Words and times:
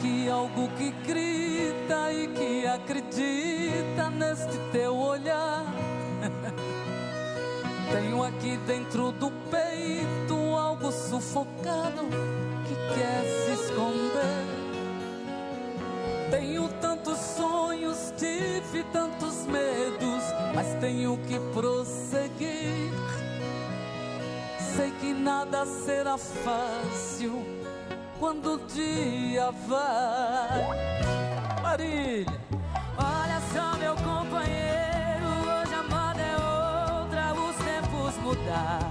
Aqui 0.00 0.30
algo 0.30 0.66
que 0.78 0.90
grita 1.06 2.10
e 2.10 2.26
que 2.28 2.66
acredita 2.66 4.08
neste 4.08 4.56
teu 4.72 4.96
olhar. 4.96 5.66
Tenho 7.92 8.24
aqui 8.24 8.56
dentro 8.66 9.12
do 9.12 9.30
peito 9.50 10.56
algo 10.56 10.90
sufocado 10.90 12.08
que 12.66 12.74
quer 12.94 13.24
se 13.44 13.62
esconder. 13.62 14.46
Tenho 16.30 16.66
tantos 16.80 17.18
sonhos, 17.18 18.14
tive 18.16 18.82
tantos 18.94 19.44
medos, 19.44 20.24
mas 20.54 20.80
tenho 20.80 21.18
que 21.28 21.38
prosseguir. 21.52 22.90
Sei 24.74 24.90
que 24.92 25.12
nada 25.12 25.66
será 25.66 26.16
fácil 26.16 27.59
quando 28.20 28.54
o 28.54 28.58
dia 28.66 29.50
vai. 29.66 30.90
Marília, 31.62 32.40
Olha 32.98 33.40
só, 33.52 33.78
meu 33.78 33.94
companheiro, 33.94 35.26
hoje 35.40 35.74
a 35.74 35.82
moda 35.82 36.20
é 36.20 36.36
outra, 36.36 37.32
os 37.32 37.56
tempos 37.56 38.14
mudaram. 38.22 38.90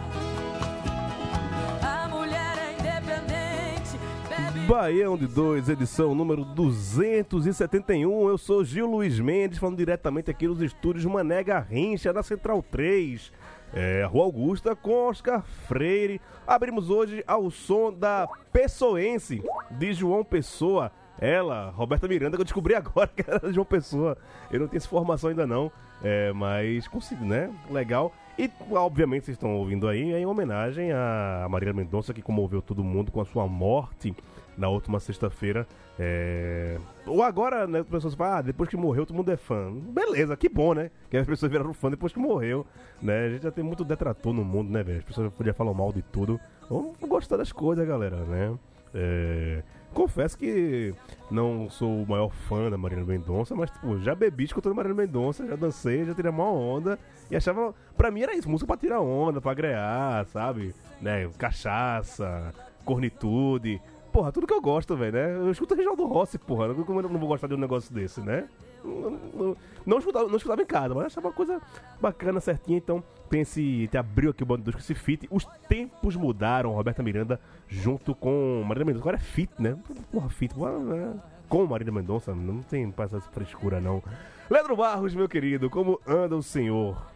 A 1.84 2.08
mulher 2.08 2.58
é 2.58 2.74
independente, 2.74 4.00
bebe. 4.28 4.66
Baião 4.66 5.16
de 5.16 5.28
2, 5.28 5.70
edição 5.70 6.16
número 6.16 6.44
271. 6.44 8.30
Eu 8.30 8.38
sou 8.40 8.66
Gil 8.66 8.88
Luiz 8.88 9.20
Mendes, 9.20 9.60
falando 9.60 9.78
diretamente 9.78 10.32
aqui 10.32 10.48
nos 10.48 10.60
estúdios 10.60 11.06
Mané 11.06 11.44
Garrincha, 11.44 12.12
na 12.12 12.24
Central 12.24 12.64
3. 12.64 13.32
É, 13.74 14.04
Rua 14.06 14.26
Augusta 14.26 14.76
com 14.76 15.10
Oscar 15.10 15.44
Freire. 15.68 16.20
Abrimos 16.48 16.90
hoje 16.90 17.24
ao 17.28 17.50
som 17.52 17.94
da 17.94 18.28
Pessoense, 18.52 19.44
de 19.72 19.94
João 19.94 20.24
Pessoa. 20.24 20.92
Ela, 21.22 21.70
Roberta 21.72 22.08
Miranda, 22.08 22.38
que 22.38 22.42
eu 22.42 22.46
descobri 22.46 22.74
agora 22.76 23.08
que 23.08 23.30
era 23.30 23.40
de 23.40 23.54
João 23.54 23.66
Pessoa. 23.66 24.18
Eu 24.50 24.62
não 24.62 24.68
tenho 24.68 24.78
essa 24.78 24.88
informação 24.88 25.30
ainda 25.30 25.46
não, 25.46 25.72
é, 26.02 26.32
mas 26.34 26.88
consegui, 26.88 27.26
né? 27.26 27.54
Legal. 27.70 28.12
E, 28.38 28.50
obviamente, 28.72 29.26
vocês 29.26 29.36
estão 29.36 29.54
ouvindo 29.56 29.88
aí, 29.88 30.14
é 30.14 30.20
em 30.20 30.26
homenagem 30.26 30.94
a 30.94 31.46
Marília 31.50 31.74
Mendonça, 31.74 32.14
que 32.14 32.22
comoveu 32.22 32.62
todo 32.62 32.82
mundo 32.82 33.12
com 33.12 33.20
a 33.20 33.26
sua 33.26 33.46
morte 33.48 34.16
na 34.60 34.68
última 34.68 35.00
sexta-feira. 35.00 35.66
É... 35.98 36.78
Ou 37.08 37.24
agora, 37.24 37.66
né, 37.66 37.80
as 37.80 37.88
pessoas 37.88 38.14
falam, 38.14 38.38
ah, 38.38 38.42
depois 38.42 38.70
que 38.70 38.78
morreu, 38.78 39.06
todo 39.06 39.16
mundo 39.16 39.32
é 39.32 39.38
fã. 39.38 39.72
Beleza, 39.72 40.36
que 40.36 40.50
bom, 40.50 40.74
né? 40.74 40.92
Que 41.10 41.18
as 41.18 41.26
pessoas 41.26 41.52
viraram 41.52 41.74
fã 41.74 41.90
depois 41.90 42.12
que 42.12 42.20
morreu, 42.20 42.68
né? 43.02 43.26
A 43.26 43.30
gente 43.30 43.44
já 43.44 43.52
tem 43.52 43.64
muito 43.64 43.84
detrator 43.84 44.34
no 44.34 44.44
mundo, 44.44 44.70
né, 44.70 44.84
velho? 44.84 45.00
As 45.00 45.06
pessoas 45.06 45.34
podiam 45.34 45.56
falar 45.56 45.74
mal 45.74 45.92
de 45.92 46.02
tudo. 46.02 46.40
Vamos 46.70 46.98
gostar 47.00 47.38
das 47.38 47.52
coisas, 47.52 47.88
galera, 47.88 48.18
né? 48.18 48.54
É... 48.94 49.64
Confesso 49.94 50.38
que 50.38 50.94
não 51.32 51.68
sou 51.70 52.04
o 52.04 52.08
maior 52.08 52.30
fã 52.30 52.70
da 52.70 52.78
Marina 52.78 53.04
Mendonça, 53.04 53.56
mas 53.56 53.72
tipo, 53.72 54.00
já 54.00 54.14
bebi 54.14 54.44
escutando 54.44 54.76
Marina 54.76 54.94
Mendonça, 54.94 55.48
já 55.48 55.56
dancei, 55.56 56.06
já 56.06 56.14
tirei 56.14 56.30
uma 56.30 56.48
onda 56.52 57.00
e 57.32 57.36
achava, 57.36 57.74
pra 57.98 58.12
mim 58.12 58.22
era 58.22 58.36
isso, 58.36 58.48
música 58.48 58.68
pra 58.68 58.78
tirar 58.78 59.02
onda, 59.02 59.42
pra 59.42 59.52
agrear, 59.52 60.26
sabe? 60.28 60.76
Né? 61.02 61.28
Cachaça, 61.40 62.54
cornitude, 62.86 63.82
porra, 64.12 64.32
tudo 64.32 64.48
que 64.48 64.54
eu 64.54 64.62
gosto, 64.62 64.96
velho, 64.96 65.14
né? 65.14 65.36
Eu 65.36 65.52
escuto 65.52 65.76
Reginaldo 65.76 66.06
Rossi, 66.06 66.38
porra, 66.38 66.74
como 66.74 67.00
eu 67.00 67.10
não 67.10 67.20
vou 67.20 67.30
gostar 67.30 67.48
de 67.48 67.54
um 67.54 67.58
negócio 67.58 67.94
desse, 67.94 68.22
né? 68.22 68.48
Não, 68.84 69.12
não, 69.12 69.58
não 69.86 69.98
escutava, 70.00 70.28
não 70.28 70.38
escutava 70.38 70.62
em 70.62 70.66
casa, 70.66 70.96
mas 70.96 71.06
achava 71.08 71.28
uma 71.28 71.34
coisa 71.34 71.62
bacana, 72.00 72.40
certinha, 72.40 72.78
então 72.78 73.04
pense, 73.30 73.88
te 73.88 73.98
abriu 73.98 74.32
aqui 74.32 74.44
o 74.44 74.46
bando 74.46 74.64
dos 74.64 74.76
que 74.76 74.84
se 74.84 74.96
fit. 74.96 75.28
Os 75.30 75.46
tempos 75.68 76.16
mudaram, 76.16 76.72
Roberta 76.72 77.04
Miranda 77.04 77.40
junto 77.68 78.16
com 78.16 78.64
Marília 78.66 78.86
Mendonça. 78.86 79.04
Agora 79.04 79.18
é 79.18 79.20
fit, 79.20 79.52
né? 79.60 79.78
Porra, 80.12 80.30
fit, 80.30 80.54
porra, 80.54 80.80
né? 80.80 81.20
com 81.50 81.66
Marília 81.66 81.92
Mendonça, 81.92 82.34
não 82.34 82.62
tem 82.62 82.94
essa 83.00 83.20
frescura 83.20 83.82
não. 83.82 84.04
Leandro 84.50 84.78
Barros, 84.78 85.16
meu 85.16 85.28
querido, 85.28 85.70
como 85.70 86.00
anda 86.08 86.36
o 86.36 86.44
senhor? 86.44 87.09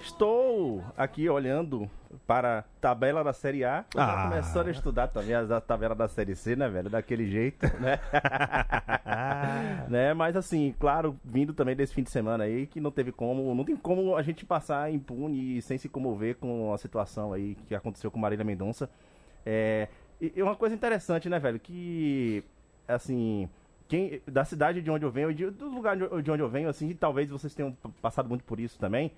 Estou 0.00 0.82
aqui 0.96 1.28
olhando 1.28 1.90
para 2.26 2.60
a 2.60 2.62
tabela 2.80 3.22
da 3.22 3.32
Série 3.32 3.64
A. 3.64 3.84
Ah. 3.96 4.28
começando 4.28 4.68
a 4.68 4.70
estudar 4.70 5.08
também 5.08 5.34
a 5.34 5.60
tabela 5.60 5.94
da 5.94 6.08
Série 6.08 6.34
C, 6.34 6.56
né, 6.56 6.68
velho? 6.68 6.88
Daquele 6.88 7.26
jeito, 7.26 7.66
né? 7.80 7.98
né? 9.88 10.14
Mas 10.14 10.36
assim, 10.36 10.74
claro, 10.78 11.18
vindo 11.24 11.52
também 11.52 11.74
desse 11.74 11.94
fim 11.94 12.02
de 12.02 12.10
semana 12.10 12.44
aí, 12.44 12.66
que 12.66 12.80
não 12.80 12.90
teve 12.90 13.12
como, 13.12 13.54
não 13.54 13.64
tem 13.64 13.76
como 13.76 14.16
a 14.16 14.22
gente 14.22 14.46
passar 14.46 14.92
impune 14.92 15.58
e 15.58 15.62
sem 15.62 15.76
se 15.76 15.88
comover 15.88 16.36
com 16.36 16.72
a 16.72 16.78
situação 16.78 17.32
aí 17.32 17.56
que 17.66 17.74
aconteceu 17.74 18.10
com 18.10 18.18
Marília 18.18 18.44
Mendonça. 18.44 18.88
É, 19.44 19.88
e 20.20 20.42
uma 20.42 20.56
coisa 20.56 20.74
interessante, 20.74 21.28
né, 21.28 21.38
velho? 21.38 21.58
Que, 21.58 22.44
assim, 22.86 23.48
quem, 23.86 24.20
da 24.26 24.44
cidade 24.44 24.82
de 24.82 24.90
onde 24.90 25.04
eu 25.04 25.10
venho, 25.10 25.32
de, 25.32 25.50
do 25.50 25.68
lugar 25.68 25.96
de 25.96 26.22
de 26.22 26.30
onde 26.30 26.42
eu 26.42 26.48
venho, 26.48 26.68
assim, 26.68 26.94
talvez 26.94 27.30
vocês 27.30 27.54
tenham 27.54 27.72
passado 28.02 28.28
muito 28.28 28.44
por 28.44 28.60
isso 28.60 28.78
também. 28.78 29.12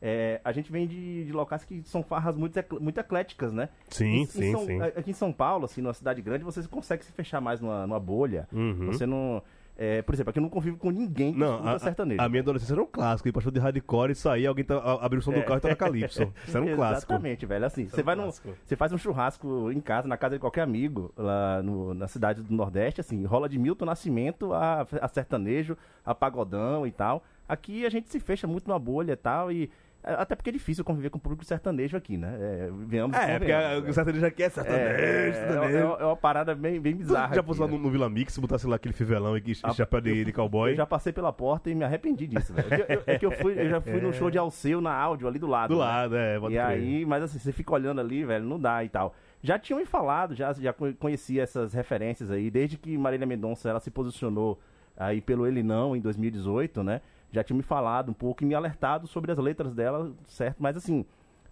É, 0.00 0.40
a 0.44 0.52
gente 0.52 0.70
vem 0.70 0.86
de, 0.86 1.24
de 1.24 1.32
locais 1.32 1.64
que 1.64 1.82
são 1.84 2.02
farras 2.02 2.36
muito, 2.36 2.58
muito 2.80 2.98
ecléticas, 3.00 3.52
né? 3.52 3.68
Sim, 3.88 4.04
Em- 4.06 4.22
em 4.22 4.26
sim, 4.26 4.52
São- 4.52 4.64
sim. 4.66 4.82
Aqui 4.82 5.10
em 5.10 5.14
São 5.14 5.32
Paulo, 5.32 5.64
assim, 5.64 5.80
numa 5.80 5.94
cidade 5.94 6.20
grande, 6.22 6.44
você 6.44 6.62
consegue 6.68 7.04
se 7.04 7.12
fechar 7.12 7.40
mais 7.40 7.60
numa, 7.60 7.86
numa 7.86 8.00
bolha. 8.00 8.46
Uhum. 8.52 8.86
Você 8.86 9.06
não. 9.06 9.42
é, 9.78 10.00
por 10.02 10.14
exemplo, 10.14 10.30
aqui 10.30 10.38
eu 10.38 10.42
não 10.42 10.48
convivo 10.48 10.76
com 10.78 10.90
ninguém 10.90 11.32
que 11.34 11.38
Não, 11.38 11.54
escuta 11.56 11.76
a, 11.76 11.78
sertanejo. 11.78 12.20
a, 12.22 12.28
minha 12.30 12.40
adolescência 12.42 12.72
era 12.74 12.82
um 12.82 12.86
clássico, 12.86 13.28
ir 13.28 13.32
pra 13.32 13.42
show 13.42 13.52
de 13.52 13.58
hardcore 13.60 14.12
e 14.12 14.14
sair, 14.14 14.46
alguém 14.46 14.64
tá, 14.64 14.76
a- 14.78 15.04
abrir 15.04 15.18
o 15.18 15.22
som 15.22 15.32
do 15.32 15.42
carro 15.42 15.58
e 15.58 15.60
tocar 15.60 15.76
Calypso. 15.76 16.32
Isso 16.46 16.56
era 16.56 16.64
um 16.66 16.74
clássico. 16.76 17.12
Exatamente, 17.12 17.44
velho. 17.46 17.64
Assim, 17.66 17.86
você 17.88 18.00
um 18.00 18.04
vai 18.04 18.16
clássico. 18.16 18.54
você 18.64 18.76
faz 18.76 18.92
um 18.92 18.98
churrasco 18.98 19.70
em 19.72 19.80
casa, 19.80 20.06
na 20.08 20.16
casa 20.16 20.36
de 20.36 20.40
qualquer 20.40 20.62
amigo, 20.62 21.12
lá 21.16 21.62
no- 21.62 21.92
na 21.94 22.06
cidade 22.08 22.42
do 22.42 22.54
Nordeste, 22.54 23.00
assim, 23.00 23.22
rola 23.24 23.48
de 23.48 23.58
Milton 23.58 23.84
Nascimento 23.86 24.52
a, 24.54 24.86
a 25.00 25.08
sertanejo, 25.08 25.76
a 26.04 26.14
pagodão 26.14 26.86
e 26.86 26.90
tal. 26.90 27.22
Aqui 27.48 27.84
a 27.86 27.90
gente 27.90 28.08
se 28.10 28.18
fecha 28.18 28.46
muito 28.46 28.66
numa 28.66 28.78
bolha 28.78 29.12
e 29.12 29.16
tal, 29.16 29.52
e 29.52 29.70
até 30.14 30.34
porque 30.36 30.50
é 30.50 30.52
difícil 30.52 30.84
conviver 30.84 31.10
com 31.10 31.18
o 31.18 31.20
público 31.20 31.44
sertanejo 31.44 31.96
aqui, 31.96 32.16
né? 32.16 32.36
É, 32.40 32.70
venhamos 32.86 33.16
É, 33.16 33.38
porque 33.38 33.52
a- 33.52 33.80
né? 33.80 33.90
o 33.90 33.92
sertanejo 33.92 34.24
aqui 34.26 34.42
é 34.42 34.46
É, 34.46 34.50
sertanejo, 34.50 34.84
é, 35.02 35.32
sertanejo. 35.32 35.76
é, 35.76 35.80
é 35.80 36.04
uma 36.06 36.16
parada 36.16 36.54
bem, 36.54 36.80
bem 36.80 36.94
Tu 36.94 36.98
bizarra. 36.98 37.34
já 37.34 37.40
aqui, 37.40 37.46
fosse 37.48 37.60
lá 37.60 37.66
né? 37.66 37.72
no, 37.72 37.78
no 37.78 37.90
Vila 37.90 38.08
Mix, 38.08 38.38
botasse 38.38 38.66
lá 38.66 38.76
aquele 38.76 38.94
fivelão 38.94 39.36
e 39.36 39.40
que 39.40 39.52
Ah, 39.62 39.72
chapéu 39.72 40.00
de, 40.00 40.24
de 40.24 40.32
cowboy? 40.32 40.70
Eu 40.72 40.76
já 40.76 40.86
passei 40.86 41.12
pela 41.12 41.32
porta 41.32 41.68
e 41.70 41.74
me 41.74 41.84
arrependi 41.84 42.26
disso, 42.26 42.52
velho. 42.54 42.68
É 42.72 43.18
que 43.18 43.26
eu- 43.26 43.32
É 43.34 43.36
eu, 43.36 43.42
fui, 43.42 43.58
eu 43.58 43.68
já 43.68 43.80
fui 43.80 44.00
no 44.00 44.12
show 44.12 44.30
de 44.30 44.38
Alceu 44.38 44.80
na 44.80 44.92
áudio 44.94 45.26
ali 45.26 45.38
do 45.38 45.46
lado. 45.46 45.74
Do 45.74 45.80
né? 45.80 45.84
lado, 45.84 46.16
é, 46.16 46.38
pode 46.38 46.54
E 46.54 46.58
crer. 46.58 46.66
aí, 46.68 47.04
mas 47.04 47.22
assim, 47.24 47.38
você 47.38 47.52
fica 47.52 47.72
olhando 47.74 48.00
ali, 48.00 48.24
velho, 48.24 48.44
não 48.44 48.60
dá 48.60 48.84
e 48.84 48.88
tal. 48.88 49.14
Já 49.42 49.58
tinham 49.58 49.78
me 49.80 49.86
falado, 49.86 50.34
já, 50.34 50.52
já 50.52 50.72
co- 50.72 50.92
conhecia 50.98 51.42
essas 51.42 51.72
referências 51.72 52.30
aí, 52.30 52.50
desde 52.50 52.76
que 52.76 52.96
Marília 52.96 53.26
Mendonça 53.26 53.68
ela 53.68 53.80
se 53.80 53.90
posicionou 53.90 54.58
aí 54.96 55.20
pelo 55.20 55.46
Ele 55.46 55.62
Não 55.62 55.94
em 55.94 56.00
2018, 56.00 56.82
né? 56.82 57.00
Já 57.32 57.42
tinha 57.44 57.56
me 57.56 57.62
falado 57.62 58.10
um 58.10 58.14
pouco 58.14 58.42
e 58.42 58.46
me 58.46 58.54
alertado 58.54 59.06
sobre 59.06 59.32
as 59.32 59.38
letras 59.38 59.74
dela, 59.74 60.12
certo? 60.26 60.56
Mas 60.58 60.76
assim, 60.76 61.04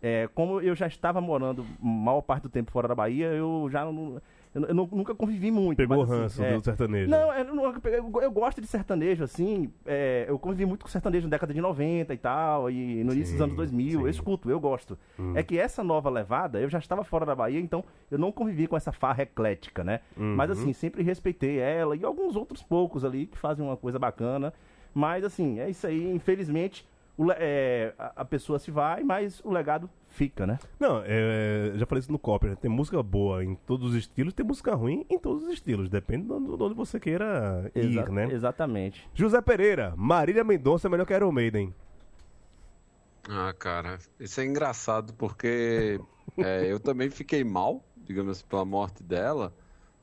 é, 0.02 0.28
como 0.34 0.60
eu 0.60 0.74
já 0.74 0.86
estava 0.86 1.20
morando 1.20 1.64
maior 1.80 2.22
parte 2.22 2.44
do 2.44 2.48
tempo 2.48 2.70
fora 2.70 2.86
da 2.88 2.94
Bahia, 2.94 3.26
eu 3.28 3.68
já 3.70 3.84
não, 3.84 4.20
eu, 4.54 4.62
eu 4.66 4.74
nu- 4.74 4.88
nunca 4.92 5.14
convivi 5.14 5.50
muito. 5.50 5.76
Pegou 5.78 5.96
o 5.96 6.00
mas, 6.00 6.10
assim, 6.10 6.20
ranço 6.22 6.44
é, 6.44 6.56
do 6.58 6.64
sertanejo. 6.64 7.10
não, 7.10 7.32
eu, 7.32 7.44
não- 7.54 7.64
eu- 7.84 8.20
eu 8.22 8.30
gosto 8.30 8.60
de 8.60 8.66
sertanejo, 8.66 9.24
assim. 9.24 9.70
é, 9.84 10.26
eu 10.28 10.38
convivi 10.38 10.64
muito 10.64 10.82
com 10.84 10.88
sertanejo 10.88 11.26
na 11.26 11.30
década 11.30 11.52
de 11.52 11.60
90 11.60 12.14
e 12.14 12.18
tal, 12.18 12.70
e 12.70 13.02
no 13.02 13.12
início 13.12 13.32
dos 13.34 13.38
Sim, 13.38 13.42
anos 13.44 13.56
2000. 13.56 13.98
sim. 13.98 14.04
Eu 14.04 14.08
escuto, 14.08 14.48
eu 14.50 14.60
gosto. 14.60 14.96
É 15.34 15.42
que 15.42 15.58
essa 15.58 15.82
nova 15.82 16.08
levada, 16.08 16.60
eu 16.60 16.68
já 16.68 16.78
estava 16.78 17.02
fora 17.02 17.26
da 17.26 17.34
Bahia, 17.34 17.58
então 17.60 17.82
eu 18.10 18.18
não 18.18 18.30
convivi 18.30 18.66
com 18.66 18.76
essa 18.76 18.92
farra 18.92 19.22
eclética, 19.22 19.82
né? 19.82 20.00
Mas 20.16 20.50
assim, 20.50 20.72
sempre 20.72 21.02
respeitei 21.02 21.58
ela 21.58 21.96
e 21.96 22.04
alguns 22.04 22.36
outros 22.36 22.62
poucos 22.62 23.04
ali 23.04 23.26
que 23.26 23.36
fazem 23.38 23.64
uma 23.64 23.76
coisa 23.76 23.98
bacana. 23.98 24.52
Mas 24.94 25.24
assim, 25.24 25.58
é 25.58 25.68
isso 25.68 25.86
aí. 25.86 26.10
Infelizmente, 26.14 26.86
o 27.16 27.30
é, 27.32 27.92
a, 27.98 28.24
pessoa 28.24 28.58
se 28.58 28.70
vai, 28.70 29.02
mas 29.02 29.40
o 29.44 29.50
legado 29.50 29.90
fica, 30.08 30.46
né? 30.46 30.58
Não, 30.78 31.02
é, 31.04 31.72
já 31.76 31.86
falei 31.86 32.00
isso 32.00 32.12
no 32.12 32.18
Copper, 32.18 32.50
né? 32.50 32.56
tem 32.60 32.70
música 32.70 33.02
boa 33.02 33.44
em 33.44 33.54
todos 33.54 33.90
os 33.90 33.96
estilos, 33.96 34.32
tem 34.32 34.46
música 34.46 34.74
ruim 34.74 35.04
em 35.10 35.18
todos 35.18 35.44
os 35.44 35.52
estilos, 35.52 35.88
depende 35.88 36.26
de 36.26 36.32
onde 36.32 36.56
de 36.56 36.62
onde 36.62 36.74
você 36.74 37.00
queira 37.00 37.70
ir, 37.74 37.98
Exa- 37.98 38.06
né? 38.06 38.28
Exatamente. 38.30 39.08
José 39.14 39.40
Pereira, 39.40 39.94
Marília 39.96 40.44
Mendonça 40.44 40.88
é 40.88 40.90
melhor 40.90 41.06
que 41.06 41.14
Iron 41.14 41.32
Maiden. 41.32 41.74
Ah, 43.28 43.54
cara, 43.58 43.98
isso 44.20 44.40
é 44.40 44.44
engraçado 44.44 45.14
porque 45.14 45.98
é, 46.36 46.70
eu 46.70 46.78
também 46.78 47.10
fiquei 47.10 47.42
mal, 47.42 47.82
digamos 47.96 48.32
assim, 48.32 48.44
pela 48.46 48.64
morte 48.64 49.02
dela, 49.02 49.52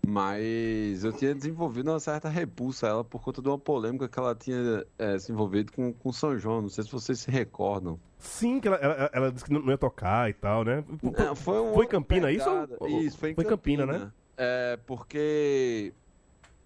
mas 0.05 1.03
eu 1.03 1.13
tinha 1.13 1.33
desenvolvido 1.35 1.89
uma 1.91 1.99
certa 1.99 2.27
repulsa 2.27 2.87
a 2.87 2.89
ela 2.89 3.03
por 3.03 3.21
conta 3.21 3.41
de 3.41 3.47
uma 3.47 3.57
polêmica 3.59 4.09
que 4.09 4.17
ela 4.19 4.33
tinha 4.35 4.85
é, 4.97 5.17
se 5.19 5.31
envolvido 5.31 5.71
com, 5.71 5.93
com 5.93 6.11
São 6.11 6.37
João. 6.37 6.61
Não 6.61 6.69
sei 6.69 6.83
se 6.83 6.91
vocês 6.91 7.19
se 7.19 7.29
recordam. 7.31 7.99
Sim, 8.17 8.59
que 8.59 8.67
ela, 8.67 8.77
ela- 8.77 9.09
ela 9.13 9.31
disse 9.31 9.45
que 9.45 9.53
não 9.53 9.65
ia 9.69 9.77
tocar 9.77 10.29
e 10.29 10.33
tal, 10.33 10.63
né? 10.63 10.83
Não, 11.01 11.35
foi, 11.35 11.59
uma 11.59 11.73
Foi 11.73 11.85
em 11.85 11.89
Campina 11.89 12.27
pegada- 12.27 12.77
isso? 12.81 12.87
Isso, 12.99 13.17
foi 13.17 13.31
em 13.31 13.35
foi 13.35 13.45
Campina, 13.45 13.85
Campina, 13.85 14.05
né? 14.05 14.11
É, 14.37 14.79
porque... 14.87 15.93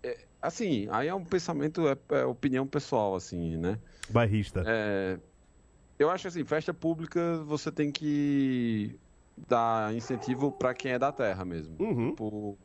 é, 0.04 0.18
assim, 0.42 0.88
aí 0.92 1.08
é 1.08 1.14
um 1.16 1.24
pensamento, 1.24 1.88
é, 1.88 1.98
é 2.10 2.26
opinião 2.26 2.66
pessoal, 2.66 3.16
assim, 3.16 3.58
né? 3.58 3.78
Bairrista. 4.10 4.64
É, 4.66 5.20
eu 6.00 6.10
acho 6.10 6.28
assim, 6.28 6.44
festa 6.46 6.74
pública 6.74 7.44
você 7.46 7.72
tem 7.72 7.92
que 7.92 8.98
dar 9.48 9.94
incentivo 9.94 10.52
para 10.52 10.74
quem 10.74 10.92
é 10.94 11.00
da 11.00 11.12
terra 11.12 11.44
mesmo. 11.44 11.76
Uhum. 11.80 12.10
Tipo, 12.12 12.58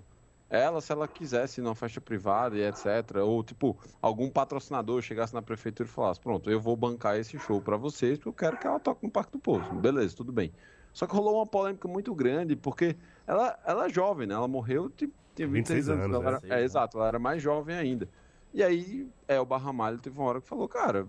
ela, 0.51 0.81
se 0.81 0.91
ela 0.91 1.07
quisesse 1.07 1.61
numa 1.61 1.77
festa 1.77 2.01
privada 2.01 2.57
e 2.59 2.63
etc, 2.63 3.17
ou 3.25 3.43
tipo, 3.45 3.79
algum 4.03 4.29
patrocinador 4.29 5.01
chegasse 5.01 5.33
na 5.33 5.41
prefeitura 5.41 5.89
e 5.89 5.93
falasse, 5.93 6.19
pronto, 6.21 6.51
eu 6.51 6.61
vou 6.61 6.77
bancar 6.77 7.17
esse 7.17 7.39
show 7.39 7.61
para 7.63 7.77
vocês, 7.77 8.19
porque 8.19 8.29
eu 8.29 8.33
quero 8.33 8.59
que 8.59 8.67
ela 8.67 8.81
toque 8.81 9.05
no 9.05 9.11
Parque 9.13 9.31
do 9.33 9.39
Povo. 9.39 9.81
Beleza, 9.81 10.17
tudo 10.17 10.33
bem. 10.33 10.53
Só 10.93 11.07
que 11.07 11.15
rolou 11.15 11.37
uma 11.37 11.47
polêmica 11.47 11.87
muito 11.87 12.13
grande, 12.13 12.57
porque 12.57 12.97
ela, 13.25 13.57
ela 13.65 13.87
é 13.87 13.89
jovem, 13.89 14.27
né? 14.27 14.35
Ela 14.35 14.49
morreu, 14.49 14.91
tipo, 14.91 15.15
tinha 15.37 15.47
26 15.47 15.87
26 15.87 15.89
anos. 15.89 16.17
anos, 16.17 16.27
era- 16.27 16.49
né? 16.49 16.61
é, 16.61 16.65
exato, 16.65 16.99
ela 16.99 17.07
era 17.07 17.19
mais 17.21 17.41
jovem 17.41 17.77
ainda. 17.77 18.09
E 18.53 18.61
aí, 18.63 19.09
é, 19.29 19.39
o 19.39 19.47
Barramalho 19.47 19.99
teve 19.99 20.19
uma 20.19 20.29
hora 20.29 20.41
que 20.41 20.49
falou, 20.49 20.69
cara, 20.69 21.07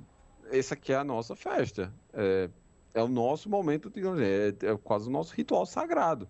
esse 0.51 0.71
aqui 0.71 0.93
é 0.93 0.97
a 0.97 1.03
nossa 1.03 1.35
festa. 1.35 1.91
É, 2.13 2.47
é 2.93 3.01
o 3.01 3.07
nosso 3.07 3.49
momento, 3.49 3.89
digamos 3.89 4.19
assim, 4.19 4.29
é, 4.29 4.71
é 4.71 4.77
quase 4.77 5.07
o 5.07 5.11
nosso 5.11 5.33
ritual 5.33 5.65
sagrado. 5.65 6.29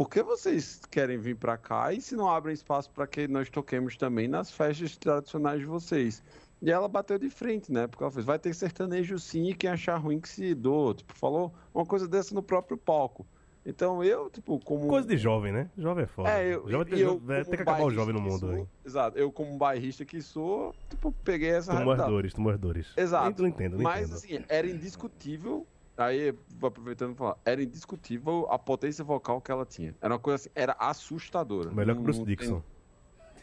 Por 0.00 0.08
que 0.08 0.22
vocês 0.22 0.80
querem 0.90 1.18
vir 1.18 1.36
pra 1.36 1.58
cá 1.58 1.92
e 1.92 2.00
se 2.00 2.16
não 2.16 2.26
abrem 2.26 2.54
espaço 2.54 2.90
para 2.90 3.06
que 3.06 3.28
nós 3.28 3.50
toquemos 3.50 3.98
também 3.98 4.26
nas 4.26 4.50
festas 4.50 4.96
tradicionais 4.96 5.60
de 5.60 5.66
vocês? 5.66 6.22
E 6.62 6.70
ela 6.70 6.88
bateu 6.88 7.18
de 7.18 7.28
frente, 7.28 7.70
né? 7.70 7.86
Porque 7.86 8.02
ela 8.02 8.10
fez, 8.10 8.24
vai 8.24 8.38
ter 8.38 8.54
sertanejo 8.54 9.18
sim 9.18 9.50
e 9.50 9.54
quem 9.54 9.68
achar 9.68 9.98
ruim 9.98 10.18
que 10.18 10.26
se 10.26 10.54
doa. 10.54 10.94
Tipo, 10.94 11.12
falou 11.14 11.52
uma 11.74 11.84
coisa 11.84 12.08
dessa 12.08 12.34
no 12.34 12.42
próprio 12.42 12.78
palco. 12.78 13.26
Então 13.62 14.02
eu, 14.02 14.30
tipo, 14.30 14.58
como... 14.60 14.88
Coisa 14.88 15.06
de 15.06 15.18
jovem, 15.18 15.52
né? 15.52 15.70
Jovem 15.76 16.04
é 16.04 16.06
foda. 16.06 16.30
É, 16.30 16.54
eu, 16.54 16.66
jovem 16.66 16.94
tem, 16.94 16.98
eu, 17.00 17.20
ter 17.20 17.44
que 17.44 17.62
acabar 17.62 17.84
o 17.84 17.90
jovem 17.90 18.14
no 18.14 18.22
mundo 18.22 18.38
sou- 18.38 18.50
aí. 18.52 18.66
Exato, 18.82 19.18
eu 19.18 19.30
como 19.30 19.58
bairrista 19.58 20.06
que 20.06 20.22
sou, 20.22 20.74
tipo, 20.88 21.12
peguei 21.22 21.50
essa 21.50 21.72
Tomou 21.72 21.80
as 21.92 21.98
realidade. 21.98 22.10
dores, 22.10 22.32
tomou 22.32 22.52
as 22.52 22.58
dores. 22.58 22.86
Exato. 22.96 23.42
Não 23.42 23.48
entendo, 23.50 23.76
não 23.76 23.82
Mas 23.82 24.08
entendo. 24.08 24.16
assim, 24.16 24.44
era 24.48 24.66
indiscutível. 24.66 25.66
Aí, 26.04 26.34
aproveitando 26.62 27.14
pra 27.14 27.26
falar, 27.26 27.38
era 27.44 27.62
indiscutível 27.62 28.46
a 28.50 28.58
potência 28.58 29.04
vocal 29.04 29.40
que 29.40 29.50
ela 29.52 29.66
tinha. 29.66 29.94
Era 30.00 30.14
uma 30.14 30.20
coisa 30.20 30.36
assim, 30.36 30.50
era 30.54 30.72
assustadora. 30.78 31.70
Melhor 31.70 31.92
que 31.94 31.98
Não- 31.98 32.04
Bruce 32.04 32.24
Dixon. 32.24 32.62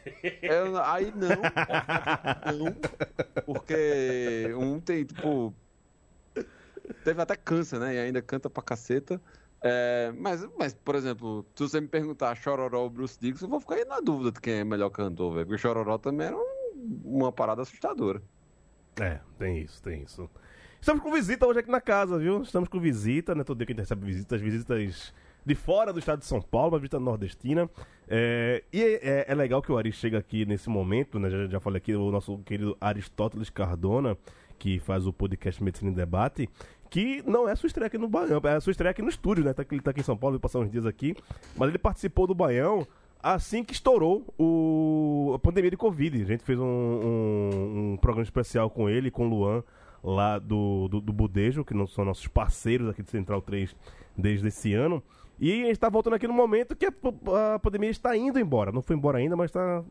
Eu- 0.42 0.82
aí 0.84 1.12
não, 1.12 1.42
não, 2.58 2.76
porque 3.46 4.54
um 4.58 4.80
tem, 4.80 5.04
tipo, 5.04 5.54
teve 7.04 7.22
até 7.22 7.36
câncer, 7.36 7.80
né? 7.80 7.96
E 7.96 8.00
ainda 8.00 8.22
canta 8.22 8.50
pra 8.50 8.64
caceta. 8.64 9.22
É, 9.62 10.14
mas, 10.18 10.48
mas, 10.58 10.74
por 10.74 10.96
exemplo, 10.96 11.46
se 11.56 11.64
você 11.64 11.82
me 11.82 11.88
perguntar 11.88 12.36
Chororó 12.36 12.84
ou 12.84 12.90
Bruce 12.90 13.18
Dixon, 13.20 13.46
eu 13.46 13.50
vou 13.50 13.60
ficar 13.60 13.76
aí 13.76 13.86
na 13.86 14.00
dúvida 14.00 14.32
de 14.32 14.40
quem 14.40 14.54
é 14.56 14.64
melhor 14.64 14.90
cantor, 14.92 15.34
velho. 15.34 15.46
Porque 15.48 15.62
Chororó 15.62 15.98
também 15.98 16.28
era 16.28 16.38
um- 16.38 17.02
uma 17.04 17.32
parada 17.32 17.64
assustadora. 17.64 18.22
É, 19.00 19.20
tem 19.38 19.60
isso, 19.60 19.82
tem 19.84 20.04
isso. 20.04 20.30
Estamos 20.88 21.04
com 21.04 21.12
visita 21.12 21.46
hoje 21.46 21.60
aqui 21.60 21.70
na 21.70 21.82
casa, 21.82 22.18
viu? 22.18 22.42
Estamos 22.44 22.70
com 22.70 22.80
visita, 22.80 23.36
né? 23.36 23.44
Todo 23.44 23.58
dia 23.58 23.66
que 23.66 23.74
a 23.74 23.76
gente 23.76 23.82
recebe 23.82 24.06
visitas, 24.06 24.40
visitas 24.40 25.14
de 25.46 25.54
fora 25.54 25.92
do 25.92 26.00
estado 26.00 26.20
de 26.20 26.26
São 26.26 26.42
Paulo, 26.42 26.76
uma 26.76 26.80
visita 26.80 26.98
nordestina. 26.98 27.70
É, 28.08 28.64
e 28.72 28.82
é, 28.82 29.26
é 29.28 29.36
legal 29.36 29.62
que 29.62 29.70
o 29.70 29.78
Ari 29.78 29.92
chega 29.92 30.18
aqui 30.18 30.46
nesse 30.46 30.70
momento, 30.70 31.20
né? 31.20 31.30
Já, 31.30 31.46
já 31.48 31.60
falei 31.60 31.80
aqui, 31.80 31.94
o 31.94 32.10
nosso 32.10 32.38
querido 32.38 32.78
Aristóteles 32.80 33.50
Cardona, 33.50 34.18
que 34.58 34.80
faz 34.80 35.06
o 35.06 35.12
podcast 35.12 35.62
Medicina 35.62 35.92
em 35.92 35.94
Debate, 35.94 36.50
que 36.90 37.22
não 37.28 37.50
é 37.50 37.56
sua 37.58 37.68
estreia 37.68 37.88
aqui 37.88 37.98
no 37.98 38.08
Baião, 38.08 38.40
é 38.46 38.58
sua 38.62 38.72
estreia 38.72 38.92
aqui 38.92 39.02
no 39.02 39.10
estúdio, 39.10 39.44
né? 39.44 39.52
Tá, 39.52 39.66
ele 39.70 39.82
tá 39.82 39.92
aqui 39.92 40.00
em 40.00 40.06
São 40.06 40.16
Paulo, 40.16 40.36
vai 40.38 40.42
passar 40.42 40.60
uns 40.60 40.72
dias 40.72 40.86
aqui, 40.86 41.14
mas 41.58 41.68
ele 41.68 41.78
participou 41.80 42.26
do 42.28 42.34
Baião 42.34 42.88
assim 43.22 43.62
que 43.62 43.74
estourou 43.74 44.26
o, 44.40 45.34
a 45.36 45.40
pandemia 45.40 45.70
de 45.70 45.76
Covid. 45.76 46.22
A 46.22 46.26
gente 46.26 46.46
fez 46.46 46.58
um, 46.58 46.64
um- 46.64 47.92
um 47.94 47.98
programa 47.98 48.24
especial 48.24 48.70
com 48.70 48.90
ele, 48.90 49.12
com 49.12 49.28
o 49.28 49.30
Luan, 49.30 49.62
lá 50.04 50.40
do, 50.40 50.88
do, 50.88 51.02
do 51.02 51.14
Budejo, 51.14 51.66
que 51.66 51.74
não 51.74 51.88
são 51.88 52.06
nossos 52.06 52.28
parceiros 52.28 52.90
aqui 52.90 53.04
de 53.04 53.10
Central 53.10 53.42
3 53.42 53.76
desde 54.18 54.48
esse 54.48 54.74
ano. 54.74 55.04
E 55.40 55.52
a 55.52 55.66
gente 55.66 55.72
está 55.72 55.90
voltando 55.90 56.16
aqui 56.16 56.28
no 56.28 56.34
momento 56.34 56.76
que 56.76 56.86
a, 56.86 56.92
a 57.56 57.60
pandemia 57.60 57.90
está 57.90 58.16
indo 58.18 58.40
embora. 58.40 58.72
Não 58.72 58.82
foi 58.82 58.96
embora 58.96 59.20
ainda, 59.20 59.36
mas 59.36 59.50
está. 59.50 59.84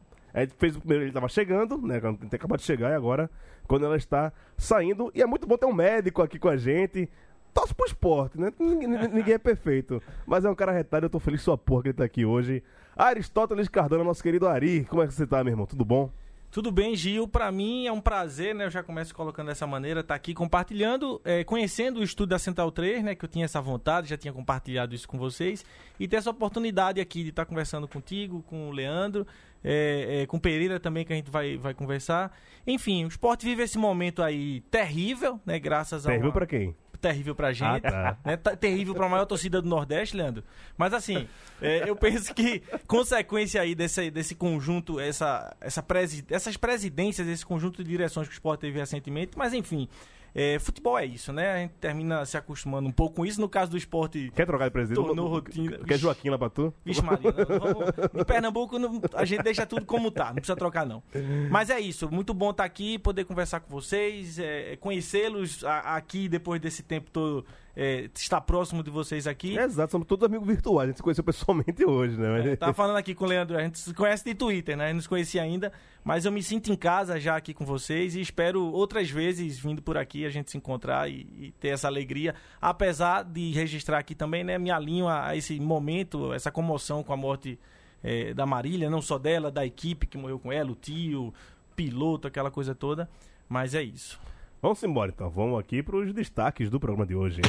Fez 0.59 0.77
o 0.77 0.81
primeiro, 0.81 1.05
ele 1.05 1.11
estava 1.11 1.29
chegando, 1.29 1.79
né? 1.79 1.99
Tem 2.01 2.37
acabado 2.37 2.59
de 2.59 2.67
chegar 2.67 2.91
e 2.91 2.95
agora, 2.95 3.31
quando 3.67 3.87
ela 3.87 3.97
está 3.97 4.33
saindo. 4.57 5.11
E 5.15 5.23
é 5.23 5.27
muito 5.27 5.47
bom 5.47 5.57
ter 5.57 5.67
um 5.67 5.73
médico 5.73 6.21
aqui 6.21 6.39
com 6.39 6.49
a 6.49 6.57
gente. 6.57 7.09
Torce 7.55 7.75
pro 7.75 7.87
esporte, 7.87 8.39
né? 8.39 8.53
Ninguém 8.59 9.35
é 9.35 9.39
perfeito. 9.39 10.03
Mas 10.27 10.45
é 10.45 10.51
um 10.51 10.55
cara 10.55 10.73
retalho, 10.73 11.07
eu 11.07 11.11
tô 11.11 11.19
feliz 11.19 11.41
sua 11.41 11.57
porra 11.57 11.85
que 11.85 11.89
ele 11.89 11.97
tá 11.97 12.05
aqui 12.05 12.27
hoje. 12.27 12.63
Aristóteles 12.95 13.69
Cardona, 13.69 14.05
nosso 14.05 14.23
querido 14.23 14.47
Ari. 14.47 14.85
Como 14.85 15.01
é 15.01 15.07
que 15.07 15.15
você 15.15 15.27
tá, 15.27 15.43
meu 15.43 15.53
irmão? 15.53 15.65
Tudo 15.65 15.85
bom? 15.85 16.11
Tudo 16.51 16.71
bem, 16.73 16.97
Gil. 16.97 17.29
Pra 17.29 17.53
mim 17.53 17.87
é 17.87 17.93
um 17.93 18.01
prazer, 18.01 18.55
né? 18.55 18.65
Eu 18.65 18.71
já 18.71 18.83
começo 18.83 19.15
colocando 19.15 19.49
dessa 19.49 19.67
maneira, 19.67 20.03
tá 20.03 20.15
aqui 20.15 20.33
compartilhando, 20.33 21.21
é, 21.25 21.45
conhecendo 21.45 22.01
o 22.01 22.03
estudo 22.03 22.31
da 22.31 22.39
Central 22.39 22.71
3, 22.73 23.03
né? 23.05 23.15
Que 23.15 23.25
eu 23.25 23.29
tinha 23.29 23.45
essa 23.45 23.61
vontade, 23.61 24.09
já 24.09 24.17
tinha 24.17 24.33
compartilhado 24.33 24.95
isso 24.95 25.07
com 25.07 25.19
vocês. 25.19 25.65
E 26.01 26.09
ter 26.09 26.17
essa 26.17 26.31
oportunidade 26.31 27.01
aqui 27.01 27.23
de 27.23 27.29
estar 27.31 27.45
conversando 27.45 27.87
contigo, 27.87 28.43
com 28.45 28.69
o 28.69 28.73
Leandro, 28.73 29.27
é, 29.63 30.23
é, 30.23 30.27
com 30.27 30.39
o 30.39 30.41
Pereira 30.41 30.81
também, 30.81 31.05
que 31.05 31.13
a 31.13 31.17
gente 31.17 31.31
vai, 31.31 31.57
vai 31.59 31.75
conversar. 31.75 32.35
Enfim, 32.67 33.05
o 33.05 33.09
esporte 33.09 33.45
vive 33.45 33.63
esse 33.63 33.77
momento 33.77 34.23
aí 34.23 34.61
terrível, 34.71 35.39
né? 35.45 35.59
Graças 35.59 36.07
a. 36.07 36.09
Terrível 36.09 36.29
uma- 36.29 36.33
pra 36.35 36.47
quem? 36.47 36.75
Terrível 37.09 37.35
pra 37.35 37.53
gente, 37.53 37.87
Ah, 37.87 37.91
tá. 37.91 38.19
né? 38.25 38.37
Tá 38.37 38.57
terrível 38.57 38.95
pra 38.95 39.09
maior 39.09 39.25
torcida 39.27 39.61
do 39.63 39.69
Nordeste, 39.69 40.17
Leandro. 40.17 40.43
Mas 40.77 40.93
assim, 40.93 41.27
é, 41.61 41.89
eu 41.89 41.95
penso 41.97 42.35
que 42.35 42.63
consequência 42.87 43.61
aí 43.61 43.75
desse, 43.75 44.11
desse 44.11 44.35
conjunto, 44.35 44.99
essa, 44.99 45.55
essa 45.61 45.83
presi, 45.83 46.25
essas 46.31 46.57
presidências, 46.57 47.27
esse 47.29 47.45
conjunto 47.45 47.83
de 47.85 47.91
direções 47.91 48.27
que 48.29 48.33
o 48.35 48.39
Sport 48.39 48.61
teve 48.61 48.79
recentemente, 48.79 49.33
mas 49.37 49.53
enfim, 49.53 49.89
é, 50.39 50.59
futebol 50.59 50.99
é 50.99 51.07
isso, 51.07 51.33
né? 51.33 51.53
A 51.53 51.59
gente 51.59 51.73
termina 51.81 52.25
se 52.27 52.37
acostumando 52.37 52.87
um 52.89 52.93
pouco 52.93 53.17
com 53.17 53.25
isso. 53.27 53.41
No 53.41 53.49
caso 53.49 53.71
do 53.71 53.77
esporte, 53.77 54.31
Quer 54.37 54.45
trocar 54.45 54.67
de 54.67 54.71
presidente? 54.71 55.03
Tornou 55.05 55.29
rotina. 55.29 55.79
Quer 55.79 55.99
Joaquim 55.99 56.29
lá 56.29 56.39
pra 56.39 56.51
tu? 56.51 56.75
Vixe, 56.85 57.03
Maria, 57.03 57.33
não, 57.33 57.59
vamos- 57.59 58.21
em 58.21 58.25
Pernambuco 58.25 58.79
não- 58.79 59.01
a 59.15 59.25
gente 59.25 59.43
deixa 59.43 59.65
tudo 59.65 59.87
como 59.87 60.11
tá, 60.11 60.27
não 60.27 60.35
precisa 60.35 60.55
trocar 60.57 60.85
não. 60.85 61.03
Mas 61.51 61.71
é 61.71 61.81
isso, 61.81 62.11
muito 62.13 62.35
bom 62.35 62.51
estar 62.51 62.65
aqui, 62.65 62.99
poder 62.99 63.25
conversar 63.25 63.61
com 63.61 63.71
vocês, 63.71 64.39
é, 64.39 64.77
conhecê-los 64.77 65.65
aqui 65.65 66.29
depois 66.29 66.61
desse 66.61 66.83
tempo 66.83 67.11
todo, 67.11 67.45
é, 67.77 68.09
estar 68.15 68.41
próximo 68.41 68.83
de 68.83 68.91
vocês 68.91 69.27
aqui. 69.27 69.59
É, 69.59 69.65
exato, 69.65 69.93
somos 69.93 70.07
todos 70.07 70.25
amigos 70.25 70.47
virtuais. 70.47 70.85
A 70.85 70.87
gente 70.89 70.97
se 70.97 71.03
conheceu 71.03 71.23
pessoalmente 71.23 71.85
hoje, 71.85 72.17
né? 72.19 72.43
Mas- 72.43 72.59
Tava 72.59 72.73
falando 72.73 72.97
aqui 72.97 73.15
com 73.15 73.25
o 73.27 73.29
Leandro, 73.29 73.57
a 73.59 73.61
gente 73.63 73.79
se 73.79 73.93
conhece 73.93 74.25
de 74.25 74.35
Twitter, 74.35 74.77
né? 74.77 74.85
A 74.85 74.87
gente 74.87 74.95
não 74.95 75.03
se 75.03 75.09
conhecia 75.09 75.43
ainda, 75.43 75.71
mas 76.03 76.25
eu 76.25 76.33
me 76.33 76.43
sinto 76.43 76.73
em 76.73 76.77
casa 76.77 77.21
já 77.21 77.37
aqui 77.37 77.53
com 77.53 77.67
vocês 77.67 78.15
e 78.17 78.21
espero 78.23 78.65
outras 78.65 79.11
vezes 79.11 79.59
vindo 79.59 79.83
por 79.83 79.99
aqui 79.99 80.25
a 80.25 80.31
gente 80.31 80.51
se 80.51 80.57
encontrar 80.57 81.11
e, 81.11 81.27
e 81.39 81.55
ter 81.61 81.69
essa 81.69 81.87
alegria. 81.87 82.35
Apesar 82.61 83.23
de 83.23 83.53
registrar 83.53 83.99
aqui 83.99 84.15
também, 84.15 84.43
né? 84.43 84.57
Me 84.59 84.71
alinho 84.71 85.07
a, 85.07 85.29
a 85.29 85.37
esse 85.37 85.61
momento, 85.61 86.33
essa 86.33 86.51
comoção 86.51 87.03
com 87.03 87.13
a 87.13 87.17
morte 87.17 87.59
eh, 88.03 88.33
da 88.33 88.47
Marília, 88.47 88.89
não 88.89 89.03
só 89.03 89.19
dela, 89.19 89.51
da 89.51 89.67
equipe 89.67 90.07
que 90.07 90.17
morreu 90.17 90.39
com 90.39 90.51
ela, 90.51 90.71
o 90.71 90.75
tio, 90.75 91.35
piloto, 91.75 92.27
aquela 92.27 92.51
coisa 92.51 92.75
toda. 92.75 93.07
Mas 93.49 93.75
é 93.75 93.83
isso. 93.83 94.19
Vamos 94.67 94.83
embora 94.83 95.13
então, 95.15 95.31
vamos 95.31 95.61
aqui 95.61 95.81
pros 95.81 96.13
destaques 96.13 96.69
do 96.69 96.81
programa 96.81 97.07
de 97.07 97.15
hoje. 97.15 97.41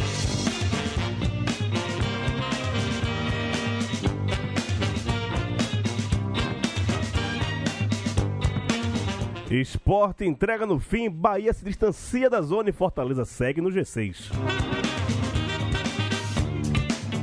Esporte 9.50 10.26
entrega 10.26 10.68
no 10.68 10.80
fim, 10.80 11.10
Bahia 11.10 11.52
se 11.54 11.66
distancia 11.66 12.30
da 12.30 12.40
zona 12.40 12.70
e 12.70 12.72
Fortaleza 12.72 13.26
segue 13.26 13.62
no 13.62 13.72
G6. 13.72 14.32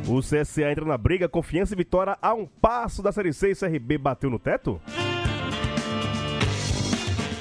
O 0.09 0.19
CSA 0.19 0.73
entra 0.73 0.85
na 0.85 0.99
briga, 0.99 1.29
confiança 1.29 1.73
e 1.73 1.77
vitória 1.77 2.19
a 2.21 2.35
um 2.35 2.47
passo 2.47 3.01
da 3.01 3.13
Série 3.13 3.33
C 3.33 3.53
e 3.53 3.55
CRB 3.55 3.99
bateu 3.99 4.29
no 4.29 4.41
teto? 4.41 4.81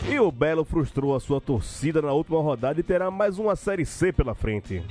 E 0.10 0.20
o 0.20 0.32
Belo 0.32 0.66
frustrou 0.66 1.16
a 1.16 1.20
sua 1.20 1.40
torcida 1.40 2.02
na 2.02 2.12
última 2.12 2.42
rodada 2.42 2.80
e 2.80 2.84
terá 2.84 3.10
mais 3.10 3.40
uma 3.40 3.56
Série 3.56 3.86
C 3.86 4.12
pela 4.12 4.36
frente. 4.36 4.84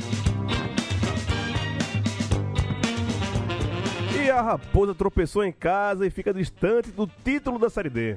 E 4.18 4.30
a 4.30 4.40
Raposa 4.40 4.94
tropeçou 4.94 5.44
em 5.44 5.52
casa 5.52 6.06
e 6.06 6.10
fica 6.10 6.32
distante 6.32 6.90
do 6.90 7.06
título 7.06 7.58
da 7.58 7.68
Série 7.68 7.90
D. 7.90 8.16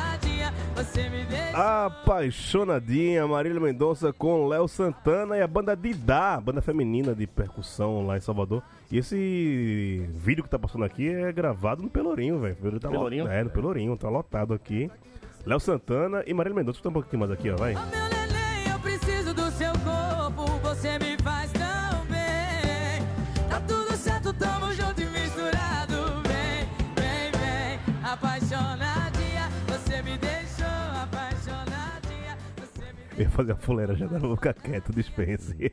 Apaixonadinha, 1.53 3.27
Marília 3.27 3.59
Mendonça 3.59 4.13
com 4.13 4.47
Léo 4.47 4.67
Santana 4.69 5.37
e 5.37 5.41
a 5.41 5.47
banda 5.47 5.75
Didá, 5.75 6.39
banda 6.39 6.61
feminina 6.61 7.13
de 7.13 7.27
percussão 7.27 8.05
lá 8.07 8.17
em 8.17 8.21
Salvador. 8.21 8.63
E 8.89 8.97
esse 8.97 10.09
vídeo 10.13 10.43
que 10.43 10.49
tá 10.49 10.57
passando 10.57 10.85
aqui 10.85 11.09
é 11.09 11.31
gravado 11.31 11.83
no 11.83 11.89
Pelourinho, 11.89 12.39
velho. 12.39 12.79
Tá 12.79 12.89
Pelourinho? 12.89 13.25
Lo... 13.25 13.29
É, 13.29 13.43
no 13.43 13.49
Pelourinho, 13.49 13.97
tá 13.97 14.09
lotado 14.09 14.53
aqui. 14.53 14.89
Léo 15.45 15.59
Santana 15.59 16.23
e 16.25 16.33
Marília 16.33 16.55
Mendonça. 16.55 16.77
Escuta 16.77 16.89
um 16.89 16.93
pouquinho 16.93 17.19
mais 17.19 17.31
aqui, 17.31 17.49
ó, 17.49 17.57
vai. 17.57 17.75
Eu 33.21 33.25
ia 33.25 33.29
fazer 33.29 33.51
a 33.51 33.55
fuleira 33.55 33.95
já, 33.95 34.07
não 34.07 34.19
vou 34.19 34.35
ficar 34.35 34.53
quieto, 34.53 34.91
dispense. 34.93 35.55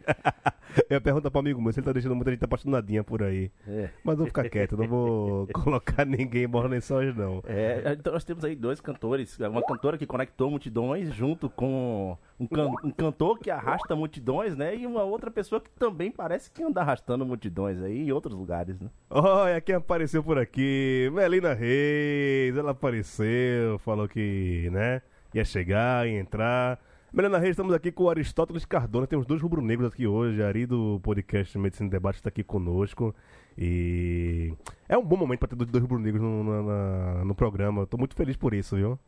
Eu 0.90 0.96
ia 0.96 1.00
perguntar 1.00 1.30
pro 1.30 1.40
amigo 1.40 1.60
meu 1.62 1.72
se 1.72 1.80
ele 1.80 1.86
tá 1.86 1.92
deixando 1.92 2.14
muita 2.14 2.30
gente 2.30 2.44
apaixonadinha 2.44 3.02
por 3.02 3.22
aí. 3.22 3.50
É. 3.66 3.88
Mas 4.04 4.12
eu 4.12 4.18
vou 4.18 4.26
ficar 4.26 4.48
quieto, 4.50 4.76
não 4.76 4.86
vou 4.86 5.46
colocar 5.54 6.04
ninguém 6.04 6.44
em 6.44 6.48
borra 6.48 6.68
lençóis, 6.68 7.16
não. 7.16 7.42
É, 7.46 7.96
então 7.98 8.12
nós 8.12 8.22
temos 8.22 8.44
aí 8.44 8.54
dois 8.54 8.78
cantores, 8.78 9.38
uma 9.38 9.62
cantora 9.62 9.96
que 9.96 10.06
conectou 10.06 10.50
multidões 10.50 11.12
junto 11.14 11.48
com 11.48 12.16
um, 12.38 12.46
can- 12.46 12.68
um 12.84 12.90
cantor 12.90 13.38
que 13.38 13.50
arrasta 13.50 13.96
multidões, 13.96 14.54
né? 14.54 14.76
E 14.76 14.86
uma 14.86 15.02
outra 15.04 15.30
pessoa 15.30 15.58
que 15.58 15.70
também 15.70 16.10
parece 16.10 16.50
que 16.50 16.62
anda 16.62 16.82
arrastando 16.82 17.24
multidões 17.24 17.80
aí 17.82 18.02
em 18.06 18.12
outros 18.12 18.34
lugares, 18.34 18.78
né? 18.78 18.88
Olha 19.08 19.60
quem 19.62 19.74
apareceu 19.74 20.22
por 20.22 20.38
aqui, 20.38 21.10
Melina 21.14 21.54
Reis, 21.54 22.54
ela 22.58 22.72
apareceu, 22.72 23.78
falou 23.78 24.06
que, 24.06 24.68
né, 24.70 25.00
ia 25.32 25.46
chegar, 25.46 26.06
ia 26.06 26.20
entrar. 26.20 26.78
Melina 27.12 27.38
Reis, 27.38 27.50
estamos 27.52 27.72
aqui 27.72 27.90
com 27.90 28.04
o 28.04 28.10
Aristóteles 28.10 28.64
Cardona, 28.66 29.06
temos 29.06 29.26
dois 29.26 29.40
rubro-negros 29.40 29.90
aqui 29.90 30.06
hoje, 30.06 30.42
Ari 30.42 30.66
do 30.66 31.00
podcast 31.02 31.56
Medicina 31.58 31.86
em 31.86 31.90
Debate 31.90 32.16
está 32.16 32.28
aqui 32.28 32.44
conosco. 32.44 33.14
E 33.56 34.52
é 34.88 34.96
um 34.96 35.04
bom 35.04 35.16
momento 35.16 35.38
para 35.40 35.48
ter 35.48 35.56
dois 35.56 35.82
rubro-negros 35.82 36.22
no, 36.22 36.44
na- 36.44 36.62
na- 36.62 37.24
no 37.24 37.34
programa, 37.34 37.86
tô 37.86 37.96
muito 37.96 38.14
feliz 38.14 38.36
por 38.36 38.52
isso, 38.52 38.76
viu? 38.76 38.98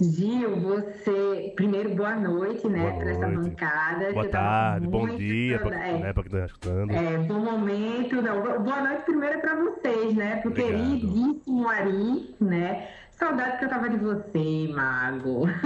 Gil, 0.00 0.56
você. 0.60 1.52
Primeiro, 1.54 1.94
boa 1.94 2.14
noite, 2.16 2.66
né, 2.68 2.92
para 2.98 3.10
essa 3.10 3.28
bancada. 3.28 4.12
Boa 4.12 4.28
tava 4.28 4.28
tarde, 4.28 4.86
bom 4.88 5.06
dia, 5.16 5.58
pra, 5.60 5.70
saudade- 5.70 6.02
né, 6.02 6.12
quem 6.14 6.24
tá 6.24 6.44
escutando. 6.46 6.90
É, 6.92 7.18
bom 7.18 7.38
momento. 7.40 8.20
Não, 8.22 8.40
bo- 8.42 8.58
boa 8.60 8.82
noite 8.82 9.04
primeiro 9.04 9.38
é 9.38 9.40
pra 9.40 9.54
vocês, 9.56 10.14
né? 10.14 10.36
Pro 10.36 10.50
Obrigado. 10.50 10.78
queridíssimo 10.80 11.68
Ari, 11.68 12.34
né? 12.40 12.88
Saudade 13.18 13.58
que 13.58 13.64
eu 13.64 13.68
tava 13.68 13.88
de 13.88 13.96
você, 13.96 14.68
Mago. 14.74 15.44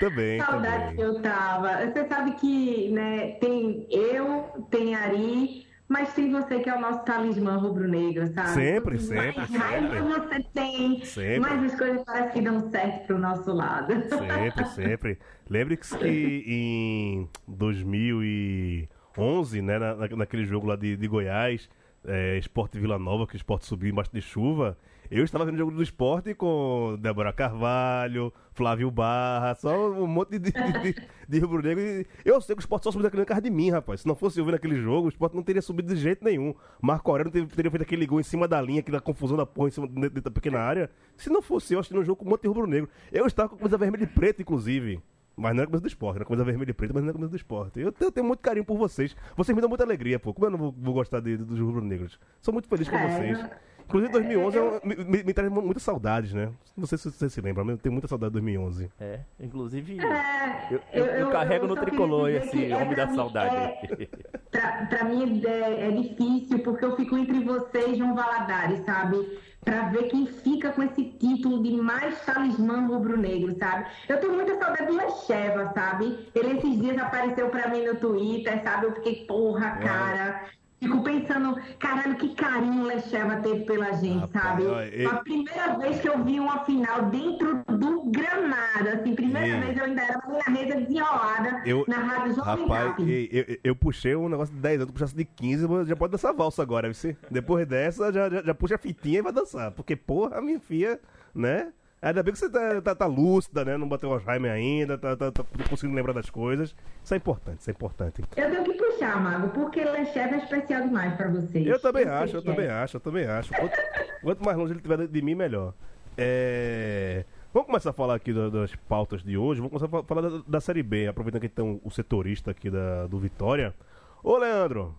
Também, 0.00 0.40
Saudade 0.40 0.78
também. 0.84 0.96
que 0.96 1.02
eu 1.02 1.20
tava. 1.22 1.86
Você 1.86 2.06
sabe 2.08 2.32
que, 2.32 2.90
né, 2.90 3.32
tem 3.32 3.86
eu, 3.90 4.66
tem 4.70 4.94
Ari, 4.94 5.66
mas 5.88 6.12
tem 6.14 6.30
você 6.30 6.60
que 6.60 6.68
é 6.70 6.74
o 6.76 6.80
nosso 6.80 7.04
talismã 7.04 7.56
rubro-negro, 7.56 8.26
sabe? 8.28 8.48
Sempre, 8.50 8.98
sempre, 8.98 9.36
mais 9.38 9.50
sempre. 9.50 9.58
raiva 9.58 10.02
você 10.02 10.42
tem, 10.54 11.04
Sempre. 11.04 11.40
mais 11.40 11.64
as 11.72 11.78
coisas 11.78 12.02
parecem 12.04 12.30
que 12.32 12.40
dão 12.42 12.70
certo 12.70 13.06
pro 13.06 13.18
nosso 13.18 13.52
lado. 13.52 13.92
Sempre, 14.08 14.64
sempre. 14.74 15.18
Lembre-se 15.48 15.96
que 15.98 16.44
em 16.46 17.28
2011, 17.48 19.62
né, 19.62 19.78
na- 19.78 19.94
naquele 20.16 20.44
jogo 20.46 20.66
lá 20.66 20.76
de, 20.76 20.96
de 20.96 21.08
Goiás, 21.08 21.68
é, 22.04 22.38
Esporte 22.38 22.78
Vila 22.78 22.98
Nova, 22.98 23.26
que 23.26 23.34
o 23.34 23.36
Esporte 23.36 23.66
subiu 23.66 23.90
embaixo 23.90 24.10
de 24.12 24.20
chuva, 24.20 24.76
eu 25.10 25.24
estava 25.24 25.44
vendo 25.44 25.56
o 25.56 25.58
jogo 25.58 25.72
do 25.72 25.82
Esporte 25.82 26.34
com 26.34 26.96
Débora 27.00 27.32
Carvalho, 27.32 28.32
Flávio 28.52 28.92
Barra, 28.92 29.56
só 29.56 29.90
um 29.90 30.06
monte 30.06 30.38
de, 30.38 30.52
de, 30.52 30.52
de, 30.52 30.94
de 31.28 31.38
rubro-negro. 31.40 31.82
E 31.82 32.06
Eu 32.24 32.40
sei 32.40 32.54
que 32.54 32.60
o 32.60 32.62
Esporte 32.62 32.84
só 32.84 32.92
subiu 32.92 33.04
naquele 33.04 33.24
carro 33.24 33.40
de 33.40 33.50
mim, 33.50 33.70
rapaz. 33.70 34.02
Se 34.02 34.06
não 34.06 34.14
fosse 34.14 34.38
eu 34.38 34.44
vendo 34.44 34.54
aquele 34.54 34.76
jogo, 34.76 35.06
o 35.06 35.08
Esporte 35.08 35.34
não 35.34 35.42
teria 35.42 35.60
subido 35.60 35.92
de 35.92 36.00
jeito 36.00 36.24
nenhum. 36.24 36.54
Marco 36.80 37.10
Aurélio 37.10 37.32
teria, 37.32 37.70
feito 37.72 37.82
aquele 37.82 38.06
gol 38.06 38.20
em 38.20 38.22
cima 38.22 38.46
da 38.46 38.62
linha, 38.62 38.78
aquela 38.78 39.00
confusão 39.00 39.36
da 39.36 39.44
porra 39.44 39.66
em 39.66 39.72
cima 39.72 39.88
da 39.88 40.30
pequena 40.30 40.60
área. 40.60 40.88
Se 41.16 41.28
não 41.28 41.42
fosse 41.42 41.74
eu 41.74 41.80
assistindo 41.80 42.00
um 42.00 42.04
jogo 42.04 42.20
com 42.20 42.26
um 42.26 42.30
monte 42.30 42.42
de 42.42 42.48
rubro-negro. 42.48 42.88
Eu 43.10 43.26
estava 43.26 43.48
com 43.48 43.56
camisa 43.56 43.76
vermelha 43.76 44.04
e 44.04 44.06
preta, 44.06 44.40
inclusive. 44.40 45.02
Mas 45.40 45.54
não 45.54 45.62
era 45.62 45.66
camisa 45.70 45.82
do 45.82 45.88
esporte, 45.88 46.16
era 46.16 46.24
camisa 46.24 46.44
vermelha 46.44 46.70
e 46.70 46.74
preta, 46.74 46.92
mas 46.92 47.02
não 47.02 47.08
era 47.08 47.14
camisa 47.14 47.30
do 47.30 47.36
esporte. 47.36 47.80
Eu, 47.80 47.90
tenho- 47.90 48.08
eu 48.08 48.12
tenho 48.12 48.26
muito 48.26 48.40
carinho 48.40 48.64
por 48.64 48.76
vocês. 48.76 49.16
Vocês 49.36 49.54
me 49.54 49.60
dão 49.60 49.68
muita 49.68 49.84
alegria, 49.84 50.18
pô. 50.18 50.34
Como 50.34 50.46
eu 50.46 50.50
não 50.50 50.58
vou, 50.58 50.74
vou 50.76 50.92
gostar 50.94 51.20
de- 51.20 51.36
dos 51.38 51.58
rubro-negros? 51.58 52.18
Sou 52.40 52.52
muito 52.52 52.68
feliz 52.68 52.88
com 52.88 52.96
É, 52.96 53.08
vocês. 53.08 53.38
não- 53.38 53.50
Inclusive 53.90 54.12
2011 54.12 54.56
é 54.58 54.62
um- 54.62 54.80
me, 54.84 54.96
me, 54.96 55.24
me 55.24 55.34
traz 55.34 55.50
mu- 55.50 55.62
muitas 55.62 55.82
saudades, 55.82 56.32
né? 56.32 56.50
Não 56.76 56.86
sei 56.86 56.96
se 56.96 57.10
você 57.10 57.28
se 57.28 57.40
lembra, 57.40 57.64
mas 57.64 57.72
eu 57.72 57.78
tenho 57.78 57.92
muita 57.92 58.06
saudade 58.06 58.30
de 58.30 58.34
2011. 58.34 58.90
É, 59.00 59.20
inclusive 59.40 59.98
É, 60.00 60.68
eu, 60.70 60.80
eu- 60.92 61.04
eu 61.06 61.30
carrego 61.30 61.66
no 61.66 61.74
tricolor 61.74 62.30
esse 62.30 62.70
é 62.70 62.76
homem 62.76 62.94
pra 62.94 63.04
da 63.04 63.10
mim- 63.10 63.16
saudade. 63.16 63.56
é- 63.56 64.08
Pra, 64.50 64.86
pra 64.86 65.04
mim 65.04 65.42
é, 65.44 65.88
é 65.88 65.90
difícil, 65.90 66.60
porque 66.60 66.84
eu 66.84 66.96
fico 66.96 67.16
entre 67.18 67.40
você 67.42 67.88
e 67.90 67.94
João 67.96 68.14
Valadares, 68.14 68.84
sabe? 68.84 69.38
Pra 69.64 69.88
ver 69.90 70.04
quem 70.04 70.24
fica 70.26 70.72
com 70.72 70.82
esse 70.82 71.04
título 71.04 71.62
de 71.62 71.72
mais 71.72 72.18
talismã 72.24 72.86
rubro-negro, 72.86 73.54
sabe? 73.58 73.84
Eu 74.08 74.18
tenho 74.18 74.32
muita 74.34 74.56
saudade 74.58 74.86
do 74.86 74.96
Lecheva, 74.96 75.70
sabe? 75.74 76.26
Ele 76.34 76.56
esses 76.56 76.80
dias 76.80 76.96
apareceu 76.98 77.48
pra 77.50 77.68
mim 77.68 77.84
no 77.84 77.94
Twitter, 77.96 78.62
sabe? 78.62 78.86
Eu 78.86 78.92
fiquei, 78.94 79.26
porra, 79.26 79.72
cara. 79.72 80.44
Fico 80.80 81.02
pensando, 81.02 81.60
caralho, 81.78 82.16
que 82.16 82.34
carinho 82.34 82.82
o 82.84 82.86
Lecheva 82.86 83.36
teve 83.36 83.64
pela 83.66 83.92
gente, 83.92 84.20
Rapaz, 84.32 84.64
sabe? 84.64 84.96
e- 84.96 85.04
A 85.06 85.16
primeira 85.16 85.76
vez 85.78 86.00
que 86.00 86.08
eu 86.08 86.24
vi 86.24 86.40
uma 86.40 86.64
final 86.64 87.02
dentro 87.10 87.62
do 87.68 88.04
gramado, 88.10 88.88
assim, 88.94 89.14
primeira 89.14 89.46
E- 89.46 89.60
vez 89.60 89.76
eu 89.76 89.84
ainda 89.84 90.02
era 90.02 90.18
uma 90.26 90.50
mesa 90.58 90.80
desenrolada 90.80 91.62
Eu- 91.66 91.84
na 91.86 91.98
rádio 91.98 92.34
Jovem 92.34 92.66
Rapaz, 92.66 92.94
e- 93.00 93.28
eu, 93.30 93.58
eu, 93.62 93.76
puxei 93.76 94.16
um 94.16 94.28
negócio 94.30 94.54
de 94.54 94.60
10 94.60 94.80
anos, 94.80 94.92
puxasse 94.92 95.14
de 95.14 95.24
15, 95.26 95.68
mas 95.68 95.86
já 95.86 95.94
pode 95.94 96.12
dançar 96.12 96.32
valsa 96.32 96.62
agora, 96.62 96.90
viu? 96.90 97.16
Depois 97.30 97.66
dessa, 97.66 98.10
já, 98.10 98.30
já, 98.30 98.42
já 98.42 98.54
puxa 98.54 98.76
a 98.76 98.78
fitinha 98.78 99.18
e 99.18 99.22
vai 99.22 99.32
dançar. 99.32 99.70
Porque, 99.72 99.94
porra, 99.94 100.40
minha 100.40 100.58
filha, 100.58 100.98
né? 101.34 101.72
Ainda 102.02 102.22
bem 102.22 102.32
que 102.32 102.38
você 102.38 102.48
tá, 102.48 102.80
tá, 102.80 102.94
tá 102.94 103.06
lúcida, 103.06 103.62
né? 103.64 103.76
Não 103.76 103.86
bateu 103.88 104.10
Alzheimer 104.10 104.50
ainda, 104.50 104.96
tá, 104.96 105.14
tá, 105.16 105.30
tá 105.30 105.44
conseguindo 105.68 105.94
lembrar 105.94 106.14
das 106.14 106.30
coisas. 106.30 106.74
Isso 107.04 107.12
é 107.12 107.16
importante, 107.18 107.60
isso 107.60 107.68
é 107.70 107.72
importante. 107.72 108.22
Eu 108.36 108.50
tenho 108.50 108.64
que 108.64 108.72
puxar, 108.72 109.20
Mago, 109.20 109.48
porque 109.50 109.84
Lecheva 109.84 110.36
é 110.36 110.38
especial 110.38 110.82
demais 110.82 111.14
pra 111.14 111.28
vocês. 111.28 111.66
Eu 111.66 111.78
também 111.78 112.04
sei 112.04 112.12
acho, 112.12 112.36
eu 112.36 112.42
que 112.42 112.48
é. 112.48 112.54
também 112.54 112.70
acho, 112.70 112.96
eu 112.96 113.00
também 113.00 113.26
acho. 113.26 113.52
Quanto, 113.54 113.74
quanto 114.22 114.44
mais 114.44 114.56
longe 114.56 114.72
ele 114.72 114.78
estiver 114.80 115.06
de- 115.06 115.22
mim, 115.22 115.34
melhor. 115.34 115.74
É, 116.16 117.24
Vamos 117.52 117.66
começar 117.66 117.90
a 117.90 117.92
falar 117.92 118.14
aqui 118.14 118.32
da- 118.32 118.48
das 118.48 118.74
pautas 118.88 119.22
de 119.24 119.36
hoje. 119.36 119.60
Vamos 119.60 119.76
começar 119.76 119.86
a 119.86 120.02
fa- 120.02 120.06
falar 120.06 120.22
da, 120.22 120.42
da 120.46 120.60
Série 120.60 120.82
B, 120.84 121.08
aproveitando 121.08 121.40
que 121.42 121.48
tem 121.48 121.80
o 121.84 121.90
setorista 121.90 122.52
aqui 122.52 122.70
da, 122.70 123.08
do 123.08 123.18
Vitória. 123.18 123.74
Ô, 124.22 124.36
Leandro, 124.38 124.94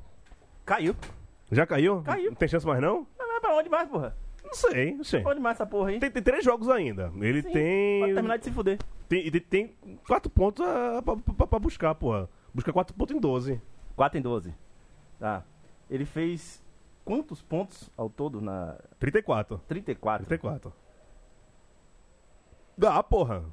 Caiu. 0.66 0.94
já 1.50 1.66
caiu? 1.66 2.02
Caiu. 2.02 2.30
Não 2.30 2.36
tem 2.36 2.50
chance 2.50 2.66
mais 2.68 2.82
não? 2.82 3.08
Mas 3.18 3.28
vai 3.28 3.40
pra 3.40 3.56
onde 3.56 3.70
mais, 3.70 3.88
porra? 3.88 4.16
Não 4.52 4.58
sei, 4.58 4.94
não 4.96 5.04
sei. 5.04 5.22
Pra 5.22 5.32
onde 5.32 5.40
mais 5.40 5.56
essa 5.58 5.66
porra 5.66 5.90
aí? 5.92 6.00
Tem, 6.00 6.12
tem 6.12 6.22
três 6.22 6.44
jogos 6.44 6.68
ainda. 6.70 7.12
Ele 7.22 7.42
Sim, 7.42 7.52
tem, 7.52 8.00
Pode 8.02 8.14
terminar 8.14 8.38
de 8.38 8.44
se 8.46 8.52
fuder. 8.52 8.78
tem. 9.08 9.32
Tem, 9.32 9.42
tem 9.42 9.76
quatro 10.06 10.30
pontos 10.30 10.66
a, 10.66 11.02
pra, 11.02 11.16
pra- 11.16 11.48
pra 11.48 11.60
buscar, 11.60 11.96
porra. 11.96 12.30
Busca 12.54 12.74
quatro 12.74 12.94
pontos 12.94 13.16
em 13.16 13.20
12. 13.20 13.62
4 13.96 14.20
em 14.20 14.22
12. 14.22 14.54
Tá. 15.20 15.44
Ele 15.90 16.06
fez 16.06 16.62
quantos 17.06 17.42
pontos 17.42 17.90
ao 17.96 18.10
todo 18.10 18.42
na 18.42 18.78
34. 19.00 19.62
34? 19.68 20.26
34. 20.28 20.74
Ah, 22.84 23.04
porra. 23.04 23.44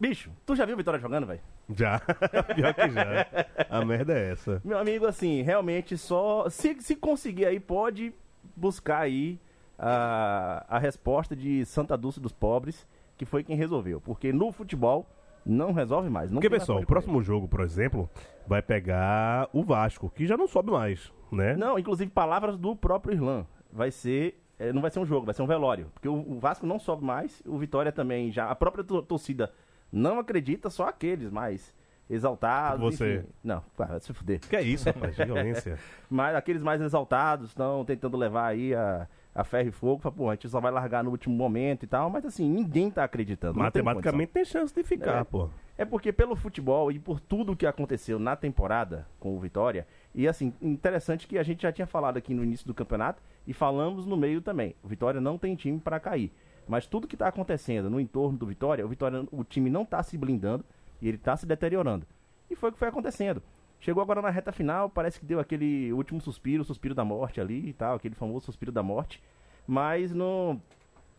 Bicho, 0.00 0.30
tu 0.46 0.54
já 0.54 0.64
viu 0.64 0.74
o 0.74 0.78
Vitória 0.78 1.00
jogando, 1.00 1.26
velho? 1.26 1.40
Já. 1.74 1.98
Pior 2.54 2.72
que 2.72 2.88
já. 2.90 3.26
A 3.68 3.84
merda 3.84 4.16
é 4.18 4.30
essa. 4.30 4.60
Meu 4.64 4.78
amigo, 4.78 5.06
assim, 5.06 5.42
realmente 5.42 5.98
só. 5.98 6.48
Se, 6.48 6.80
se 6.80 6.94
conseguir 6.96 7.46
aí, 7.46 7.58
pode 7.60 8.14
buscar 8.56 9.00
aí 9.00 9.38
a, 9.78 10.64
a 10.68 10.78
resposta 10.78 11.36
de 11.36 11.64
Santa 11.64 11.96
Dulce 11.96 12.20
dos 12.20 12.32
Pobres, 12.32 12.86
que 13.16 13.24
foi 13.24 13.44
quem 13.44 13.56
resolveu. 13.56 14.00
Porque 14.00 14.32
no 14.32 14.50
futebol 14.52 15.06
não 15.46 15.72
resolve 15.72 16.10
mais. 16.10 16.30
Não 16.30 16.40
Porque, 16.40 16.50
pessoal, 16.50 16.80
o 16.80 16.86
próximo 16.86 17.22
jogo, 17.22 17.46
por 17.48 17.60
exemplo, 17.60 18.08
vai 18.46 18.60
pegar 18.60 19.48
o 19.52 19.62
Vasco, 19.62 20.10
que 20.10 20.26
já 20.26 20.36
não 20.36 20.46
sobe 20.48 20.70
mais, 20.70 21.12
né? 21.32 21.56
Não, 21.56 21.78
inclusive 21.78 22.10
palavras 22.10 22.56
do 22.56 22.74
próprio 22.76 23.14
Irlan. 23.14 23.46
Vai 23.72 23.90
ser. 23.90 24.40
eh, 24.58 24.72
Não 24.72 24.82
vai 24.82 24.90
ser 24.90 24.98
um 24.98 25.06
jogo, 25.06 25.24
vai 25.26 25.34
ser 25.34 25.42
um 25.42 25.46
velório. 25.46 25.86
Porque 25.94 26.08
o, 26.08 26.14
o 26.14 26.38
Vasco 26.38 26.66
não 26.66 26.78
sobe 26.78 27.04
mais, 27.04 27.42
o 27.46 27.56
Vitória 27.58 27.92
também 27.92 28.30
já. 28.32 28.48
A 28.50 28.54
própria 28.54 28.82
to- 28.84 29.02
torcida 29.02 29.52
não 29.92 30.18
acredita, 30.18 30.68
só 30.68 30.88
aqueles 30.88 31.30
mais 31.30 31.72
exaltados. 32.10 32.80
Você. 32.94 33.16
enfim. 33.16 33.26
Não, 33.44 33.62
cara, 33.76 33.90
vai 33.92 34.00
se 34.00 34.12
fuder. 34.12 34.40
Que 34.40 34.56
é 34.56 34.62
isso, 34.62 34.86
rapaz, 34.86 35.16
violência. 35.16 35.78
Mas 36.10 36.34
aqueles 36.34 36.62
mais 36.62 36.80
exaltados 36.80 37.48
estão 37.50 37.84
tentando 37.84 38.16
levar 38.16 38.46
aí 38.46 38.74
a, 38.74 39.06
a 39.38 39.44
ferro 39.44 39.68
e 39.68 39.70
fogo. 39.72 40.02
Fala, 40.02 40.14
pô, 40.14 40.28
a 40.28 40.34
gente 40.34 40.48
só 40.48 40.60
vai 40.60 40.72
largar 40.72 41.04
no 41.04 41.10
último 41.10 41.34
momento 41.34 41.84
e 41.84 41.86
tal. 41.86 42.10
Mas 42.10 42.26
assim, 42.26 42.48
ninguém 42.50 42.90
tá 42.90 43.04
acreditando. 43.04 43.58
não 43.58 43.70
tem 43.70 43.82
Matematicamente 43.82 44.32
tem 44.32 44.44
chance 44.44 44.74
de 44.74 44.82
ficar, 44.82 45.20
É. 45.20 45.24
pô. 45.24 45.48
é 45.76 45.84
porque 45.84 46.12
pelo 46.12 46.34
futebol 46.34 46.90
e 46.90 46.98
por 46.98 47.20
tudo 47.20 47.54
que 47.54 47.64
aconteceu 47.64 48.18
na 48.18 48.34
temporada 48.34 49.06
com 49.20 49.36
o 49.36 49.38
Vitória, 49.38 49.86
e 50.12 50.26
assim, 50.26 50.52
interessante 50.60 51.28
que 51.28 51.38
a 51.38 51.42
gente 51.44 51.62
já 51.62 51.70
tinha 51.70 51.86
falado 51.86 52.16
aqui 52.16 52.34
no 52.34 52.42
início 52.42 52.66
do 52.66 52.74
campeonato 52.74 53.22
e 53.46 53.52
falamos 53.52 54.04
no 54.04 54.16
meio 54.16 54.40
também. 54.40 54.74
O 54.82 54.88
Vitória 54.88 55.20
não 55.20 55.38
tem 55.38 55.54
time 55.54 55.78
para 55.78 56.00
cair. 56.00 56.32
Mas 56.66 56.86
tudo 56.86 57.06
que 57.06 57.14
está 57.14 57.28
acontecendo 57.28 57.88
no 57.88 58.00
entorno 58.00 58.36
do 58.36 58.44
Vitória, 58.44 58.84
o 58.84 58.88
Vitória, 58.88 59.24
o 59.30 59.44
time 59.44 59.70
não 59.70 59.82
está 59.82 60.02
se 60.02 60.18
blindando 60.18 60.64
e 61.00 61.06
ele 61.06 61.16
está 61.16 61.36
se 61.36 61.46
deteriorando. 61.46 62.04
E 62.50 62.56
foi 62.56 62.70
o 62.70 62.72
que 62.72 62.78
foi 62.78 62.88
acontecendo. 62.88 63.40
Chegou 63.80 64.02
agora 64.02 64.20
na 64.20 64.30
reta 64.30 64.50
final, 64.50 64.90
parece 64.90 65.20
que 65.20 65.26
deu 65.26 65.38
aquele 65.38 65.92
último 65.92 66.20
suspiro, 66.20 66.62
o 66.62 66.64
suspiro 66.64 66.94
da 66.94 67.04
morte 67.04 67.40
ali 67.40 67.68
e 67.68 67.72
tal, 67.72 67.96
aquele 67.96 68.14
famoso 68.14 68.46
suspiro 68.46 68.72
da 68.72 68.82
morte. 68.82 69.22
Mas 69.66 70.12
não. 70.12 70.60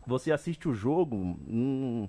Você 0.06 0.32
assiste 0.32 0.68
o 0.68 0.74
jogo, 0.74 1.16
hum, 1.16 2.08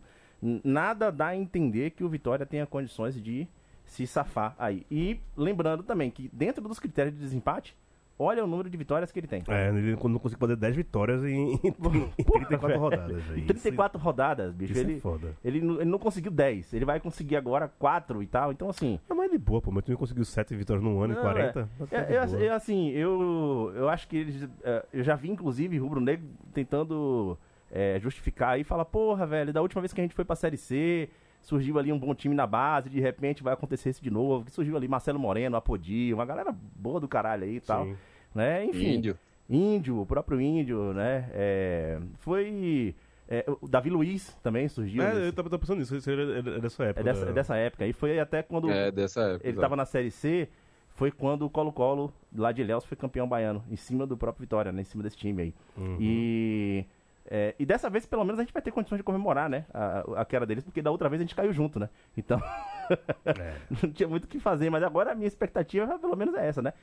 nada 0.64 1.12
dá 1.12 1.28
a 1.28 1.36
entender 1.36 1.92
que 1.92 2.04
o 2.04 2.10
Vitória 2.10 2.46
tenha 2.46 2.66
condições 2.66 3.22
de 3.22 3.48
se 3.86 4.08
safar 4.08 4.56
aí. 4.58 4.86
E 4.90 5.20
lembrando 5.36 5.84
também 5.84 6.10
que 6.10 6.30
dentro 6.34 6.68
dos 6.68 6.80
critérios 6.80 7.14
de 7.14 7.22
desempate, 7.22 7.76
olha 8.22 8.44
o 8.44 8.48
número 8.48 8.70
de 8.70 8.78
vitórias 8.78 9.12
que 9.12 9.20
ele 9.20 9.28
tem. 9.28 9.44
É, 9.48 9.70
ele 9.70 9.92
não 10.04 10.20
conseguiu 10.20 10.40
fazer 10.40 10.56
10 10.56 10.76
vitórias 10.76 11.24
em, 11.24 11.54
em 11.64 11.72
34 11.74 12.68
velho. 12.68 12.80
rodadas. 12.80 13.24
Em 13.38 13.46
34 13.46 14.00
rodadas, 14.02 14.54
bicho. 14.54 14.74
Isso 14.74 14.82
é 14.82 14.84
ele, 14.84 15.00
foda. 15.00 15.36
ele, 15.44 15.62
não- 15.62 15.76
ele 15.76 15.90
não 15.90 16.00
conseguiu 16.00 16.32
10. 16.32 16.74
Ele 16.74 16.86
vai 16.86 17.00
conseguir 17.00 17.36
agora 17.36 17.68
4 17.80 18.22
e 18.22 18.28
tal. 18.28 18.52
Então, 18.52 18.70
assim. 18.70 19.00
Não, 19.10 19.18
mas 19.18 19.32
de 19.32 19.38
boa, 19.38 19.62
pô. 19.62 19.72
Meu 19.72 19.82
time 19.82 19.98
conseguiu 19.98 20.24
7 20.26 20.56
vitórias 20.56 20.84
num 20.84 21.02
ano 21.02 21.14
Não, 21.14 21.22
e 21.22 21.24
40. 21.24 21.70
é. 21.92 21.96
É, 21.96 22.18
eu, 22.18 22.40
eu, 22.40 22.54
assim, 22.54 22.90
eu, 22.90 23.72
eu 23.76 23.90
acho 23.90 24.08
que 24.08 24.18
eles. 24.18 24.48
é, 24.64 24.86
eu 24.94 25.04
já 25.04 25.16
vi, 25.16 25.30
inclusive, 25.30 25.78
Rubro 25.78 26.00
Negro 26.00 26.26
tentando 26.54 27.38
é, 27.72 28.00
justificar 28.00 28.50
aí, 28.56 28.64
fala, 28.64 28.84
porra, 28.86 29.26
velho, 29.26 29.54
da 29.54 29.62
última 29.62 29.82
vez 29.82 29.94
que 29.94 30.02
a 30.02 30.04
gente 30.04 30.14
foi 30.16 30.26
pra 30.26 30.36
Série 30.36 30.58
C, 30.58 31.10
surgiu 31.42 31.80
ali 31.80 31.92
um 31.92 31.98
bom 31.98 32.14
time 32.14 32.36
na 32.36 32.46
base, 32.46 32.90
de 32.90 33.00
repente 33.00 33.42
vai 33.42 33.54
acontecer 33.54 33.90
isso 33.90 34.04
de 34.04 34.12
novo. 34.12 34.46
Que 34.46 34.52
surgiu 34.52 34.76
ali 34.78 34.88
Marcelo 34.88 35.18
Moreno, 35.18 35.56
Apodi, 35.56 36.14
uma 36.14 36.26
galera 36.26 36.54
boa 36.76 37.00
do 37.00 37.08
caralho 37.08 37.46
aí 37.46 37.56
e 37.56 37.62
tal. 37.62 37.86
Sim. 37.86 37.96
Né? 38.34 38.66
Enfim. 38.66 38.94
Índio. 38.96 39.18
Índio, 39.50 40.00
o 40.02 40.06
próprio 40.06 40.40
Índio, 40.40 40.94
né? 40.94 41.30
É, 41.34 42.00
foi. 42.20 42.96
é, 43.28 43.44
o 43.62 43.68
Davi 43.68 43.90
Luiz 43.90 44.34
também 44.42 44.68
surgiu. 44.70 45.04
É, 45.04 45.08
nesse- 45.14 45.26
eu 45.28 45.34
tava, 45.34 45.50
tava 45.50 45.60
pensando 45.60 45.80
nisso, 45.80 45.96
isso 45.96 46.10
é, 46.10 46.42
dessa 46.60 46.84
época. 46.86 47.00
é 47.00 47.04
dessa, 47.04 47.26
é 47.30 47.34
dessa 47.34 47.56
época. 47.58 47.86
E 47.88 47.92
foi 47.94 48.20
até 48.20 48.42
quando 48.42 48.70
É, 48.72 48.90
dessa 48.92 49.22
época. 49.22 49.44
ele 49.46 49.52
exato. 49.54 49.62
tava 49.62 49.76
na 49.76 49.86
Série 49.86 50.10
C, 50.12 50.48
foi 50.96 51.12
quando 51.12 51.42
o 51.46 51.50
Colo-Colo, 51.50 52.14
lá 52.34 52.52
de 52.54 52.62
Ilhéus, 52.62 52.86
foi 52.86 52.96
campeão 52.96 53.28
baiano, 53.28 53.62
em 53.70 53.76
cima 53.76 54.06
do 54.08 54.16
próprio 54.16 54.44
Vitória, 54.44 54.72
né? 54.72 54.82
Em 54.82 54.86
cima 54.86 55.04
desse 55.04 55.18
time 55.18 55.42
aí. 55.42 55.54
Uhum. 55.78 55.98
E, 56.00 56.86
é, 57.30 57.54
e 57.60 57.66
dessa 57.66 57.90
vez, 57.90 58.06
pelo 58.06 58.24
menos, 58.24 58.40
a 58.40 58.44
gente 58.44 58.54
vai 58.54 58.62
ter 58.62 58.72
condições 58.72 59.00
de 59.00 59.04
comemorar, 59.04 59.50
né? 59.50 59.66
A, 59.74 60.22
a 60.22 60.26
queda 60.26 60.46
deles, 60.46 60.64
porque 60.64 60.82
da 60.82 60.92
outra 60.92 61.10
vez 61.10 61.20
a 61.20 61.24
gente 61.24 61.36
caiu 61.36 61.52
junto, 61.52 61.78
né? 61.78 61.90
Então, 62.18 62.40
É. 63.26 63.56
não 63.84 63.92
tinha 63.92 64.08
muito 64.08 64.26
o 64.26 64.28
que 64.28 64.40
fazer. 64.40 64.70
Mas 64.70 64.82
agora 64.84 65.12
a 65.12 65.16
minha 65.16 65.28
expectativa, 65.28 66.00
pelo 66.00 66.16
menos, 66.16 66.36
é 66.36 66.48
essa, 66.48 66.62
né? 66.62 66.74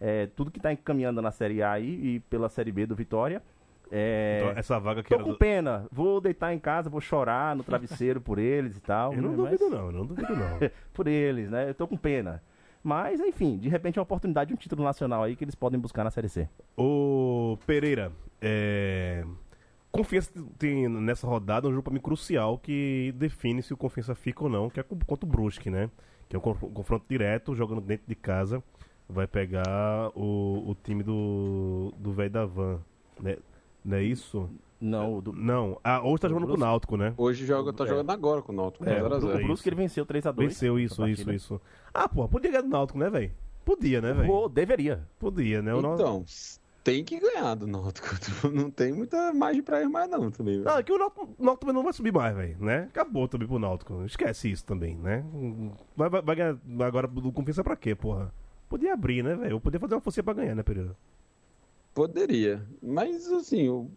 É, 0.00 0.26
tudo 0.28 0.50
que 0.50 0.60
tá 0.60 0.72
encaminhando 0.72 1.20
na 1.20 1.30
Série 1.32 1.62
A 1.62 1.72
aí 1.72 2.14
e 2.16 2.20
pela 2.20 2.48
Série 2.48 2.70
B 2.72 2.86
do 2.86 2.94
Vitória. 2.94 3.42
É, 3.90 4.40
Então, 4.42 4.58
essa 4.58 4.78
vaga 4.78 5.02
que 5.02 5.08
Tô 5.08 5.18
com 5.18 5.30
do- 5.30 5.38
pena, 5.38 5.86
vou 5.90 6.20
deitar 6.20 6.52
em 6.52 6.58
casa, 6.58 6.90
vou 6.90 7.00
chorar 7.00 7.56
no 7.56 7.64
travesseiro 7.64 8.20
por 8.20 8.38
eles 8.38 8.76
e 8.76 8.80
tal. 8.80 9.12
Eu 9.14 9.22
não 9.22 9.30
né? 9.30 9.36
duvido, 9.36 9.64
Mas- 9.70 9.70
não, 9.78 9.86
eu 9.86 9.92
não 9.92 10.06
duvido, 10.06 10.36
não. 10.36 10.58
por 10.92 11.06
eles, 11.06 11.50
né? 11.50 11.70
Eu 11.70 11.74
tô 11.74 11.88
com 11.88 11.96
pena. 11.96 12.42
Mas, 12.84 13.18
enfim, 13.20 13.58
de 13.58 13.68
repente 13.68 13.98
é 13.98 14.00
uma 14.00 14.04
oportunidade 14.04 14.48
de 14.48 14.54
um 14.54 14.56
título 14.56 14.84
nacional 14.84 15.22
aí 15.22 15.34
que 15.34 15.42
eles 15.42 15.54
podem 15.54 15.80
buscar 15.80 16.04
na 16.04 16.10
Série 16.10 16.28
C. 16.28 16.48
Ô, 16.76 17.58
Pereira, 17.66 18.12
é... 18.40 19.24
Confiança 19.90 20.30
tem 20.58 20.86
nessa 20.86 21.26
rodada 21.26 21.66
um 21.66 21.70
jogo 21.70 21.82
pra 21.82 21.92
mim 21.92 21.98
crucial 22.00 22.58
que 22.58 23.12
define 23.16 23.62
se 23.62 23.72
o 23.72 23.76
Confiança 23.76 24.14
fica 24.14 24.44
ou 24.44 24.50
não, 24.50 24.68
que 24.68 24.78
é 24.78 24.82
contra 24.82 25.26
o 25.26 25.28
Brusque, 25.28 25.70
né? 25.70 25.90
Que 26.28 26.36
é 26.36 26.38
um 26.38 26.42
conf- 26.42 26.62
confronto 26.74 27.06
direto, 27.08 27.54
jogando 27.54 27.80
dentro 27.80 28.06
de 28.06 28.14
casa. 28.14 28.62
Vai 29.08 29.26
pegar 29.26 30.10
o, 30.14 30.64
o 30.70 30.76
time 30.84 31.02
do 31.02 31.92
do 31.98 32.12
velho 32.12 32.30
da 32.30 32.44
Van, 32.44 32.78
né? 33.20 33.36
Não 33.84 33.96
é 33.96 34.02
isso? 34.02 34.48
Não, 34.80 35.20
do, 35.20 35.32
Não, 35.32 35.80
ah, 35.82 36.00
hoje 36.06 36.20
tá 36.20 36.28
Do 36.28 36.34
jogando 36.34 36.48
com 36.50 36.54
o? 36.54 36.60
Náutico, 36.60 36.96
né? 36.96 37.12
Hoje 37.16 37.44
joga, 37.46 37.72
tá 37.72 37.84
É. 37.84 37.88
jogando 37.88 38.10
agora 38.10 38.42
com 38.42 38.52
o 38.52 38.54
Náutico. 38.54 38.84
É, 38.88 38.94
0 39.00 39.14
a 39.14 39.16
o, 39.16 39.20
0. 39.20 39.38
o 39.38 39.42
Brusque 39.46 39.68
ele 39.68 39.76
venceu 39.76 40.06
3x2. 40.06 40.36
Venceu 40.36 40.78
isso, 40.78 41.08
isso, 41.08 41.32
isso. 41.32 41.60
Ah, 41.92 42.08
pô, 42.08 42.28
podia 42.28 42.50
ganhar 42.50 42.62
do 42.62 42.68
Náutico, 42.68 42.98
né, 42.98 43.10
velho? 43.10 43.32
Podia, 43.64 44.00
né, 44.00 44.12
velho? 44.12 44.48
Deveria. 44.48 45.04
Podia, 45.18 45.60
né? 45.62 45.74
O 45.74 45.78
Então, 45.80 46.24
tem 46.84 47.02
que 47.02 47.18
ganhar 47.18 47.54
do 47.56 47.66
Náutico. 47.66 48.06
Não 48.52 48.70
tem 48.70 48.92
muita 48.92 49.32
margem 49.32 49.62
pra 49.62 49.82
ir 49.82 49.88
mais 49.88 50.08
não 50.08 50.30
também. 50.30 50.54
velho. 50.54 50.64
Não, 50.64 50.78
é 50.78 50.82
que 50.82 50.92
o 50.92 50.98
Náutico, 50.98 51.22
o 51.36 51.44
Náutico 51.44 51.60
também 51.60 51.74
não 51.74 51.82
vai 51.82 51.92
subir 51.92 52.12
mais, 52.12 52.36
velho, 52.36 52.56
né? 52.60 52.82
Acabou 52.90 53.26
também 53.26 53.48
pro 53.48 53.58
Náutico. 53.58 54.04
Esquece 54.04 54.50
isso 54.50 54.64
também, 54.64 54.96
né? 54.96 55.24
Vai, 55.96 56.08
vai, 56.08 56.22
vai 56.22 56.36
ganhar 56.36 56.56
agora 56.80 57.08
do 57.08 57.32
Confiança 57.32 57.64
pra 57.64 57.74
quê, 57.74 57.94
porra? 57.96 58.32
Podia 58.68 58.92
abrir, 58.94 59.22
né, 59.22 59.34
velho? 59.36 59.52
Eu 59.56 59.60
podia 59.60 59.80
fazer 59.80 59.94
uma 59.94 60.00
força 60.00 60.22
pra 60.22 60.34
ganhar, 60.34 60.54
né, 60.54 60.62
Pereira? 60.62 60.96
Poderia. 61.94 62.66
Mas, 62.82 63.26
assim, 63.32 63.68
o- 63.68 63.96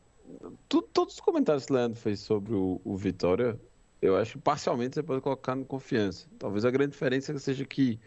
todos 0.93 1.15
os 1.15 1.19
comentários 1.19 1.65
que 1.65 1.71
o 1.73 1.75
Leandro 1.75 1.99
fez 1.99 2.19
sobre 2.21 2.53
o, 2.53 2.81
o 2.83 2.97
Vitória, 2.97 3.59
eu 4.01 4.15
acho 4.17 4.39
parcialmente 4.41 4.95
você 4.95 5.03
pode 5.03 5.21
colocar 5.21 5.55
no 5.55 5.65
confiança. 5.65 6.29
Talvez 6.39 6.65
a 6.65 6.71
grande 6.71 6.91
diferença 6.93 7.37
seja 7.39 7.65
que 7.65 7.99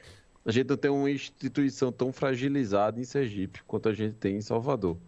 a 0.45 0.51
gente 0.53 0.69
não 0.69 0.77
tem 0.77 0.91
uma 0.91 1.11
instituição 1.11 1.93
tão 1.93 2.13
fragilizada 2.13 3.01
em 3.01 3.05
Sergipe 3.05 3.63
quanto 3.65 3.89
a 3.89 3.95
gente 3.95 4.17
tem 4.17 4.37
em 4.37 4.41
Salvador. 4.43 5.01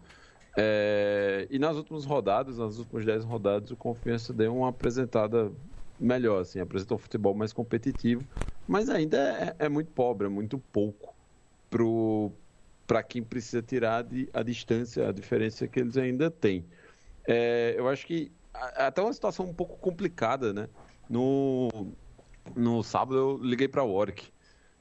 É, 0.57 1.47
e 1.51 1.59
nas 1.59 1.77
últimas 1.77 2.05
rodadas, 2.05 2.59
nas 2.59 2.79
últimas 2.79 3.05
10 3.05 3.25
rodadas, 3.25 3.71
o 3.71 3.77
Confiança 3.77 4.33
deu 4.35 4.57
uma 4.57 4.71
apresentada 4.71 5.55
melhor, 5.99 6.41
assim, 6.43 6.61
apresentou 6.61 6.97
um 6.97 6.99
futebol 6.99 7.35
mais 7.35 7.53
competitivo, 7.53 8.29
mas 8.67 8.89
ainda 8.91 9.19
é, 9.61 9.67
é 9.67 9.69
muito 9.69 9.93
pobre, 9.93 10.27
é 10.27 10.31
muito 10.31 10.59
pouco 10.59 11.16
para 12.87 13.03
quem 13.03 13.23
precisa 13.23 13.63
tirar 13.63 14.03
de, 14.05 14.29
a 14.33 14.43
distância, 14.43 15.09
a 15.09 15.13
diferença 15.13 15.67
que 15.67 15.81
eles 15.81 15.97
ainda 15.97 16.31
têm. 16.31 16.65
É, 17.27 17.75
eu 17.77 17.89
acho 17.89 18.07
que 18.07 18.33
a- 18.55 18.87
até 18.89 19.03
uma 19.03 19.13
situação 19.13 19.47
um 19.47 19.55
pouco 19.55 19.77
complicada, 19.79 20.53
né? 20.53 20.69
No, 21.09 21.69
no 22.55 22.83
sábado 22.83 23.17
eu 23.17 23.37
liguei 23.39 23.69
para 23.69 23.83
o 23.83 23.93
Warwick. 23.95 24.33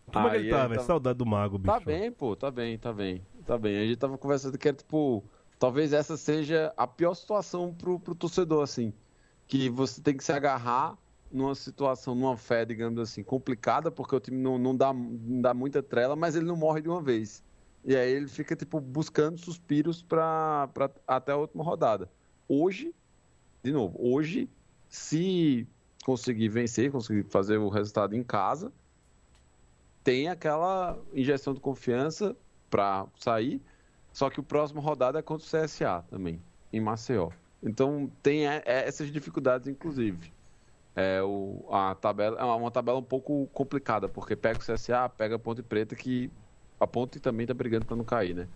Como 0.07 0.27
é 0.27 0.31
que 0.31 0.37
ele 0.37 0.49
tá, 0.49 0.67
velho? 0.67 0.81
Saudade 0.81 1.17
do 1.17 1.25
Mago, 1.25 1.57
bicho. 1.57 1.73
Tá 1.73 1.79
bem, 1.79 2.11
pô, 2.11 2.35
tá 2.35 2.51
bem, 2.51 2.77
tá 2.77 2.93
bem, 2.93 3.25
tá 3.45 3.57
bem. 3.57 3.77
A 3.77 3.85
gente 3.85 3.97
tava 3.97 4.17
conversando 4.17 4.57
que 4.57 4.67
era 4.67 4.77
tipo, 4.77 5.23
talvez 5.57 5.93
essa 5.93 6.15
seja 6.15 6.71
a 6.77 6.85
pior 6.87 7.15
situação 7.15 7.73
pro, 7.73 7.99
pro 7.99 8.13
torcedor, 8.13 8.63
assim. 8.63 8.93
Que 9.47 9.69
você 9.69 10.01
tem 10.01 10.15
que 10.15 10.23
se 10.23 10.31
agarrar 10.31 10.97
numa 11.35 11.55
situação, 11.55 12.15
numa 12.15 12.37
fé, 12.37 12.65
digamos 12.65 12.99
assim, 12.99 13.23
complicada, 13.23 13.91
porque 13.91 14.15
o 14.15 14.19
time 14.19 14.37
não, 14.37 14.57
não, 14.57 14.75
dá, 14.75 14.93
não 14.93 15.41
dá 15.41 15.53
muita 15.53 15.83
trela, 15.83 16.15
mas 16.15 16.35
ele 16.35 16.45
não 16.45 16.55
morre 16.55 16.81
de 16.81 16.89
uma 16.89 17.01
vez. 17.01 17.43
E 17.83 17.95
aí 17.95 18.11
ele 18.11 18.27
fica, 18.27 18.55
tipo, 18.55 18.79
buscando 18.79 19.37
suspiros 19.37 20.01
pra, 20.01 20.69
pra, 20.73 20.89
até 21.07 21.33
a 21.33 21.37
última 21.37 21.63
rodada. 21.63 22.09
Hoje, 22.47 22.93
de 23.63 23.71
novo, 23.71 23.97
hoje, 23.99 24.49
se 24.87 25.67
conseguir 26.03 26.49
vencer, 26.49 26.91
conseguir 26.91 27.23
fazer 27.23 27.57
o 27.57 27.69
resultado 27.69 28.15
em 28.15 28.23
casa, 28.23 28.71
tem 30.03 30.29
aquela 30.29 30.97
injeção 31.13 31.53
de 31.53 31.59
confiança 31.59 32.35
para 32.69 33.07
sair, 33.19 33.61
só 34.13 34.29
que 34.29 34.39
o 34.39 34.43
próximo 34.43 34.79
rodada 34.79 35.19
é 35.19 35.21
contra 35.21 35.45
o 35.45 35.65
CSA 35.65 36.05
também, 36.09 36.39
em 36.71 36.79
Maceió. 36.79 37.31
Então 37.61 38.11
tem 38.21 38.47
é, 38.47 38.61
é, 38.65 38.87
essas 38.87 39.11
dificuldades, 39.11 39.67
inclusive. 39.67 40.34
É, 40.95 41.21
o, 41.21 41.67
a 41.71 41.93
tabela 41.95 42.39
é 42.39 42.43
uma 42.43 42.71
tabela 42.71 42.97
um 42.97 43.03
pouco 43.03 43.47
complicada, 43.47 44.07
porque 44.07 44.35
pega 44.35 44.59
o 44.59 44.61
CSA, 44.61 45.09
pega 45.09 45.35
a 45.35 45.39
Ponte 45.39 45.61
Preta, 45.61 45.95
que 45.95 46.31
a 46.79 46.87
Ponte 46.87 47.19
também 47.19 47.43
está 47.43 47.53
brigando 47.53 47.85
para 47.85 47.95
não 47.95 48.05
cair, 48.05 48.33
né? 48.33 48.47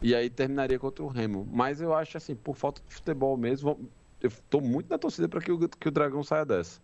E 0.00 0.14
aí 0.14 0.30
terminaria 0.30 0.78
contra 0.78 1.04
o 1.04 1.08
Remo. 1.08 1.46
Mas 1.50 1.80
eu 1.80 1.92
acho 1.94 2.16
assim, 2.16 2.34
por 2.34 2.56
falta 2.56 2.80
de 2.88 2.94
futebol 2.94 3.36
mesmo, 3.36 3.90
eu 4.20 4.30
tô 4.48 4.60
muito 4.60 4.88
na 4.88 4.98
torcida 4.98 5.28
para 5.28 5.40
que 5.40 5.50
o, 5.50 5.68
que 5.68 5.88
o 5.88 5.90
Dragão 5.90 6.22
saia 6.22 6.44
dessa. 6.44 6.80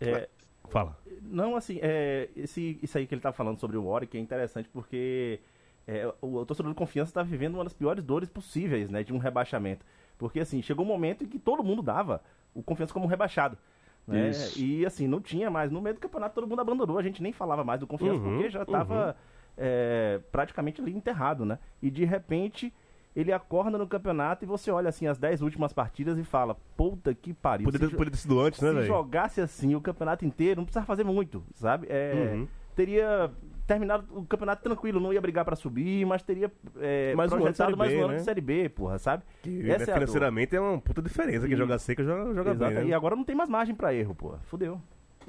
É, 0.00 0.28
Fala. 0.68 0.98
Não, 1.22 1.56
assim, 1.56 1.78
é, 1.82 2.28
esse, 2.36 2.78
isso 2.82 2.96
aí 2.98 3.06
que 3.06 3.14
ele 3.14 3.20
tá 3.20 3.32
falando 3.32 3.58
sobre 3.58 3.76
o 3.76 3.84
Warwick 3.84 4.16
é 4.16 4.20
interessante 4.20 4.68
porque 4.68 5.40
é, 5.86 6.12
o, 6.20 6.36
o 6.36 6.46
torcedor 6.46 6.72
de 6.72 6.76
confiança 6.76 7.10
está 7.10 7.22
vivendo 7.22 7.54
uma 7.54 7.64
das 7.64 7.72
piores 7.72 8.02
dores 8.02 8.28
possíveis, 8.28 8.88
né, 8.90 9.02
de 9.02 9.12
um 9.12 9.18
rebaixamento. 9.18 9.84
Porque, 10.18 10.40
assim, 10.40 10.62
chegou 10.62 10.84
um 10.84 10.88
momento 10.88 11.24
em 11.24 11.28
que 11.28 11.38
todo 11.38 11.62
mundo 11.62 11.82
dava 11.82 12.22
o 12.54 12.62
confiança 12.62 12.92
como 12.92 13.06
rebaixado. 13.06 13.58
Né? 14.06 14.30
E, 14.56 14.84
assim, 14.84 15.06
não 15.06 15.20
tinha 15.20 15.50
mais. 15.50 15.70
No 15.70 15.80
meio 15.80 15.94
do 15.94 16.00
campeonato, 16.00 16.34
todo 16.34 16.46
mundo 16.46 16.60
abandonou. 16.60 16.98
A 16.98 17.02
gente 17.02 17.22
nem 17.22 17.32
falava 17.32 17.64
mais 17.64 17.80
do 17.80 17.86
confiança 17.86 18.20
Uhum, 18.20 18.36
porque 18.36 18.50
já 18.50 18.62
estava 18.62 19.08
uhum. 19.08 19.14
é, 19.56 20.20
praticamente 20.30 20.80
ali 20.80 20.94
enterrado, 20.94 21.44
né? 21.44 21.58
E, 21.80 21.90
de 21.90 22.04
repente, 22.04 22.72
ele 23.16 23.32
acorda 23.32 23.78
no 23.78 23.86
campeonato 23.86 24.44
e 24.44 24.46
você 24.46 24.70
olha, 24.70 24.88
assim, 24.88 25.06
as 25.06 25.16
10 25.18 25.40
últimas 25.42 25.72
partidas 25.72 26.18
e 26.18 26.24
fala, 26.24 26.56
puta 26.76 27.14
que 27.14 27.32
pariu. 27.32 27.64
Poderia, 27.64 27.88
Se 27.88 27.94
poderia 27.94 28.10
ter 28.10 28.18
sido 28.18 28.40
antes, 28.40 28.60
né, 28.60 28.72
se 28.72 28.86
jogasse 28.86 29.40
assim 29.40 29.74
o 29.74 29.80
campeonato 29.80 30.24
inteiro, 30.24 30.60
não 30.60 30.64
precisava 30.64 30.86
fazer 30.86 31.04
muito, 31.04 31.42
sabe? 31.54 31.86
É, 31.88 32.12
Uhum. 32.14 32.48
Teria 32.74 33.30
terminado 33.66 34.04
o 34.10 34.24
campeonato 34.24 34.62
tranquilo, 34.62 35.00
não 35.00 35.12
ia 35.12 35.20
brigar 35.20 35.44
pra 35.44 35.56
subir, 35.56 36.04
mas 36.04 36.22
teria 36.22 36.50
é, 36.80 37.14
Mais 37.14 37.32
um 37.32 37.36
projetado 37.36 37.70
Série 37.70 37.78
mais 37.78 37.92
B, 37.92 37.98
um 37.98 38.04
ano 38.04 38.12
né? 38.12 38.18
de 38.18 38.24
Série 38.24 38.40
B, 38.40 38.68
porra, 38.68 38.98
sabe? 38.98 39.22
Que, 39.42 39.70
Essa 39.70 39.90
é 39.90 39.94
financeiramente 39.94 40.54
é 40.54 40.60
uma 40.60 40.78
puta 40.78 41.00
diferença. 41.00 41.46
Quem 41.46 41.56
joga 41.56 41.78
seca 41.78 42.04
joga, 42.04 42.34
joga 42.34 42.50
Exato, 42.52 42.74
bem. 42.74 42.84
né? 42.84 42.90
E 42.90 42.94
agora 42.94 43.16
não 43.16 43.24
tem 43.24 43.34
mais 43.34 43.48
margem 43.48 43.74
pra 43.74 43.94
erro, 43.94 44.14
porra. 44.14 44.38
Fudeu. 44.44 44.80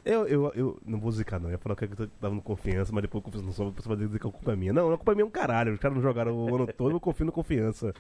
Eu, 0.04 0.28
eu, 0.28 0.52
eu 0.54 0.80
não 0.86 1.00
vou 1.00 1.12
zicar, 1.12 1.40
não. 1.40 1.50
Eu 1.50 1.54
ia 1.54 1.58
falar 1.58 1.76
que 1.76 1.86
eu 1.86 2.08
tava 2.22 2.36
no 2.36 2.42
confiança, 2.42 2.92
mas 2.94 3.02
depois 3.02 3.24
confiança 3.24 3.46
não 3.46 3.72
você 3.72 3.88
vai 3.88 3.98
dizer 3.98 4.20
que 4.20 4.28
a 4.28 4.32
culpa 4.32 4.52
é 4.52 4.56
minha. 4.56 4.74
Não, 4.74 4.92
a 4.94 4.98
culpa 4.98 5.14
é 5.14 5.16
minha 5.16 5.24
é 5.24 5.28
um 5.28 5.32
caralho. 5.32 5.74
Os 5.74 5.80
caras 5.80 5.96
não 5.96 6.04
jogaram 6.04 6.36
o 6.36 6.56
ano 6.56 6.68
todo, 6.68 6.92
eu 6.92 7.00
confio 7.00 7.26
no 7.26 7.32
confiança. 7.32 7.94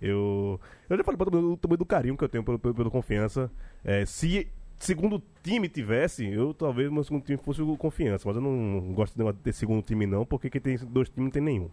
Eu, 0.00 0.58
eu 0.88 0.96
já 0.96 1.04
falei 1.04 1.18
pra 1.18 1.26
todo 1.26 1.36
mundo 1.36 1.52
o 1.52 1.56
tamanho 1.58 1.76
do 1.78 1.84
carinho 1.84 2.16
que 2.16 2.24
eu 2.24 2.28
tenho 2.28 2.42
pelo, 2.42 2.58
pelo, 2.58 2.74
pelo 2.74 2.90
confiança. 2.90 3.50
É, 3.84 4.06
se 4.06 4.48
segundo 4.80 5.22
time 5.42 5.68
tivesse, 5.68 6.26
eu 6.26 6.52
talvez 6.54 6.90
meu 6.90 7.04
segundo 7.04 7.22
time 7.22 7.38
fosse 7.38 7.62
o 7.62 7.76
confiança, 7.76 8.26
mas 8.26 8.36
eu 8.36 8.42
não 8.42 8.92
gosto 8.94 9.16
de 9.16 9.32
ter 9.34 9.52
segundo 9.52 9.82
time, 9.82 10.06
não, 10.06 10.24
porque 10.24 10.50
quem 10.50 10.60
tem 10.60 10.76
dois 10.78 11.08
times 11.08 11.26
não 11.26 11.30
tem 11.30 11.42
nenhum. 11.42 11.70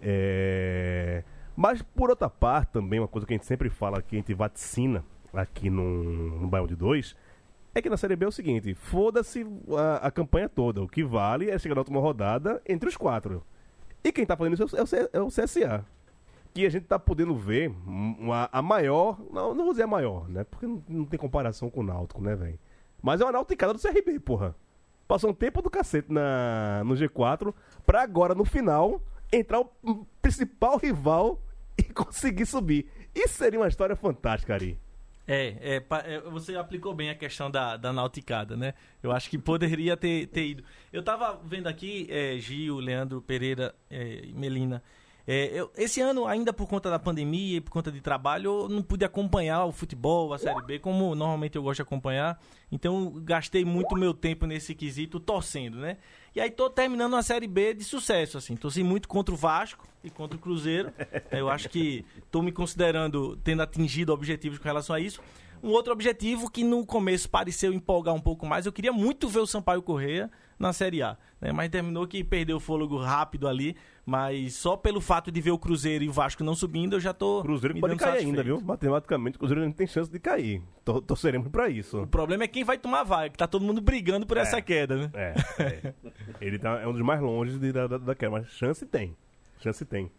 É, 0.00 1.24
Mas 1.56 1.82
por 1.82 2.10
outra 2.10 2.30
parte, 2.30 2.70
também, 2.70 3.00
uma 3.00 3.08
coisa 3.08 3.26
que 3.26 3.32
a 3.34 3.36
gente 3.36 3.46
sempre 3.46 3.68
fala 3.68 4.00
que 4.00 4.16
a 4.16 4.18
gente 4.18 4.32
vaticina 4.34 5.04
aqui 5.32 5.68
no, 5.68 6.40
no 6.40 6.46
Bairro 6.46 6.68
de 6.68 6.76
Dois 6.76 7.16
é 7.74 7.82
que 7.82 7.90
na 7.90 7.96
Série 7.96 8.14
B 8.14 8.24
é 8.24 8.28
o 8.28 8.32
seguinte: 8.32 8.72
foda-se 8.74 9.44
a, 9.76 10.06
a 10.06 10.10
campanha 10.10 10.48
toda. 10.48 10.82
O 10.82 10.88
que 10.88 11.02
vale 11.02 11.50
é 11.50 11.58
chegar 11.58 11.74
na 11.74 11.80
última 11.80 12.00
rodada 12.00 12.62
entre 12.66 12.88
os 12.88 12.96
quatro. 12.96 13.42
E 14.02 14.12
quem 14.12 14.24
tá 14.24 14.36
fazendo 14.36 14.54
isso 14.54 14.76
é 14.76 14.82
o, 14.82 14.86
é 15.12 15.20
o 15.20 15.28
CSA. 15.28 15.84
Que 16.54 16.64
a 16.64 16.70
gente 16.70 16.86
tá 16.86 16.98
podendo 16.98 17.34
ver 17.34 17.68
uma, 17.84 18.48
a 18.52 18.62
maior. 18.62 19.18
Não, 19.30 19.52
não 19.52 19.64
vou 19.64 19.72
dizer 19.72 19.82
a 19.82 19.88
maior, 19.88 20.28
né? 20.28 20.44
Porque 20.44 20.66
não, 20.66 20.82
não 20.88 21.04
tem 21.04 21.18
comparação 21.18 21.68
com 21.68 21.80
o 21.80 21.84
Náutico, 21.84 22.22
né, 22.22 22.36
velho? 22.36 22.58
Mas 23.02 23.20
é 23.20 23.24
uma 23.24 23.32
nauticada 23.32 23.74
do 23.74 23.80
CRB, 23.80 24.20
porra. 24.20 24.54
Passou 25.06 25.30
um 25.30 25.34
tempo 25.34 25.60
do 25.60 25.68
cacete 25.68 26.10
na, 26.10 26.82
no 26.84 26.94
G4 26.94 27.52
pra 27.84 28.02
agora, 28.02 28.34
no 28.34 28.44
final, 28.44 29.02
entrar 29.30 29.60
o 29.60 30.06
principal 30.22 30.78
rival 30.78 31.42
e 31.76 31.82
conseguir 31.82 32.46
subir. 32.46 32.88
Isso 33.14 33.34
seria 33.34 33.60
uma 33.60 33.68
história 33.68 33.96
fantástica, 33.96 34.54
Ari. 34.54 34.78
É, 35.26 35.78
é, 35.78 35.82
é, 36.04 36.20
você 36.20 36.54
aplicou 36.54 36.94
bem 36.94 37.08
a 37.08 37.14
questão 37.14 37.50
da, 37.50 37.76
da 37.76 37.92
nauticada, 37.92 38.56
né? 38.56 38.74
Eu 39.02 39.10
acho 39.10 39.30
que 39.30 39.38
poderia 39.38 39.96
ter, 39.96 40.26
ter 40.28 40.46
ido. 40.46 40.64
Eu 40.92 41.02
tava 41.02 41.40
vendo 41.44 41.66
aqui, 41.66 42.06
é, 42.10 42.38
Gil, 42.38 42.78
Leandro 42.78 43.22
Pereira 43.22 43.74
é, 43.90 44.22
Melina. 44.34 44.82
É, 45.26 45.46
eu- 45.58 45.70
esse 45.76 46.00
ano, 46.00 46.26
ainda 46.26 46.52
por 46.52 46.66
conta 46.68 46.90
da 46.90 46.98
pandemia 46.98 47.56
e 47.56 47.60
por 47.60 47.70
conta 47.70 47.90
de 47.90 48.00
trabalho, 48.00 48.62
eu 48.64 48.68
não 48.68 48.82
pude 48.82 49.04
acompanhar 49.04 49.64
o 49.64 49.72
futebol, 49.72 50.32
a 50.34 50.38
Série 50.38 50.60
B, 50.62 50.78
como 50.78 51.14
normalmente 51.14 51.56
eu 51.56 51.62
gosto 51.62 51.76
de 51.76 51.82
acompanhar. 51.82 52.38
Então, 52.70 53.12
gastei 53.24 53.64
muito 53.64 53.96
meu 53.96 54.12
tempo 54.12 54.46
nesse 54.46 54.74
quesito 54.74 55.18
torcendo, 55.20 55.78
né? 55.78 55.96
E 56.34 56.40
aí 56.40 56.50
tô 56.50 56.68
terminando 56.68 57.12
uma 57.14 57.22
Série 57.22 57.46
B 57.46 57.72
de 57.74 57.84
sucesso, 57.84 58.36
assim. 58.36 58.56
Torci 58.56 58.82
muito 58.82 59.08
contra 59.08 59.32
o 59.34 59.38
Vasco 59.38 59.86
e 60.02 60.10
contra 60.10 60.36
o 60.36 60.40
Cruzeiro. 60.40 60.92
Eu 61.30 61.48
acho 61.48 61.68
que 61.68 62.04
tô 62.30 62.42
me 62.42 62.52
considerando 62.52 63.36
tendo 63.44 63.62
atingido 63.62 64.12
objetivos 64.12 64.58
com 64.58 64.64
relação 64.64 64.94
a 64.94 65.00
isso. 65.00 65.20
Um 65.62 65.70
outro 65.70 65.92
objetivo 65.94 66.50
que 66.50 66.62
no 66.62 66.84
começo 66.84 67.30
pareceu 67.30 67.72
empolgar 67.72 68.14
um 68.14 68.20
pouco 68.20 68.44
mais, 68.44 68.66
eu 68.66 68.72
queria 68.72 68.92
muito 68.92 69.26
ver 69.28 69.38
o 69.38 69.46
Sampaio 69.46 69.80
Correia 69.80 70.30
na 70.58 70.72
Série 70.72 71.02
A, 71.02 71.16
né? 71.40 71.52
Mas 71.52 71.68
terminou 71.70 72.06
que 72.06 72.22
perdeu 72.24 72.56
o 72.56 72.60
fôlego 72.60 72.96
rápido 72.98 73.46
ali, 73.48 73.76
mas 74.06 74.54
só 74.54 74.76
pelo 74.76 75.00
fato 75.00 75.30
de 75.32 75.40
ver 75.40 75.50
o 75.50 75.58
Cruzeiro 75.58 76.04
e 76.04 76.08
o 76.08 76.12
Vasco 76.12 76.42
não 76.44 76.54
subindo, 76.54 76.94
eu 76.96 77.00
já 77.00 77.12
tô 77.12 77.42
Cruzeiro 77.42 77.78
pode 77.80 77.96
cair 77.96 78.10
satisfeito. 78.10 78.28
ainda, 78.30 78.42
viu? 78.42 78.60
Matematicamente, 78.60 79.36
o 79.36 79.38
Cruzeiro 79.38 79.62
não 79.64 79.72
tem 79.72 79.86
chance 79.86 80.10
de 80.10 80.18
cair. 80.18 80.62
Tor- 80.84 81.00
Torceremos 81.02 81.48
pra 81.48 81.68
isso. 81.68 82.02
O 82.02 82.06
problema 82.06 82.44
é 82.44 82.48
quem 82.48 82.64
vai 82.64 82.78
tomar 82.78 83.02
vaga, 83.02 83.30
que 83.30 83.38
tá 83.38 83.46
todo 83.46 83.64
mundo 83.64 83.80
brigando 83.80 84.26
por 84.26 84.36
essa 84.36 84.60
queda, 84.62 84.96
né? 84.96 85.10
É, 85.14 85.34
é. 85.58 85.94
Ele 86.40 86.58
tá, 86.58 86.80
é 86.80 86.86
um 86.86 86.92
dos 86.92 87.02
mais 87.02 87.20
longe 87.20 87.58
de, 87.58 87.72
da, 87.72 87.86
da, 87.86 87.98
da 87.98 88.14
queda, 88.14 88.30
mas 88.32 88.46
chance 88.48 88.84
tem. 88.86 89.16
Chance 89.60 89.84
tem. 89.84 90.10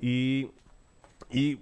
E. 0.00 0.48
E 1.34 1.58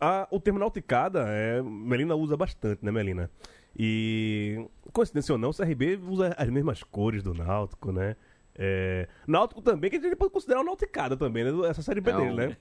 a- 0.00 0.26
o 0.30 0.38
termo 0.38 0.58
nauticada, 0.58 1.24
é, 1.28 1.62
Melina 1.62 2.14
usa 2.14 2.36
bastante, 2.36 2.84
né, 2.84 2.90
Melina? 2.92 3.30
E, 3.76 4.64
coincidência 4.92 5.32
ou 5.32 5.38
não, 5.38 5.50
o 5.50 5.54
CRB 5.54 5.98
usa 6.08 6.34
as 6.38 6.48
mesmas 6.48 6.82
cores 6.82 7.22
do 7.22 7.34
Náutico, 7.34 7.90
né? 7.92 8.16
É, 8.56 9.08
Náutico 9.26 9.60
também, 9.60 9.90
que 9.90 9.96
a 9.96 10.00
gente 10.00 10.14
pode 10.16 10.32
considerar 10.32 10.60
uma 10.60 10.66
nauticada 10.66 11.16
também, 11.16 11.44
né? 11.44 11.50
Essa 11.68 11.82
série 11.82 12.00
B 12.00 12.10
É 12.10 12.16
dele, 12.16 12.30
um- 12.30 12.36
né? 12.36 12.56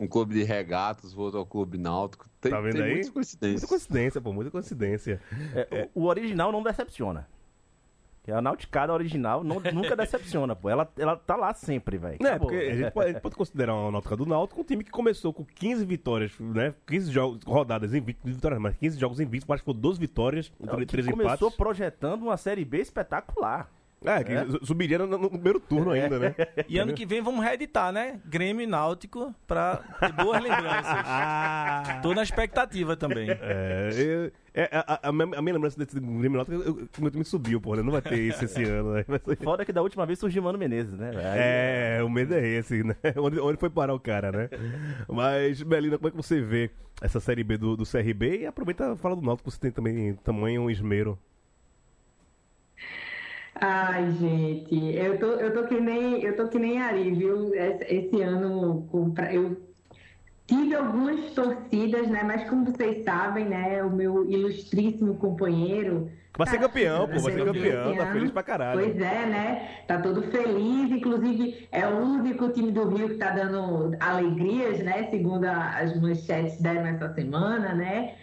Um 0.00 0.06
clube 0.06 0.32
de 0.34 0.44
regatas, 0.44 1.12
o 1.16 1.20
outro 1.20 1.40
é 1.40 1.42
o 1.42 1.46
clube 1.46 1.76
náutico. 1.76 2.28
Tem, 2.40 2.52
Tá 2.52 2.60
vendo 2.60 2.74
tem 2.74 2.82
aí? 2.82 2.90
muitas 2.92 3.10
coincidências. 3.10 3.62
Muita 3.62 3.66
coincidência, 3.66 4.20
pô, 4.20 4.32
muita 4.32 4.50
coincidência. 4.50 5.20
É, 5.54 5.88
O, 5.94 6.02
o 6.02 6.06
original 6.06 6.52
não 6.52 6.62
decepciona. 6.62 7.26
Que 8.28 8.32
a 8.32 8.42
Nauticada 8.42 8.92
original 8.92 9.42
não- 9.42 9.58
nunca 9.72 9.96
decepciona, 9.96 10.54
pô. 10.54 10.68
Ela, 10.68 10.86
ela 10.98 11.16
tá 11.16 11.34
lá 11.34 11.54
sempre, 11.54 11.96
velho. 11.96 12.18
É, 12.20 12.26
Acabou. 12.26 12.48
porque 12.50 12.62
a 12.62 12.76
gente, 12.76 12.90
pode, 12.92 13.08
a 13.08 13.12
gente 13.14 13.22
pode 13.22 13.34
considerar 13.36 13.74
o 13.74 13.90
Náutica 13.90 14.16
do 14.18 14.26
Náutico 14.26 14.60
um 14.60 14.64
time 14.64 14.84
que 14.84 14.90
começou 14.90 15.32
com 15.32 15.46
15 15.46 15.82
vitórias, 15.86 16.32
né? 16.38 16.74
15 16.86 17.10
jogos, 17.10 17.42
rodadas 17.46 17.94
invictas, 17.94 18.30
vitórias, 18.30 18.60
mas 18.60 18.76
15 18.76 19.00
jogos 19.00 19.18
invictos, 19.18 19.48
mas 19.48 19.62
foi 19.62 19.72
12 19.72 19.98
vitórias, 19.98 20.52
Não, 20.60 20.76
que 20.76 20.84
3 20.84 21.06
começou 21.08 21.32
empates. 21.48 21.56
projetando 21.56 22.24
uma 22.24 22.36
Série 22.36 22.66
B 22.66 22.80
espetacular. 22.82 23.70
É, 24.04 24.22
que 24.22 24.52
su- 24.52 24.66
subiria 24.66 24.98
no, 24.98 25.06
no 25.18 25.28
primeiro 25.30 25.58
turno 25.58 25.90
ainda, 25.90 26.18
né? 26.20 26.34
E 26.68 26.78
ano 26.78 26.92
que 26.94 27.04
vem 27.04 27.20
vamos 27.20 27.44
reeditar, 27.44 27.92
né? 27.92 28.20
Grêmio 28.24 28.62
e 28.62 28.66
Náutico 28.66 29.34
pra 29.46 29.80
ter 29.98 30.12
boas 30.12 30.40
lembranças. 30.40 31.04
Tô 32.02 32.14
na 32.14 32.22
expectativa 32.22 32.96
também. 32.96 33.28
É, 33.30 34.30
é, 34.54 34.70
a, 34.72 34.94
a- 34.94 35.08
a 35.08 35.12
minha, 35.12 35.52
lembrança 35.52 35.76
desse 35.78 35.98
Grêmio 35.98 36.32
Náutico, 36.36 36.56
eu- 36.56 36.62
eu- 36.64 36.74
que 36.86 36.98
o 36.98 37.02
meu 37.02 37.10
time 37.10 37.24
subiu, 37.24 37.60
pô, 37.60 37.74
né? 37.74 37.82
Não 37.82 37.90
vai 37.92 38.00
ter 38.02 38.18
isso 38.20 38.44
esse 38.44 38.62
ano, 38.70 38.92
né? 38.94 39.04
Ser- 39.04 39.36
Foda 39.42 39.64
que 39.64 39.72
da 39.72 39.82
última 39.82 40.06
vez 40.06 40.18
surgiu 40.18 40.42
Mano 40.42 40.58
Menezes, 40.58 40.92
né? 40.96 41.10
Aí- 41.16 41.98
É, 41.98 42.02
o 42.04 42.08
medo 42.08 42.34
é 42.34 42.46
esse, 42.46 42.84
né? 42.84 42.94
Onde, 43.16 43.40
onde 43.40 43.58
foi 43.58 43.68
parar 43.70 43.94
o 43.94 44.00
cara, 44.00 44.30
né? 44.30 44.48
Mas, 45.08 45.62
Belina, 45.62 45.96
como 45.98 46.08
é 46.08 46.10
que 46.12 46.16
você 46.16 46.40
vê 46.40 46.70
essa 47.02 47.18
Série 47.20 47.42
B 47.42 47.56
do, 47.58 47.76
do 47.76 47.84
CRB? 47.84 48.40
E 48.42 48.46
aproveita 48.46 48.92
e 48.92 48.96
fala 48.96 49.16
do 49.16 49.22
Náutico, 49.22 49.50
você 49.50 49.58
tem 49.58 49.70
também 49.70 50.14
tamanho 50.22 50.70
esmero. 50.70 51.18
Ai, 53.54 54.10
gente, 54.12 54.94
eu 54.94 55.18
tô, 55.18 55.26
eu 55.26 55.52
tô 55.52 55.64
que 55.64 55.80
nem, 55.80 56.22
eu 56.22 56.36
tô 56.36 56.48
que 56.48 56.58
nem 56.58 56.80
Ari, 56.80 57.10
viu? 57.12 57.54
Esse, 57.54 57.84
esse 57.84 58.22
ano 58.22 58.88
eu 59.32 59.68
tive 60.46 60.74
algumas 60.74 61.32
torcidas, 61.32 62.08
né? 62.08 62.22
Mas 62.24 62.48
como 62.48 62.64
vocês 62.64 63.04
sabem, 63.04 63.44
né? 63.44 63.82
O 63.82 63.90
meu 63.90 64.28
ilustríssimo 64.28 65.14
companheiro. 65.14 66.10
Vai 66.36 66.46
ser 66.46 66.56
tá 66.58 66.62
campeão, 66.62 67.08
pô, 67.08 67.18
vai 67.18 67.32
né, 67.32 67.38
ser 67.38 67.44
campeão, 67.44 67.96
tá 67.96 68.12
feliz 68.12 68.30
pra 68.30 68.42
caralho. 68.44 68.80
Pois 68.80 68.96
é, 68.96 69.26
né? 69.26 69.68
Tá 69.88 70.00
todo 70.00 70.22
feliz, 70.22 70.90
inclusive 70.92 71.68
é 71.72 71.86
o 71.86 71.98
único 71.98 72.48
time 72.50 72.70
do 72.70 72.88
Rio 72.88 73.08
que 73.08 73.16
tá 73.16 73.30
dando 73.30 73.96
alegrias, 73.98 74.78
né? 74.78 75.08
Segundo 75.10 75.44
as 75.46 76.00
manchetes 76.00 76.60
deram 76.60 76.86
essa 76.86 77.12
semana, 77.12 77.74
né? 77.74 78.14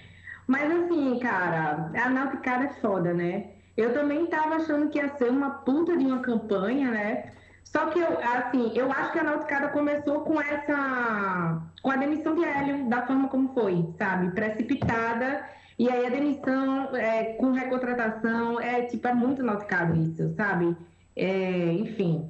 Mas 0.48 0.72
assim, 0.72 1.20
cara, 1.20 1.92
a 1.94 2.10
Nauticada 2.10 2.66
é 2.66 2.74
foda, 2.76 3.14
né? 3.14 3.48
Eu 3.78 3.94
também 3.94 4.26
tava 4.28 4.56
achando 4.56 4.90
que 4.90 4.98
ia 4.98 5.10
ser 5.18 5.30
uma 5.30 5.50
puta 5.50 5.98
de 5.98 6.06
uma 6.06 6.20
campanha, 6.20 6.92
né? 6.92 7.32
Só 7.64 7.88
que 7.88 8.00
eu, 8.00 8.18
assim, 8.20 8.72
eu 8.74 8.90
acho 8.92 9.12
que 9.12 9.20
a 9.20 9.24
Nauticada 9.24 9.68
começou 9.68 10.22
com 10.22 10.40
essa. 10.40 11.62
com 11.82 11.92
a 11.92 11.98
demissão 11.98 12.36
de 12.36 12.46
Hélio, 12.46 12.88
da 12.90 13.06
forma 13.06 13.28
como 13.28 13.54
foi, 13.54 13.94
sabe? 13.98 14.32
Precipitada. 14.32 15.44
E 15.78 15.90
aí 15.90 16.06
a 16.06 16.10
demissão 16.10 16.96
é, 16.96 17.34
com 17.34 17.52
recontratação 17.52 18.62
é 18.62 18.84
tipo, 18.84 19.06
é 19.08 19.14
muito 19.14 19.44
Nauticada 19.44 19.94
isso, 19.98 20.34
sabe? 20.36 20.76
É, 21.16 21.74
enfim. 21.74 22.30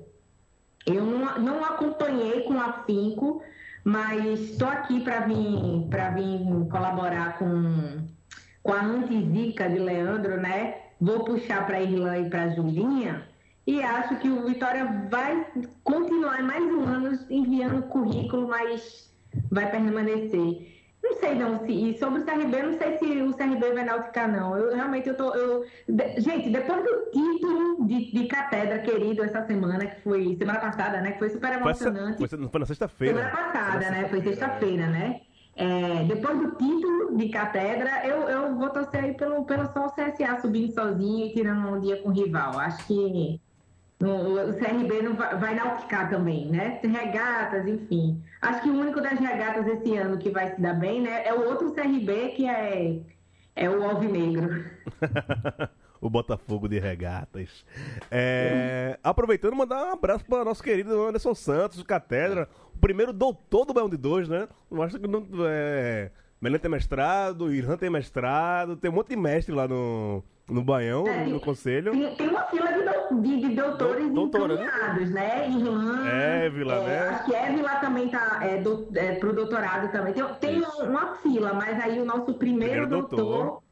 Eu 0.86 1.05
não, 1.05 1.39
não 1.39 1.63
acompanhei 1.63 2.41
com 2.41 2.60
afinco, 2.60 3.43
mas 3.84 4.39
estou 4.39 4.67
aqui 4.67 4.99
para 5.01 5.21
vir, 5.21 5.88
para 5.91 6.10
vir 6.10 6.39
colaborar 6.71 7.38
com, 7.38 8.03
com 8.63 8.73
a 8.73 8.81
anti-zica 8.81 9.69
de 9.69 9.77
Leandro, 9.77 10.41
né? 10.41 10.85
Vou 10.99 11.23
puxar 11.23 11.65
para 11.65 11.77
a 11.77 11.81
Irlã 11.81 12.17
e 12.17 12.29
para 12.29 12.43
a 12.43 12.49
Julinha. 12.49 13.27
E 13.67 13.81
acho 13.81 14.17
que 14.17 14.29
o 14.29 14.45
Vitória 14.45 14.86
vai 15.10 15.47
continuar 15.84 16.41
mais 16.43 16.63
um 16.63 16.84
ano 16.84 17.19
enviando 17.29 17.84
currículo, 17.84 18.47
mas 18.47 19.12
vai 19.51 19.69
permanecer. 19.69 20.73
Não 21.03 21.13
sei 21.19 21.36
não 21.36 21.60
se 21.65 21.71
e 21.71 21.97
sobre 21.99 22.21
o 22.21 22.25
CRB, 22.25 22.63
não 22.63 22.77
sei 22.77 22.97
se 22.97 23.05
o 23.21 23.34
CRB 23.34 23.73
vai 23.73 23.86
nauticar 23.86 24.31
não. 24.31 24.58
Eu 24.58 24.75
realmente 24.75 25.08
eu 25.08 25.15
tô 25.15 25.34
eu, 25.36 25.63
de, 25.88 26.19
gente, 26.19 26.49
depois 26.49 26.84
do 26.84 27.12
título 27.12 27.86
de, 27.86 28.12
de 28.12 28.27
catedra 28.27 28.79
querido 28.79 29.23
essa 29.23 29.45
semana 29.45 29.86
que 29.86 30.01
foi 30.01 30.36
semana 30.36 30.60
passada, 30.60 31.01
né, 31.01 31.12
que 31.12 31.19
foi 31.19 31.29
super 31.29 31.53
emocionante. 31.53 32.17
Foi, 32.17 32.27
foi, 32.27 32.49
foi 32.49 32.60
na 32.60 32.65
sexta-feira. 32.65 33.17
Semana 33.17 33.36
passada, 33.36 33.91
né? 33.91 34.08
Foi 34.10 34.21
sexta-feira, 34.21 34.88
né? 34.88 35.21
É, 35.56 36.04
depois 36.04 36.38
do 36.38 36.52
título 36.56 37.15
de 37.15 37.30
catedra, 37.30 38.06
eu, 38.06 38.30
eu 38.30 38.56
vou 38.56 38.70
torcer 38.70 39.06
aí 39.06 39.13
pelo, 39.13 39.46
pelo 39.46 39.65
só 39.72 39.88
o 39.88 39.91
CSA 39.91 40.41
subindo 40.41 40.74
sozinho 40.74 41.28
e 41.28 41.34
tirando 41.34 41.70
um 41.70 41.80
dia 41.80 42.02
com 42.02 42.10
o 42.10 42.12
rival. 42.12 42.60
Acho 42.60 42.86
que 42.86 43.39
o, 44.02 44.50
o 44.50 44.54
CRB 44.54 45.02
não 45.02 45.15
vai, 45.15 45.38
vai 45.38 45.56
nauticar 45.56 46.10
também, 46.10 46.48
né? 46.48 46.80
Regatas, 46.84 47.65
enfim. 47.68 48.22
Acho 48.41 48.63
que 48.63 48.70
o 48.70 48.78
único 48.78 49.00
das 49.00 49.18
regatas 49.18 49.65
esse 49.65 49.96
ano 49.96 50.18
que 50.18 50.30
vai 50.30 50.54
se 50.54 50.62
dar 50.62 50.74
bem, 50.74 51.02
né? 51.02 51.26
É 51.26 51.34
o 51.34 51.46
outro 51.46 51.74
CRB 51.74 52.30
que 52.36 52.48
é, 52.48 53.00
é 53.56 53.70
o 53.70 53.82
Alvinegro. 53.84 54.65
o 56.02 56.10
Botafogo 56.10 56.68
de 56.68 56.80
Regatas. 56.80 57.65
É, 58.12 59.00
aproveitando, 59.02 59.56
mandar 59.56 59.86
um 59.86 59.94
abraço 59.94 60.26
para 60.26 60.44
nosso 60.44 60.62
querido 60.62 61.08
Anderson 61.08 61.34
Santos, 61.34 61.78
de 61.78 61.86
Catedra, 61.86 62.50
o 62.75 62.79
primeiro 62.79 63.13
doutor 63.13 63.65
do 63.65 63.73
Baião 63.73 63.89
de 63.89 63.97
Dois, 63.97 64.27
né? 64.29 64.47
Eu 64.71 64.81
acho 64.83 64.99
que 64.99 65.07
não. 65.07 65.25
É, 65.47 66.11
Melena 66.41 66.59
tem 66.59 66.69
mestrado, 66.69 67.53
Irã 67.53 67.77
tem 67.77 67.89
mestrado, 67.89 68.75
tem 68.75 68.91
um 68.91 68.93
monte 68.93 69.09
de 69.09 69.15
mestre 69.15 69.53
lá 69.53 69.67
no, 69.67 70.23
no 70.47 70.61
Baião, 70.63 71.07
É, 71.07 71.25
no 71.25 71.39
conselho. 71.39 71.91
Tem, 71.91 72.15
tem 72.15 72.27
uma 72.29 72.43
fila 72.43 72.67
de, 72.71 73.21
de, 73.21 73.39
de 73.49 73.55
doutores 73.55 74.11
Doutora, 74.13 74.55
né? 74.55 74.65
né? 75.09 75.49
Irlã. 75.49 76.07
Évila, 76.07 76.75
é, 76.75 76.85
né? 76.85 77.09
Acho 77.09 77.25
que 77.25 77.35
Évila 77.35 77.75
também 77.75 78.09
tá 78.09 78.39
é, 78.43 78.61
do, 78.61 78.88
é, 78.95 79.15
pro 79.15 79.33
doutorado 79.33 79.91
também. 79.91 80.13
Tem, 80.13 80.23
tem 80.39 80.61
uma 80.83 81.15
fila, 81.15 81.53
mas 81.53 81.79
aí 81.81 81.99
o 81.99 82.05
nosso 82.05 82.33
primeiro, 82.35 82.88
Primeiro 82.88 82.88
doutor. 82.89 83.17
doutor, 83.17 83.63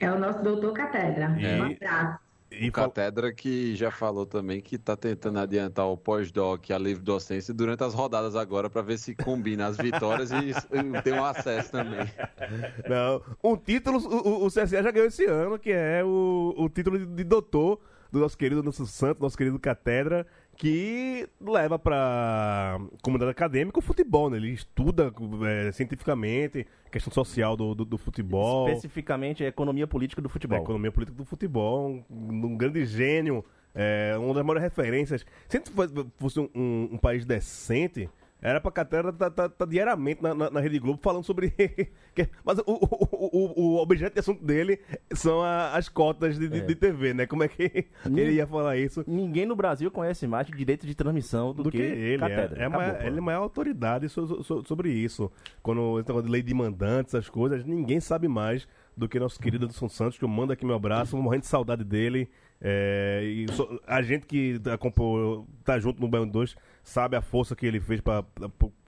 é 0.00 0.10
o 0.10 0.18
nosso 0.18 0.42
doutor 0.42 0.72
Catedra. 0.72 1.34
E- 1.38 1.60
Um 1.60 1.64
abraço. 1.64 2.27
E 2.50 2.70
fal- 2.70 2.86
Catedra 2.88 3.32
que 3.32 3.76
já 3.76 3.90
falou 3.90 4.24
também 4.24 4.60
que 4.60 4.78
tá 4.78 4.96
tentando 4.96 5.38
adiantar 5.38 5.86
o 5.86 5.96
pós-doc, 5.96 6.70
a 6.70 6.78
livre 6.78 7.02
docência, 7.02 7.52
durante 7.52 7.84
as 7.84 7.92
rodadas 7.94 8.34
agora, 8.34 8.70
para 8.70 8.80
ver 8.82 8.98
se 8.98 9.14
combina 9.14 9.66
as 9.66 9.76
vitórias 9.76 10.30
e 10.30 10.36
e 10.36 11.02
tem 11.02 11.12
um 11.12 11.24
acesso 11.24 11.70
também. 11.72 12.06
Não, 12.88 13.22
um 13.44 13.56
título, 13.56 13.98
o, 13.98 14.28
o- 14.28 14.44
o 14.46 14.48
CSA 14.48 14.82
já 14.82 14.90
ganhou 14.90 15.08
esse 15.08 15.24
ano, 15.26 15.58
que 15.58 15.70
é 15.70 16.02
o, 16.04 16.54
o 16.56 16.68
título 16.68 16.98
de, 16.98 17.06
de 17.06 17.24
doutor 17.24 17.80
do 18.10 18.18
nosso 18.20 18.38
querido 18.38 18.62
nosso 18.62 18.86
santo, 18.86 19.20
nosso 19.20 19.36
querido 19.36 19.58
Catedra, 19.58 20.26
que 20.58 21.28
leva 21.40 21.78
para 21.78 22.80
comunidade 23.00 23.30
acadêmica 23.30 23.78
o 23.78 23.82
futebol, 23.82 24.28
né? 24.28 24.36
Ele 24.38 24.50
estuda 24.50 25.12
é, 25.46 25.70
cientificamente 25.70 26.66
questão 26.90 27.12
social 27.12 27.56
do, 27.56 27.74
do, 27.76 27.84
do 27.84 27.96
futebol. 27.96 28.68
Especificamente 28.68 29.44
a 29.44 29.46
economia 29.46 29.86
política 29.86 30.20
do 30.20 30.28
futebol. 30.28 30.58
economia 30.58 30.90
política 30.90 31.16
do 31.16 31.24
futebol, 31.24 31.88
um, 31.88 32.04
um 32.10 32.56
grande 32.56 32.84
gênio, 32.84 33.44
é, 33.72 34.14
uma 34.18 34.34
das 34.34 34.44
maiores 34.44 34.62
referências. 34.64 35.24
Se 35.48 35.56
a 35.56 35.60
gente 35.60 35.70
fosse- 35.70 35.94
fosse 36.16 36.40
um, 36.40 36.48
um- 36.54 36.88
um 36.94 36.98
país 36.98 37.24
decente, 37.24 38.08
era 38.40 38.60
pra 38.60 38.70
Catera 38.70 39.08
estar 39.10 39.30
tá, 39.30 39.48
tá 39.48 39.64
diariamente 39.64 40.22
na, 40.22 40.32
na, 40.34 40.50
na 40.50 40.60
Rede 40.60 40.78
Globo 40.78 41.00
falando 41.02 41.24
sobre. 41.24 41.50
que- 42.14 42.28
Mas 42.44 42.58
o, 42.60 42.64
o, 42.66 43.52
o, 43.56 43.60
o 43.76 43.76
objeto 43.82 44.14
de 44.14 44.20
assunto 44.20 44.44
dele 44.44 44.78
são 45.12 45.42
a- 45.42 45.72
as 45.76 45.88
cotas 45.88 46.38
de, 46.38 46.48
de, 46.48 46.58
É. 46.58 46.60
de 46.60 46.74
TV, 46.74 47.14
né? 47.14 47.26
Como 47.26 47.42
é 47.42 47.48
que 47.48 47.86
ele 48.06 48.32
ia 48.32 48.46
falar 48.46 48.76
isso? 48.76 49.02
Ninguém 49.06 49.44
no 49.44 49.56
Brasil 49.56 49.90
conhece 49.90 50.26
mais 50.26 50.46
de 50.46 50.52
direito 50.56 50.86
de 50.86 50.94
transmissão 50.94 51.52
do, 51.52 51.64
do 51.64 51.70
que, 51.70 51.78
ele. 51.78 52.18
Catedra. 52.18 52.58
É, 52.58 52.62
é 52.62 52.66
Acabou, 52.66 52.80
maior- 52.86 53.06
ele 53.06 53.16
é 53.16 53.18
a 53.18 53.22
maior 53.22 53.42
autoridade 53.42 54.08
so- 54.08 54.42
so- 54.44 54.64
sobre 54.64 54.90
isso. 54.92 55.30
Quando 55.62 55.98
esse 55.98 56.08
negócio 56.08 56.26
de 56.26 56.32
lei 56.32 56.42
de 56.42 56.54
mandantes, 56.54 57.14
essas 57.14 57.28
coisas, 57.28 57.64
ninguém 57.64 57.98
sabe 58.00 58.28
mais 58.28 58.68
do 58.96 59.08
que 59.08 59.18
nosso 59.18 59.38
querido 59.40 59.64
Anderson 59.64 59.88
Santos, 59.88 60.18
que 60.18 60.24
eu 60.24 60.28
mando 60.28 60.52
aqui 60.52 60.64
meu 60.66 60.74
abraço, 60.76 61.16
morrendo 61.16 61.42
de 61.42 61.46
saudade 61.48 61.82
dele. 61.84 62.28
É, 62.60 63.22
e 63.24 63.46
so- 63.52 63.80
a 63.86 64.02
gente 64.02 64.26
que 64.26 64.60
acompanhou, 64.72 65.46
tá 65.64 65.78
junto 65.78 66.00
no 66.00 66.08
Baião 66.08 66.26
2 66.26 66.56
sabe 66.88 67.16
a 67.16 67.20
força 67.20 67.54
que 67.54 67.66
ele 67.66 67.80
fez 67.80 68.00
para 68.00 68.24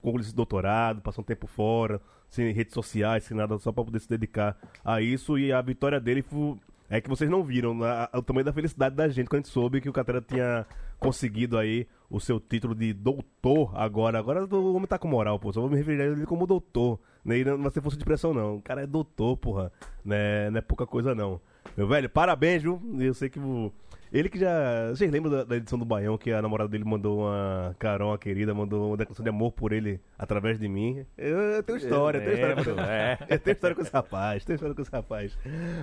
concluir 0.01 0.21
esse 0.23 0.35
doutorado, 0.35 1.01
passar 1.01 1.21
um 1.21 1.25
tempo 1.25 1.47
fora, 1.47 2.01
sem 2.29 2.51
redes 2.51 2.73
sociais, 2.73 3.23
sem 3.25 3.35
nada, 3.37 3.57
só 3.59 3.71
para 3.71 3.83
poder 3.83 3.99
se 3.99 4.09
dedicar 4.09 4.57
a 4.83 5.01
isso. 5.01 5.37
E 5.37 5.51
a 5.53 5.61
vitória 5.61 5.99
dele 5.99 6.21
fu- 6.21 6.57
é 6.89 6.99
que 6.99 7.09
vocês 7.09 7.29
não 7.29 7.43
viram 7.43 7.81
a- 7.83 8.09
a- 8.11 8.17
o 8.19 8.21
tamanho 8.21 8.45
da 8.45 8.53
felicidade 8.53 8.95
da 8.95 9.07
gente 9.07 9.29
quando 9.29 9.41
a 9.41 9.43
gente 9.43 9.53
soube 9.53 9.79
que 9.81 9.89
o 9.89 9.93
Catera 9.93 10.21
tinha 10.21 10.65
conseguido 10.99 11.57
aí 11.57 11.87
o 12.09 12.19
seu 12.19 12.39
título 12.39 12.75
de 12.75 12.91
doutor 12.93 13.71
agora. 13.75 14.19
Agora 14.19 14.43
o 14.45 14.73
homem 14.75 14.87
tá 14.87 14.97
com 14.99 15.07
moral, 15.07 15.39
pô. 15.39 15.51
Só 15.53 15.61
vou 15.61 15.69
me 15.69 15.77
referir 15.77 16.01
a 16.01 16.05
ele 16.05 16.25
como 16.25 16.45
doutor. 16.47 16.99
Né? 17.23 17.39
E 17.39 17.45
não 17.45 17.57
vai 17.61 17.71
ser 17.71 17.81
força 17.81 17.97
de 17.97 18.03
pressão, 18.03 18.33
não. 18.33 18.57
O 18.57 18.61
cara 18.61 18.81
é 18.83 18.87
doutor, 18.87 19.37
porra. 19.37 19.71
Né? 20.03 20.49
Não 20.49 20.57
é 20.57 20.61
pouca 20.61 20.85
coisa, 20.85 21.13
não. 21.15 21.39
Meu 21.77 21.87
velho, 21.87 22.09
parabéns, 22.09 22.61
viu? 22.63 22.81
Eu 22.99 23.13
sei 23.13 23.29
que 23.29 23.39
o. 23.39 23.71
Ele 24.11 24.27
que 24.27 24.37
já. 24.37 24.89
Vocês 24.89 25.09
lembram 25.09 25.31
da, 25.31 25.43
da 25.45 25.55
edição 25.55 25.79
do 25.79 25.85
Baião 25.85 26.17
que 26.17 26.31
a 26.33 26.41
namorada 26.41 26.69
dele 26.69 26.83
mandou 26.83 27.19
uma. 27.21 27.73
Carol, 27.79 28.13
a 28.13 28.17
querida, 28.17 28.53
mandou 28.53 28.89
uma 28.89 28.97
declaração 28.97 29.23
de 29.23 29.29
amor 29.29 29.51
por 29.53 29.71
ele 29.71 30.01
através 30.19 30.59
de 30.59 30.67
mim? 30.67 31.05
Eu, 31.17 31.37
eu 31.37 31.63
tenho 31.63 31.77
história, 31.77 32.17
eu 32.17 32.23
tenho 32.23 32.33
história 32.35 32.55
com 32.55 32.69
lembro, 32.71 32.83
é. 32.83 33.17
Eu 33.29 33.39
tenho 33.39 33.53
história 33.53 33.75
com 33.75 33.81
esse 33.81 33.91
rapaz, 33.93 34.43
tenho 34.43 34.55
história 34.55 34.75
com 34.75 34.81
esse 34.81 34.91
rapaz. 34.91 35.37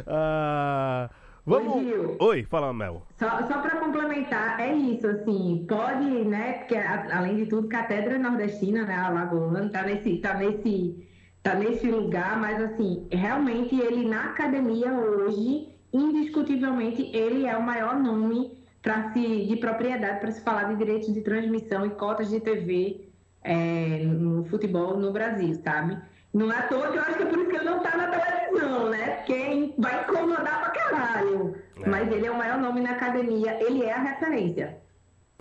Ah, 0.06 1.08
vamos. 1.46 1.76
Oi, 1.76 1.84
Gil. 1.84 2.16
Oi, 2.20 2.44
fala, 2.44 2.72
Mel. 2.72 3.02
Só, 3.18 3.28
só 3.46 3.60
para 3.62 3.76
complementar, 3.80 4.60
é 4.60 4.74
isso, 4.74 5.06
assim, 5.06 5.64
pode, 5.68 6.04
né, 6.26 6.52
porque 6.58 6.76
a- 6.76 7.18
além 7.18 7.36
de 7.36 7.46
tudo, 7.46 7.66
Catedra 7.68 8.18
nordestina, 8.18 8.84
né, 8.84 8.94
Alagoano, 8.94 9.70
tá 9.70 9.82
nesse, 9.84 10.18
tá 10.18 10.34
nesse, 10.34 11.08
tá 11.42 11.54
nesse 11.54 11.90
lugar, 11.90 12.38
mas 12.38 12.60
assim, 12.60 13.06
realmente 13.10 13.74
ele 13.80 14.06
na 14.06 14.24
academia 14.26 14.92
hoje, 14.92 15.68
indiscutivelmente, 15.92 17.10
ele 17.14 17.46
é 17.46 17.56
o 17.56 17.62
maior 17.62 17.98
nome 17.98 18.58
para 18.82 19.12
se, 19.12 19.46
de 19.46 19.56
propriedade 19.56 20.20
para 20.20 20.30
se 20.30 20.40
falar 20.42 20.64
de 20.64 20.76
direitos 20.76 21.12
de 21.12 21.20
transmissão 21.20 21.84
e 21.86 21.90
cotas 21.90 22.30
de 22.30 22.40
TV 22.40 23.08
é, 23.42 24.04
no 24.04 24.44
futebol 24.44 24.96
no 24.96 25.12
Brasil, 25.12 25.54
sabe? 25.62 25.98
Não 26.32 26.52
é 26.52 26.58
à 26.58 26.62
toa 26.62 26.90
que 26.90 26.98
eu 26.98 27.02
acho 27.02 27.16
que 27.16 27.22
é 27.22 27.26
por 27.26 27.38
isso 27.38 27.50
que 27.50 27.56
ele 27.56 27.64
não 27.64 27.80
tá 27.80 27.96
na 27.96 28.08
televisão, 28.08 28.90
né? 28.90 29.16
Porque 29.16 29.74
vai 29.78 30.02
incomodar 30.02 30.60
pra 30.60 30.70
caralho. 30.70 31.56
É. 31.82 31.88
Mas 31.88 32.12
ele 32.12 32.26
é 32.26 32.30
o 32.30 32.36
maior 32.36 32.58
nome 32.58 32.80
na 32.80 32.92
academia, 32.92 33.58
ele 33.62 33.82
é 33.82 33.92
a 33.92 34.02
referência. 34.02 34.78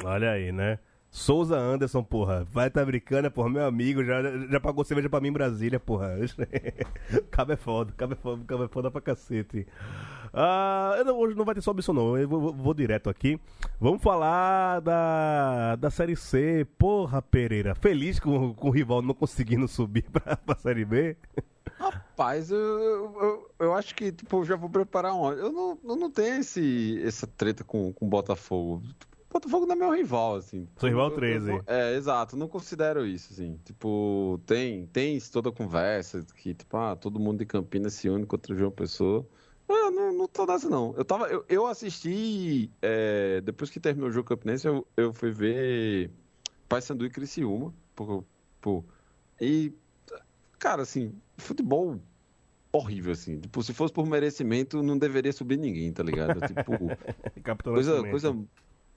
Olha 0.03 0.31
aí, 0.31 0.51
né? 0.51 0.79
Souza 1.17 1.58
Anderson, 1.58 2.03
porra. 2.03 2.45
Vai 2.51 2.69
tá 2.69 2.86
brincando, 2.86 3.30
porra. 3.32 3.49
Meu 3.49 3.65
amigo, 3.65 4.03
já, 4.03 4.21
já 4.49 4.60
pagou 4.60 4.84
cerveja 4.86 5.10
pra 5.10 5.19
mim 5.19 5.30
em 5.30 5.34
Brasília, 5.34 5.80
porra. 5.80 6.15
Cabo 7.32 7.51
é 7.53 7.56
foda, 7.56 7.91
cabo 7.97 8.13
é 8.13 8.15
foda, 8.15 8.43
cabo 8.45 8.63
é 8.63 8.67
foda 8.67 8.91
pra 8.91 9.01
cacete. 9.01 9.65
Ah, 10.32 11.01
não- 11.06 11.17
hoje 11.17 11.36
não 11.36 11.43
vai 11.43 11.56
ter 11.56 11.62
só 11.62 11.73
isso, 11.77 11.91
não. 11.91 12.15
Eu 12.17 12.30
vou, 12.30 12.53
vou- 12.53 12.73
direto 12.73 13.10
aqui. 13.10 13.39
Vamos 13.82 14.01
falar 14.03 14.80
da, 14.82 15.75
da 15.77 15.89
Série 15.89 16.15
C. 16.15 16.67
Porra, 16.77 17.19
Pereira. 17.21 17.73
Feliz 17.73 18.19
com, 18.19 18.53
com 18.53 18.67
o 18.67 18.71
rival 18.71 19.01
não 19.01 19.15
conseguindo 19.15 19.67
subir 19.67 20.03
pra, 20.12 20.38
pra 20.38 20.56
Série 20.56 20.86
B? 20.86 21.17
Rapaz, 21.80 22.51
eu, 22.51 22.58
eu, 22.60 23.51
eu 23.60 23.73
acho 23.73 23.95
que, 23.95 24.12
tipo, 24.12 24.45
já 24.45 24.56
vou 24.56 24.69
preparar 24.69 25.13
um. 25.15 25.32
Eu 25.32 25.51
não, 25.51 25.77
eu 25.84 25.95
não 25.95 26.12
tenho 26.12 26.36
esse, 26.41 27.01
essa 27.03 27.25
treta 27.25 27.63
com 27.63 27.93
o 27.99 28.06
Botafogo. 28.08 28.84
O 28.86 29.16
Botafogo 29.29 29.65
não 29.65 29.73
é 29.75 29.77
meu 29.77 29.91
rival, 29.91 30.35
assim. 30.35 30.67
Seu 30.79 30.89
rival 30.89 31.07
Eu- 31.07 31.11
eu 31.11 31.15
13. 31.17 31.51
não- 31.51 31.63
é, 31.67 31.95
exato. 31.95 32.37
Não 32.37 32.47
considero 32.47 33.05
isso, 33.05 33.33
assim. 33.33 33.59
Tipo, 33.65 34.39
tem, 34.45 34.85
tem 34.87 35.19
toda 35.31 35.49
a 35.49 35.51
conversa 35.51 36.25
que, 36.35 36.53
tipo, 36.53 36.77
ah, 36.77 36.95
todo 36.95 37.19
mundo 37.19 37.39
de 37.39 37.45
Campinas 37.45 37.93
se 37.93 38.09
une 38.09 38.25
contra 38.25 38.55
João 38.55 38.71
Pessoa. 38.71 39.27
Eu 39.69 39.91
não, 39.91 40.13
não 40.13 40.27
tô 40.29 40.45
nessa, 40.45 40.69
não. 40.69 40.93
Eu, 40.95 41.03
tava, 41.03 41.27
eu, 41.27 41.43
eu 41.49 41.67
assisti, 41.67 42.71
é, 42.81 43.41
depois 43.41 43.69
que 43.69 43.81
terminou 43.81 44.09
o 44.09 44.11
jogo 44.13 44.29
campinense, 44.29 44.65
eu, 44.65 44.87
eu 44.95 45.13
fui 45.13 45.29
ver 45.29 46.09
Paysandu 46.69 47.05
e 47.05 47.09
Criciúma. 47.09 47.73
Por, 47.93 48.23
por, 48.61 48.85
e, 49.41 49.73
cara, 50.57 50.83
assim, 50.83 51.13
futebol 51.37 51.99
horrível, 52.71 53.11
assim. 53.11 53.39
Tipo, 53.41 53.61
se 53.61 53.73
fosse 53.73 53.93
por 53.93 54.05
merecimento, 54.07 54.81
não 54.81 54.97
deveria 54.97 55.33
subir 55.33 55.57
ninguém, 55.57 55.91
tá 55.91 56.01
ligado? 56.01 56.39
Tipo, 56.47 56.71
coisa, 57.73 57.91
coisa. 58.11 58.37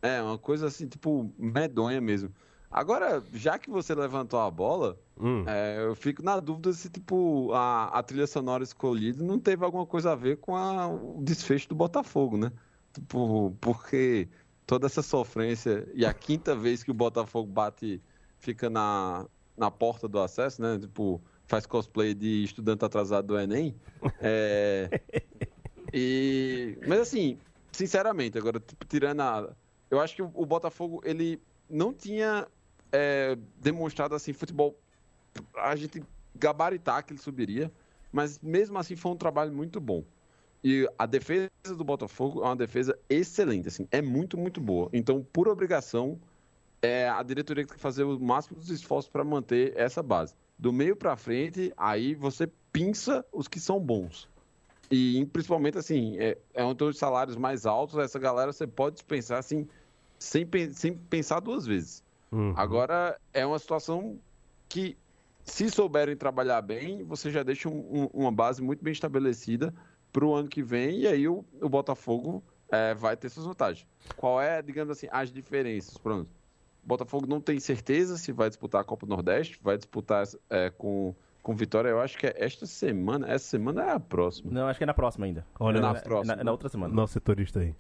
É, 0.03 0.23
uma 0.23 0.39
coisa 0.39 0.67
assim, 0.67 0.89
tipo, 0.89 1.35
medonha 1.39 2.01
mesmo. 2.01 2.33
Agora, 2.71 3.23
já 3.33 3.59
que 3.59 3.69
você 3.71 3.95
levantou 3.95 4.39
a 4.41 4.51
bola, 4.51 4.99
Hum. 5.19 5.45
é, 5.47 5.79
eu 5.85 5.95
fico 5.95 6.23
na 6.23 6.39
dúvida 6.41 6.73
se, 6.73 6.89
tipo, 6.89 7.53
a, 7.53 7.87
a 7.99 8.03
trilha 8.03 8.27
sonora 8.27 8.63
escolhida 8.63 9.23
não 9.23 9.39
teve 9.39 9.65
alguma 9.65 9.87
coisa 9.87 10.13
a 10.13 10.15
ver 10.15 10.39
com 10.39 10.57
a- 10.57 10.89
o 10.89 11.23
desfecho 11.23 11.69
do 11.69 11.75
Botafogo, 11.75 12.37
né? 12.39 12.51
Tipo, 12.95 13.53
porque 13.61 14.31
toda 14.67 14.87
essa 14.87 15.03
sofrência 15.03 15.87
e 15.95 16.05
a 16.07 16.15
quinta 16.15 16.55
vez 16.57 16.83
que 16.83 16.91
o 16.91 16.95
Botafogo 16.95 17.51
bate, 17.53 18.03
fica 18.39 18.71
na, 18.71 19.29
na 19.57 19.71
porta 19.71 20.09
do 20.09 20.19
acesso, 20.21 20.63
né? 20.63 20.79
Tipo, 20.79 21.23
faz 21.47 21.67
cosplay 21.67 22.15
de 22.15 22.45
estudante 22.45 22.85
atrasado 22.85 23.27
do 23.29 23.39
Enem. 23.39 23.81
É, 24.19 24.91
e, 25.93 26.79
mas 26.87 27.01
assim, 27.01 27.43
sinceramente, 27.75 28.39
agora, 28.39 28.61
tipo, 28.61 28.85
tirando 28.87 29.21
a. 29.21 29.57
Eu 29.91 30.01
acho 30.01 30.15
que 30.15 30.23
o, 30.23 30.47
Botafogo, 30.47 31.01
ele 31.05 31.43
não 31.69 31.93
tinha 31.93 32.47
é, 32.93 33.37
demonstrado 33.57 34.15
assim, 34.15 34.33
futebol 34.33 34.79
a 35.57 35.75
gente 35.77 36.03
gabaritar 36.35 37.05
que 37.05 37.13
ele 37.13 37.21
subiria, 37.21 37.71
mas 38.13 38.39
mesmo 38.41 38.79
assim 38.79 38.97
foi 38.97 39.13
um 39.13 39.17
trabalho 39.17 39.53
muito 39.53 39.81
bom. 39.81 40.05
E 40.63 40.89
a 40.99 41.07
defesa 41.07 41.51
do 41.77 41.85
Botafogo 41.85 42.43
é 42.43 42.45
uma 42.45 42.57
defesa 42.57 42.99
excelente, 43.09 43.69
assim, 43.69 43.89
é 43.91 44.03
muito, 44.03 44.37
muito 44.37 44.61
boa. 44.61 44.91
Então, 44.93 45.27
por 45.33 45.49
obrigação, 45.49 46.21
é 46.83 47.09
a 47.09 47.23
diretoria 47.23 47.65
tem 47.67 47.75
que 47.75 47.81
fazer 47.81 48.05
o 48.05 48.19
máximo 48.19 48.59
dos 48.59 48.71
esforços 48.71 49.11
para 49.11 49.25
manter 49.25 49.73
essa 49.77 50.03
base. 50.03 50.35
Do 50.59 50.73
meio 50.73 50.95
para 50.95 51.17
frente, 51.17 51.73
aí 51.77 52.15
você 52.15 52.49
pinça 52.73 53.25
os 53.33 53.49
que 53.49 53.59
são 53.59 53.81
bons. 53.81 54.29
E 54.91 55.25
principalmente 55.27 55.79
assim, 55.79 56.19
é, 56.19 56.37
é 56.53 56.65
um 56.65 56.75
dos 56.75 56.99
salários 56.99 57.37
mais 57.37 57.65
altos, 57.65 57.97
essa 57.99 58.19
galera 58.19 58.53
você 58.53 58.67
pode 58.67 58.97
dispensar 58.97 59.39
assim, 59.39 59.67
sem, 60.21 60.47
sem 60.73 60.95
pensar 60.95 61.41
duas 61.41 61.67
vezes. 61.67 62.05
Uhum. 62.31 62.53
Agora 62.57 63.19
é 63.33 63.45
uma 63.45 63.59
situação 63.59 64.19
que, 64.69 64.97
se 65.43 65.69
souberem 65.71 66.15
trabalhar 66.15 66.63
bem, 66.63 67.03
você 67.03 67.31
já 67.31 67.43
deixa 67.43 67.69
um, 67.69 67.79
um, 67.91 68.05
uma 68.13 68.31
base 68.31 68.63
muito 68.63 68.85
bem 68.85 68.93
estabelecida 68.93 69.75
para 70.13 70.25
o 70.25 70.35
ano 70.35 70.49
que 70.49 70.63
vem, 70.63 71.01
e 71.01 71.07
aí 71.07 71.27
o, 71.27 71.45
o 71.61 71.69
Botafogo 71.69 72.45
é, 72.71 72.95
vai 72.95 73.17
ter 73.17 73.29
suas 73.31 73.47
vantagens. 73.47 73.87
Qual 74.17 74.41
é, 74.41 74.63
digamos 74.63 74.93
assim, 74.93 75.09
as 75.11 75.33
diferenças? 75.33 75.97
Pronto. 75.97 76.29
O 76.85 76.87
Botafogo 76.87 77.27
não 77.27 77.41
tem 77.41 77.59
certeza 77.59 78.17
se 78.17 78.31
vai 78.31 78.49
disputar 78.49 78.81
a 78.83 78.85
Copa 78.85 79.07
do 79.07 79.11
Nordeste, 79.11 79.59
vai 79.63 79.77
disputar 79.77 80.25
é, 80.49 80.71
com, 80.71 81.15
com 81.43 81.55
Vitória, 81.55 81.89
eu 81.89 82.01
acho 82.01 82.19
que 82.19 82.27
é 82.27 82.35
esta 82.37 82.67
semana. 82.67 83.29
Essa 83.29 83.47
semana 83.47 83.85
é 83.85 83.91
a 83.93 84.01
próxima. 84.01 84.53
Não, 84.53 84.67
acho 84.67 84.79
que 84.79 84.85
é 84.85 84.87
na 84.87 84.95
próxima 84.95 85.27
ainda. 85.27 85.47
Olha, 85.59 85.79
é 85.79 85.81
na, 85.81 85.93
na, 85.93 86.01
próxima. 86.01 86.37
Na, 86.37 86.45
na, 86.45 86.53
outra 86.53 86.69
semana. 86.69 86.95
Nosso 86.95 87.15
setorista 87.15 87.61
aí. 87.61 87.75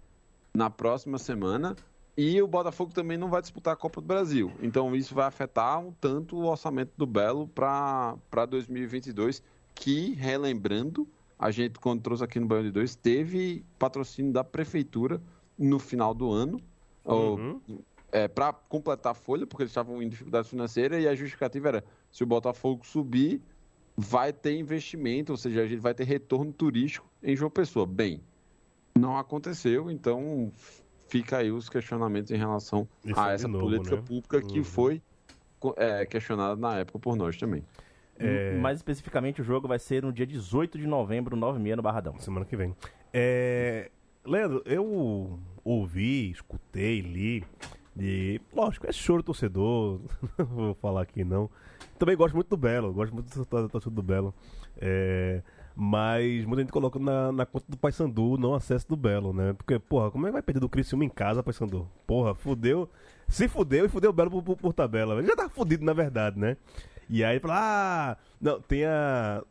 Na 0.55 0.70
próxima 0.70 1.18
semana. 1.18 1.76
E 2.20 2.42
o 2.42 2.46
Botafogo 2.46 2.92
também 2.92 3.16
não 3.16 3.30
vai 3.30 3.40
disputar 3.40 3.72
a 3.72 3.76
Copa 3.76 3.98
do 3.98 4.06
Brasil. 4.06 4.52
Então 4.61 4.94
isso 4.94 5.14
vai 5.14 5.24
afetar 5.24 5.80
um 5.80 5.90
tanto 5.90 6.37
o 6.37 6.44
orçamento 6.44 6.92
do 6.94 7.06
Belo 7.06 7.48
para 7.48 8.44
2022, 8.46 9.42
que, 9.74 10.12
relembrando, 10.12 11.09
a 11.38 11.50
gente, 11.50 11.78
quando 11.78 12.02
trouxe 12.02 12.22
aqui 12.22 12.38
no 12.38 12.46
Baiano 12.46 12.66
de 12.66 12.72
2, 12.72 12.94
teve 12.96 13.64
patrocínio 13.78 14.35
da 14.35 14.44
Prefeitura 14.44 15.18
no 15.59 15.78
final 15.78 16.12
do 16.12 16.30
ano. 16.30 16.61
Uhum. 17.06 17.59
É, 18.12 18.28
para 18.28 18.52
completar 18.52 19.12
a 19.12 19.14
folha, 19.14 19.46
porque 19.46 19.62
eles 19.62 19.70
estavam 19.70 20.02
em 20.02 20.09
dificuldade 20.11 20.46
financeira, 20.46 21.00
e 21.00 21.09
a 21.09 21.14
justificativa 21.14 21.68
era: 21.68 21.85
se 22.12 22.22
o 22.22 22.26
Botafogo 22.26 22.85
subir, 22.85 23.40
vai 23.96 24.30
ter 24.30 24.59
investimento, 24.59 25.33
ou 25.33 25.38
seja, 25.38 25.62
a 25.62 25.66
gente 25.66 25.80
vai 25.80 25.94
ter 25.94 26.04
retorno 26.04 26.52
turístico 26.52 27.09
em 27.22 27.35
João 27.35 27.50
Pessoa. 27.50 27.87
Bem, 27.87 28.20
não 28.94 29.16
aconteceu, 29.16 29.90
então 29.90 30.52
fica 31.11 31.38
aí 31.38 31.51
os 31.51 31.68
questionamentos 31.68 32.31
em 32.31 32.37
relação 32.37 32.88
Isso 33.05 33.18
a 33.18 33.33
essa 33.33 33.49
novo, 33.49 33.64
política 33.64 33.96
né? 33.96 34.03
pública 34.07 34.37
uhum. 34.38 34.46
que 34.46 34.62
foi 34.62 35.03
é, 35.77 36.07
questionada 36.07 36.57
na 36.57 36.79
época 36.79 36.99
por 36.99 37.16
nós 37.16 37.37
também. 37.37 37.64
É... 38.16 38.57
Mais 38.59 38.79
especificamente, 38.79 39.40
o 39.40 39.44
jogo 39.44 39.66
vai 39.66 39.79
ser 39.79 40.03
no 40.03 40.12
dia 40.12 40.27
18 40.27 40.79
de 40.79 40.87
novembro, 40.87 41.37
9h30 41.37 41.77
no 41.77 41.83
Barradão. 41.83 42.18
Semana 42.18 42.46
que 42.46 42.57
vem. 42.57 42.75
É... 43.12 43.90
Leandro, 44.25 44.62
eu 44.64 45.40
ouvi, 45.64 46.31
escutei, 46.31 47.01
li, 47.01 47.44
e 47.99 48.40
lógico, 48.53 48.87
é 48.87 48.92
choro 48.92 49.23
torcedor, 49.23 50.01
não 50.38 50.46
vou 50.46 50.75
falar 50.75 51.03
aqui 51.03 51.25
não. 51.25 51.51
Também 51.99 52.16
gosto 52.16 52.35
muito 52.35 52.49
do 52.49 52.57
Belo, 52.57 52.92
gosto 52.92 53.12
muito 53.12 53.37
da 53.44 53.68
torcida 53.68 53.94
do 53.94 54.03
Belo. 54.03 54.35
É... 54.79 55.42
Mas 55.83 56.45
muita 56.45 56.61
gente 56.61 56.73
coloca 56.73 56.99
na, 56.99 57.33
na 57.33 57.47
conta 57.47 57.64
do 57.66 57.75
Paysandu 57.75 58.37
não 58.37 58.53
acesso 58.55 58.87
do 58.87 58.95
Belo, 58.95 59.33
né? 59.33 59.55
Porque, 59.55 59.79
porra, 59.79 60.11
como 60.11 60.27
é 60.27 60.29
que 60.29 60.35
vai 60.35 60.43
perder 60.43 60.61
do 60.61 60.69
Criciúma 60.69 61.07
em 61.07 61.09
casa, 61.09 61.43
Paysandu? 61.43 61.88
Porra, 62.07 62.35
fudeu. 62.35 62.87
Se 63.27 63.49
fudeu 63.49 63.87
e 63.87 63.88
fudeu 63.88 64.11
o 64.11 64.12
Belo 64.12 64.31
por, 64.31 64.43
por, 64.43 64.57
por 64.59 64.73
tabela. 64.75 65.16
Ele 65.16 65.27
já 65.27 65.35
tá 65.35 65.49
fudido, 65.49 65.83
na 65.83 65.95
verdade, 65.95 66.38
né? 66.38 66.59
E 67.09 67.25
aí 67.25 67.40
fala, 67.40 67.55
ah, 67.57 68.16
não, 68.38 68.61
tem 68.61 68.85
a. 68.85 69.43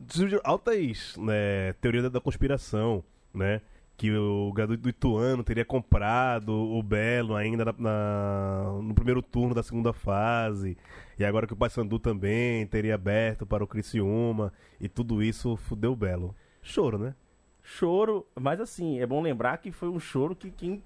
altas 0.44 1.16
né, 1.16 1.72
teorias 1.80 2.08
da 2.08 2.20
conspiração, 2.20 3.02
né? 3.34 3.60
Que 4.00 4.10
o 4.16 4.50
garoto 4.54 4.78
do 4.78 4.88
Ituano 4.88 5.44
teria 5.44 5.62
comprado 5.62 6.54
o 6.54 6.82
Belo 6.82 7.36
ainda 7.36 7.66
na, 7.66 7.74
na, 7.76 8.78
no 8.82 8.94
primeiro 8.94 9.20
turno 9.20 9.54
da 9.54 9.62
segunda 9.62 9.92
fase. 9.92 10.74
E 11.18 11.24
agora 11.24 11.46
que 11.46 11.52
o 11.52 11.56
Paysandu 11.56 11.98
também 11.98 12.66
teria 12.66 12.94
aberto 12.94 13.44
para 13.44 13.62
o 13.62 13.66
Criciúma. 13.66 14.54
E 14.80 14.88
tudo 14.88 15.22
isso 15.22 15.54
fudeu 15.54 15.92
o 15.92 15.96
Belo. 15.96 16.34
Choro, 16.62 16.96
né? 16.96 17.14
Choro, 17.62 18.26
mas 18.34 18.58
assim, 18.58 18.98
é 19.00 19.06
bom 19.06 19.20
lembrar 19.20 19.58
que 19.58 19.70
foi 19.70 19.90
um 19.90 20.00
choro 20.00 20.34
que 20.34 20.50
quem 20.50 20.82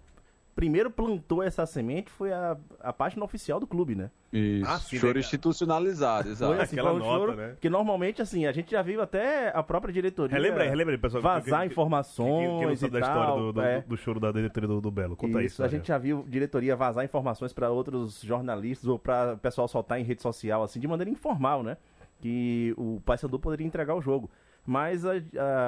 primeiro 0.55 0.91
plantou 0.91 1.43
essa 1.43 1.67
semente 1.67 2.11
foi 2.11 2.33
a, 2.33 2.57
a 2.81 2.93
página 2.93 3.25
oficial 3.25 3.59
do 3.59 3.67
clube, 3.67 3.95
né? 3.95 4.11
Isso, 4.33 4.69
ah, 4.69 4.79
sim, 4.79 4.97
choro 4.99 5.19
institucionalizado, 5.19 6.29
exato. 6.29 6.55
Foi, 6.55 6.63
assim, 6.63 6.77
Aquela 6.77 6.91
foi 6.91 7.01
um 7.01 7.05
nota, 7.05 7.19
choro 7.19 7.37
né? 7.37 7.57
que 7.61 7.71
normalmente, 7.71 8.21
assim, 8.23 8.47
a 8.47 8.53
gente 8.53 8.71
já 8.71 8.83
viu 8.83 9.01
até 9.01 9.49
a 9.55 9.63
própria 9.63 9.93
diretoria 9.93 10.37
relembra 10.37 10.65
aí, 10.65 10.69
relembra 10.69 10.95
aí, 10.95 10.99
pessoal. 10.99 11.23
vazar 11.23 11.61
que, 11.61 11.67
informações 11.67 12.51
que, 12.51 12.59
que, 12.59 12.67
não 12.67 12.77
sabe 12.77 12.93
da 12.93 13.01
história 13.01 13.35
do, 13.35 13.53
do, 13.53 13.61
é. 13.61 13.81
do, 13.83 13.97
choro 13.97 14.19
da 14.19 14.33
diretoria 14.33 14.69
do, 14.69 14.81
do 14.81 14.91
Belo. 14.91 15.17
Conta 15.17 15.43
isso. 15.43 15.55
isso 15.55 15.65
a 15.65 15.69
gente 15.69 15.89
já 15.89 15.99
viu 15.99 16.25
diretoria 16.29 16.75
vazar 16.75 17.05
informações 17.05 17.53
para 17.53 17.71
outros 17.71 18.21
jornalistas 18.23 18.89
ou 18.89 18.99
para 18.99 19.35
o 19.35 19.39
pessoal 19.39 19.69
soltar 19.69 20.01
em 20.01 20.05
rede 20.05 20.23
social, 20.23 20.63
assim, 20.63 20.81
de 20.81 20.89
maneira 20.89 21.11
informal, 21.11 21.63
né? 21.63 21.77
Que 22.19 22.75
o 22.77 23.01
Paysandu 23.05 23.39
poderia 23.39 23.67
entregar 23.67 23.95
o 23.95 24.01
jogo. 24.01 24.31
Mas 24.67 25.05
a, 25.05 25.13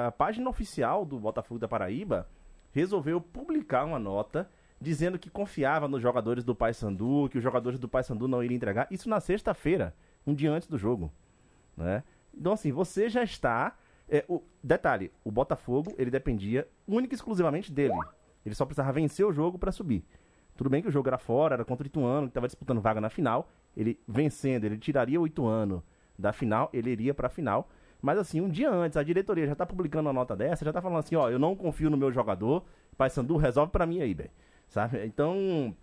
a 0.07 0.11
página 0.11 0.49
oficial 0.49 1.05
do 1.05 1.19
Botafogo 1.19 1.59
da 1.59 1.67
Paraíba 1.67 2.27
resolveu 2.73 3.21
publicar 3.21 3.85
uma 3.85 3.99
nota 3.99 4.49
dizendo 4.79 5.17
que 5.17 5.29
confiava 5.29 5.87
nos 5.87 6.01
jogadores 6.01 6.43
do 6.43 6.55
Paysandu, 6.55 7.27
que 7.29 7.37
os 7.37 7.43
jogadores 7.43 7.79
do 7.79 7.87
Paysandu 7.87 8.27
não 8.27 8.43
iriam 8.43 8.55
entregar. 8.55 8.87
Isso 8.91 9.09
na 9.09 9.19
sexta-feira, 9.19 9.93
um 10.25 10.33
dia 10.33 10.51
antes 10.51 10.67
do 10.67 10.77
jogo, 10.77 11.11
né? 11.75 12.03
Então 12.33 12.53
assim, 12.53 12.71
você 12.71 13.09
já 13.09 13.23
está 13.23 13.75
é, 14.07 14.23
o 14.27 14.41
detalhe, 14.63 15.11
o 15.23 15.31
Botafogo, 15.31 15.93
ele 15.97 16.11
dependia 16.11 16.67
única 16.87 17.13
e 17.13 17.15
exclusivamente 17.15 17.71
dele. 17.71 17.97
Ele 18.45 18.55
só 18.55 18.65
precisava 18.65 18.91
vencer 18.93 19.25
o 19.25 19.33
jogo 19.33 19.57
para 19.57 19.71
subir. 19.71 20.03
Tudo 20.55 20.69
bem 20.69 20.81
que 20.81 20.87
o 20.87 20.91
jogo 20.91 21.09
era 21.09 21.17
fora, 21.17 21.55
era 21.55 21.65
contra 21.65 21.83
o 21.83 21.87
Ituano, 21.87 22.27
que 22.27 22.31
estava 22.31 22.47
disputando 22.47 22.81
vaga 22.81 23.01
na 23.01 23.09
final. 23.09 23.49
Ele 23.75 23.99
vencendo, 24.07 24.63
ele 24.63 24.77
tiraria 24.77 25.19
o 25.19 25.27
Ituano 25.27 25.83
da 26.17 26.31
final, 26.31 26.69
ele 26.71 26.89
iria 26.89 27.13
para 27.13 27.27
a 27.27 27.29
final. 27.29 27.69
Mas 28.01 28.17
assim, 28.17 28.39
um 28.39 28.49
dia 28.49 28.71
antes, 28.71 28.97
a 28.97 29.03
diretoria 29.03 29.45
já 29.45 29.53
está 29.53 29.65
publicando 29.65 30.07
uma 30.07 30.13
nota 30.13 30.35
dessa, 30.35 30.63
já 30.63 30.71
está 30.71 30.81
falando 30.81 30.99
assim, 30.99 31.15
ó, 31.15 31.29
eu 31.29 31.37
não 31.37 31.55
confio 31.55 31.89
no 31.89 31.97
meu 31.97 32.11
jogador, 32.11 32.63
Paysandu 32.95 33.37
resolve 33.37 33.71
para 33.71 33.85
mim 33.85 34.01
aí, 34.01 34.13
velho 34.13 34.31
sabe? 34.67 35.05
Então, 35.05 35.75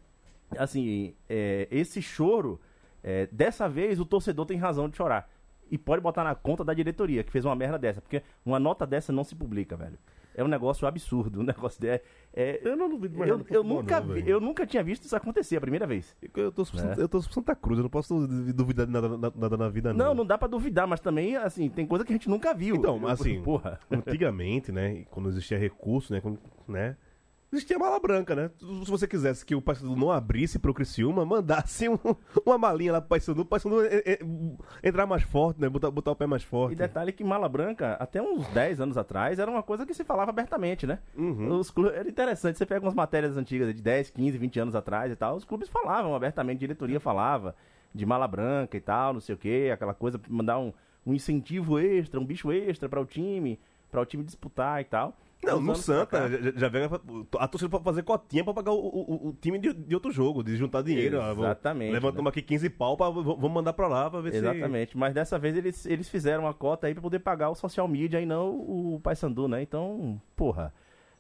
assim, 0.59 1.15
é, 1.29 1.69
esse 1.71 2.01
choro, 2.01 2.61
é, 3.03 3.27
dessa 3.31 3.69
vez 3.69 4.01
o 4.01 4.05
torcedor 4.05 4.47
tem 4.47 4.59
razão 4.59 4.89
de 4.89 4.97
chorar. 4.97 5.29
E 5.71 5.79
pode 5.79 6.03
botar 6.03 6.23
na 6.23 6.35
conta 6.35 6.63
da 6.63 6.75
diretoria, 6.75 7.25
que 7.25 7.33
fez 7.33 7.45
uma 7.45 7.57
merda 7.57 7.79
dessa, 7.79 8.01
porque 8.01 8.23
uma 8.45 8.59
nota 8.59 8.87
dessa 8.87 9.13
não 9.13 9.25
se 9.25 9.35
publica, 9.35 9.77
velho. 9.77 9.99
É 10.37 10.43
um 10.43 10.49
negócio 10.49 10.87
absurdo, 10.87 11.41
um 11.41 11.45
negócio 11.45 11.81
de, 11.81 11.89
é, 12.33 12.61
Eu 12.63 12.77
não 12.77 12.89
duvido 12.89 13.17
mais 13.17 13.31
eu, 13.31 13.47
eu 13.49 13.63
nunca 13.63 14.01
não, 14.01 14.15
vi, 14.15 14.29
Eu 14.29 14.41
nunca 14.41 14.67
tinha 14.67 14.83
visto 14.83 15.05
isso 15.05 15.17
acontecer 15.17 15.57
a 15.57 15.61
primeira 15.61 15.87
vez. 15.87 16.17
Eu 16.35 16.51
tô 16.51 16.63
é. 16.63 16.95
eu 16.99 17.09
tô 17.09 17.23
Santa 17.23 17.55
Cruz, 17.55 17.79
eu 17.79 17.85
não 17.85 17.91
posso 17.91 18.27
duvidar 18.27 18.87
de 18.87 18.93
nada, 18.93 19.09
nada 19.09 19.57
na 19.57 19.69
vida, 19.69 19.93
não. 19.93 20.07
Não, 20.07 20.15
não 20.15 20.27
dá 20.27 20.37
pra 20.37 20.49
duvidar, 20.49 20.87
mas 20.87 21.01
também, 21.01 21.37
assim, 21.37 21.69
tem 21.69 21.87
coisa 21.87 22.05
que 22.05 22.13
a 22.13 22.17
gente 22.17 22.29
nunca 22.29 22.53
viu. 22.53 22.77
Então, 22.77 23.07
assim, 23.07 23.41
porra. 23.43 23.79
antigamente, 23.91 24.73
né, 24.73 25.05
quando 25.11 25.29
existia 25.29 25.59
recurso, 25.59 26.13
né, 26.13 26.21
quando, 26.21 26.39
né, 26.67 26.97
existia 27.57 27.79
mala 27.79 27.99
branca, 27.99 28.35
né? 28.35 28.51
Se 28.59 28.91
você 28.91 29.07
quisesse 29.07 29.45
que 29.45 29.55
o 29.55 29.63
Paysandu 29.63 29.97
não 29.97 30.11
abrisse 30.11 30.59
pro 30.59 30.75
Criciúma, 30.75 31.25
mandasse 31.25 31.89
um, 31.89 31.99
uma 32.45 32.59
malinha 32.59 32.93
lá 32.93 33.01
pro 33.01 33.11
Paysandu, 33.11 33.43
o 33.43 33.45
Paysandu 33.45 33.77
entrar 34.83 35.07
mais 35.07 35.23
forte, 35.23 35.61
né? 35.61 35.69
Botar, 35.69 35.91
botar 35.91 36.11
o 36.13 36.17
pé 36.17 36.27
mais 36.27 36.43
forte. 36.43 36.73
E 36.73 36.77
detalhe 36.77 37.13
que 37.13 37.25
mala 37.25 37.49
branca, 37.49 37.95
até 37.95 38.21
uns 38.21 38.47
10 38.49 38.81
anos 38.81 38.99
atrás, 38.99 39.39
era 39.39 39.51
uma 39.51 39.63
coisa 39.63 39.87
que 39.87 39.95
se 39.95 40.05
falava 40.05 40.31
abertamente, 40.31 40.87
né? 40.87 40.99
Uhum. 41.17 41.59
Os 41.59 41.71
clubes, 41.71 41.95
era 41.95 42.09
interessante, 42.09 42.59
você 42.59 42.67
pega 42.67 42.85
umas 42.85 42.95
matérias 42.95 43.37
antigas 43.37 43.75
de 43.75 43.81
10, 43.81 44.11
15, 44.11 44.39
20 44.39 44.61
anos 44.61 44.75
atrás 44.75 45.13
e 45.13 45.17
tal, 45.17 45.37
os 45.37 45.45
clubes 45.45 45.69
falavam 45.69 46.15
abertamente, 46.15 46.59
diretoria 46.59 47.01
falava 47.01 47.55
de 47.95 48.05
mala 48.05 48.27
branca 48.27 48.77
e 48.77 48.81
tal, 48.81 49.13
não 49.13 49.21
sei 49.21 49.35
o 49.35 49.39
que, 49.39 49.71
aquela 49.71 49.95
coisa, 49.95 50.21
mandar 50.29 50.59
um, 50.59 50.73
um 51.07 51.15
incentivo 51.15 51.79
extra, 51.79 52.19
um 52.19 52.25
bicho 52.25 52.51
extra 52.53 52.89
para 52.89 53.01
o 53.01 53.07
time, 53.07 53.61
para 53.91 54.01
o 54.01 54.07
time 54.07 54.25
disputar 54.25 54.81
e 54.81 54.85
tal. 54.85 55.17
Não, 55.43 55.61
no 55.61 55.75
Santa, 55.75 56.29
já, 56.29 56.53
já 56.57 56.69
vem 56.69 56.89
a 57.39 57.49
torcida 57.49 57.69
pra 57.69 57.81
fazer 57.81 58.03
cotinha 58.03 58.43
pra 58.43 58.55
pagar 58.55 58.73
o, 58.73 58.79
o, 58.79 59.29
o 59.29 59.37
time 59.41 59.59
de, 59.59 59.73
de, 59.73 59.95
outro 59.95 60.11
jogo, 60.11 60.43
de 60.43 60.57
juntar 60.57 60.83
dinheiro. 60.83 61.19
Exatamente. 61.21 61.93
Levantamos 61.93 62.25
né? 62.25 62.31
aqui 62.31 62.43
15 62.43 62.71
pau, 62.71 62.97
pra, 62.97 63.11
vamos 63.11 63.51
mandar 63.51 63.73
pra 63.73 63.87
lá 63.87 64.11
pra 64.11 64.21
ver 64.21 64.31
Exatamente. 64.31 64.53
se... 64.53 64.59
Exatamente, 64.59 64.99
mas 64.99 65.15
dessa 65.15 65.39
vez 65.39 65.57
eles, 65.57 65.87
eles 65.87 66.09
fizeram 66.09 66.45
uma 66.45 66.55
cota 66.55 66.87
aí 66.87 66.95
pra 66.95 67.03
poder 67.03 67.19
pagar 67.19 67.51
o 67.51 67.55
social 67.55 67.87
media 67.87 68.21
e 68.21 68.27
não 68.27 68.57
o 68.57 69.01
Paysandu, 69.03 69.49
né? 69.49 69.63
Então, 69.63 70.21
porra, 70.35 70.73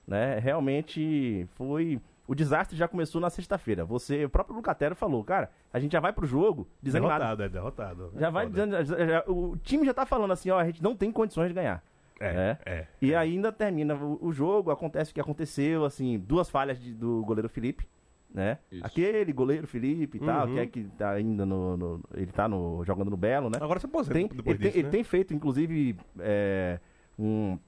né? 0.07 0.39
Realmente 0.39 1.47
foi... 1.55 2.01
O 2.27 2.35
desastre 2.35 2.75
já 2.75 2.89
começou 2.89 3.21
na 3.21 3.29
sexta-feira. 3.29 3.85
Você, 3.85 4.25
o 4.25 4.31
próprio 4.31 4.57
Lucatero 4.57 4.95
falou, 4.95 5.23
cara, 5.23 5.51
a 5.71 5.79
gente 5.79 5.93
já 5.93 6.01
vai 6.01 6.11
pro 6.11 6.27
jogo 6.27 6.67
desanimado. 6.83 7.19
Derrotado, 7.19 7.43
é 7.43 7.49
derrotado. 7.51 8.13
Já 8.19 8.31
vai, 8.31 8.51
já, 8.51 8.83
já, 8.83 9.25
o 9.27 9.59
time 9.59 9.85
já 9.85 9.93
tá 9.93 10.07
falando 10.07 10.31
assim, 10.31 10.49
ó, 10.49 10.59
a 10.59 10.65
gente 10.65 10.83
não 10.83 10.97
tem 10.97 11.13
condições 11.13 11.49
de 11.49 11.55
ganhar. 11.55 11.85
É, 12.21 12.33
né? 12.33 12.59
é, 12.65 12.87
E 13.03 13.13
é. 13.13 13.17
ainda 13.17 13.51
termina 13.51 13.95
o, 13.95 14.19
o, 14.27 14.33
jogo, 14.33 14.71
acontece 14.71 15.11
o 15.11 15.15
que 15.15 15.21
aconteceu, 15.21 15.85
assim, 15.85 16.19
duas 16.19 16.49
falhas 16.49 16.79
de, 16.81 16.95
do 16.95 17.25
goleiro 17.25 17.49
Felipe, 17.49 17.87
né? 18.33 18.59
Aquele 18.83 19.33
goleiro 19.33 19.67
Felipe 19.67 20.19
e 20.19 20.21
tal, 20.21 20.47
que 20.49 20.59
é 20.59 20.67
que 20.67 20.85
tá 20.97 21.11
ainda 21.11 21.45
no, 21.45 21.77
no- 21.77 22.01
ele 22.15 22.31
tá 22.33 22.49
no, 22.49 22.85
jogando 22.85 23.11
no 23.11 23.17
Belo, 23.17 23.51
né? 23.51 23.59
Agora 23.61 23.79
você 23.81 23.87
aposenta 23.87 24.15
tem, 24.15 24.29
depois 24.29 24.47
ele, 24.47 24.59
tem, 24.59 24.69
disso, 24.69 24.79
ele 24.79 24.85
né? 24.87 24.91
tem 24.91 25.05
feito, 25.05 25.35
inclusive, 25.35 25.97
é, 26.21 26.79
um- 27.19 27.59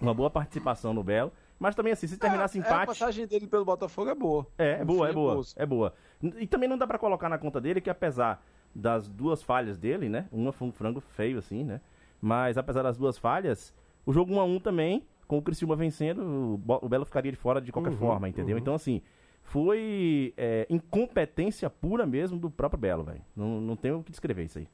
uma 0.00 0.12
boa 0.14 0.30
participação 0.30 0.92
no 0.94 1.02
Belo, 1.02 1.32
mas 1.58 1.74
também 1.74 1.92
assim, 1.92 2.06
se 2.06 2.18
terminasse 2.18 2.58
É, 2.58 2.62
a 2.62 2.64
empate, 2.66 2.86
passagem 2.86 3.26
dele 3.26 3.46
pelo 3.46 3.64
Botafogo 3.64 4.10
é 4.10 4.14
boa. 4.14 4.46
é, 4.58 4.72
é 4.80 4.84
boa, 4.84 5.08
é 5.08 5.12
boa, 5.12 5.42
é 5.56 5.66
boa. 5.66 5.94
E 6.38 6.46
também 6.46 6.68
não 6.68 6.76
dá 6.78 6.86
pra 6.86 6.98
colocar 6.98 7.28
na 7.30 7.38
conta 7.38 7.60
dele 7.60 7.80
que 7.80 7.88
apesar 7.90 8.42
das 8.74 9.08
duas 9.08 9.42
falhas 9.42 9.78
dele, 9.78 10.08
né? 10.08 10.26
Uma 10.30 10.52
foi 10.52 10.68
um 10.68 10.72
frango 10.72 11.00
feio 11.00 11.38
assim, 11.38 11.64
né? 11.64 11.80
Mas 12.20 12.56
apesar 12.58 12.82
das 12.82 12.96
duas 12.96 13.16
falhas, 13.18 13.72
o 14.06 14.12
jogo 14.12 14.32
1 14.34 14.40
a 14.40 14.44
1 14.44 14.60
também, 14.60 15.04
com 15.26 15.36
o 15.38 15.42
Criciúma 15.42 15.76
vencendo, 15.76 16.22
o 16.64 16.88
Belo 16.88 17.04
ficaria 17.04 17.32
de 17.32 17.36
fora 17.38 17.60
de 17.60 17.72
qualquer 17.72 17.92
Uhum, 17.92 17.96
forma, 17.98 18.28
entendeu? 18.28 18.56
uhum. 18.56 18.60
Então 18.62 18.74
assim, 18.74 19.02
foi 19.42 20.32
é, 20.36 20.66
incompetência 20.70 21.68
pura 21.68 22.06
mesmo 22.06 22.38
do 22.38 22.50
próprio 22.50 22.78
Belo, 22.80 23.04
velho. 23.04 23.22
Não, 23.34 23.60
não 23.60 23.76
tem 23.76 23.92
o 23.92 24.02
que 24.02 24.10
descrever 24.10 24.44
isso 24.44 24.58
aí. 24.58 24.68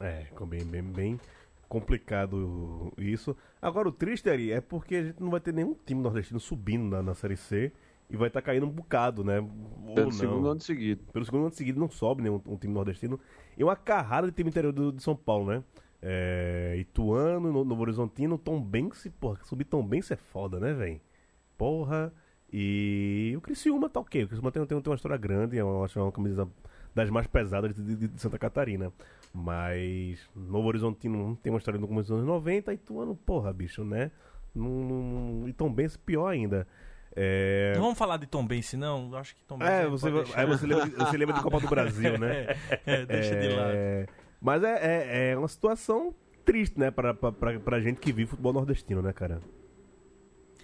É, 0.00 0.24
ficou 0.24 0.46
bem, 0.46 0.64
bem, 0.64 0.82
bem 0.82 1.20
complicado 1.68 2.92
isso. 2.98 3.36
Agora, 3.60 3.88
o 3.88 3.92
triste 3.92 4.30
aí 4.30 4.52
é 4.52 4.60
porque 4.60 4.96
a 4.96 5.02
gente 5.04 5.20
não 5.22 5.30
vai 5.30 5.40
ter 5.40 5.52
nenhum 5.52 5.74
time 5.86 6.00
nordestino 6.00 6.38
subindo 6.38 6.84
na, 6.88 7.02
na 7.02 7.14
Série 7.14 7.36
C 7.36 7.72
e 8.08 8.16
vai 8.16 8.28
estar 8.28 8.40
caindo 8.42 8.66
um 8.66 8.70
bocado, 8.70 9.24
né? 9.24 9.40
Ou 9.40 9.94
Pelo 9.94 10.12
não. 10.12 10.12
segundo 10.12 10.48
ano 10.48 10.60
seguido. 10.60 11.02
Pelo 11.12 11.24
segundo 11.24 11.42
ano 11.46 11.54
seguido 11.54 11.80
não 11.80 11.88
sobe 11.90 12.22
nenhum 12.22 12.40
um 12.46 12.56
time 12.56 12.72
nordestino. 12.72 13.18
E 13.56 13.64
uma 13.64 13.74
carrada 13.74 14.28
de 14.28 14.32
time 14.34 14.50
interior 14.50 14.72
do, 14.72 14.92
de 14.92 15.02
São 15.02 15.16
Paulo, 15.16 15.46
né? 15.50 15.64
É, 16.02 16.76
Ituano, 16.78 17.52
No- 17.52 17.64
Novo 17.64 17.82
Horizontino, 17.82 18.36
Tom 18.38 18.60
Bense, 18.60 19.10
porra, 19.10 19.38
subir 19.44 19.64
Tom 19.64 19.84
Bense 19.86 20.12
é 20.12 20.16
foda, 20.16 20.60
né, 20.60 20.72
velho? 20.72 21.00
Porra. 21.56 22.12
E 22.52 23.34
o 23.36 23.40
Criciúma 23.40 23.88
tá 23.88 24.00
ok. 24.00 24.22
O 24.24 24.28
Criciúma 24.28 24.52
tem, 24.52 24.64
tem, 24.66 24.80
tem 24.80 24.90
uma 24.90 24.96
história 24.96 25.16
grande, 25.16 25.56
eu 25.56 25.82
acho 25.84 26.00
uma 26.00 26.12
camisa 26.12 26.48
das 26.94 27.10
mais 27.10 27.26
pesadas 27.26 27.74
de, 27.74 27.82
de- 27.96 28.08
de 28.08 28.20
Santa 28.20 28.38
Catarina. 28.38 28.92
Mas 29.32 30.20
Novo 30.34 30.68
Horizontino 30.68 31.36
tem 31.42 31.52
uma 31.52 31.58
história 31.58 31.78
no 31.80 31.88
começo 31.88 32.08
dos 32.08 32.18
anos 32.18 32.26
90, 32.26 32.72
Ituano, 32.72 33.14
porra, 33.16 33.52
bicho, 33.52 33.84
né? 33.84 34.10
Não, 34.54 35.44
e 35.46 35.52
Tom 35.52 35.70
Bense 35.72 35.98
pior 35.98 36.28
ainda. 36.28 36.66
É... 37.14 37.72
Não 37.74 37.82
vamos 37.82 37.98
falar 37.98 38.16
de 38.18 38.26
Tom 38.26 38.46
Bense, 38.46 38.76
não? 38.76 39.14
Acho 39.16 39.34
que 39.34 39.42
Tom 39.44 39.58
Bense. 39.58 39.72
É, 39.72 39.86
você, 39.86 40.08
aí 40.34 40.46
você 40.46 40.66
lembra, 40.66 40.84
de- 40.88 40.94
você 40.96 41.16
lembra 41.16 41.34
de 41.34 41.42
Copa 41.42 41.60
do 41.60 41.68
Brasil, 41.68 42.18
né? 42.18 42.46
É, 42.46 42.56
é, 43.02 43.06
deixa 43.06 43.36
de 43.36 43.48
lado. 43.48 43.72
Mas 44.40 44.62
é, 44.62 44.78
é, 44.80 45.30
é 45.32 45.36
uma 45.38 45.48
situação 45.48 46.14
triste, 46.44 46.78
né, 46.78 46.90
pra, 46.90 47.12
pra, 47.14 47.32
pra, 47.32 47.58
pra 47.60 47.80
gente 47.80 47.98
que 47.98 48.12
vive 48.12 48.30
futebol 48.30 48.52
nordestino, 48.52 49.02
né, 49.02 49.12
cara? 49.12 49.40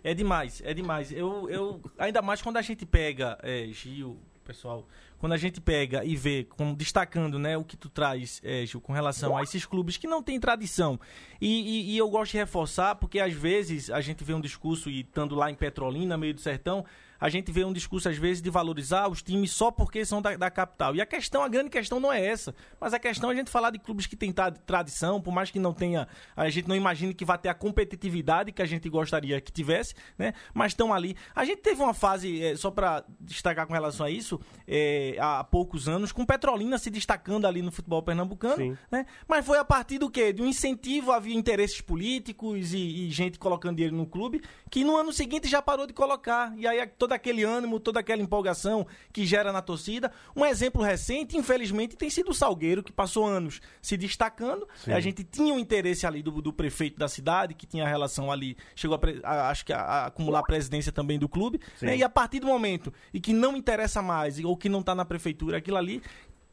É 0.05 0.15
demais, 0.15 0.61
é 0.65 0.75
demais. 0.75 1.13
Eu, 1.13 1.49
eu, 1.49 1.81
ainda 1.99 2.21
mais 2.23 2.43
quando 2.43 2.57
a 2.57 2.63
gente 2.63 2.85
pega, 2.85 3.39
é, 3.43 3.67
Gil, 3.73 4.19
pessoal, 4.45 4.87
quando 5.19 5.33
a 5.33 5.37
gente 5.37 5.61
pega 5.61 6.05
e 6.05 6.17
vê, 6.17 6.45
como 6.57 6.75
destacando 6.75 7.39
né, 7.39 7.57
o 7.57 7.63
que 7.65 7.77
tu 7.77 7.89
traz, 7.89 8.41
é, 8.45 8.67
Gil, 8.67 8.81
com 8.81 8.93
relação 8.93 9.37
a 9.37 9.43
esses 9.45 9.65
clubes 9.65 9.97
que 9.97 10.09
não 10.09 10.21
têm 10.21 10.41
tradição. 10.41 10.99
E, 11.41 11.47
e- 11.47 11.95
e 11.95 11.99
eu 11.99 12.11
gosto 12.11 12.33
de 12.33 12.39
reforçar, 12.39 12.97
porque 12.97 13.21
às 13.21 13.33
vezes 13.33 13.91
a 13.91 14.01
gente 14.01 14.25
vê 14.25 14.35
um 14.35 14.41
discurso, 14.41 14.91
e 14.91 15.01
estando 15.03 15.37
lá 15.37 15.49
em 15.51 15.55
Petrolina, 15.55 16.17
meio 16.19 16.35
do 16.35 16.41
sertão, 16.41 16.85
a 17.23 17.29
gente 17.29 17.53
vê 17.53 17.65
um 17.65 17.73
discurso, 17.73 18.09
às 18.09 18.17
vezes, 18.17 18.43
de 18.43 18.51
valorizar 18.51 19.09
os 19.09 19.23
times 19.23 19.53
só 19.53 19.71
porque 19.71 20.05
são 20.05 20.21
da, 20.21 20.37
da 20.37 20.51
capital. 20.51 20.97
E 20.97 21.01
a 21.01 21.07
questão, 21.07 21.45
a 21.45 21.49
grande 21.49 21.71
questão 21.71 22.01
não 22.01 22.13
é 22.13 22.27
essa. 22.27 22.53
Mas 22.81 22.93
a 22.93 22.99
questão 22.99 23.31
é 23.31 23.33
a 23.33 23.37
gente 23.37 23.49
falar 23.49 23.71
de 23.71 23.79
clubes 23.79 24.07
que 24.07 24.17
têm 24.17 24.33
tra- 24.33 24.51
tradição, 24.51 25.21
por 25.21 25.33
mais 25.33 25.49
que 25.49 25.61
não 25.61 25.73
tenha. 25.73 26.09
A 26.35 26.51
gente 26.51 26.69
não 26.69 26.75
imagine 26.75 27.15
que 27.15 27.25
vai 27.25 27.39
ter 27.39 27.49
a 27.49 27.55
competitividade 27.55 28.51
que 28.51 28.61
a 28.61 28.67
gente 28.67 28.89
gostaria 28.89 29.41
que 29.41 29.53
tivesse, 29.53 29.95
né? 30.19 30.33
Mas 30.53 30.73
estão 30.73 30.93
ali. 30.93 31.17
A 31.33 31.45
gente 31.45 31.63
teve 31.63 31.81
uma 31.81 31.95
fase, 31.95 32.43
eh, 32.43 32.57
só 32.57 32.73
para 32.73 33.05
destacar 33.21 33.69
com 33.69 33.73
relação 33.73 34.05
a 34.05 34.11
isso, 34.11 34.41
eh, 34.67 35.17
há 35.21 35.45
poucos 35.45 35.89
anos, 35.89 36.11
com 36.11 36.27
Petrolina 36.27 36.77
se 36.77 36.91
destacando 36.91 37.47
ali 37.47 37.63
no 37.63 37.71
futebol 37.71 38.03
pernambucano, 38.03 38.57
Sim. 38.57 38.77
né? 38.91 39.07
Mas 39.29 39.47
foi 39.47 39.59
a 39.59 39.65
partir 39.65 39.99
do 39.99 40.11
quê? 40.11 40.33
De 40.33 40.43
um 40.43 40.47
incentivo, 40.47 41.13
havia 41.13 41.37
interesses 41.37 41.81
políticos 41.81 42.73
e, 42.75 43.07
e 43.07 43.11
gente 43.11 43.39
colocando 43.39 43.77
dinheiro 43.77 43.95
no 43.95 44.07
clube, 44.07 44.43
que 44.69 44.83
no 44.83 44.97
ano 44.97 45.13
seguinte 45.13 45.49
já 45.49 45.63
parou 45.63 45.87
de 45.87 45.93
colocar. 45.93 46.53
E 46.57 46.67
aí 46.67 46.81
todo 47.13 47.17
aquele 47.17 47.45
ânimo, 47.45 47.79
toda 47.79 48.01
aquela 48.01 48.23
empolgação 48.23 48.87
que 49.13 49.27
gera 49.27 49.53
na 49.53 49.61
torcida. 49.61 50.11
Um 50.35 50.45
exemplo 50.45 50.83
recente, 50.83 51.37
infelizmente, 51.37 51.97
tem 51.97 52.09
sido 52.09 52.31
o 52.31 52.35
Salgueiro, 52.35 52.83
que 52.83 52.93
passou 52.93 53.27
anos 53.27 53.61
se 53.81 53.97
destacando. 53.97 54.67
Sim. 54.77 54.93
A 54.93 55.01
gente 55.01 55.23
tinha 55.23 55.53
um 55.53 55.59
interesse 55.59 56.07
ali 56.07 56.23
do, 56.23 56.41
do 56.41 56.53
prefeito 56.53 56.99
da 56.99 57.09
cidade, 57.09 57.55
que 57.55 57.67
tinha 57.67 57.87
relação 57.87 58.31
ali, 58.31 58.57
chegou 58.75 58.99
a, 59.25 59.29
a- 59.31 59.51
acho 59.51 59.65
que 59.65 59.73
a, 59.73 59.81
a 59.81 60.07
acumular 60.07 60.41
a 60.41 60.43
presidência 60.45 60.91
também 60.91 61.19
do 61.19 61.29
clube. 61.29 61.61
Né? 61.81 61.97
E 61.99 62.03
a 62.03 62.09
partir 62.09 62.41
do 62.41 62.47
momento 62.47 62.93
em 63.13 63.21
que 63.21 63.33
não 63.33 63.57
interessa 63.57 64.01
mais, 64.01 64.43
ou 64.43 64.57
que 64.57 64.69
não 64.69 64.81
está 64.81 64.95
na 64.95 65.05
prefeitura, 65.05 65.59
aquilo 65.59 65.77
ali 65.77 66.03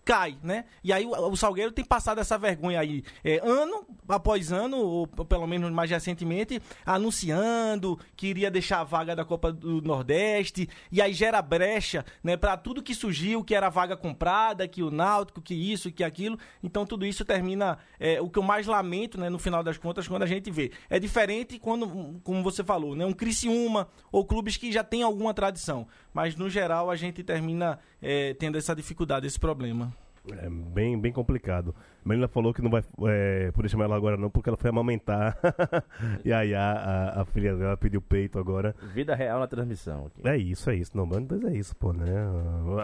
cai, 0.04 0.38
né? 0.42 0.66
E 0.84 0.92
aí 0.92 1.06
o, 1.06 1.36
Salgueiro 1.36 1.72
tem 1.72 1.86
passado 1.86 2.20
essa 2.20 2.38
vergonha 2.38 2.80
aí, 2.80 3.04
é, 3.24 3.40
ano 3.44 3.86
após 4.08 4.52
ano, 4.52 4.78
ou 4.78 5.08
pelo 5.08 5.46
menos 5.46 5.72
mais 5.72 5.90
recentemente, 5.92 6.62
anunciando 6.86 8.00
que 8.16 8.28
iria 8.28 8.50
deixar 8.50 8.80
a 8.80 8.84
vaga 8.84 9.16
da 9.16 9.24
Copa 9.24 9.52
do 9.52 9.82
Nordeste, 9.82 10.68
e 10.92 11.02
aí 11.02 11.14
gera 11.14 11.42
brecha, 11.42 12.04
né, 12.24 12.36
para 12.36 12.58
tudo 12.58 12.82
que 12.82 12.96
surgiu, 12.96 13.44
que 13.44 13.54
era 13.54 13.70
vaga 13.70 13.96
comprada, 13.96 14.68
que 14.68 14.82
o 14.82 14.90
Náutico, 14.90 15.42
que 15.42 15.54
isso, 15.54 15.92
que 15.92 16.04
aquilo. 16.04 16.40
Então 16.64 16.86
tudo 16.86 17.06
isso 17.06 17.24
termina, 17.24 17.78
é, 18.00 18.20
o 18.20 18.30
que 18.30 18.40
eu 18.40 18.44
mais 18.44 18.66
lamento, 18.66 19.20
né, 19.20 19.30
no 19.30 19.38
final 19.38 19.62
das 19.64 19.78
contas, 19.78 20.08
quando 20.08 20.24
a 20.24 20.28
gente 20.28 20.50
vê. 20.50 20.72
É 20.90 21.00
diferente 21.00 21.60
quando, 21.60 22.20
como 22.24 22.42
você 22.42 22.64
falou, 22.64 22.96
né, 22.96 23.06
um 23.06 23.14
Criciúma 23.14 23.88
ou 24.12 24.26
clubes 24.26 24.58
que 24.58 24.72
já 24.72 24.84
têm 24.84 25.04
alguma 25.04 25.34
tradição, 25.34 25.88
mas 26.14 26.36
no 26.36 26.50
geral 26.50 26.90
a 26.90 26.96
gente 26.96 27.24
termina 27.24 27.80
é, 28.02 28.34
tendo 28.34 28.58
essa 28.58 28.76
dificuldade, 28.76 29.28
esse 29.28 29.40
problema. 29.40 29.94
É 30.32 30.50
bem, 30.50 31.00
bem 31.00 31.12
complicado. 31.12 31.74
Melina 32.06 32.28
falou 32.28 32.54
que 32.54 32.62
não 32.62 32.70
vai 32.70 32.84
é, 33.08 33.52
poder 33.52 33.70
chamar 33.70 33.86
ela 33.86 33.96
agora 33.96 34.18
não, 34.18 34.30
porque 34.30 34.50
ela 34.50 34.58
foi 34.58 34.70
amamentar. 34.70 35.38
e 36.24 36.32
aí 36.32 36.54
a, 36.54 36.72
a, 37.16 37.22
a 37.22 37.26
filha 37.26 37.56
dela 37.56 37.78
pediu 37.78 38.02
peito 38.02 38.38
agora. 38.38 38.76
Vida 38.94 39.16
real 39.16 39.40
na 39.40 39.48
transmissão. 39.48 40.08
aqui. 40.08 40.28
É 40.28 40.38
isso, 40.38 40.70
é 40.70 40.76
isso. 40.76 40.96
Não, 40.96 41.06
mas 41.06 41.26
é 41.46 41.58
isso, 41.58 41.76
pô, 41.76 41.94
né? 41.94 42.06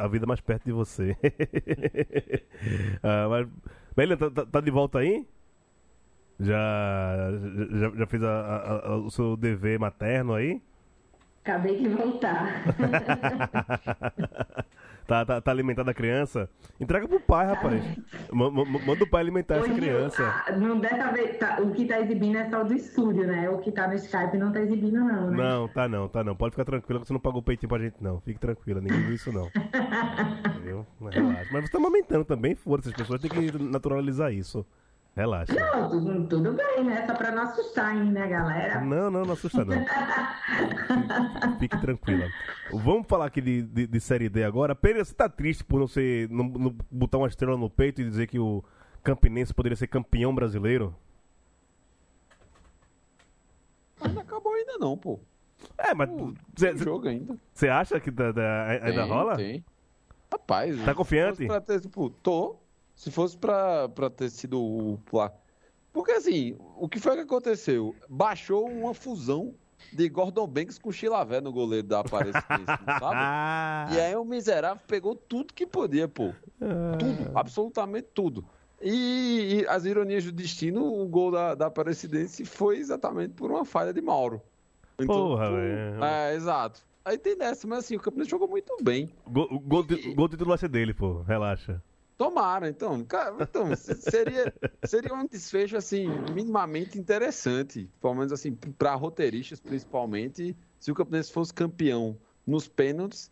A 0.01 0.07
vida 0.07 0.25
mais 0.25 0.39
perto 0.41 0.65
de 0.65 0.71
você. 0.71 1.15
ah, 3.03 3.27
mas, 3.29 3.47
Melina, 3.95 4.17
tá, 4.17 4.31
tá- 4.31 4.45
tá 4.45 4.61
de 4.61 4.71
volta 4.71 4.99
aí? 4.99 5.27
Já, 6.39 7.29
já, 7.71 7.89
já 7.97 8.07
fez 8.07 8.23
a- 8.23 8.29
a- 8.29 8.87
a- 8.89 8.97
o 8.97 9.11
seu 9.11 9.37
dever 9.37 9.79
materno 9.79 10.33
aí? 10.33 10.61
Acabei 11.43 11.77
de 11.77 11.89
voltar. 11.89 12.63
Tá, 15.07 15.23
tá, 15.23 15.39
tá 15.39 15.51
alimentando 15.51 15.89
a 15.89 15.93
criança? 15.93 16.49
Entrega 16.79 17.07
pro 17.07 17.19
pai, 17.19 17.45
rapaz. 17.45 17.83
Ma- 18.31 18.49
Manda 18.49 19.03
o 19.03 19.07
pai 19.09 19.21
alimentar 19.21 19.55
essa 19.57 19.65
Hoje, 19.65 19.75
criança. 19.75 20.23
ah, 20.47 20.51
não 20.53 20.79
dessa 20.79 21.11
vez, 21.11 21.37
tá- 21.37 21.59
o 21.61 21.71
que 21.71 21.85
tá 21.85 22.01
exibindo 22.01 22.37
é 22.37 22.49
só 22.49 22.63
do 22.63 22.73
estúdio, 22.73 23.27
né? 23.27 23.47
O 23.49 23.59
que 23.59 23.71
tá 23.71 23.87
no 23.87 23.93
Skype 23.93 24.35
não 24.37 24.51
tá 24.51 24.61
exibindo, 24.61 24.97
não, 24.99 25.29
né? 25.29 25.37
Não, 25.37 25.67
tá 25.67 25.87
não, 25.87 26.07
tá 26.07 26.23
não. 26.23 26.35
Pode 26.35 26.51
ficar 26.51 26.65
tranquila 26.65 26.99
que 26.99 27.05
você 27.07 27.13
não 27.13 27.19
pagou 27.19 27.39
o 27.39 27.43
peitinho 27.43 27.69
pra 27.69 27.77
gente, 27.77 27.95
não. 28.01 28.19
Fique 28.21 28.39
tranquila, 28.39 28.81
ninguém 28.81 28.99
viu 29.01 29.13
isso, 29.13 29.31
não. 29.31 29.47
Entendeu? 30.55 30.85
Mas 30.99 31.13
relaxa. 31.15 31.49
Mas 31.51 31.65
você 31.65 31.71
tá 31.71 31.77
amamentando 31.77 32.25
também, 32.25 32.55
foda-se. 32.55 32.89
As 32.89 32.95
pessoas 32.95 33.21
têm 33.21 33.29
que 33.29 33.57
naturalizar 33.63 34.33
isso. 34.33 34.65
Relaxa. 35.15 35.53
Não, 35.53 35.89
tudo, 35.89 36.27
tudo 36.27 36.53
bem, 36.53 36.83
né? 36.83 37.05
Só 37.07 37.13
pra 37.15 37.31
não 37.31 37.43
assustar, 37.43 37.95
hein, 37.95 38.11
né, 38.11 38.27
galera? 38.27 38.81
Não, 38.81 39.09
não, 39.09 39.23
não 39.23 39.33
assusta 39.33 39.63
não. 39.63 39.73
Fique, 39.77 41.59
fique 41.59 41.77
tranquila. 41.81 42.27
Vamos 42.73 43.07
falar 43.07 43.27
aqui 43.27 43.39
de, 43.39 43.61
de, 43.61 43.87
de 43.87 43.99
Série 44.01 44.27
D 44.27 44.43
agora. 44.43 44.75
Pereira, 44.75 45.05
você 45.05 45.13
tá 45.13 45.29
triste 45.29 45.63
por 45.63 45.79
não 45.79 45.87
ser. 45.87 46.29
Não, 46.29 46.43
não 46.49 46.75
botar 46.91 47.17
uma 47.17 47.27
estrela 47.29 47.55
no 47.57 47.69
peito 47.69 48.01
e 48.01 48.03
dizer 48.09 48.27
que 48.27 48.37
o 48.37 48.61
Campinense 49.03 49.53
poderia 49.53 49.77
ser 49.77 49.87
campeão 49.87 50.35
brasileiro? 50.35 50.93
Mas 54.01 54.13
não 54.13 54.21
acabou 54.21 54.53
ainda 54.53 54.77
não, 54.77 54.97
pô. 54.97 55.19
É, 55.77 55.93
mas. 55.93 56.09
Tem 56.55 56.75
jogo 56.77 57.07
ainda. 57.07 57.37
Você 57.53 57.69
acha 57.69 57.99
que 58.01 58.11
da- 58.11 58.33
da- 58.33 58.65
ainda 58.67 59.01
Tem, 59.03 59.09
rola? 59.09 59.35
Tem. 59.37 59.65
Rapaz, 60.29 60.83
Tá 60.83 60.93
confiante? 60.93 61.47
tipo, 61.81 62.09
tô. 62.09 62.57
Se 62.95 63.11
fosse 63.11 63.37
pra, 63.37 63.89
pra 63.89 64.09
ter 64.09 64.29
sido 64.29 64.61
o 64.61 64.97
plá. 65.09 65.31
Porque 65.91 66.11
assim, 66.11 66.55
o 66.77 66.87
que 66.89 66.99
foi 66.99 67.15
que 67.15 67.21
aconteceu? 67.21 67.95
Baixou 68.09 68.67
uma 68.69 68.93
fusão 68.93 69.53
de 69.93 70.09
Gordon 70.09 70.47
Banks 70.47 70.77
com 70.77 70.91
Chilavé 70.91 71.39
no 71.41 71.51
goleiro 71.51 71.87
da 71.87 71.99
Aparecidense, 71.99 72.65
sabe? 72.99 73.95
E 73.95 73.99
aí 73.99 74.15
o 74.15 74.25
miserável 74.25 74.81
pegou 74.87 75.15
tudo 75.15 75.53
que 75.53 75.65
podia, 75.67 76.07
pô. 76.07 76.33
Tudo, 76.99 77.31
absolutamente 77.37 78.07
tudo. 78.13 78.45
E, 78.81 79.61
e 79.61 79.67
as 79.67 79.85
ironias 79.85 80.23
do 80.25 80.31
destino, 80.31 80.85
o 80.85 81.07
gol 81.07 81.31
da, 81.31 81.55
da 81.55 81.67
Aparecidense 81.67 82.43
foi 82.45 82.77
exatamente 82.77 83.33
por 83.33 83.49
uma 83.51 83.63
falha 83.65 83.93
de 83.93 84.01
Mauro. 84.01 84.41
Porra, 85.05 85.47
tu- 85.47 85.53
velho. 85.55 86.03
É, 86.03 86.35
exato. 86.35 86.81
Aí 87.03 87.17
tem 87.17 87.37
dessa, 87.37 87.67
mas 87.67 87.79
assim, 87.79 87.95
o 87.95 87.99
Campinense 87.99 88.31
jogou 88.31 88.47
muito 88.47 88.75
bem. 88.81 89.09
O 89.25 89.59
gol, 89.59 89.83
de- 89.83 90.09
o 90.09 90.15
gol 90.15 90.27
do 90.27 90.31
título 90.31 90.49
vai 90.49 90.57
ser 90.57 90.69
dele, 90.69 90.93
pô. 90.93 91.21
Relaxa. 91.21 91.81
Tomara, 92.17 92.69
então. 92.69 93.03
Cara, 93.05 93.43
então, 93.43 93.75
se- 93.75 94.01
seria, 94.01 94.53
seria 94.85 95.13
um 95.13 95.25
desfecho, 95.27 95.75
assim, 95.75 96.19
minimamente 96.33 96.97
interessante. 96.97 97.91
Pelo 97.99 98.15
menos, 98.15 98.31
assim, 98.31 98.55
para 98.55 98.95
roteiristas, 98.95 99.59
principalmente, 99.59 100.57
se 100.79 100.91
o 100.91 100.95
Campinense 100.95 101.31
fosse 101.31 101.53
campeão 101.53 102.19
nos 102.45 102.67
pênaltis, 102.67 103.31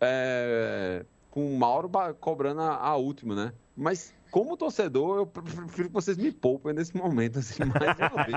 é, 0.00 1.04
com 1.30 1.52
o 1.52 1.58
Mauro 1.58 1.90
cobrando 2.20 2.60
a, 2.60 2.76
a 2.76 2.96
última, 2.96 3.34
né? 3.34 3.54
Mas 3.74 4.14
como 4.30 4.56
torcedor, 4.56 5.18
eu 5.18 5.26
prefiro 5.26 5.88
que 5.88 5.92
vocês 5.92 6.16
me 6.16 6.30
poupem 6.32 6.72
nesse 6.74 6.96
momento, 6.96 7.38
assim, 7.40 7.62
mais 7.80 7.98
uma 7.98 8.24
vez. 8.24 8.36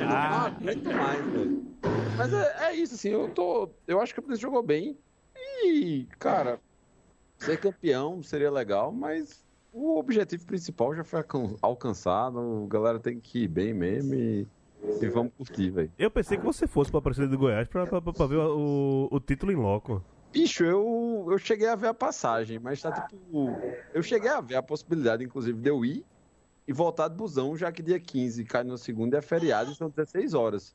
Aguento 0.00 0.92
mais, 0.94 1.26
velho. 1.26 1.58
Mas 2.16 2.32
é, 2.32 2.66
é 2.66 2.74
isso, 2.74 2.94
assim, 2.94 3.08
eu 3.10 3.28
tô. 3.28 3.74
Eu 3.86 4.00
acho 4.00 4.14
que 4.14 4.20
o 4.20 4.22
Fluminense 4.22 4.42
jogou 4.42 4.62
bem. 4.62 4.98
E, 5.64 6.06
cara, 6.18 6.60
ser 7.44 7.58
campeão 7.60 8.22
seria 8.22 8.50
legal, 8.50 8.92
mas 8.92 9.44
o 9.72 9.98
objetivo 9.98 10.46
principal 10.46 10.94
já 10.94 11.04
foi 11.04 11.20
alcan- 11.20 11.56
alcançado. 11.62 12.64
A 12.64 12.68
galera 12.72 12.98
tem 12.98 13.18
que 13.20 13.44
ir 13.44 13.48
bem 13.48 13.72
mesmo 13.74 14.14
e, 14.14 14.46
e 15.00 15.08
vamos 15.08 15.32
curtir, 15.36 15.70
velho. 15.70 15.92
Eu 15.98 16.10
pensei 16.10 16.38
que 16.38 16.44
você 16.44 16.66
fosse 16.66 16.90
pra 16.90 16.98
Aparecida 16.98 17.28
de 17.28 17.36
Goiás 17.36 17.66
pra, 17.68 17.86
pra, 17.86 18.00
pra 18.00 18.26
ver 18.26 18.36
o, 18.38 19.08
o 19.10 19.20
título 19.20 19.52
em 19.52 19.56
loco. 19.56 20.02
Bicho, 20.32 20.64
eu, 20.64 21.26
eu 21.30 21.38
cheguei 21.38 21.68
a 21.68 21.76
ver 21.76 21.88
a 21.88 21.94
passagem, 21.94 22.58
mas 22.58 22.80
tá 22.82 22.90
tipo. 22.90 23.56
Eu 23.92 24.02
cheguei 24.02 24.28
a 24.30 24.40
ver 24.40 24.56
a 24.56 24.62
possibilidade, 24.62 25.22
inclusive, 25.24 25.60
de 25.60 25.68
eu 25.70 25.84
ir 25.84 26.04
e 26.66 26.72
voltar 26.72 27.06
de 27.08 27.14
busão, 27.14 27.56
já 27.56 27.70
que 27.70 27.82
dia 27.82 28.00
15 28.00 28.42
cai 28.44 28.64
no 28.64 28.76
segundo 28.76 29.14
e 29.14 29.16
é 29.16 29.22
feriado 29.22 29.70
e 29.70 29.74
são 29.76 29.88
16 29.88 30.34
horas. 30.34 30.74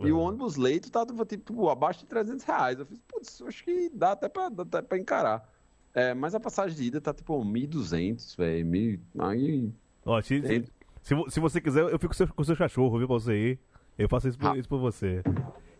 E 0.00 0.12
o 0.12 0.18
ônibus 0.18 0.56
leito 0.56 0.90
tá 0.90 1.06
tipo 1.26 1.70
abaixo 1.70 2.00
de 2.00 2.06
300 2.06 2.44
reais. 2.44 2.78
Eu 2.78 2.84
fiz, 2.84 2.98
putz, 3.08 3.40
acho 3.42 3.64
que 3.64 3.88
dá 3.94 4.12
até 4.12 4.28
pra, 4.28 4.50
dá 4.50 4.62
até 4.64 4.82
pra 4.82 4.98
encarar. 4.98 5.48
É, 6.00 6.14
mas 6.14 6.34
a 6.34 6.40
passagem 6.40 6.76
de 6.76 6.84
ida 6.84 7.00
tá 7.00 7.12
tipo 7.12 7.34
1.200, 7.44 8.36
velho. 8.36 8.66
mil- 8.66 9.00
Aí. 9.18 9.72
Ó, 10.04 10.20
se, 10.22 10.40
se, 10.42 10.64
se 11.02 11.14
vo- 11.14 11.30
se 11.30 11.40
você 11.40 11.60
quiser, 11.60 11.82
eu 11.82 11.98
fico 11.98 12.08
com 12.08 12.12
seu, 12.14 12.28
com 12.28 12.44
seu 12.44 12.56
cachorro, 12.56 12.98
viu, 12.98 13.06
pra 13.08 13.14
você 13.14 13.34
ir. 13.36 13.58
Eu 13.98 14.08
faço 14.08 14.28
isso 14.28 14.38
por, 14.38 14.56
isso 14.56 14.68
por 14.68 14.78
você. 14.78 15.22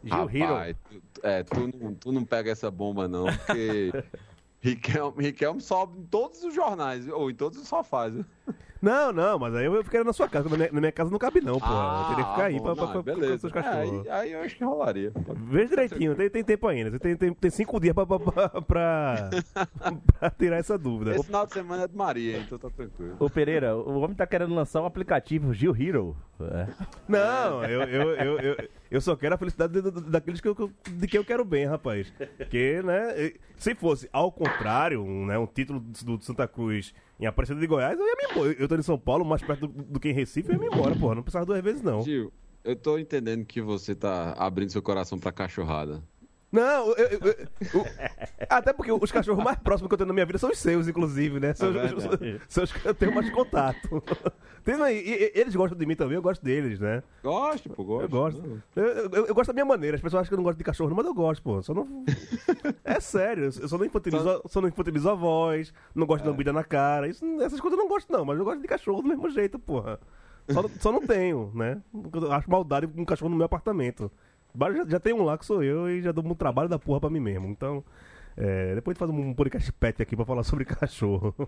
Gil. 0.02 0.26
Rapaz, 0.46 0.76
tu, 0.90 1.00
é, 1.22 1.42
tu 1.44 1.70
não, 1.78 1.94
tu 1.94 2.12
não 2.12 2.24
pega 2.24 2.50
essa 2.50 2.70
bomba, 2.70 3.06
não, 3.06 3.26
porque 3.26 3.90
Riquelme, 4.60 5.22
Riquelme 5.22 5.60
sobe 5.60 5.98
em 6.00 6.04
todos 6.06 6.42
os 6.42 6.52
jornais, 6.54 7.06
ou 7.08 7.30
em 7.30 7.34
todos 7.34 7.58
os 7.60 7.68
sofás. 7.68 8.12
Não, 8.80 9.12
não, 9.12 9.40
mas 9.40 9.54
aí 9.56 9.64
eu 9.64 9.82
ficaria 9.82 10.04
na 10.04 10.12
sua 10.12 10.28
casa. 10.28 10.48
Na 10.48 10.56
minha, 10.56 10.70
na 10.70 10.78
minha 10.80 10.92
casa 10.92 11.10
não 11.10 11.18
cabe, 11.18 11.40
não, 11.40 11.58
pô. 11.58 11.66
eu 11.66 12.08
teria 12.10 12.24
que 12.24 12.30
ficar 12.30 12.44
aí 12.44 12.56
bom, 12.58 12.62
pra, 12.62 12.74
pra, 12.76 12.84
não, 12.84 12.92
pra, 12.92 13.02
pra, 13.02 13.14
beleza. 13.14 13.32
com 13.32 13.38
seus 13.40 13.52
É, 13.52 13.62
cachorros. 13.62 14.06
aí, 14.06 14.10
aí 14.12 14.32
eu 14.32 14.40
acho 14.42 14.56
que 14.56 14.64
rolaria. 14.64 15.12
Veja 15.50 15.68
direitinho, 15.70 16.14
tem, 16.14 16.30
tem 16.30 16.44
tempo 16.44 16.68
ainda. 16.68 16.90
Você 16.92 16.98
tem, 17.00 17.16
tem, 17.16 17.32
tem 17.34 17.50
cinco 17.50 17.80
dias 17.80 17.92
pra, 17.92 18.06
pra, 18.06 18.18
pra, 18.20 18.48
pra, 18.62 19.30
pra 20.20 20.30
tirar 20.30 20.58
essa 20.58 20.78
dúvida. 20.78 21.16
Esse 21.16 21.24
final 21.26 21.44
de 21.44 21.52
semana 21.54 21.82
é 21.84 21.88
de 21.88 21.96
Maria, 21.96 22.38
então 22.38 22.56
tá 22.56 22.70
tranquilo. 22.70 23.16
Ô 23.18 23.28
Pereira, 23.28 23.76
o 23.76 23.98
homem 23.98 24.14
tá 24.14 24.26
querendo 24.28 24.54
lançar 24.54 24.80
um 24.80 24.86
aplicativo 24.86 25.52
Gil 25.52 25.74
Hero. 25.76 26.16
É. 26.40 26.68
Não, 27.08 27.64
eu, 27.64 27.82
eu, 27.82 28.10
eu, 28.14 28.38
eu, 28.38 28.68
eu 28.92 29.00
só 29.00 29.16
quero 29.16 29.34
a 29.34 29.38
felicidade 29.38 29.72
de- 29.82 29.90
de- 29.90 30.08
daqueles 30.08 30.40
que 30.40 30.46
eu, 30.46 30.54
que 30.54 30.62
eu- 30.62 30.70
de 30.88 31.06
quem 31.08 31.18
eu 31.18 31.24
quero 31.24 31.44
bem, 31.44 31.66
rapaz. 31.66 32.12
Porque, 32.36 32.80
né, 32.84 33.32
se 33.56 33.74
fosse 33.74 34.08
ao 34.12 34.30
contrário, 34.30 35.02
um, 35.02 35.26
né, 35.26 35.36
um 35.36 35.46
título 35.48 35.80
do, 35.80 36.16
do 36.16 36.24
Santa 36.24 36.46
Cruz 36.46 36.94
em 37.20 37.26
Aparecida 37.26 37.58
de 37.60 37.66
Goiás, 37.66 37.98
eu 37.98 38.06
ia 38.06 38.14
me 38.16 38.30
embora. 38.32 38.52
Eu 38.58 38.68
tô 38.68 38.76
em 38.76 38.82
São 38.82 38.98
Paulo, 38.98 39.24
mais 39.24 39.42
perto 39.42 39.66
do, 39.66 39.82
do 39.84 40.00
que 40.00 40.08
em 40.08 40.12
Recife, 40.12 40.48
eu 40.48 40.54
ia 40.54 40.60
me 40.60 40.66
embora, 40.66 40.94
porra. 40.96 41.14
Não 41.16 41.22
precisava 41.22 41.46
duas 41.46 41.60
vezes, 41.62 41.82
não. 41.82 42.02
Gil, 42.02 42.32
eu 42.64 42.76
tô 42.76 42.98
entendendo 42.98 43.44
que 43.44 43.60
você 43.60 43.94
tá 43.94 44.32
abrindo 44.38 44.70
seu 44.70 44.82
coração 44.82 45.18
pra 45.18 45.32
cachorrada. 45.32 46.02
Não, 46.50 46.88
eu- 46.96 47.08
eu- 47.08 47.20
eu- 47.28 47.46
até 48.48 48.72
porque 48.72 48.90
os 48.92 49.12
cachorros 49.12 49.42
mais 49.44 49.58
próximos 49.58 49.88
que 49.88 49.94
eu 49.94 49.98
tenho 49.98 50.08
na 50.08 50.14
minha 50.14 50.26
vida 50.26 50.38
são 50.38 50.50
os 50.50 50.58
seus, 50.58 50.88
inclusive, 50.88 51.38
né? 51.40 51.54
São, 51.54 51.68
É 51.76 51.94
os- 51.94 52.04
são 52.48 52.64
os 52.64 52.72
que 52.72 52.86
eu 52.86 52.94
tenho 52.94 53.14
mais 53.14 53.28
contato. 53.30 54.02
Tem, 54.64 54.74
e- 54.92 55.14
e- 55.24 55.32
eles 55.34 55.54
gostam 55.56 55.78
de 55.78 55.86
mim 55.86 55.94
também, 55.96 56.16
eu 56.16 56.22
gosto 56.22 56.44
deles, 56.44 56.78
né? 56.78 57.02
Gosto, 57.22 57.70
pô, 57.70 57.84
gosto. 57.84 58.02
Eu 58.02 58.08
gosto. 58.08 58.62
Eu, 58.76 58.84
eu- 58.84 59.26
eu 59.26 59.34
gosto 59.34 59.48
da 59.48 59.52
minha 59.54 59.64
maneira. 59.64 59.96
As 59.96 60.02
pessoas 60.02 60.20
acham 60.22 60.28
que 60.28 60.34
eu 60.34 60.38
não 60.38 60.44
gosto 60.44 60.58
de 60.58 60.64
cachorro, 60.64 60.94
mas 60.94 61.06
eu 61.06 61.14
gosto, 61.14 61.42
pô. 61.42 61.62
Só 61.62 61.72
não... 61.72 62.04
É 62.84 63.00
sério, 63.00 63.44
eu 63.44 63.68
só 63.68 63.78
não 63.78 63.84
infantilizo, 63.86 64.42
só 64.46 64.60
não 64.60 64.68
infantilizo 64.68 65.08
a 65.08 65.14
voz, 65.14 65.72
não 65.94 66.06
gosto 66.06 66.24
de 66.24 66.28
lambida 66.30 66.52
na 66.52 66.64
cara. 66.64 67.08
Isso, 67.08 67.24
essas 67.40 67.60
coisas 67.60 67.78
eu 67.78 67.84
não 67.84 67.88
gosto, 67.88 68.12
não, 68.12 68.24
mas 68.24 68.38
eu 68.38 68.44
gosto 68.44 68.60
de 68.60 68.68
cachorro 68.68 69.00
do 69.02 69.08
mesmo 69.08 69.30
jeito, 69.30 69.58
porra. 69.58 69.98
Só, 70.50 70.62
só 70.80 70.92
não 70.92 71.00
tenho, 71.06 71.50
né? 71.54 71.80
Eu 72.12 72.32
acho 72.32 72.50
maldade 72.50 72.86
com 72.86 73.00
um 73.00 73.04
cachorro 73.04 73.30
no 73.30 73.36
meu 73.36 73.46
apartamento. 73.46 74.10
Já, 74.58 74.84
já 74.86 75.00
tem 75.00 75.12
um 75.14 75.22
lá 75.22 75.38
que 75.38 75.46
sou 75.46 75.62
eu 75.62 75.88
e 75.88 76.02
já 76.02 76.10
dou 76.12 76.24
um 76.26 76.34
trabalho 76.34 76.68
da 76.68 76.78
porra 76.78 77.00
pra 77.00 77.10
mim 77.10 77.20
mesmo. 77.20 77.46
Então, 77.46 77.84
é, 78.40 78.74
depois 78.76 78.96
a 78.96 79.04
gente 79.04 79.10
faz 79.10 79.10
um 79.10 79.34
podcast 79.34 79.72
pet 79.72 80.00
aqui 80.00 80.14
pra 80.16 80.24
falar 80.24 80.42
sobre 80.44 80.64
cachorro. 80.66 81.34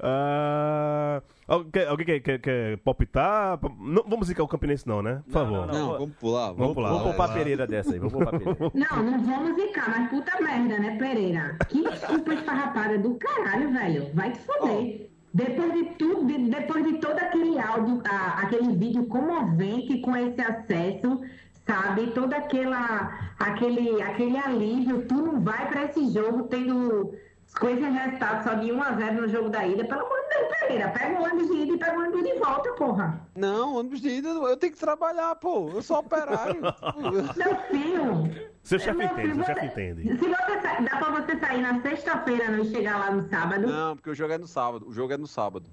Ah, 0.00 1.22
alguém 1.46 1.70
quer, 1.70 1.86
alguém 1.88 2.06
quer, 2.06 2.20
quer, 2.20 2.38
quer 2.40 2.76
palpitar? 2.78 3.58
Não, 3.78 4.02
vamos 4.06 4.26
zicar 4.28 4.42
o 4.42 4.48
Campinense 4.48 4.86
não, 4.86 5.02
né? 5.02 5.22
Por 5.26 5.32
favor. 5.32 5.66
Não, 5.66 5.92
vamos 5.98 6.16
pular. 6.16 6.52
Vamos 6.52 6.74
pular. 6.74 6.88
Vamos 6.88 7.02
poupar 7.04 7.30
a 7.30 7.32
Pereira 7.32 7.66
dessa 7.66 7.92
aí, 7.92 7.98
vamos 7.98 8.12
poupar 8.12 8.34
a 8.34 8.38
Pereira. 8.38 8.58
Não, 8.74 9.02
não 9.02 9.22
vamos 9.24 9.60
zicar, 9.60 9.90
mas 9.90 10.10
puta 10.10 10.40
merda, 10.40 10.78
né, 10.78 10.96
Pereira? 10.98 11.56
Que 11.68 11.82
desculpa 11.82 12.34
esfarrapada 12.34 12.98
do 12.98 13.14
caralho, 13.16 13.72
velho. 13.72 14.10
Vai 14.14 14.32
te 14.32 14.38
foder. 14.40 15.10
Depois 15.34 15.72
de 15.72 15.84
tudo, 15.96 16.26
de- 16.26 16.50
depois 16.50 16.84
de 16.84 16.98
todo 16.98 17.18
aquele 17.18 17.58
áudio, 17.58 18.02
a- 18.08 18.40
aquele 18.42 18.76
vídeo 18.76 19.06
comovente 19.06 19.98
com 20.00 20.14
esse 20.16 20.40
acesso, 20.40 21.20
sabe? 21.66 22.10
Todo 22.12 22.32
aquela, 22.32 23.34
aquele, 23.38 24.00
aquele 24.02 24.36
alívio, 24.38 25.06
tu 25.06 25.14
não 25.14 25.40
vai 25.40 25.68
pra 25.68 25.84
esse 25.84 26.10
jogo 26.12 26.44
tendo 26.44 27.14
com 27.58 27.68
esse 27.68 27.82
resultado 27.82 28.44
só 28.44 28.54
de 28.54 28.72
1 28.72 28.82
a 28.82 28.92
0 28.92 29.20
no 29.20 29.28
jogo 29.28 29.48
da 29.50 29.66
ida. 29.66 29.84
Pelo 29.84 30.00
amor 30.00 30.18
de 30.22 30.28
Deus, 30.38 30.58
Pereira, 30.58 30.88
pega 30.88 31.20
o 31.20 31.22
ônibus 31.22 31.48
de 31.48 31.62
ida 31.62 31.74
e 31.74 31.78
pega 31.78 31.98
o 31.98 32.00
ônibus 32.00 32.22
de 32.22 32.38
volta, 32.38 32.72
porra. 32.72 33.20
Não, 33.36 33.76
ônibus 33.76 34.00
de 34.00 34.08
ida, 34.08 34.28
eu 34.28 34.56
tenho 34.56 34.72
que 34.72 34.78
trabalhar, 34.78 35.34
pô. 35.36 35.70
Eu 35.74 35.82
sou 35.82 35.98
operário. 35.98 36.60
Meu 37.36 37.56
filho. 37.70 38.52
Seu 38.62 38.78
chefe 38.78 38.96
Meu 38.96 39.06
entende, 39.06 39.20
filho, 39.22 39.44
seu 39.44 39.54
chefe 39.54 39.66
entende. 39.66 40.18
Se 40.18 40.28
você 40.28 40.82
dá 40.88 40.96
pra 40.96 41.10
você 41.20 41.38
sair 41.38 41.60
na 41.60 41.80
sexta-feira 41.82 42.48
não 42.50 42.64
e 42.64 42.70
chegar 42.70 42.98
lá 42.98 43.10
no 43.10 43.28
sábado? 43.28 43.66
Não, 43.66 43.96
porque 43.96 44.10
o 44.10 44.14
jogo 44.14 44.32
é 44.32 44.38
no 44.38 44.46
sábado. 44.46 44.88
O 44.88 44.92
jogo 44.92 45.12
é 45.12 45.16
no 45.16 45.26
sábado. 45.26 45.68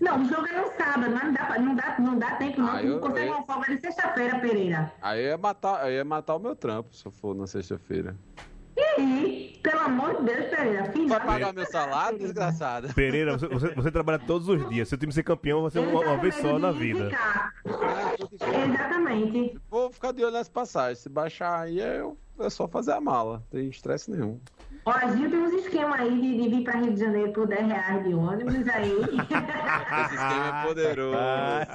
Não, 0.00 0.22
o 0.22 0.24
jogo 0.24 0.46
é 0.46 0.60
no 0.60 0.66
sábado, 0.76 1.10
mas 1.12 1.24
não 1.24 1.32
dá, 1.32 1.58
não 1.58 1.74
dá, 1.74 1.96
não 1.98 2.18
dá 2.18 2.30
tempo 2.36 2.60
não. 2.60 2.68
Ah, 2.68 2.78
tu 2.80 2.86
não 2.86 2.92
eu- 2.94 3.00
consegue 3.00 3.26
eu- 3.28 3.34
uma 3.34 3.42
folga 3.44 3.74
de 3.74 3.80
sexta-feira, 3.80 4.38
Pereira. 4.40 4.92
Aí 5.02 5.20
eu 5.22 5.28
ia 5.28 5.36
matar, 5.38 5.86
eu 5.86 5.92
ia 5.92 6.04
matar 6.04 6.36
o 6.36 6.38
meu 6.38 6.56
trampo 6.56 6.94
se 6.94 7.04
eu 7.06 7.12
for 7.12 7.34
na 7.34 7.46
sexta-feira. 7.46 8.16
E 8.76 8.80
aí, 8.82 9.60
pelo 9.62 9.80
amor 9.80 10.16
de 10.16 10.22
Deus, 10.24 10.46
Pereira, 10.48 10.90
final. 10.90 11.08
Vai 11.18 11.26
pagar 11.26 11.52
meu 11.52 11.66
salário, 11.66 12.18
desgraçada. 12.18 12.88
Pereira, 12.94 13.36
você, 13.36 13.46
você- 13.48 13.74
você 13.74 13.90
trabalha 13.90 14.18
todos 14.18 14.48
os 14.48 14.66
dias. 14.70 14.88
Se 14.88 14.94
o 14.94 14.98
time 14.98 15.12
ser 15.12 15.22
campeão, 15.22 15.68
ser 15.68 15.80
uma, 15.80 16.00
uma 16.00 16.16
vez 16.16 16.34
só 16.36 16.58
na 16.58 16.70
vida. 16.72 17.10
Exatamente. 18.64 19.58
Vou 19.70 19.90
ficar 19.90 20.12
de 20.12 20.22
olho 20.24 20.32
nas 20.32 20.48
passagens. 20.48 21.00
Se 21.00 21.08
baixar 21.08 21.60
aí, 21.60 21.80
é, 21.80 22.00
eu- 22.00 22.16
é 22.38 22.48
só 22.48 22.66
fazer 22.66 22.92
a 22.92 23.00
mala. 23.00 23.34
Não 23.52 23.60
tem 23.60 23.68
estresse 23.68 24.10
nenhum. 24.10 24.40
Gil 25.16 25.30
tem 25.30 25.38
uns 25.40 25.52
esquemas 25.54 26.00
aí 26.00 26.20
de, 26.20 26.42
de 26.42 26.48
vir 26.48 26.64
pra 26.64 26.78
Rio 26.78 26.92
de 26.92 27.00
Janeiro 27.00 27.32
por 27.32 27.46
10 27.46 27.66
reais 27.66 28.04
de 28.04 28.14
ônibus 28.14 28.68
aí. 28.68 28.92
Esse 28.92 30.14
esquema 30.14 30.62
é 30.62 30.66
poderoso. 30.66 31.16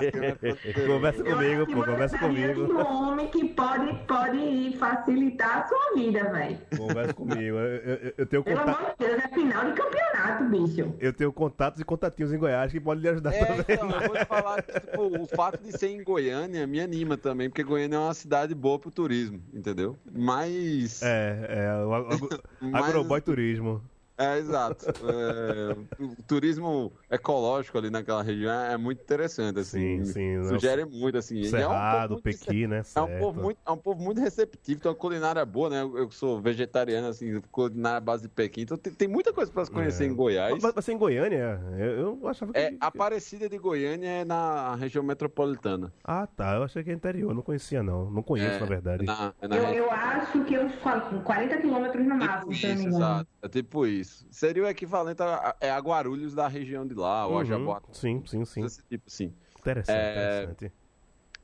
esse 0.01 0.05
esquema 0.05 0.25
é 0.25 0.31
poderoso. 0.35 0.87
Conversa 0.93 1.23
comigo, 1.23 1.65
pô, 1.67 1.83
conversa 1.85 2.17
Tá 2.17 2.25
comigo. 2.27 2.61
um 2.73 3.09
homem 3.09 3.27
que 3.27 3.45
pode, 3.49 3.93
pode 4.07 4.75
facilitar 4.79 5.57
a 5.59 5.67
sua 5.67 5.93
vida, 5.95 6.23
velho. 6.31 6.57
Conversa 6.77 7.13
comigo. 7.13 7.57
Eu, 7.57 7.75
eu- 7.95 8.13
eu 8.17 8.25
tenho 8.25 8.43
Pelo 8.43 8.59
contato. 8.59 8.77
amor 8.79 8.95
de 8.99 9.05
Deus, 9.07 9.23
é 9.23 9.27
final 9.29 9.65
de 9.65 9.71
campeonato, 9.73 10.04
bicho. 10.49 10.93
Eu 10.99 11.13
tenho 11.13 11.31
contatos 11.31 11.79
e 11.79 11.85
contatinhos 11.85 12.31
em 12.33 12.37
Goiás 12.37 12.71
que 12.71 12.79
podem 12.79 13.01
lhe 13.03 13.09
ajudar 13.09 13.33
É, 13.33 13.45
também. 13.45 13.65
então, 13.69 13.89
eu 13.89 14.07
vou 14.07 14.17
te 14.17 14.25
falar 14.25 14.61
que 14.61 14.79
tipo, 14.79 15.21
o 15.21 15.25
fato 15.27 15.61
de 15.63 15.77
ser 15.77 15.87
em 15.89 16.03
Goiânia 16.03 16.65
me 16.67 16.79
anima 16.79 17.17
também, 17.17 17.49
porque 17.49 17.63
Goiânia 17.63 17.95
é 17.95 17.99
uma 17.99 18.13
cidade 18.13 18.53
boa 18.55 18.77
pro 18.79 18.91
turismo, 18.91 19.41
entendeu? 19.53 19.97
Mas. 20.11 21.01
É, 21.01 21.45
é, 21.49 21.85
o 21.85 21.93
agro- 21.93 22.29
Mas- 22.61 22.85
agroboy 22.85 23.21
turismo. 23.21 23.81
É, 24.17 24.37
exato. 24.37 24.85
É, 24.87 25.75
o 26.01 26.15
turismo 26.27 26.91
ecológico 27.09 27.77
ali 27.77 27.89
naquela 27.89 28.23
região 28.23 28.51
é 28.51 28.77
muito 28.77 29.01
interessante, 29.01 29.59
assim. 29.59 30.03
Sim, 30.03 30.13
sim, 30.13 30.37
né? 30.37 30.43
Sugere 30.49 30.85
muito, 30.85 31.17
assim. 31.17 31.35
E 31.35 31.45
é 31.45 31.47
um 31.47 31.51
povo 31.51 31.57
Cerrado, 31.57 32.11
muito 32.11 32.23
Pequi, 32.23 32.67
né? 32.67 32.81
É 32.95 33.01
um, 33.01 33.19
povo 33.19 33.41
muito, 33.41 33.57
é 33.65 33.71
um 33.71 33.77
povo 33.77 34.01
muito 34.01 34.21
receptivo, 34.21 34.79
tem 34.79 34.89
uma 34.89 34.97
culinária 34.97 35.45
boa, 35.45 35.69
né? 35.69 35.81
Eu, 35.81 35.97
eu 35.97 36.11
sou 36.11 36.39
vegetariano, 36.41 37.07
assim, 37.07 37.41
culinária 37.51 37.99
base 37.99 38.23
de 38.23 38.29
Pequim, 38.29 38.61
então 38.61 38.77
tem, 38.77 38.93
tem 38.93 39.07
muita 39.07 39.33
coisa 39.33 39.51
pra 39.51 39.65
se 39.65 39.71
conhecer 39.71 40.05
É. 40.05 40.07
em 40.07 40.13
Goiás. 40.15 40.61
Mas, 40.63 40.73
mas 40.73 40.89
em 40.89 40.97
Goiânia, 40.97 41.59
eu, 41.77 42.19
eu 42.21 42.27
achava 42.27 42.53
que. 42.53 42.59
É, 42.59 42.73
a 42.79 42.87
Aparecida 42.87 43.49
de 43.49 43.57
Goiânia 43.57 44.07
é 44.07 44.25
na 44.25 44.75
região 44.75 45.03
metropolitana. 45.03 45.91
Ah, 46.03 46.25
tá. 46.27 46.55
Eu 46.55 46.63
achei 46.63 46.83
que 46.83 46.89
é 46.89 46.93
interior. 46.93 47.33
Não 47.33 47.41
conhecia, 47.41 47.83
não. 47.83 48.09
Não 48.09 48.23
conheço, 48.23 48.55
É, 48.55 48.59
na 48.59 48.65
verdade. 48.65 49.03
É 49.03 49.07
na, 49.07 49.33
é 49.41 49.47
na 49.47 49.55
Eu, 49.57 49.85
eu 49.85 49.91
acho 49.91 50.43
que 50.45 50.57
uns 50.57 50.73
qua- 50.75 51.01
40 51.01 51.57
quilômetros 51.57 52.05
no 52.07 52.15
máximo, 52.15 52.51
Tipo 52.53 52.55
se 52.55 52.65
eu 52.65 52.69
não 52.69 52.75
me 52.77 52.85
engano. 52.85 52.97
exato. 53.05 53.29
É 53.41 53.49
tipo 53.49 53.85
isso. 53.85 54.04
Seria 54.31 54.63
o 54.63 54.67
equivalente 54.67 55.21
a, 55.21 55.35
a, 55.49 55.55
é 55.59 55.69
a 55.71 55.79
Guarulhos 55.79 56.33
da 56.33 56.47
região 56.47 56.85
de 56.85 56.93
lá, 56.93 57.25
ou 57.27 57.35
a 57.35 57.39
Uhum, 57.39 57.45
Jaboatão. 57.45 57.93
Sim, 57.93 58.23
sim, 58.25 58.45
sim. 58.45 58.63
Esse 58.65 58.83
tipo, 58.83 59.09
sim. 59.09 59.33
Interessante, 59.59 59.97
É, 59.97 60.43
interessante. 60.43 60.73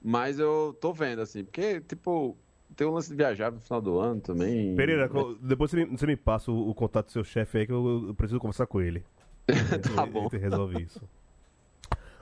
Mas 0.02 0.40
eu 0.40 0.76
tô 0.80 0.92
vendo, 0.94 1.22
assim, 1.22 1.44
porque, 1.44 1.80
tipo, 1.82 2.38
tem 2.76 2.88
um 2.88 2.92
lance 2.92 3.10
de 3.10 3.16
viajar 3.16 3.52
no 3.52 3.60
final 3.60 3.82
do 3.82 4.00
ano 4.00 4.20
também. 4.22 4.76
Pereira, 4.76 5.10
depois 5.42 5.72
você 5.72 5.86
me, 5.86 5.98
você 5.98 6.08
me 6.08 6.16
passa 6.16 6.52
o, 6.52 6.70
o 6.70 6.74
contato 6.74 7.08
do 7.08 7.12
seu 7.12 7.24
chefe 7.24 7.60
aí 7.60 7.66
que 7.68 7.72
eu, 7.74 8.08
eu 8.08 8.16
preciso 8.16 8.40
conversar 8.40 8.66
com 8.68 8.82
ele. 8.82 9.04
Tá 9.96 10.04
Ele- 10.04 10.12
bom. 10.12 10.30
Ele 10.32 10.42
resolve 10.42 10.82
isso. 10.82 11.02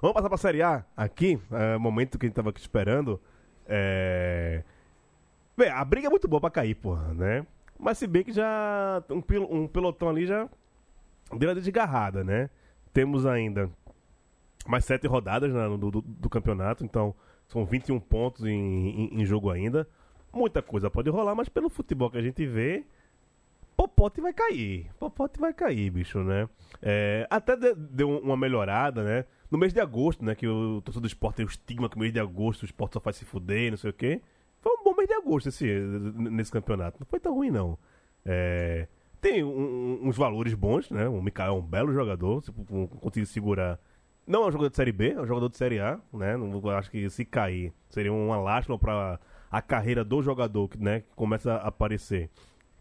Vamos 0.02 0.14
passar 0.14 0.30
pra 0.30 0.38
Série 0.38 0.62
A 0.62 0.86
aqui, 0.96 1.40
é, 1.52 1.78
momento 1.78 2.18
que 2.18 2.26
a 2.26 2.28
gente 2.30 2.36
tava 2.36 2.50
aqui 2.52 2.60
esperando. 2.62 3.20
É... 3.68 4.64
Bem, 5.58 5.70
a 5.70 5.84
briga 5.84 6.08
é 6.08 6.10
muito 6.10 6.28
boa 6.28 6.40
pra 6.40 6.50
cair, 6.50 6.74
porra, 6.76 7.14
né? 7.14 7.46
Mas 7.80 7.98
se 7.98 8.06
bem 8.08 8.24
que 8.24 8.32
já 8.34 9.02
um, 9.10 9.22
pil- 9.22 9.48
um 9.50 9.68
pelotão 9.68 10.10
ali 10.10 10.26
já 10.26 10.50
deu 11.38 11.50
a 11.52 11.54
desgarrada, 11.54 12.24
né? 12.24 12.50
Temos 12.92 13.26
ainda 13.26 13.70
mais 14.68 14.84
sete 14.86 15.08
rodadas 15.08 15.54
né, 15.54 15.68
do, 15.78 15.90
do- 15.90 16.02
do 16.02 16.30
campeonato, 16.30 16.84
então 16.84 17.16
são 17.48 17.66
21 17.66 18.00
pontos 18.00 18.46
em, 18.46 18.54
em, 19.14 19.22
em 19.22 19.26
jogo 19.26 19.50
ainda. 19.50 19.88
Muita 20.34 20.62
coisa 20.62 20.90
pode 20.92 21.10
rolar, 21.10 21.34
mas 21.34 21.48
pelo 21.50 21.70
futebol 21.70 22.10
que 22.12 22.18
a 22.18 22.22
gente 22.22 22.46
vê, 22.46 22.84
Popote 23.76 24.20
vai 24.20 24.34
cair. 24.34 24.92
Popote 25.00 25.40
vai 25.40 25.54
cair, 25.54 25.90
bicho, 25.90 26.22
né? 26.22 26.50
É, 26.82 27.26
até 27.30 27.56
de- 27.56 27.74
deu 27.74 28.10
uma 28.20 28.36
melhorada, 28.36 29.04
né? 29.04 29.26
No 29.50 29.58
mês 29.58 29.72
de 29.72 29.80
agosto, 29.80 30.24
né? 30.24 30.36
Que 30.36 30.46
o 30.48 30.82
torcedor 30.82 31.04
do 31.04 31.08
esporte 31.08 31.38
tem 31.38 31.46
o 31.46 31.50
estigma 31.50 31.88
que 31.90 31.96
no 31.96 32.02
mês 32.02 32.12
de 32.12 32.20
agosto 32.20 32.64
o 32.64 32.66
esporte 32.66 32.94
só 32.94 33.00
faz 33.00 33.16
se 33.16 33.24
fuder, 33.24 33.72
não 33.72 33.78
sei 33.78 33.90
o 33.90 33.94
quê. 33.94 34.22
Foi 34.62 34.72
um 34.74 34.84
bom 34.84 34.96
mês 34.96 35.08
de 35.08 35.14
agosto 35.16 35.48
esse, 35.50 35.66
nesse 35.66 36.52
campeonato. 36.52 36.98
Não 37.00 37.08
foi 37.08 37.20
tão 37.20 37.34
ruim, 37.34 37.50
não. 37.52 37.78
É, 38.26 38.88
tem 39.22 39.44
um- 39.44 40.00
uns 40.04 40.18
valores 40.18 40.54
bons, 40.54 40.90
né? 40.92 41.08
O 41.08 41.22
Mikael 41.22 41.54
é 41.56 41.58
um 41.58 41.62
belo 41.62 41.94
jogador, 41.94 42.44
se 42.44 42.52
con- 42.52 42.88
conseguir 42.88 43.26
segurar. 43.26 43.80
Não 44.28 44.44
é 44.44 44.48
um 44.48 44.52
jogador 44.52 44.70
de 44.70 44.76
Série 44.76 44.92
B, 44.92 45.12
é 45.12 45.22
um 45.22 45.26
jogador 45.26 45.50
de 45.50 45.58
Série 45.58 45.80
A, 45.80 46.00
né? 46.14 46.38
Não, 46.38 46.70
acho 46.72 46.92
que 46.92 47.10
se 47.10 47.26
cair 47.26 47.74
seria 47.90 48.14
uma 48.14 48.38
lástima 48.38 48.78
para 48.78 49.20
a 49.50 49.62
carreira 49.62 50.04
do 50.04 50.22
jogador, 50.22 50.68
que, 50.68 50.78
né? 50.78 51.00
Que 51.02 51.16
começa 51.16 51.54
a 51.54 51.68
aparecer. 51.68 52.30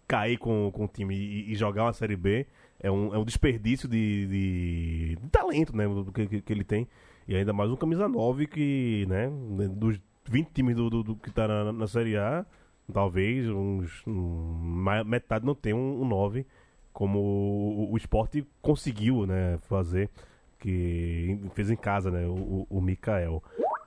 Cair 0.07 0.39
com, 0.39 0.71
com 0.73 0.85
o 0.85 0.89
time 0.89 1.15
e, 1.15 1.53
e 1.53 1.55
jogar 1.55 1.85
uma 1.85 1.93
Série 1.93 2.17
B 2.17 2.47
é 2.81 2.91
um, 2.91 3.15
é 3.15 3.19
um 3.19 3.25
desperdício 3.25 3.89
de, 3.89 4.27
de- 4.27 5.17
de 5.23 5.29
talento, 5.31 5.75
né? 5.77 5.85
Que, 6.15 6.27
que- 6.27 6.41
que 6.43 6.53
ele 6.53 6.65
tem. 6.65 6.89
E 7.27 7.35
ainda 7.37 7.53
mais 7.53 7.71
um 7.71 7.77
camisa 7.77 8.09
9 8.09 8.47
que, 8.47 9.07
né? 9.09 9.31
Dos 9.71 10.01
20 10.29 10.49
times 10.53 10.77
do, 10.77 10.89
do- 10.91 11.03
do 11.03 11.17
que 11.17 11.31
tá 11.31 11.47
na, 11.49 11.73
na 11.73 11.87
Série 11.87 12.17
A, 12.17 12.45
talvez 12.93 13.49
uns, 13.49 14.03
um, 14.07 14.85
metade 15.07 15.45
não 15.45 15.55
tem 15.55 15.73
um, 15.75 16.03
um 16.03 16.05
9, 16.07 16.47
como 16.93 17.19
o, 17.19 17.93
o 17.93 17.97
esporte 17.97 18.47
conseguiu, 18.63 19.27
né? 19.27 19.59
Fazer, 19.69 20.11
que 20.59 21.39
fez 21.55 21.71
em 21.71 21.77
casa, 21.77 22.11
né? 22.11 22.27
O, 22.27 22.67
o, 22.69 22.81
Mikael. 22.81 23.43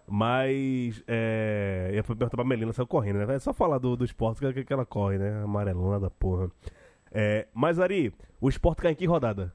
Mas, 0.07 1.03
é. 1.07 1.91
Ia 1.93 2.03
perguntar 2.03 2.29
pra 2.29 2.43
Melina, 2.43 2.73
saiu 2.73 2.87
correndo, 2.87 3.25
né? 3.25 3.35
É 3.35 3.39
só 3.39 3.53
falar 3.53 3.77
do, 3.77 3.95
do 3.95 4.05
esporte 4.05 4.39
que, 4.53 4.63
que 4.65 4.73
ela 4.73 4.85
corre, 4.85 5.17
né? 5.17 5.41
Amarelona 5.43 5.99
da 5.99 6.09
porra. 6.09 6.49
É, 7.11 7.47
mas, 7.53 7.79
Ari, 7.79 8.13
o 8.39 8.47
esporte 8.49 8.81
cai 8.81 8.91
em 8.91 8.95
que 8.95 9.05
rodada? 9.05 9.53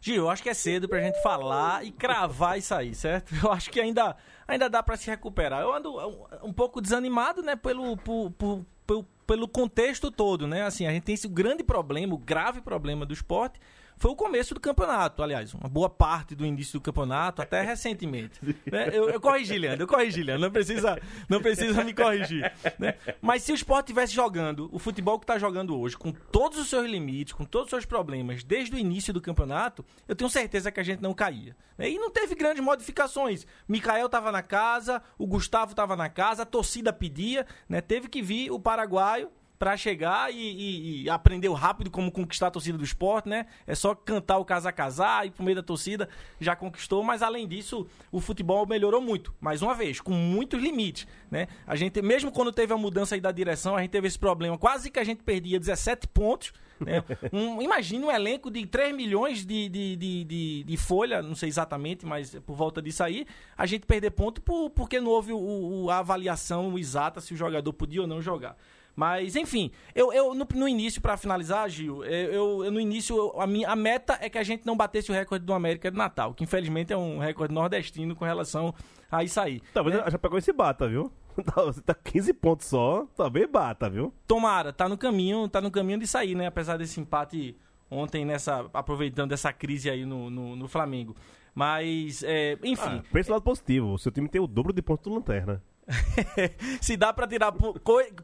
Gil, 0.00 0.16
eu 0.16 0.30
acho 0.30 0.42
que 0.42 0.48
é 0.48 0.54
cedo 0.54 0.88
pra 0.88 1.00
gente 1.00 1.20
falar 1.22 1.84
e 1.84 1.90
cravar 1.92 2.58
isso 2.58 2.74
aí, 2.74 2.94
certo? 2.94 3.34
Eu 3.44 3.52
acho 3.52 3.70
que 3.70 3.78
ainda, 3.80 4.16
ainda 4.48 4.68
dá 4.68 4.82
pra 4.82 4.96
se 4.96 5.10
recuperar. 5.10 5.60
Eu 5.60 5.74
ando 5.74 5.94
um, 5.98 6.48
um 6.48 6.52
pouco 6.52 6.80
desanimado, 6.80 7.42
né, 7.42 7.54
pelo, 7.54 7.96
por- 7.98 8.30
por- 8.32 8.64
pelo, 8.86 9.04
pelo 9.26 9.46
contexto 9.46 10.10
todo, 10.10 10.46
né? 10.46 10.62
Assim, 10.62 10.86
a 10.86 10.90
gente 10.90 11.04
tem 11.04 11.14
esse 11.14 11.28
grande 11.28 11.62
problema, 11.62 12.14
o 12.14 12.18
grave 12.18 12.60
problema 12.62 13.04
do 13.04 13.12
esporte, 13.12 13.60
foi 14.00 14.10
o 14.10 14.16
começo 14.16 14.54
do 14.54 14.60
campeonato, 14.60 15.22
aliás, 15.22 15.52
uma 15.52 15.68
boa 15.68 15.90
parte 15.90 16.34
do 16.34 16.46
início 16.46 16.80
do 16.80 16.82
campeonato, 16.82 17.42
até 17.42 17.60
recentemente. 17.60 18.40
né? 18.72 18.88
eu, 18.94 19.10
eu 19.10 19.20
corrigi, 19.20 19.58
Leandro, 19.58 19.82
eu 19.82 19.86
corrigi, 19.86 20.22
Leandro, 20.22 20.46
não 20.46 20.50
precisa, 20.50 20.98
não 21.28 21.42
precisa 21.42 21.84
me 21.84 21.92
corrigir. 21.92 22.50
né? 22.78 22.94
Mas 23.20 23.42
se 23.42 23.52
o 23.52 23.54
esporte 23.54 23.88
estivesse 23.88 24.14
jogando 24.14 24.70
o 24.72 24.78
futebol 24.78 25.18
que 25.18 25.24
está 25.24 25.38
jogando 25.38 25.78
hoje, 25.78 25.98
com 25.98 26.12
todos 26.12 26.58
os 26.58 26.70
seus 26.70 26.88
limites, 26.88 27.34
com 27.34 27.44
todos 27.44 27.66
os 27.66 27.70
seus 27.70 27.84
problemas, 27.84 28.42
desde 28.42 28.74
o 28.74 28.78
início 28.78 29.12
do 29.12 29.20
campeonato, 29.20 29.84
eu 30.08 30.16
tenho 30.16 30.30
certeza 30.30 30.72
que 30.72 30.80
a 30.80 30.82
gente 30.82 31.02
não 31.02 31.12
caía. 31.12 31.54
né? 31.76 31.90
E 31.90 31.98
não 31.98 32.10
teve 32.10 32.34
grandes 32.34 32.64
modificações. 32.64 33.46
Mikael 33.68 34.06
estava 34.06 34.32
na 34.32 34.42
casa, 34.42 35.02
o 35.18 35.26
Gustavo 35.26 35.72
estava 35.72 35.94
na 35.94 36.08
casa, 36.08 36.44
a 36.44 36.46
torcida 36.46 36.90
pedia, 36.90 37.46
né? 37.68 37.82
teve 37.82 38.08
que 38.08 38.22
vir 38.22 38.50
o 38.50 38.58
paraguaio 38.58 39.30
pra 39.60 39.76
chegar 39.76 40.32
e, 40.32 40.36
e- 40.38 41.02
e 41.02 41.10
aprendeu 41.10 41.52
rápido 41.52 41.90
como 41.90 42.10
conquistar 42.10 42.46
a 42.46 42.50
torcida 42.50 42.78
do 42.78 42.82
esporte, 42.82 43.28
né? 43.28 43.44
É 43.66 43.74
só 43.74 43.94
cantar 43.94 44.38
o 44.38 44.44
casa 44.44 44.72
casar 44.72 45.26
e 45.26 45.30
pro 45.30 45.44
meio 45.44 45.56
da 45.56 45.62
torcida 45.62 46.08
já 46.40 46.56
conquistou, 46.56 47.04
mas 47.04 47.20
além 47.22 47.46
disso, 47.46 47.86
o 48.10 48.20
futebol 48.20 48.66
melhorou 48.66 49.02
muito. 49.02 49.34
Mais 49.38 49.60
uma 49.60 49.74
vez, 49.74 50.00
com 50.00 50.12
muitos 50.14 50.60
limites, 50.62 51.06
né? 51.30 51.46
A 51.66 51.76
gente, 51.76 52.00
mesmo 52.00 52.32
quando 52.32 52.50
teve 52.50 52.72
a 52.72 52.76
mudança 52.78 53.14
aí 53.14 53.20
da 53.20 53.30
direção, 53.30 53.76
a 53.76 53.82
gente 53.82 53.90
teve 53.90 54.08
esse 54.08 54.18
problema, 54.18 54.56
quase 54.56 54.90
que 54.90 54.98
a 54.98 55.04
gente 55.04 55.22
perdia 55.22 55.60
17 55.60 56.08
pontos, 56.08 56.54
né? 56.80 57.04
Um, 57.30 57.60
imagina 57.60 58.06
um 58.06 58.10
elenco 58.10 58.50
de 58.50 58.64
3 58.64 58.96
milhões 58.96 59.44
de, 59.44 59.68
de, 59.68 59.94
de, 59.94 60.24
de, 60.24 60.64
de 60.64 60.76
folha, 60.78 61.20
não 61.20 61.34
sei 61.34 61.50
exatamente, 61.50 62.06
mas 62.06 62.34
por 62.46 62.56
volta 62.56 62.80
disso 62.80 63.04
aí, 63.04 63.26
a 63.58 63.66
gente 63.66 63.84
perder 63.84 64.12
ponto 64.12 64.40
por, 64.40 64.70
porque 64.70 64.98
não 64.98 65.10
houve 65.10 65.34
o- 65.34 65.84
o- 65.84 65.90
a 65.90 65.98
avaliação 65.98 66.78
exata 66.78 67.20
se 67.20 67.34
o 67.34 67.36
jogador 67.36 67.74
podia 67.74 68.00
ou 68.00 68.06
não 68.06 68.22
jogar. 68.22 68.56
Mas, 69.00 69.34
enfim, 69.34 69.70
eu, 69.94 70.12
eu 70.12 70.34
no, 70.34 70.46
no 70.54 70.68
início, 70.68 71.00
pra 71.00 71.16
finalizar, 71.16 71.66
Gil, 71.70 72.04
eu, 72.04 72.64
eu- 72.64 72.70
no 72.70 72.78
início, 72.78 73.16
eu- 73.16 73.40
a, 73.40 73.46
minha, 73.46 73.66
a 73.66 73.74
meta 73.74 74.18
é 74.20 74.28
que 74.28 74.36
a 74.36 74.42
gente 74.42 74.66
não 74.66 74.76
batesse 74.76 75.10
o 75.10 75.14
recorde 75.14 75.42
do 75.42 75.54
América 75.54 75.90
de 75.90 75.96
Natal, 75.96 76.34
que 76.34 76.44
infelizmente 76.44 76.92
é 76.92 76.96
um 76.98 77.18
recorde 77.18 77.54
nordestino 77.54 78.14
com 78.14 78.26
relação 78.26 78.74
a 79.10 79.24
isso 79.24 79.40
aí. 79.40 79.62
Talvez 79.72 79.96
né? 79.96 80.02
a 80.04 80.10
Chapecoense 80.10 80.52
bata, 80.52 80.86
viu? 80.86 81.10
Tá- 81.46 81.62
Você 81.62 81.80
tá 81.80 81.94
15 81.94 82.34
pontos 82.34 82.66
só, 82.66 83.06
talvez 83.16 83.50
bata, 83.50 83.88
viu? 83.88 84.12
Tomara, 84.26 84.70
tá 84.70 84.86
no 84.86 84.98
caminho, 84.98 85.48
tá 85.48 85.62
no 85.62 85.70
caminho 85.70 85.98
de 85.98 86.06
sair, 86.06 86.34
né? 86.34 86.48
Apesar 86.48 86.76
desse 86.76 87.00
empate 87.00 87.56
ontem 87.90 88.26
nessa. 88.26 88.68
aproveitando 88.74 89.30
dessa 89.30 89.50
crise 89.50 89.88
aí 89.88 90.04
no, 90.04 90.28
no, 90.28 90.56
no 90.56 90.68
Flamengo. 90.68 91.16
Mas, 91.54 92.22
é, 92.22 92.58
enfim. 92.62 92.98
Ah, 92.98 93.02
pensa 93.10 93.32
lado 93.32 93.42
positivo, 93.42 93.94
o 93.94 93.98
seu 93.98 94.12
time 94.12 94.28
tem 94.28 94.42
o 94.42 94.46
dobro 94.46 94.74
de 94.74 94.82
pontos 94.82 95.04
do 95.04 95.14
Lanterna. 95.14 95.62
Se 96.80 96.96
dá 96.96 97.12
pra 97.12 97.26
tirar 97.26 97.52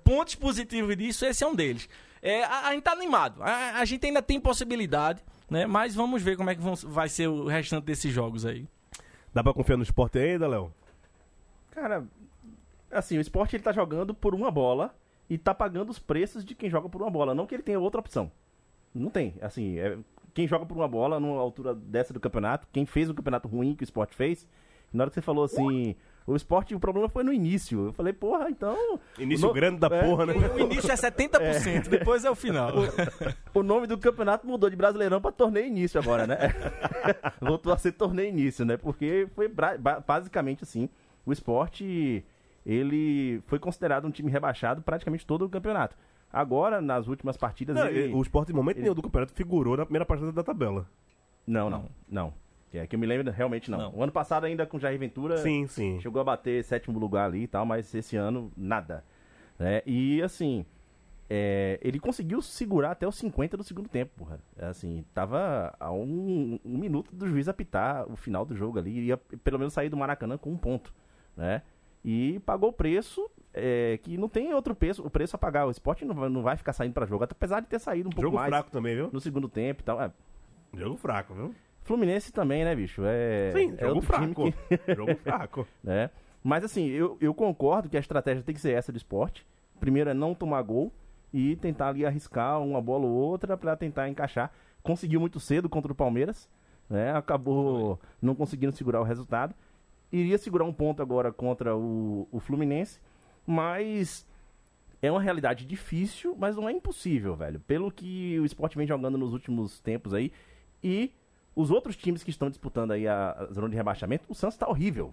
pontos 0.05 0.35
positivos 0.35 0.97
disso, 0.97 1.25
esse 1.27 1.43
é 1.43 1.47
um 1.47 1.55
deles. 1.55 1.89
É, 2.23 2.45
a, 2.45 2.69
a 2.69 2.73
gente 2.73 2.83
tá 2.85 2.93
animado. 2.93 3.43
A, 3.43 3.79
a 3.81 3.85
gente 3.85 4.07
ainda 4.07 4.23
tem 4.23 4.41
possibilidade, 4.41 5.23
né? 5.51 5.67
Mas 5.67 5.95
vamos 5.95 6.23
ver 6.23 6.37
como 6.37 6.51
é 6.51 6.55
que 6.55 6.61
vão- 6.61 6.75
vai 6.75 7.09
ser 7.09 7.29
o 7.29 7.47
restante 7.47 7.85
desses 7.85 8.13
jogos 8.13 8.45
aí. 8.47 8.67
Dá 9.35 9.43
pra 9.43 9.53
confiar 9.53 9.77
no 9.77 9.83
esporte 9.83 10.19
ainda, 10.19 10.49
Léo? 10.49 10.73
Cara, 11.71 12.05
assim, 12.91 13.19
o 13.19 13.21
esporte 13.21 13.57
ele 13.57 13.63
tá 13.63 13.73
jogando 13.73 14.15
por 14.15 14.35
uma 14.35 14.51
bola 14.51 14.95
e 15.29 15.37
tá 15.37 15.55
pagando 15.55 15.91
os 15.91 15.99
preços 15.99 16.45
de 16.45 16.55
quem 16.55 16.71
joga 16.71 16.89
por 16.89 17.03
uma 17.03 17.11
bola. 17.11 17.35
Não 17.35 17.47
que 17.47 17.55
ele 17.55 17.63
tenha 17.63 17.79
outra 17.79 18.01
opção. 18.01 18.31
Não 18.95 19.11
tem. 19.11 19.35
Assim, 19.43 19.79
é, 19.79 19.99
quem 20.33 20.49
joga 20.49 20.65
por 20.65 20.77
uma 20.77 20.89
bola 20.89 21.21
numa 21.21 21.41
altura 21.41 21.75
dessa 21.75 22.15
do 22.15 22.21
campeonato, 22.21 22.67
quem 22.73 22.87
fez 22.87 23.11
o 23.11 23.15
campeonato 23.15 23.47
ruim 23.47 23.75
que 23.75 23.83
o 23.83 23.85
esporte 23.85 24.15
fez, 24.17 24.47
na 24.93 25.03
hora 25.05 25.11
que 25.11 25.15
você 25.15 25.21
falou 25.23 25.45
assim, 25.45 25.95
o 26.27 26.35
esporte, 26.35 26.75
o 26.75 26.81
problema 26.81 27.09
foi 27.09 27.23
no 27.23 27.33
início. 27.33 27.87
Eu 27.87 27.93
falei, 27.93 28.13
porra, 28.13 28.51
então. 28.51 28.99
Início 29.19 29.47
no- 29.47 29.55
grande 29.55 29.79
da 29.79 29.87
é, 29.87 30.03
porra, 30.03 30.27
né? 30.27 30.35
O 30.35 30.59
início 30.59 30.91
é 30.91 30.95
70%, 30.97 31.89
depois 31.89 32.25
é 32.25 32.31
o 32.31 32.35
final. 32.35 32.73
O 33.55 33.63
nome 33.63 33.87
do 33.87 33.97
campeonato 33.97 34.47
mudou 34.47 34.69
de 34.69 34.75
Brasileirão 34.77 35.21
pra 35.21 35.31
torneio 35.31 35.67
início 35.67 36.01
agora, 36.01 36.27
né? 36.27 36.37
Voltou 37.41 37.73
a 37.73 37.79
ser 37.79 37.93
torneio 37.93 38.29
início, 38.29 38.65
né? 38.65 38.77
Porque 38.77 39.29
foi 39.35 39.49
basicamente 40.07 40.65
assim, 40.65 40.89
o 41.25 41.33
esporte 41.33 42.25
ele 42.65 43.41
foi 43.47 43.61
considerado 43.61 44.05
um 44.07 44.11
time 44.11 44.31
rebaixado 44.31 44.83
praticamente 44.83 45.25
todo 45.25 45.45
o 45.45 45.49
campeonato. 45.49 45.97
Agora, 46.33 46.81
nas 46.81 47.07
últimas 47.07 47.37
partidas, 47.37 47.77
Não, 47.77 47.87
ele... 47.87 48.13
O 48.13 48.21
esporte, 48.21 48.51
em 48.51 48.55
momento 48.55 48.79
ele- 48.79 48.83
nenhum 48.83 48.95
do 48.97 49.03
campeonato, 49.03 49.33
figurou 49.33 49.77
na 49.77 49.85
primeira 49.87 50.05
partida 50.05 50.33
da 50.33 50.43
tabela. 50.43 50.87
Não, 51.47 51.71
não, 51.71 51.85
não. 52.09 52.35
É 52.73 52.87
que 52.87 52.95
eu 52.95 53.01
me 53.01 53.07
lembro, 53.07 53.31
realmente 53.33 53.71
não. 53.71 53.79
Não. 53.79 53.95
O 53.95 54.03
ano 54.03 54.13
passado, 54.13 54.45
ainda 54.45 54.67
com 54.67 54.79
Jair 54.79 54.99
Ventura, 54.99 55.39
Sim, 55.39 55.67
sim. 55.67 55.99
chegou 56.01 56.21
a 56.21 56.25
bater 56.25 56.63
sétimo 56.63 56.99
lugar 56.99 57.27
ali 57.27 57.45
e 57.45 57.47
tal, 57.47 57.65
mas 57.65 57.95
esse 57.95 58.17
ano, 58.17 58.53
nada. 58.57 59.03
né? 59.59 59.81
E, 59.87 60.21
assim, 60.23 60.67
é, 61.29 61.79
ele 61.83 61.99
conseguiu 61.99 62.41
segurar 62.43 62.93
até 62.93 63.07
os 63.07 63.17
50 63.17 63.57
do 63.57 63.65
segundo 63.65 63.89
tempo, 63.89 64.13
porra. 64.17 64.39
É, 64.57 64.67
Assim, 64.67 65.05
tava 65.15 65.75
a 65.81 65.91
um, 65.91 66.59
um 66.65 66.77
minuto 66.79 67.15
do 67.15 67.27
juiz 67.27 67.49
apitar 67.49 68.11
o 68.11 68.17
final 68.17 68.45
do 68.45 68.55
jogo 68.55 68.79
ali, 68.79 69.07
ia 69.07 69.17
pelo 69.17 69.59
menos 69.59 69.73
sair 69.73 69.89
do 69.89 69.97
Maracanã 69.97 70.37
com 70.39 70.51
um 70.53 70.57
ponto, 70.57 70.93
né? 71.37 71.63
E 72.05 72.39
pagou 72.47 72.69
o 72.69 72.73
preço, 72.73 73.29
é, 73.53 73.99
que 74.01 74.17
não 74.17 74.29
tem 74.29 74.55
outro 74.55 74.77
preço, 74.77 75.05
o 75.05 75.11
preço 75.11 75.35
a 75.35 75.39
pagar. 75.39 75.67
O 75.67 75.71
esporte 75.73 76.05
não 76.05 76.15
vai, 76.15 76.29
não 76.29 76.43
vai 76.43 76.57
ficar 76.57 76.73
saindo 76.73 76.93
pra 76.93 77.05
jogo, 77.05 77.25
apesar 77.25 77.59
de 77.61 77.67
ter 77.67 77.81
saído 77.81 78.09
um 78.09 78.13
pouco 78.13 78.23
Jogo 78.23 78.37
mais 78.37 78.49
fraco 78.49 78.71
também, 78.71 78.95
viu? 78.95 79.11
no 79.13 79.21
segundo 79.21 79.49
tempo 79.49 79.81
e 79.83 79.85
tal. 79.85 80.01
É, 80.01 80.13
Jogo 80.75 80.97
fraco, 80.97 81.35
viu? 81.35 81.53
Fluminense 81.87 82.33
também, 82.33 82.65
né, 82.65 82.75
bicho? 82.75 83.03
É, 83.05 83.53
Sim, 83.55 83.75
é 83.79 83.87
jogo 83.87 84.01
time 84.01 84.07
fraco. 84.07 84.53
que- 84.53 84.95
jogo 84.95 85.15
fraco. 85.17 85.67
né? 85.83 86.11
Mas 86.43 86.65
assim, 86.65 86.89
eu, 86.89 87.17
eu 87.21 87.33
concordo 87.33 87.89
que 87.89 87.97
a 87.97 88.01
estratégia 88.01 88.43
tem 88.43 88.55
que 88.55 88.61
ser 88.61 88.73
essa 88.73 88.93
do 88.93 88.97
esporte. 88.99 89.47
Primeiro 89.81 90.11
é 90.11 90.15
não 90.15 90.35
tomar 90.35 90.63
gol 90.63 90.93
e 91.33 91.57
tentar 91.57 91.89
ali 91.89 92.05
arriscar 92.05 92.61
uma 92.61 92.81
bola 92.81 93.05
ou 93.07 93.13
outra 93.13 93.57
pra 93.57 93.77
tentar 93.77 94.09
encaixar. 94.09 94.53
Conseguiu 94.83 95.21
muito 95.21 95.39
cedo 95.41 95.69
contra 95.69 95.93
o 95.93 95.95
Palmeiras, 95.95 96.49
né? 96.89 97.13
Acabou 97.13 98.01
não 98.21 98.35
conseguindo 98.35 98.75
segurar 98.75 99.01
o 99.01 99.05
resultado. 99.05 99.55
Iria 100.13 100.39
segurar 100.39 100.65
um 100.65 100.73
ponto 100.73 101.03
agora 101.03 101.33
contra 101.33 101.77
o, 101.77 102.29
o 102.31 102.39
Fluminense, 102.41 103.01
mas 103.45 104.27
é 105.03 105.11
uma 105.11 105.21
realidade 105.21 105.65
difícil, 105.65 106.35
mas 106.39 106.57
não 106.57 106.69
é 106.69 106.73
impossível, 106.73 107.35
velho. 107.37 107.61
Pelo 107.61 107.91
que 107.91 108.39
o 108.41 108.45
esporte 108.45 108.77
vem 108.77 108.87
jogando 108.87 109.19
nos 109.19 109.33
últimos 109.33 109.81
tempos 109.81 110.15
aí 110.15 110.33
e 110.83 111.13
os 111.57 111.71
outros 111.71 111.97
times 111.97 112.23
que 112.23 112.31
estão 112.31 112.49
disputando 112.51 112.93
aí 112.93 113.09
a, 113.09 113.33
a 113.33 113.53
zona 113.53 113.69
de 113.69 113.75
rebaixamento, 113.75 114.25
o 114.29 114.35
Santos 114.35 114.57
tá 114.59 114.69
horrível. 114.69 115.13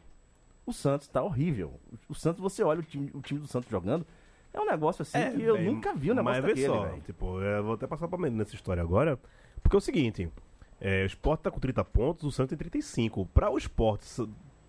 O 0.65 0.73
Santos 0.73 1.07
tá 1.07 1.23
horrível. 1.23 1.79
O 2.07 2.13
Santos, 2.13 2.41
você 2.41 2.61
olha 2.63 2.81
o 2.81 2.83
time, 2.83 3.09
o 3.13 3.21
time 3.21 3.39
do 3.39 3.47
Santos 3.47 3.69
jogando, 3.71 4.05
É 4.53 4.59
um 4.59 4.65
negócio 4.65 5.01
assim 5.01 5.17
É, 5.17 5.31
que 5.31 5.41
eu 5.41 5.55
velho, 5.55 5.71
nunca 5.71 5.93
vi 5.95 6.11
um 6.11 6.15
negócio 6.15 6.41
Mas 6.41 6.51
daquele, 6.51 6.67
só, 6.67 6.89
tipo, 7.05 7.41
eu 7.41 7.63
vou 7.63 7.73
até 7.73 7.87
passar 7.87 8.07
pra 8.07 8.17
menos 8.17 8.37
nessa 8.37 8.53
história 8.55 8.83
agora. 8.83 9.17
Porque 9.61 9.75
é 9.75 9.79
o 9.79 9.81
seguinte: 9.81 10.29
é, 10.79 11.03
o 11.03 11.07
Sport 11.07 11.41
tá 11.41 11.49
com 11.49 11.59
30 11.59 11.83
pontos, 11.85 12.23
o 12.25 12.31
Santos 12.31 12.49
tem 12.49 12.57
35. 12.57 13.25
Pra 13.27 13.49
o 13.49 13.57
Sport 13.57 14.01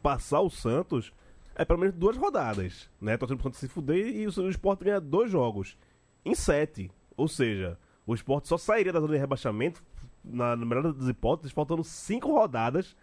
passar 0.02 0.40
o 0.40 0.48
Santos, 0.50 1.12
é 1.56 1.64
pelo 1.64 1.78
menos 1.80 1.94
duas 1.94 2.16
rodadas, 2.16 2.88
né? 3.00 3.16
Torcendo 3.16 3.38
pro 3.38 3.44
Santos 3.44 3.60
se 3.60 3.68
fuder 3.68 4.06
e 4.06 4.26
o, 4.26 4.30
o 4.30 4.50
Sport 4.50 4.80
ganha 4.82 5.00
dois 5.00 5.30
jogos 5.30 5.76
em 6.24 6.34
sete. 6.34 6.90
Ou 7.16 7.28
seja, 7.28 7.78
o 8.06 8.14
Sport 8.14 8.46
só 8.46 8.56
sairia 8.56 8.92
da 8.92 9.00
zona 9.00 9.12
de 9.12 9.18
rebaixamento, 9.18 9.82
na, 10.24 10.56
na 10.56 10.64
melhor 10.66 10.92
das 10.92 11.08
hipóteses, 11.08 11.52
faltando 11.52 11.84
cinco 11.84 12.32
rodadas 12.32 12.96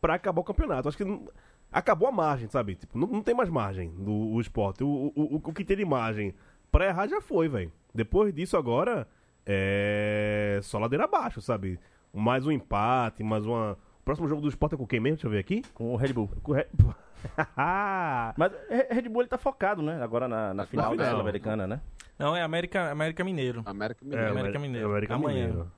pra 0.00 0.14
acabar 0.14 0.40
o 0.40 0.44
campeonato. 0.44 0.88
Acho 0.88 0.96
que 0.96 1.20
acabou 1.72 2.08
a 2.08 2.12
margem, 2.12 2.48
sabe? 2.48 2.74
Tipo, 2.76 2.98
não, 2.98 3.08
não 3.08 3.22
tem 3.22 3.34
mais 3.34 3.48
margem 3.50 3.90
do 3.90 4.12
o 4.12 4.40
Sport. 4.40 4.80
O, 4.82 4.86
o, 4.86 5.12
o, 5.16 5.34
o 5.36 5.52
que 5.52 5.64
tem 5.64 5.76
de 5.76 5.84
margem 5.84 6.34
pra 6.70 6.86
errar 6.86 7.08
já 7.08 7.20
foi, 7.20 7.48
velho. 7.48 7.72
Depois 7.94 8.32
disso 8.32 8.56
agora, 8.56 9.06
é 9.46 10.60
só 10.62 10.78
ladeira 10.78 11.04
abaixo, 11.04 11.40
sabe? 11.40 11.78
Mais 12.12 12.46
um 12.46 12.52
empate, 12.52 13.22
mais 13.24 13.44
uma... 13.44 13.72
O 14.00 14.04
próximo 14.04 14.28
jogo 14.28 14.40
do 14.40 14.48
Sport 14.48 14.72
é 14.72 14.76
com 14.76 14.86
quem 14.86 15.00
mesmo? 15.00 15.16
Deixa 15.16 15.26
eu 15.26 15.30
ver 15.30 15.38
aqui. 15.38 15.62
Com 15.74 15.92
o 15.92 15.96
Red 15.96 16.12
Bull. 16.12 16.30
Com 16.42 16.52
o 16.52 16.54
Red... 16.54 16.66
Mas 18.36 18.52
Re- 18.70 18.88
Red 18.90 19.08
Bull 19.08 19.22
ele 19.22 19.28
tá 19.28 19.36
focado, 19.38 19.82
né? 19.82 20.02
Agora 20.02 20.28
na, 20.28 20.54
na 20.54 20.66
final 20.66 20.90
da 20.90 20.92
final. 20.92 21.10
Sul-Americana, 21.10 21.66
né? 21.66 21.80
Não, 22.18 22.34
é 22.34 22.42
América, 22.42 22.90
América 22.90 23.22
Mineiro. 23.24 23.62
América 23.66 24.04
É, 24.04 24.08
Mineiro. 24.08 24.30
América 24.30 24.58
Mineiro. 24.58 24.88
América 24.88 25.14
Amanhã. 25.14 25.46
Mineiro. 25.48 25.72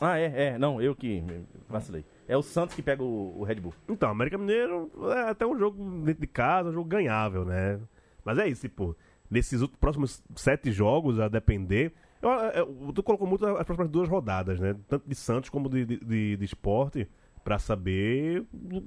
Ah, 0.00 0.18
é, 0.18 0.48
é. 0.48 0.58
Não, 0.58 0.80
eu 0.80 0.94
que 0.94 1.22
vacilei. 1.68 2.04
É 2.28 2.36
o 2.36 2.42
Santos 2.42 2.74
que 2.74 2.82
pega 2.82 3.02
o, 3.02 3.40
o 3.40 3.44
Red 3.44 3.56
Bull. 3.56 3.74
Então, 3.88 4.10
América 4.10 4.36
Mineiro 4.36 4.90
é 5.14 5.30
até 5.30 5.46
um 5.46 5.58
jogo 5.58 5.82
dentro 6.04 6.20
de 6.20 6.26
casa, 6.26 6.68
um 6.68 6.72
jogo 6.72 6.88
ganhável, 6.88 7.44
né? 7.44 7.80
Mas 8.24 8.38
é 8.38 8.48
isso, 8.48 8.62
tipo, 8.62 8.96
nesses 9.30 9.64
próximos 9.80 10.22
sete 10.34 10.70
jogos, 10.70 11.18
a 11.18 11.28
depender. 11.28 11.92
Eu, 12.20 12.30
eu, 12.30 12.92
tu 12.92 13.02
colocou 13.02 13.26
muito 13.26 13.46
as 13.46 13.64
próximas 13.64 13.88
duas 13.90 14.08
rodadas, 14.08 14.58
né? 14.60 14.76
Tanto 14.88 15.08
de 15.08 15.14
Santos 15.14 15.48
como 15.48 15.68
de, 15.68 15.84
de, 15.86 16.36
de, 16.36 16.44
esporte, 16.44 17.08
pra 17.44 17.58
saber 17.58 18.44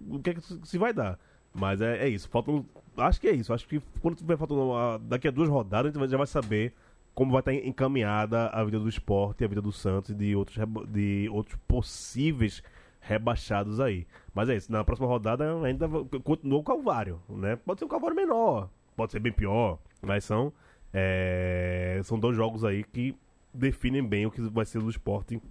o, 0.10 0.20
que, 0.20 0.32
é 0.32 0.34
que 0.34 0.42
se 0.42 0.78
vai 0.78 0.94
dar. 0.94 1.18
Mas 1.54 1.82
é, 1.82 2.06
é 2.06 2.10
isso, 2.10 2.30
faltam. 2.30 2.66
Acho 2.98 3.20
que 3.20 3.28
é 3.28 3.32
isso. 3.32 3.54
Acho 3.54 3.68
que 3.68 3.82
quando 4.02 4.16
tiver 4.16 4.38
faltando 4.38 4.74
a- 4.74 4.98
daqui 4.98 5.28
a 5.28 5.32
duas 5.32 5.50
rodadas, 5.50 5.96
a 5.96 6.00
gente 6.00 6.12
já 6.12 6.18
vai 6.18 6.28
saber 6.28 6.74
como 7.20 7.34
vai 7.34 7.42
estar 7.42 7.54
encaminhada 7.54 8.48
a 8.48 8.64
vida 8.64 8.80
do 8.80 8.88
esporte, 8.88 9.44
a 9.44 9.48
vida 9.50 9.62
do 9.62 9.74
Santos 9.74 10.12
e 10.12 10.16
de 10.16 10.34
outros, 10.38 10.58
de 10.88 11.28
outros 11.30 11.60
possíveis 11.68 12.64
rebaixados 13.02 13.82
aí. 13.82 14.08
Mas 14.34 14.48
é 14.48 14.56
isso, 14.56 14.72
na 14.72 14.86
próxima 14.86 15.06
rodada 15.06 15.54
ainda 15.66 15.86
continua 16.24 16.60
o 16.60 16.64
Calvário, 16.64 17.22
né? 17.28 17.58
Pode 17.58 17.80
ser 17.80 17.86
um 17.86 17.90
Calvário 17.90 18.16
menor, 18.16 18.70
pode 18.96 19.12
ser 19.12 19.20
bem 19.20 19.34
pior, 19.34 19.80
mas 20.02 20.24
são, 20.24 20.54
é, 20.94 22.00
são 22.06 22.18
dois 22.18 22.38
jogos 22.38 22.64
aí 22.64 22.86
que 22.86 23.14
definem 23.54 24.02
bem 24.02 24.26
o 24.26 24.32
que 24.32 24.40
vai 24.40 24.64
ser 24.64 24.80
do 24.80 24.90
esporte 24.90 25.42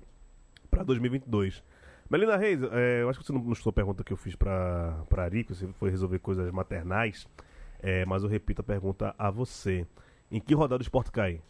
para 0.70 0.82
2022. 0.82 1.62
Melina 2.08 2.38
Reis, 2.38 2.62
é, 2.62 3.02
eu 3.02 3.10
acho 3.10 3.18
que 3.18 3.26
você 3.26 3.32
não 3.34 3.42
mostrou 3.42 3.68
a 3.72 3.74
pergunta 3.74 4.02
que 4.02 4.14
eu 4.14 4.16
fiz 4.16 4.34
pra 4.34 5.04
Ari, 5.18 5.44
que 5.44 5.54
você 5.54 5.66
foi 5.74 5.90
resolver 5.90 6.18
coisas 6.20 6.50
maternais, 6.50 7.28
é, 7.78 8.06
mas 8.06 8.22
eu 8.22 8.28
repito 8.30 8.62
a 8.62 8.64
pergunta 8.64 9.14
a 9.18 9.30
você. 9.30 9.86
Em 10.30 10.40
que 10.40 10.54
rodada 10.54 10.80
o 10.80 10.82
esporte 10.82 11.10
cai? 11.10 11.42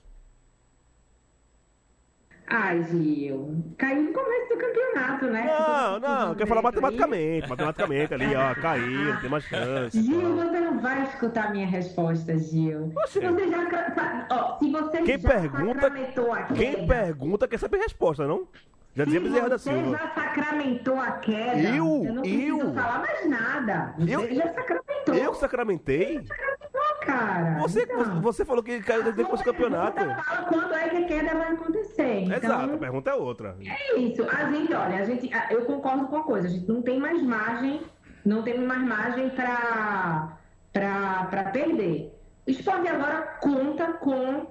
Ai, 2.51 2.83
Gil, 2.85 3.63
caiu 3.77 4.05
no 4.05 4.13
começo 4.13 4.49
do 4.49 4.57
campeonato, 4.57 5.27
né? 5.27 5.47
Não, 5.47 6.01
não, 6.01 6.35
quer 6.35 6.47
falar 6.47 6.63
matematicamente, 6.63 7.47
matematicamente 7.49 8.15
ali, 8.15 8.35
ó, 8.35 8.55
caiu, 8.55 9.13
não 9.13 9.21
tem 9.21 9.29
mais 9.31 9.45
chance. 9.45 10.03
Gil, 10.03 10.35
você 10.35 10.61
não 10.61 10.79
vai 10.81 11.03
escutar 11.05 11.49
a 11.49 11.51
minha 11.51 11.67
resposta, 11.67 12.39
Gil. 12.39 12.91
Oxê. 12.97 13.21
Você 13.21 13.49
já. 13.51 14.27
Ó, 14.31 14.59
se 14.59 14.71
você 14.71 15.03
Quem 15.03 15.19
já 15.19 15.29
pergunta- 15.29 15.81
sacramentou 15.83 16.33
a 16.33 16.43
queda. 16.45 16.55
Quem 16.55 16.87
pergunta 16.87 17.49
quer 17.49 17.59
saber 17.59 17.79
a 17.81 17.83
resposta, 17.83 18.27
não? 18.27 18.49
Já 18.95 19.05
dizia 19.05 19.21
Bezerra 19.21 19.49
da 19.51 19.59
você 19.59 19.71
Silva. 19.71 19.97
já 19.99 20.09
sacramentou 20.15 20.97
a 20.99 21.11
queda, 21.13 21.61
Eu? 21.69 21.85
não 22.15 22.23
preciso 22.23 22.61
Eu? 22.61 22.75
falar 22.75 22.99
mais 23.01 23.29
nada. 23.31 23.95
Você 23.99 24.15
Eu? 24.17 24.35
já 24.35 24.55
sacramentou. 24.55 25.15
Eu 25.15 25.35
sacramentei? 25.35 26.25
Sacramentou, 26.27 26.81
cara. 27.09 27.59
Você, 27.61 27.83
Então. 27.83 28.21
você 28.21 28.45
falou 28.45 28.63
que 28.63 28.81
caiu 28.81 29.13
depois 29.13 29.41
do 29.41 29.45
campeonato. 29.45 29.99
Você 29.99 30.15
fala 30.23 30.43
quando 30.49 30.75
é 30.75 30.89
que 30.89 30.97
a 30.97 31.05
queda 31.07 31.35
vai 31.35 31.53
acontecer. 31.53 32.21
Então, 32.23 32.37
Exato, 32.37 32.75
a 32.75 32.79
pergunta 32.79 33.11
é 33.11 33.15
outra. 33.15 33.57
É 33.65 33.99
isso. 33.99 34.27
A 34.31 34.51
gente, 34.51 34.75
olha, 34.75 34.97
a 34.97 35.05
gente, 35.05 35.31
eu 35.51 35.65
concordo 35.65 36.07
com 36.07 36.17
a 36.17 36.23
coisa. 36.23 36.49
A 36.49 36.51
gente 36.51 36.69
não 36.69 36.83
tem 36.83 36.99
mais 36.99 37.23
margem, 37.23 37.83
não 38.25 38.43
tem 38.43 38.59
mais 38.59 38.83
margem 38.83 39.31
para 39.31 40.37
para 40.73 41.45
perder. 41.53 42.15
O 42.47 42.51
esporte 42.51 42.87
agora 42.89 43.23
conta 43.41 43.95
com 43.95 44.47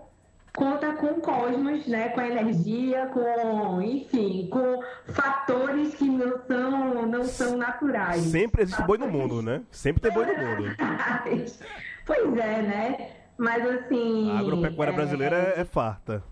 conta 0.58 0.92
com 0.94 1.06
o 1.06 1.22
cosmos, 1.22 1.86
né, 1.88 2.10
com 2.10 2.20
a 2.20 2.28
energia, 2.28 3.06
com, 3.14 3.80
enfim, 3.80 4.50
com 4.52 4.82
fatores 5.14 5.94
que 5.96 6.10
não 6.10 6.40
são 6.48 7.06
não 7.06 7.24
são 7.24 7.58
naturais. 7.58 8.22
Sempre 8.24 8.64
existe 8.64 8.82
boi 8.82 8.98
no 8.98 9.08
mundo, 9.08 9.42
né? 9.44 9.62
Sempre 9.72 10.02
tem 10.02 10.12
boi 10.12 10.26
no 10.26 10.34
mundo. 10.34 10.76
Pois 12.06 12.38
é, 12.38 12.62
né? 12.62 13.10
Mas 13.38 13.64
assim. 13.70 14.32
A 14.32 14.40
agropecuária 14.40 14.92
é, 14.92 14.96
brasileira 14.96 15.36
é, 15.56 15.62
é 15.62 15.66
farta. 15.66 16.24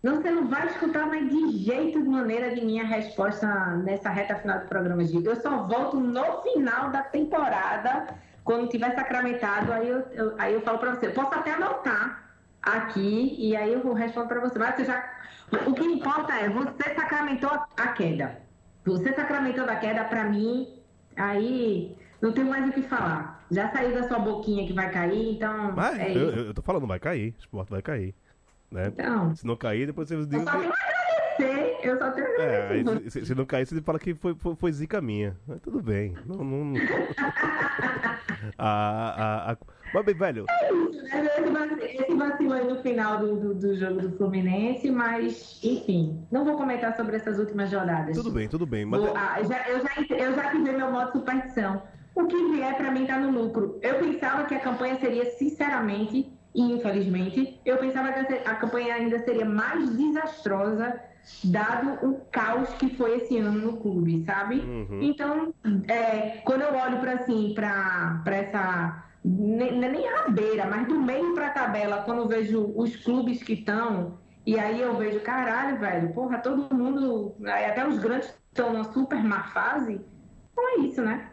Não, 0.00 0.16
você 0.20 0.30
não 0.30 0.46
vai 0.48 0.66
escutar 0.66 1.06
mais 1.06 1.28
de 1.28 1.58
jeito 1.58 2.00
de 2.02 2.08
maneira 2.08 2.54
de 2.54 2.64
minha 2.64 2.84
resposta 2.84 3.46
nessa 3.84 4.10
reta 4.10 4.36
final 4.36 4.60
do 4.60 4.66
programa, 4.66 5.04
Gil. 5.04 5.22
Eu 5.22 5.36
só 5.36 5.62
volto 5.64 5.98
no 5.98 6.42
final 6.42 6.90
da 6.90 7.02
temporada, 7.02 8.06
quando 8.44 8.68
tiver 8.68 8.94
sacramentado, 8.94 9.72
aí 9.72 9.88
eu, 9.88 10.00
eu- 10.12 10.34
aí 10.38 10.54
eu 10.54 10.60
falo 10.60 10.78
pra 10.78 10.94
você. 10.94 11.06
Eu 11.08 11.12
posso 11.12 11.34
até 11.34 11.52
anotar 11.52 12.21
aqui 12.62 13.34
e 13.38 13.56
aí 13.56 13.72
eu 13.72 13.92
respondo 13.92 14.28
pra 14.28 14.40
você. 14.40 14.58
Mas 14.58 14.76
você 14.76 14.84
já. 14.84 15.12
O 15.66 15.74
que 15.74 15.84
importa 15.84 16.32
é, 16.34 16.48
você 16.48 16.94
sacramentou 16.94 17.50
a 17.50 17.66
a 17.76 17.88
queda. 17.88 18.40
Você 18.84 19.12
sacramentou 19.12 19.66
da 19.66 19.76
queda, 19.76 20.04
pra 20.04 20.24
mim, 20.24 20.80
aí 21.16 21.96
não 22.20 22.32
tenho 22.32 22.48
mais 22.48 22.68
o 22.68 22.72
que 22.72 22.82
falar. 22.82 23.44
Já 23.50 23.70
saiu 23.70 23.94
da 23.94 24.08
sua 24.08 24.18
boquinha 24.18 24.66
que 24.66 24.72
vai 24.72 24.90
cair, 24.90 25.34
então. 25.34 25.72
Mas 25.72 25.98
é 25.98 26.16
eu, 26.16 26.30
eu, 26.46 26.54
tô 26.54 26.62
falando, 26.62 26.86
vai 26.86 26.98
cair. 26.98 27.34
O 27.36 27.40
esporte 27.40 27.70
vai 27.70 27.82
cair. 27.82 28.14
Né? 28.70 28.86
Então. 28.86 29.34
Se 29.36 29.46
não 29.46 29.56
cair, 29.56 29.86
depois 29.86 30.08
vocês 30.08 30.20
Eu 30.20 30.26
dizem. 30.26 30.44
só 30.46 30.58
tenho 30.58 30.72
a 30.72 30.74
agradecer. 30.74 31.78
Eu 31.82 31.98
só 31.98 32.10
tenho 32.10 32.26
a 32.26 32.42
É, 32.42 32.80
agradecer. 32.80 33.10
se, 33.10 33.26
se 33.26 33.34
não 33.34 33.44
cair, 33.44 33.66
você 33.66 33.80
fala 33.82 33.98
que 33.98 34.14
foi, 34.14 34.34
foi, 34.34 34.56
foi 34.56 34.72
zica 34.72 35.00
minha. 35.02 35.36
Mas 35.46 35.60
tudo 35.60 35.82
bem. 35.82 36.16
Não, 36.24 36.36
não... 36.42 36.72
a, 38.58 38.68
a, 38.68 39.52
a... 39.52 39.56
Mas 39.92 40.04
bem, 40.04 40.14
velho, 40.14 40.46
Esse 40.48 41.42
vacilo- 41.50 41.82
Esse 41.82 42.14
vacilo 42.14 42.52
aí 42.54 42.64
no 42.66 42.76
final 42.82 43.18
do, 43.18 43.36
do, 43.36 43.54
do 43.54 43.76
jogo 43.76 44.00
do 44.00 44.16
Fluminense, 44.16 44.90
mas, 44.90 45.60
enfim, 45.62 46.26
não 46.30 46.44
vou 46.44 46.56
comentar 46.56 46.96
sobre 46.96 47.16
essas 47.16 47.38
últimas 47.38 47.72
rodadas. 47.72 48.16
tudo 48.16 48.30
bem, 48.30 48.48
tudo 48.48 48.64
bem. 48.66 48.84
Mas 48.86 49.00
Vou- 49.02 49.14
ah, 49.16 49.36
já- 49.42 49.68
eu, 49.68 49.80
já, 49.80 50.16
eu 50.16 50.34
já 50.34 50.42
ativei 50.48 50.74
meu 50.76 50.90
modo 50.90 51.12
superstição. 51.12 51.82
O 52.14 52.24
que 52.26 52.36
vier 52.52 52.76
pra 52.76 52.90
mim 52.90 53.06
tá 53.06 53.18
no 53.18 53.30
lucro. 53.30 53.78
Eu 53.82 53.96
pensava 53.98 54.44
que 54.44 54.54
a 54.54 54.60
campanha 54.60 54.98
seria, 54.98 55.26
sinceramente, 55.36 56.30
e 56.54 56.62
infelizmente, 56.72 57.58
eu 57.64 57.76
pensava 57.78 58.12
que 58.12 58.32
a 58.34 58.54
campanha 58.54 58.94
ainda 58.94 59.18
seria 59.20 59.44
mais 59.46 59.90
desastrosa, 59.96 61.00
dado 61.44 62.06
o 62.06 62.20
caos 62.30 62.68
que 62.74 62.94
foi 62.96 63.16
esse 63.18 63.38
ano 63.38 63.58
no 63.72 63.76
clube, 63.78 64.24
sabe? 64.24 64.56
Uhum. 64.60 64.98
Então, 65.02 65.54
é, 65.88 66.38
quando 66.44 66.62
eu 66.62 66.74
olho 66.74 66.98
para 66.98 67.12
assim, 67.14 67.52
para 67.54 68.22
essa 68.26 69.04
ne- 69.24 69.70
não 69.70 69.84
é 69.88 69.90
nem 69.90 70.08
a 70.08 70.28
beira, 70.28 70.66
mas 70.66 70.86
do 70.88 71.00
meio 71.00 71.34
para 71.34 71.48
a 71.48 71.50
tabela, 71.50 72.02
quando 72.04 72.18
eu 72.18 72.28
vejo 72.28 72.72
os 72.76 72.96
clubes 72.96 73.42
que 73.42 73.54
estão, 73.54 74.18
e 74.44 74.58
aí 74.58 74.80
eu 74.80 74.96
vejo, 74.96 75.20
caralho, 75.20 75.78
velho, 75.78 76.12
porra, 76.12 76.38
todo 76.38 76.74
mundo, 76.74 77.36
até 77.46 77.86
os 77.86 77.98
grandes 77.98 78.34
estão 78.52 78.72
numa 78.72 78.84
super 78.92 79.22
má 79.22 79.44
fase. 79.44 80.00
Então 80.52 80.68
é 80.68 80.80
isso, 80.80 81.02
né? 81.02 81.30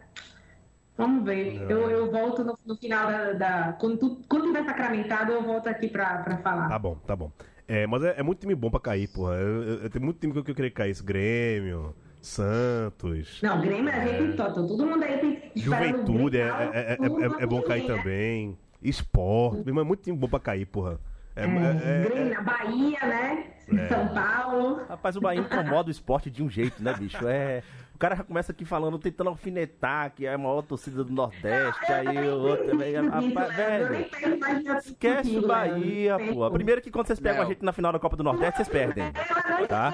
Vamos 0.97 1.23
ver. 1.23 1.61
Eu, 1.69 1.89
eu 1.89 2.11
volto 2.11 2.43
no, 2.43 2.57
no 2.65 2.75
final 2.75 3.07
da. 3.07 3.31
da- 3.33 3.73
quando, 3.79 3.97
tu, 3.97 4.21
quando 4.27 4.47
tiver 4.47 4.65
sacramentado, 4.65 5.31
eu 5.31 5.41
volto 5.41 5.67
aqui 5.67 5.87
pra, 5.87 6.17
pra 6.23 6.37
falar. 6.39 6.67
Tá 6.67 6.77
bom, 6.77 6.95
tá 6.95 7.15
bom. 7.15 7.31
É, 7.67 7.87
mas 7.87 8.03
é, 8.03 8.19
é 8.19 8.23
muito 8.23 8.39
time 8.39 8.53
bom 8.53 8.69
pra 8.69 8.79
cair, 8.81 9.07
porra. 9.07 9.35
Eu, 9.35 9.63
eu, 9.63 9.83
eu 9.83 9.89
tenho 9.89 10.03
muito 10.03 10.19
time 10.19 10.33
que 10.33 10.39
eu, 10.39 10.43
que 10.43 10.51
eu 10.51 10.55
queria 10.55 10.71
cair. 10.71 10.91
Esse 10.91 11.03
Grêmio, 11.03 11.95
Santos. 12.21 13.39
Não, 13.41 13.61
Grêmio, 13.61 13.89
a 13.93 13.99
gente, 14.05 14.35
to- 14.35 14.53
to- 14.53 14.67
todo 14.67 14.85
mundo 14.85 15.03
aí 15.03 15.17
tem 15.19 15.51
Juventude 15.55 16.37
é, 16.37 16.43
gritar 16.45 16.75
é, 16.75 16.79
é, 16.91 16.93
é, 17.39 17.43
é 17.43 17.45
bom 17.45 17.61
cair 17.61 17.85
também. 17.87 18.57
Esporte. 18.81 19.57
Meu 19.57 19.67
irmão, 19.69 19.83
é 19.83 19.87
muito 19.87 20.15
bom 20.15 20.27
pra 20.27 20.39
cair, 20.39 20.65
porra. 20.65 20.99
É, 21.35 21.43
É, 21.43 21.47
é- 21.47 21.49
é- 21.49 22.09
Grêmio, 22.09 22.43
Bahia, 22.43 22.99
né? 23.05 23.43
É. 23.77 23.87
São 23.87 24.07
Paulo. 24.09 24.81
Rapaz, 24.89 25.15
o 25.15 25.21
Bahia 25.21 25.41
incomoda 25.41 25.87
o 25.89 25.91
esporte 25.91 26.29
de 26.29 26.41
um 26.43 26.49
jeito, 26.49 26.81
né, 26.83 26.93
bicho? 26.97 27.27
É. 27.27 27.61
O 27.93 27.99
cara 27.99 28.15
já 28.15 28.23
começa 28.23 28.51
aqui 28.53 28.63
falando, 28.63 28.97
tentando 28.97 29.29
alfinetar, 29.29 30.11
que 30.15 30.25
é 30.25 30.33
a 30.33 30.37
maior 30.37 30.61
torcida 30.61 31.03
do 31.03 31.11
Nordeste, 31.11 31.91
aí 31.91 32.17
o 32.29 32.39
outro 32.39 32.65
também. 32.67 32.93
Rapaz, 32.95 33.55
velho. 33.55 34.05
Esquece 34.77 35.37
o 35.37 35.45
Bahia, 35.45 36.17
pô. 36.33 36.49
Primeiro 36.49 36.81
que 36.81 36.89
quando 36.89 37.07
vocês 37.07 37.19
pegam 37.19 37.41
a 37.43 37.45
gente 37.45 37.63
na 37.63 37.73
final 37.73 37.91
da 37.91 37.99
Copa 37.99 38.15
do 38.15 38.23
Nordeste, 38.23 38.55
vocês 38.57 38.69
perdem. 38.69 39.11
Tá? 39.67 39.93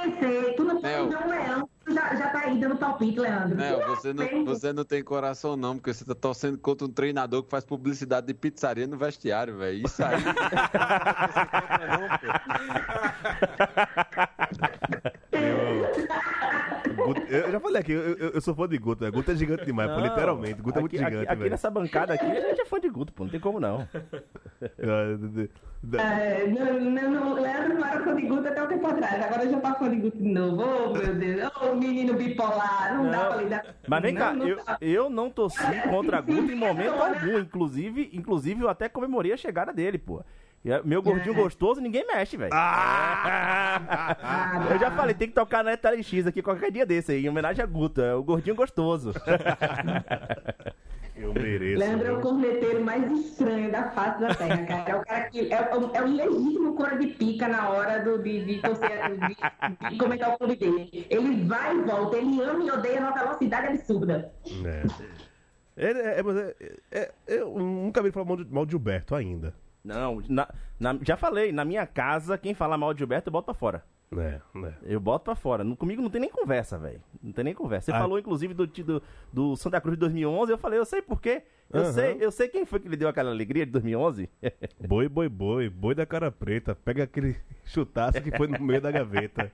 Tu 0.56 0.64
não 0.64 0.80
pode 0.80 1.10
ver 1.10 1.18
um 1.18 1.30
leão, 1.30 1.70
tá, 2.10 2.16
já 2.16 2.30
tá 2.30 2.40
aí 2.40 2.60
dando 2.60 2.76
palpite, 2.78 3.20
Leandro. 3.20 3.58
Não, 3.58 3.96
você 3.96 4.14
não, 4.14 4.46
você 4.46 4.74
não 4.74 4.84
tem 4.86 5.04
coração 5.04 5.56
não, 5.56 5.76
porque 5.78 5.94
você 5.94 6.06
tá 6.06 6.16
torcendo 6.16 6.58
contra 6.58 6.86
um 6.88 6.92
treinador 6.92 7.44
que 7.44 7.50
faz 7.50 7.64
publicidade 7.66 8.28
de 8.28 8.34
pizzaria 8.34 8.88
no 8.88 8.98
vestiário, 8.98 9.58
velho. 9.58 9.86
Isso 9.86 10.04
aí. 10.04 10.16
Eu 17.30 17.52
já 17.52 17.60
falei 17.60 17.82
aqui, 17.82 17.92
eu, 17.92 18.02
eu- 18.18 18.30
eu 18.32 18.42
sou 18.42 18.56
fã 18.56 18.68
de 18.68 18.78
Guto, 18.78 19.04
né? 19.04 19.12
Guto 19.12 19.30
é 19.32 19.36
gigante 19.36 19.66
demais, 19.66 19.90
pô, 19.92 19.98
Não, 19.98 20.04
literalmente. 20.06 20.62
Guto 20.62 20.78
é 20.78 20.82
muito 20.82 20.96
aqui- 20.96 21.04
aqui- 21.04 21.12
gigante, 21.14 21.30
Aqui, 21.32 21.40
velho. 21.40 21.52
nessa 21.52 21.70
bancada 21.70 22.14
aqui, 22.14 22.26
a 22.26 22.40
gente 22.42 22.62
é 22.62 22.66
fã 22.66 22.80
de 22.80 22.90
Guto, 22.90 23.14
pô. 23.14 23.24
Não 23.26 23.32
tem 23.32 23.40
como 23.40 23.60
não. 23.60 23.88
É, 25.94 26.48
não, 26.48 26.80
não, 26.80 27.12
não, 27.12 27.34
Leandro 27.36 27.76
não 27.76 27.86
era 27.86 28.04
fã 28.04 28.16
de 28.16 28.22
Guto 28.24 28.48
até 28.48 28.64
um 28.64 28.68
tempo 28.68 28.88
atrás, 28.88 29.24
agora 29.24 29.50
já 29.50 29.60
tá 29.60 29.76
fã 29.76 29.90
de 29.90 29.96
Guto 29.98 30.18
de 30.18 30.30
novo. 30.30 30.64
Oh, 30.64 30.94
meu 30.98 31.14
Deus, 31.16 31.52
ô 31.62 31.76
menino 31.76 32.14
bipolar, 32.16 32.96
não, 32.98 33.12
dá 33.12 33.26
pra 33.28 33.38
lidar. 33.42 33.66
Mas 33.88 34.02
vem 34.02 34.14
não, 34.14 34.22
cá, 34.22 34.34
não 34.34 34.48
eu, 34.48 34.58
dá. 34.66 34.78
eu 34.82 35.10
não 35.10 35.30
torci 35.30 35.62
contra 35.90 36.22
Guto 36.22 36.52
em 36.52 36.56
momento 36.56 36.96
algum. 37.02 37.40
Inclusive, 37.40 38.10
inclusive, 38.14 38.62
eu 38.62 38.70
até 38.70 38.90
comemorei 38.90 39.32
a 39.34 39.38
chegada 39.38 39.72
dele, 39.72 39.98
pô. 39.98 40.24
É, 40.68 40.82
Meu 40.84 41.00
gordinho 41.00 41.36
É. 41.38 41.38
gostoso, 41.44 41.80
ninguém 41.80 42.08
mexe, 42.08 42.36
velho. 42.36 42.50
Ah! 42.52 44.18
Eu 44.74 44.80
já 44.80 44.90
falei, 44.90 45.14
tem 45.14 45.28
que 45.28 45.36
tocar 45.36 45.64
na 45.64 45.78
TLX 45.78 46.26
aqui 46.26 46.42
qualquer 46.42 46.72
dia 46.72 46.84
desse 46.84 47.12
aí, 47.12 47.24
em 47.24 47.30
homenagem 47.30 47.64
a 47.64 47.68
Guto, 47.68 48.02
é 48.02 48.16
o 48.16 48.24
gordinho 48.24 48.56
gostoso. 48.56 49.14
Eu 51.16 51.34
mereço. 51.34 51.80
Leandro 51.80 52.08
é 52.08 52.12
o 52.12 52.22
corneteiro 52.22 52.84
mais 52.84 53.10
estranho 53.12 53.72
da 53.72 53.90
face 53.92 54.20
da 54.20 54.36
terra, 54.36 54.66
cara. 54.66 54.90
É 54.90 54.96
o 54.96 55.06
cara 55.06 55.30
que 55.30 55.54
é, 55.54 55.76
o- 55.76 55.96
é 55.96 56.04
o 56.04 56.08
ilegítimo 56.08 56.76
cor 56.76 56.98
de 56.98 57.08
pica 57.08 57.48
na 57.48 57.70
hora 57.70 58.00
do, 58.04 58.22
de, 58.22 58.44
de, 58.44 58.62
torcer- 58.62 59.18
de- 59.18 59.90
de 59.92 59.98
comentar 59.98 60.34
o 60.34 60.38
clube 60.38 60.56
dele. 60.58 61.08
Ele 61.10 61.44
vai 61.46 61.76
e 61.78 61.82
volta, 61.84 62.18
ele 62.18 62.42
ama 62.42 62.64
e 62.66 62.72
odeia 62.72 63.00
numa 63.00 63.14
velocidade 63.14 63.68
absurda. 63.68 64.34
É. 64.66 64.84
Ele 65.78 66.00
é- 66.00 66.20
é- 66.20 66.56
é- 66.92 67.00
é- 67.02 67.12
eu 67.28 67.58
nunca 67.58 68.02
vi 68.04 68.12
falar 68.12 68.26
mal 68.26 68.38
de, 68.38 68.46
mal 68.54 68.66
de 68.66 68.72
Gilberto 68.72 69.16
ainda. 69.16 69.54
Não, 69.84 70.22
na- 70.28 70.48
na- 70.80 70.98
já 71.02 71.16
falei, 71.16 71.52
na 71.52 71.64
minha 71.64 71.86
casa, 71.86 72.38
quem 72.38 72.54
falar 72.54 72.78
mal 72.78 72.94
de 72.94 73.00
Gilberto, 73.00 73.32
pra 73.32 73.54
fora. 73.54 73.84
É, 74.18 74.40
né? 74.54 74.74
Eu 74.84 75.00
boto 75.00 75.26
pra 75.26 75.36
fora. 75.36 75.64
Não- 75.64 75.76
comigo 75.76 76.02
não 76.02 76.10
tem 76.10 76.22
nem 76.22 76.30
conversa, 76.30 76.78
velho. 76.78 77.02
Não 77.22 77.32
tem 77.32 77.44
nem 77.44 77.54
conversa. 77.54 77.86
Você 77.86 77.92
Ah. 77.92 78.00
falou, 78.00 78.18
inclusive, 78.20 78.54
do, 78.54 78.66
do, 78.68 79.02
do 79.34 79.56
Santa 79.56 79.80
Cruz 79.82 79.96
de 79.96 80.00
2011. 80.02 80.52
Eu 80.52 80.58
falei, 80.58 80.80
eu 80.80 80.86
sei 80.86 81.02
por 81.02 81.20
quê. 81.22 81.44
Eu, 81.74 81.82
Aham. 81.82 81.92
sei, 81.94 82.18
eu 82.20 82.32
sei 82.32 82.48
quem 82.48 82.66
foi 82.66 82.80
que 82.80 82.88
lhe 82.88 82.96
deu 82.96 83.10
aquela 83.10 83.32
alegria 83.32 83.66
de 83.66 83.72
2011. 83.72 84.30
Boi, 84.88 85.10
boi, 85.10 85.28
boi, 85.28 85.70
boi 85.70 85.96
da 85.96 86.06
cara 86.06 86.32
preta. 86.32 86.76
Pega 86.76 87.04
aquele 87.04 87.36
chutaço 87.66 88.22
que 88.22 88.32
foi 88.38 88.48
no 88.48 88.60
meio 88.64 88.80
da 88.82 88.92
gaveta. 88.92 89.52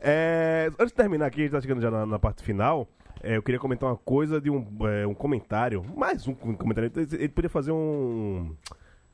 É, 0.00 0.70
antes 0.78 0.88
de 0.88 0.94
terminar 0.94 1.26
aqui, 1.26 1.40
a 1.40 1.44
gente 1.44 1.52
tá 1.52 1.60
chegando 1.60 1.80
já 1.80 1.90
na, 1.90 2.06
na 2.06 2.18
parte 2.18 2.42
final. 2.42 2.88
é, 3.22 3.36
eu 3.36 3.42
queria 3.42 3.58
comentar 3.58 3.88
uma 3.88 3.96
coisa 3.96 4.40
de 4.40 4.48
um, 4.50 4.64
é, 4.86 5.06
um 5.06 5.14
comentário. 5.14 5.84
Mais 5.96 6.26
um 6.28 6.34
comentário. 6.34 6.90
Ele 6.96 7.28
podia 7.28 7.50
fazer 7.50 7.72
um. 7.72 8.54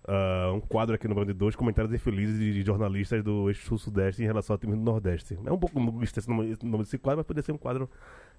Ah, 0.06 0.52
um 0.54 0.60
quadro 0.60 0.94
aqui 0.94 1.08
no 1.08 1.14
Band 1.14 1.26
de 1.26 1.32
dois 1.32 1.56
comentários 1.56 1.92
infelizes 1.92 2.38
de, 2.38 2.62
jornalistas 2.62 3.22
do 3.22 3.48
eixo 3.48 3.66
sul-sudeste 3.66 4.22
em 4.22 4.26
relação 4.26 4.54
ao 4.54 4.58
time 4.58 4.74
do 4.74 4.80
Nordeste. 4.82 5.38
É 5.44 5.52
um 5.52 5.58
pouco 5.58 6.02
extenso 6.02 6.30
o 6.30 6.34
nome 6.34 6.50
esse 6.52 6.64
nome 6.64 6.84
desse 6.84 6.98
quadro, 6.98 7.18
mas 7.18 7.26
poderia 7.26 7.44
ser 7.44 7.52
um 7.52 7.58
quadro 7.58 7.88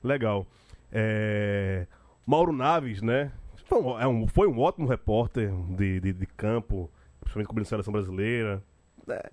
legal. 0.03 0.45
É, 0.91 1.87
Mauro 2.25 2.51
Naves, 2.51 3.01
né? 3.01 3.31
Foi 3.67 3.81
um, 3.81 3.99
é 3.99 4.07
um- 4.07 4.27
foi 4.27 4.47
um 4.47 4.59
ótimo 4.59 4.87
repórter 4.87 5.51
de, 5.75 5.99
de, 5.99 6.13
de 6.13 6.25
campo, 6.27 6.89
principalmente 7.19 7.47
cobrindo 7.47 7.65
a 7.67 7.69
seleção 7.69 7.91
brasileira. 7.91 8.61
É, 9.09 9.31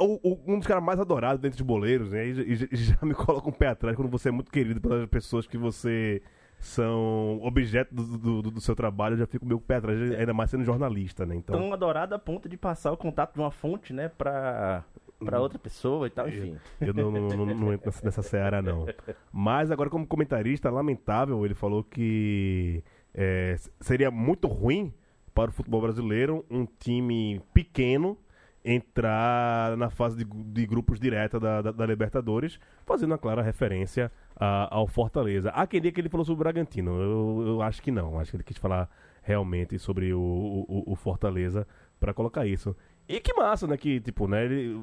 o- 0.00 0.18
o- 0.32 0.40
um 0.54 0.58
dos 0.58 0.66
caras 0.66 0.82
mais 0.82 0.98
adorados 0.98 1.40
dentro 1.40 1.58
de 1.58 1.64
boleiros, 1.64 2.12
né? 2.12 2.26
E, 2.26 2.30
e 2.30 2.68
e 2.72 2.76
já 2.76 2.96
me 3.02 3.12
coloca 3.14 3.48
um 3.48 3.52
pé 3.52 3.68
atrás 3.68 3.94
quando 3.96 4.08
você 4.10 4.28
é 4.30 4.32
muito 4.32 4.50
querido 4.50 4.80
pelas 4.80 5.06
pessoas 5.08 5.46
que 5.46 5.58
você 5.58 6.22
são 6.58 7.38
objeto 7.42 7.94
do, 7.94 8.18
do, 8.42 8.50
do- 8.50 8.60
seu 8.60 8.74
trabalho, 8.74 9.14
eu 9.14 9.18
já 9.18 9.26
fico 9.26 9.46
meio 9.46 9.58
com 9.58 9.64
o 9.64 9.66
pé 9.66 9.76
atrás, 9.76 9.98
ainda 10.12 10.34
mais 10.34 10.50
sendo 10.50 10.64
jornalista, 10.64 11.24
né? 11.24 11.34
Então, 11.36 11.56
Tão 11.58 11.72
adorado 11.72 12.14
a 12.14 12.18
ponto 12.18 12.48
de 12.48 12.56
passar 12.56 12.92
o 12.92 12.96
contato 12.96 13.34
de 13.34 13.40
uma 13.40 13.50
fonte, 13.50 13.92
né, 13.92 14.08
pra, 14.08 14.84
pra 15.24 15.40
outra 15.40 15.58
pessoa 15.58 16.06
e 16.06 16.10
tal, 16.10 16.28
enfim. 16.28 16.56
Eu 16.80 16.92
não, 16.92 17.10
não, 17.10 17.28
não, 17.28 17.46
não 17.46 17.72
entro 17.72 17.92
nessa, 18.04 18.22
seara, 18.22 18.60
não. 18.60 18.86
Mas 19.32 19.70
agora, 19.70 19.88
como 19.88 20.06
comentarista, 20.06 20.68
lamentável, 20.70 21.44
ele 21.44 21.54
falou 21.54 21.84
que 21.84 22.82
é, 23.14 23.56
seria 23.80 24.10
muito 24.10 24.48
ruim 24.48 24.92
para 25.32 25.50
o 25.50 25.52
futebol 25.52 25.80
brasileiro 25.80 26.44
um 26.50 26.66
time 26.66 27.40
pequeno 27.54 28.18
entrar 28.64 29.76
na 29.76 29.88
fase 29.88 30.16
de, 30.16 30.24
de 30.24 30.66
grupos 30.66 30.98
direta 31.00 31.38
da, 31.40 31.62
da- 31.62 31.72
da 31.72 31.86
Libertadores, 31.86 32.58
fazendo 32.84 33.12
uma 33.12 33.18
clara 33.18 33.40
referência 33.42 34.10
ao 34.38 34.86
Fortaleza. 34.86 35.50
Há 35.50 35.66
quem 35.66 35.80
diga 35.80 35.94
que 35.94 36.00
ele 36.00 36.08
falou 36.08 36.24
sobre 36.24 36.40
o 36.40 36.44
Bragantino. 36.44 36.90
Eu, 37.00 37.44
eu 37.46 37.62
acho 37.62 37.82
que 37.82 37.90
não. 37.90 38.18
Acho 38.18 38.30
que 38.30 38.36
ele 38.36 38.44
quis 38.44 38.56
falar 38.58 38.88
realmente 39.22 39.78
sobre 39.78 40.12
o, 40.12 40.20
o- 40.20 40.84
o 40.92 40.96
Fortaleza 40.96 41.66
para 42.00 42.14
colocar 42.14 42.46
isso. 42.46 42.74
E 43.08 43.20
que 43.20 43.32
massa, 43.34 43.66
né? 43.66 43.76
Que, 43.76 44.00
tipo, 44.00 44.28
né? 44.28 44.44
ele- 44.44 44.76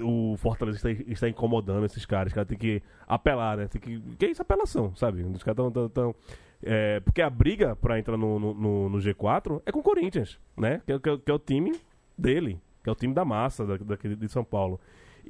o 0.00 0.36
Fortaleza 0.38 0.76
está, 0.78 0.90
está 1.10 1.28
incomodando 1.28 1.84
esses 1.84 2.04
caras. 2.06 2.28
Os 2.30 2.34
caras 2.34 2.48
têm 2.48 2.58
que 2.58 2.82
apelar, 3.06 3.56
né? 3.58 3.68
Tem 3.68 3.80
que, 3.80 4.00
que 4.16 4.24
é 4.26 4.30
isso? 4.30 4.42
Apelação, 4.42 4.94
sabe? 4.96 5.22
Os 5.22 5.42
caras 5.42 5.58
estão. 5.58 5.70
Tão, 5.70 5.88
tão- 5.88 6.14
é, 6.62 6.98
porque 7.00 7.22
a 7.22 7.30
briga 7.30 7.76
para 7.76 7.98
entrar 8.00 8.16
no, 8.16 8.38
no, 8.40 8.52
no- 8.54 8.88
no 8.88 8.98
G4 8.98 9.62
é 9.64 9.70
com 9.70 9.78
o 9.78 9.82
Corinthians, 9.82 10.40
né? 10.56 10.80
Que, 10.84 10.92
é- 10.92 10.98
que 10.98 11.08
é- 11.10 11.18
que 11.18 11.30
é 11.30 11.34
o 11.34 11.38
time 11.38 11.72
dele, 12.16 12.58
que 12.82 12.88
é 12.90 12.92
o 12.92 12.96
time 12.96 13.14
da 13.14 13.24
massa 13.24 13.64
da- 13.64 13.76
daqui 13.76 14.14
de 14.16 14.28
São 14.28 14.42
Paulo. 14.42 14.80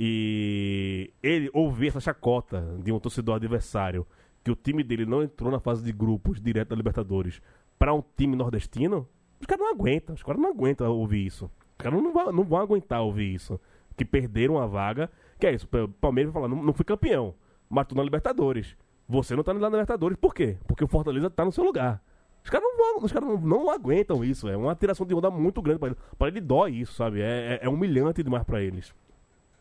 E 0.01 1.11
ele 1.21 1.51
ouvir 1.53 1.89
essa 1.89 1.99
chacota 2.01 2.65
de 2.85 2.93
um 2.93 3.01
torcedor 3.01 3.35
adversário 3.35 4.07
que 4.45 4.51
o 4.51 4.55
time 4.55 4.85
dele 4.85 5.05
não 5.05 5.23
entrou 5.25 5.51
na 5.51 5.59
fase 5.59 5.85
de 5.85 5.93
grupos 5.93 6.41
direto 6.41 6.69
da 6.69 6.77
Libertadores 6.77 7.43
para 7.79 7.93
um 7.93 8.03
time 8.17 8.37
nordestino, 8.37 9.09
os 9.41 9.47
caras 9.47 9.65
não 9.65 9.73
aguentam. 9.73 10.15
Os 10.15 10.23
caras 10.23 10.41
não 10.41 10.51
aguentam 10.51 10.91
ouvir 10.97 11.27
isso. 11.27 11.47
Os 11.47 11.77
caras 11.79 12.01
não 12.01 12.13
vão, 12.13 12.33
não 12.33 12.45
vão 12.45 12.59
aguentar 12.61 13.03
ouvir 13.03 13.35
isso. 13.35 13.61
Que 13.97 14.05
perderam 14.05 14.59
a 14.59 14.67
vaga. 14.67 15.11
Que 15.39 15.47
é 15.49 15.53
isso, 15.55 15.69
o 15.73 15.89
Palmeiras 15.89 16.33
vai 16.33 16.43
falar, 16.43 16.55
não, 16.55 16.63
não 16.63 16.73
fui 16.73 16.85
campeão, 16.85 17.35
mas 17.69 17.87
tô 17.87 17.95
na 17.95 18.03
Libertadores. 18.03 18.77
Você 19.09 19.35
não 19.37 19.43
tá 19.43 19.53
na 19.55 19.69
Libertadores, 19.69 20.17
por 20.17 20.35
quê? 20.35 20.57
Porque 20.67 20.85
o 20.85 20.89
Fortaleza 20.89 21.29
tá 21.31 21.45
no 21.45 21.53
seu 21.53 21.65
lugar. 21.65 22.01
Os 22.45 22.51
caras 22.51 22.67
não, 22.77 22.99
os 23.05 23.13
caras 23.13 23.29
não, 23.29 23.37
não 23.41 23.71
aguentam 23.71 24.25
isso, 24.25 24.49
é 24.49 24.57
uma 24.57 24.75
tiração 24.75 25.07
de 25.07 25.15
onda 25.15 25.31
muito 25.31 25.61
grande 25.61 25.79
pra 25.79 25.89
ele. 25.89 25.97
Pra 26.19 26.29
ele 26.29 26.41
dói 26.41 26.73
isso, 26.77 26.95
sabe? 26.95 27.21
É, 27.21 27.55
é- 27.55 27.67
é 27.67 27.69
humilhante 27.69 28.23
demais 28.23 28.43
pra 28.45 28.61
eles. 28.63 28.93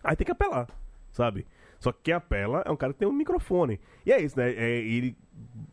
Aí 0.04 0.16
tem 0.16 0.26
que 0.26 0.32
apelar, 0.32 0.68
sabe? 1.12 1.45
Só 1.80 1.91
que 1.91 2.00
quem 2.04 2.14
apela 2.14 2.64
é 2.66 2.72
um 2.72 2.76
cara 2.76 2.93
que 2.93 3.00
tem 3.00 3.08
um 3.08 3.14
microfone. 3.14 3.80
E 4.06 4.12
é 4.12 4.22
isso, 4.22 4.38
né? 4.38 4.52
É, 4.52 4.78
ele 4.80 5.16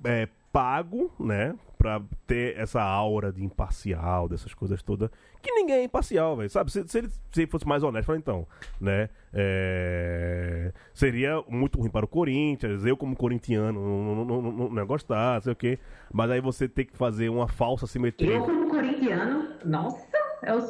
é 0.05 0.29
pago, 0.53 1.11
né? 1.19 1.55
Pra 1.77 2.01
ter 2.27 2.57
essa 2.57 2.81
aura 2.81 3.33
de 3.33 3.45
imparcial, 3.45 4.29
dessas 4.29 4.55
coisas 4.55 4.83
todas. 4.83 5.11
Que 5.43 5.53
ninguém 5.53 5.77
é 5.77 5.85
imparcial, 5.85 6.37
velho. 6.37 6.49
Sabe? 6.49 6.71
Se, 6.71 6.87
se 6.87 6.99
ele 6.99 7.09
se 7.33 7.47
fosse 7.47 7.67
mais 7.67 7.83
honesto, 7.83 8.07
fala 8.07 8.19
então, 8.19 8.47
né? 8.81 9.11
É, 9.33 10.73
seria 10.95 11.43
muito 11.49 11.79
ruim 11.79 11.91
para 11.91 12.07
o 12.07 12.09
Corinthians. 12.09 12.87
Eu, 12.87 12.97
como 12.97 13.17
corintiano, 13.17 13.81
não, 13.81 14.25
não, 14.25 14.43
não, 14.43 14.53
não 14.71 14.77
ia 14.77 14.85
gostar, 14.85 15.43
sei 15.43 15.53
o 15.53 15.57
quê. 15.57 15.79
Mas 16.13 16.31
aí 16.31 16.41
você 16.41 16.69
tem 16.69 16.87
que 16.87 16.97
fazer 16.97 17.29
uma 17.29 17.49
falsa 17.49 17.87
simetria. 17.87 18.37
Eu, 18.37 18.45
como 18.45 18.71
corintiano, 18.71 19.49
nossa, 19.65 20.14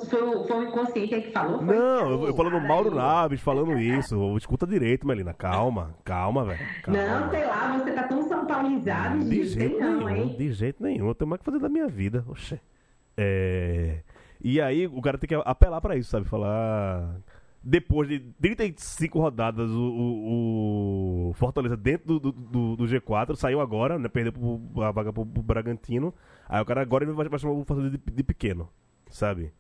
foi, 0.09 0.23
o- 0.23 0.45
foi 0.45 0.57
o 0.65 0.69
inconsciente 0.69 1.15
aí 1.15 1.23
que 1.23 1.31
falou. 1.31 1.59
Foi 1.59 1.75
Não, 1.77 2.11
eu, 2.11 2.27
eu 2.29 2.35
falando 2.35 2.61
Mauro. 2.61 2.95
Naves 2.95 3.41
falando 3.41 3.79
isso. 3.79 4.37
Escuta 4.37 4.67
direito, 4.67 5.07
Melina. 5.07 5.33
Calma, 5.35 5.95
calma, 6.05 6.45
velho. 6.45 6.61
Não, 6.87 7.31
sei 7.31 7.45
lá, 7.47 7.79
você 7.79 7.93
tá 7.93 8.03
tão 8.05 8.23
São 8.29 8.47
Paulizado, 8.47 9.25
De 9.25 9.45
jeito 9.45 9.79
não, 9.81 9.97
nenhum, 10.07 10.09
hein? 10.11 10.37
de 10.39 10.53
jeito 10.53 10.83
nenhum. 10.83 11.09
Eu 11.09 11.15
tenho 11.15 11.29
mais 11.29 11.41
o 11.41 11.45
que 11.45 11.51
fazer 11.51 11.61
da 11.63 11.69
minha 11.69 11.87
vida. 11.89 12.25
Oxê. 12.29 12.61
É... 13.17 14.01
E 14.43 14.61
aí 14.61 14.87
o 14.87 15.01
cara 15.01 15.17
tem 15.19 15.29
que 15.29 15.35
apelar 15.35 15.81
pra 15.81 15.97
isso, 15.97 16.11
sabe? 16.11 16.27
Falar. 16.29 17.17
Depois 17.67 18.07
de 18.07 18.21
35 18.43 19.19
rodadas, 19.19 19.71
o, 19.71 19.81
o- 19.81 21.29
o 21.31 21.33
Fortaleza 21.33 21.77
dentro 21.77 22.21
do, 22.21 22.31
do- 22.31 22.77
do 22.77 22.85
G4 22.85 23.35
saiu 23.37 23.59
agora, 23.61 23.99
né? 23.99 24.07
Perdeu 24.07 24.33
pro- 24.35 24.83
a 24.83 24.91
vaga 24.93 25.11
pro, 25.13 25.25
pro 25.25 25.43
Bragantino. 25.43 26.13
Aí 26.47 26.61
o 26.61 26.65
cara 26.67 26.83
agora 26.83 27.11
vai, 27.11 27.27
vai 27.27 27.39
chamar 27.39 27.55
o 27.55 27.65
Fortaleza 27.65 27.97
de, 27.97 28.13
de 28.13 28.23
pequeno, 28.23 28.69
sabe? 29.09 29.51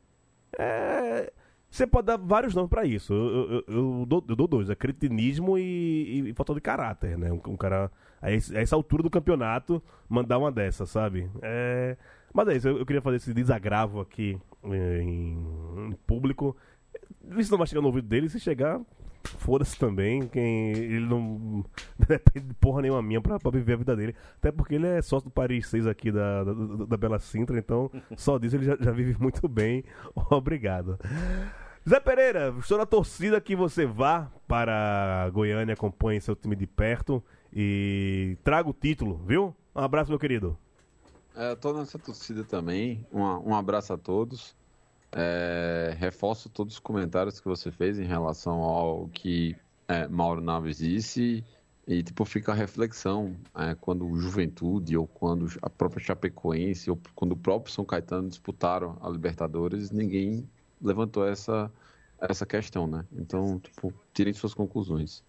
É. 0.58 1.32
Você 1.70 1.86
pode 1.88 2.06
dar 2.06 2.16
vários 2.16 2.54
nomes 2.54 2.70
pra 2.70 2.84
isso. 2.84 3.12
Eu, 3.12 3.50
eu- 3.50 3.64
eu- 3.66 4.06
dou, 4.06 4.24
eu 4.28 4.36
dou 4.36 4.46
dois: 4.46 4.70
é 4.70 4.74
cretinismo 4.76 5.58
e, 5.58 6.28
e, 6.30 6.34
falta 6.34 6.54
de 6.54 6.60
caráter, 6.60 7.18
né? 7.18 7.32
Um, 7.32 7.40
um 7.48 7.56
cara, 7.56 7.90
a, 8.22 8.30
essa 8.30 8.76
altura 8.76 9.02
do 9.02 9.10
campeonato, 9.10 9.82
mandar 10.08 10.38
uma 10.38 10.52
dessa, 10.52 10.86
sabe? 10.86 11.28
É, 11.42 11.96
mas 12.32 12.48
é 12.48 12.56
isso, 12.56 12.68
eu, 12.68 12.78
eu 12.78 12.86
queria 12.86 13.02
fazer 13.02 13.16
esse 13.16 13.34
desagravo 13.34 14.00
aqui 14.00 14.38
é, 14.64 15.00
em, 15.02 15.36
em 15.88 15.92
público. 16.06 16.56
Isso 17.36 17.50
não 17.50 17.58
vai 17.58 17.66
chegar 17.66 17.80
no 17.80 17.88
ouvido 17.88 18.06
dele, 18.06 18.28
se 18.28 18.38
chegar, 18.38 18.80
foda-se 19.24 19.78
também. 19.78 20.26
Quem, 20.28 20.70
ele 20.72 21.06
não 21.06 21.64
depende 21.98 22.48
de 22.48 22.54
porra 22.54 22.82
nenhuma 22.82 23.02
minha 23.02 23.20
pra, 23.20 23.38
pra 23.38 23.50
viver 23.50 23.74
a 23.74 23.76
vida 23.76 23.96
dele. 23.96 24.14
Até 24.36 24.50
porque 24.52 24.74
ele 24.74 24.86
é 24.86 25.02
sócio 25.02 25.28
do 25.28 25.32
Paris 25.32 25.66
6 25.68 25.86
aqui 25.86 26.10
da, 26.10 26.44
da, 26.44 26.52
da 26.86 26.96
Bela 26.96 27.18
Sintra, 27.18 27.58
então 27.58 27.90
só 28.16 28.38
disso 28.38 28.56
ele 28.56 28.64
já, 28.64 28.76
já 28.78 28.90
vive 28.90 29.16
muito 29.20 29.46
bem. 29.48 29.84
Obrigado. 30.30 30.98
Zé 31.86 32.00
Pereira, 32.00 32.54
estou 32.58 32.78
na 32.78 32.86
torcida 32.86 33.40
que 33.40 33.54
você 33.54 33.84
vá 33.84 34.30
para 34.48 35.28
Goiânia, 35.32 35.74
acompanhe 35.74 36.20
seu 36.20 36.34
time 36.34 36.56
de 36.56 36.66
perto 36.66 37.22
e 37.52 38.38
traga 38.42 38.70
o 38.70 38.72
título, 38.72 39.20
viu? 39.26 39.54
Um 39.74 39.80
abraço, 39.80 40.10
meu 40.10 40.18
querido. 40.18 40.56
É, 41.36 41.50
eu 41.50 41.56
tô 41.56 41.72
nessa 41.72 41.98
torcida 41.98 42.44
também. 42.44 43.04
Um, 43.12 43.50
um 43.50 43.54
abraço 43.54 43.92
a 43.92 43.98
todos. 43.98 44.56
É, 45.16 45.94
reforço 45.96 46.48
todos 46.48 46.74
os 46.74 46.80
comentários 46.80 47.38
que 47.38 47.46
você 47.46 47.70
fez 47.70 48.00
em 48.00 48.04
relação 48.04 48.62
ao 48.62 49.08
que 49.08 49.54
é, 49.86 50.08
Mauro 50.08 50.40
Naves 50.40 50.78
disse. 50.78 51.44
E, 51.86 52.02
tipo, 52.02 52.24
fica 52.24 52.52
a 52.52 52.54
reflexão 52.54 53.36
é, 53.54 53.74
quando 53.74 54.08
o 54.08 54.16
Juventude, 54.18 54.96
ou 54.96 55.06
quando 55.06 55.46
a 55.60 55.68
própria 55.68 56.02
Chapecoense, 56.02 56.90
ou 56.90 56.98
quando 57.14 57.32
o 57.32 57.36
próprio 57.36 57.72
São 57.72 57.84
Caetano 57.84 58.28
disputaram 58.28 58.96
a 59.02 59.08
Libertadores, 59.08 59.90
ninguém 59.90 60.48
levantou 60.80 61.28
essa, 61.28 61.70
essa 62.18 62.46
questão, 62.46 62.86
né? 62.86 63.04
Então, 63.12 63.60
tipo, 63.60 63.92
tirem 64.14 64.32
suas 64.32 64.54
conclusões. 64.54 65.22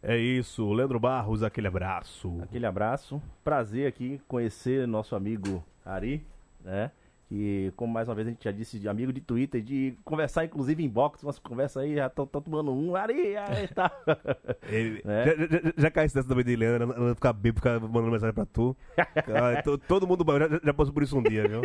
É 0.00 0.16
isso, 0.16 0.70
Leandro 0.72 1.00
Barros, 1.00 1.42
aquele 1.42 1.66
abraço. 1.66 2.38
Aquele 2.42 2.66
abraço. 2.66 3.20
Prazer 3.42 3.88
aqui 3.88 4.20
conhecer 4.28 4.86
nosso 4.86 5.16
amigo 5.16 5.64
Ari, 5.84 6.24
né? 6.62 6.90
E 7.36 7.72
como 7.74 7.92
mais 7.92 8.08
uma 8.08 8.14
vez 8.14 8.28
a 8.28 8.30
gente 8.30 8.44
já 8.44 8.52
disse, 8.52 8.78
de 8.78 8.88
amigo 8.88 9.12
de 9.12 9.20
Twitter, 9.20 9.60
de 9.60 9.98
conversar 10.04 10.44
inclusive 10.44 10.84
em 10.84 10.88
box, 10.88 11.24
umas 11.24 11.36
conversas 11.36 11.82
aí, 11.82 11.96
já 11.96 12.06
estão 12.06 12.24
tomando 12.26 12.72
um, 12.72 12.94
Ari, 12.94 13.36
aí 13.36 13.66
tá. 13.66 13.90
Ele, 14.70 15.02
né? 15.04 15.24
Já, 15.26 15.34
já, 15.34 15.72
já 15.76 15.90
caiu 15.90 16.08
dessa 16.08 16.28
também 16.28 16.44
de 16.44 16.54
Leandro, 16.54 16.94
ela 16.96 17.14
ficar 17.16 17.32
bêbado, 17.32 17.56
ficar 17.56 17.80
mandando 17.80 18.12
mensagem 18.12 18.32
pra 18.32 18.46
tu. 18.46 18.76
Ah, 18.96 19.62
todo 19.88 20.06
mundo 20.06 20.24
já, 20.38 20.60
já, 20.62 20.72
passou 20.72 20.94
por 20.94 21.02
isso 21.02 21.18
um 21.18 21.22
dia, 21.22 21.48
viu? 21.48 21.62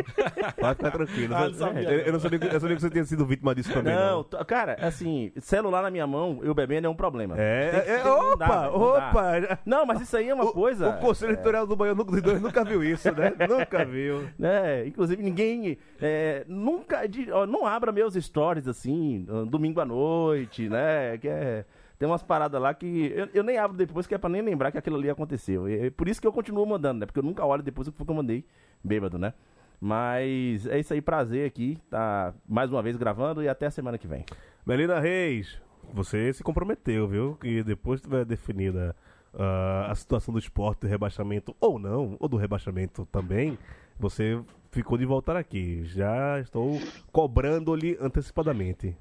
Pode 0.58 0.76
ficar 0.76 0.90
tranquilo. 0.90 1.36
Ah, 1.36 1.48
não 1.48 1.54
sabia, 1.54 1.82
eu, 1.82 2.00
eu, 2.00 2.12
não 2.12 2.20
sabia, 2.20 2.40
eu 2.42 2.60
sabia 2.60 2.76
que 2.76 2.82
você 2.82 2.90
tinha 2.90 3.04
sido 3.04 3.24
vítima 3.24 3.54
disso 3.54 3.72
também. 3.72 3.94
Não, 3.94 4.26
não. 4.32 4.44
cara, 4.44 4.76
assim, 4.80 5.30
celular 5.38 5.82
na 5.82 5.90
minha 5.90 6.06
mão, 6.06 6.40
eu 6.42 6.52
bebendo 6.52 6.88
é 6.88 6.90
um 6.90 6.96
problema. 6.96 7.36
É, 7.38 7.70
que, 7.70 7.90
é 7.90 8.04
opa, 8.04 8.36
dá, 8.36 8.70
opa. 8.72 9.58
Não, 9.64 9.86
mas 9.86 10.00
isso 10.00 10.16
aí 10.16 10.28
é 10.28 10.34
uma 10.34 10.46
o, 10.46 10.52
coisa. 10.52 10.88
O 10.88 10.98
Conselho 10.98 11.34
Editorial 11.34 11.64
do 11.64 11.76
Baiano 11.76 12.02
dos 12.02 12.20
dois 12.20 12.40
nunca 12.40 12.64
viu 12.64 12.82
isso, 12.82 13.12
né? 13.12 13.32
nunca 13.48 13.84
viu. 13.84 14.28
É, 14.40 14.84
inclusive 14.86 15.22
ninguém. 15.22 15.59
É, 16.00 16.44
nunca. 16.48 17.06
De, 17.06 17.30
ó, 17.30 17.46
não 17.46 17.66
abra 17.66 17.92
meus 17.92 18.14
stories 18.14 18.66
assim, 18.66 19.26
domingo 19.48 19.80
à 19.80 19.84
noite, 19.84 20.68
né? 20.68 21.18
Que 21.18 21.28
é. 21.28 21.64
Tem 21.98 22.08
umas 22.08 22.22
paradas 22.22 22.60
lá 22.60 22.72
que 22.72 23.12
eu, 23.14 23.28
eu, 23.34 23.42
nem 23.42 23.58
abro 23.58 23.76
depois, 23.76 24.06
que 24.06 24.14
é 24.14 24.18
pra 24.18 24.30
nem 24.30 24.40
lembrar 24.40 24.72
que 24.72 24.78
aquilo 24.78 24.96
ali 24.96 25.10
aconteceu. 25.10 25.68
E, 25.68 25.86
é 25.86 25.90
por 25.90 26.08
isso 26.08 26.18
que 26.18 26.26
eu 26.26 26.32
continuo 26.32 26.64
mandando, 26.64 27.00
né? 27.00 27.06
Porque 27.06 27.18
eu 27.18 27.22
nunca 27.22 27.44
olho 27.44 27.62
depois 27.62 27.86
do 27.86 27.92
que 27.92 28.10
eu 28.10 28.14
mandei 28.14 28.44
bêbado, 28.82 29.18
né? 29.18 29.34
Mas 29.78 30.66
é 30.66 30.78
isso 30.78 30.94
aí, 30.94 31.02
prazer 31.02 31.46
aqui. 31.46 31.78
Tá 31.90 32.32
mais 32.48 32.70
uma 32.70 32.82
vez 32.82 32.96
gravando 32.96 33.42
e 33.42 33.48
até 33.48 33.66
a 33.66 33.70
semana 33.70 33.98
que 33.98 34.06
vem. 34.06 34.24
Melina 34.64 34.98
Reis, 34.98 35.60
você 35.92 36.32
se 36.32 36.42
comprometeu, 36.42 37.06
viu? 37.06 37.36
Que 37.40 37.62
depois 37.62 38.00
tiver 38.00 38.24
definida 38.24 38.96
uh, 39.34 39.90
a 39.90 39.94
situação 39.94 40.32
do 40.32 40.38
esporte, 40.38 40.80
do 40.80 40.86
rebaixamento 40.86 41.54
ou 41.60 41.78
não, 41.78 42.16
ou 42.18 42.28
do 42.28 42.36
rebaixamento 42.36 43.06
também, 43.06 43.58
você 43.98 44.40
ficou 44.70 44.96
de 44.96 45.04
voltar 45.04 45.36
aqui. 45.36 45.84
Já 45.84 46.38
estou 46.40 46.78
cobrando-lhe 47.12 47.96
antecipadamente. 48.00 48.96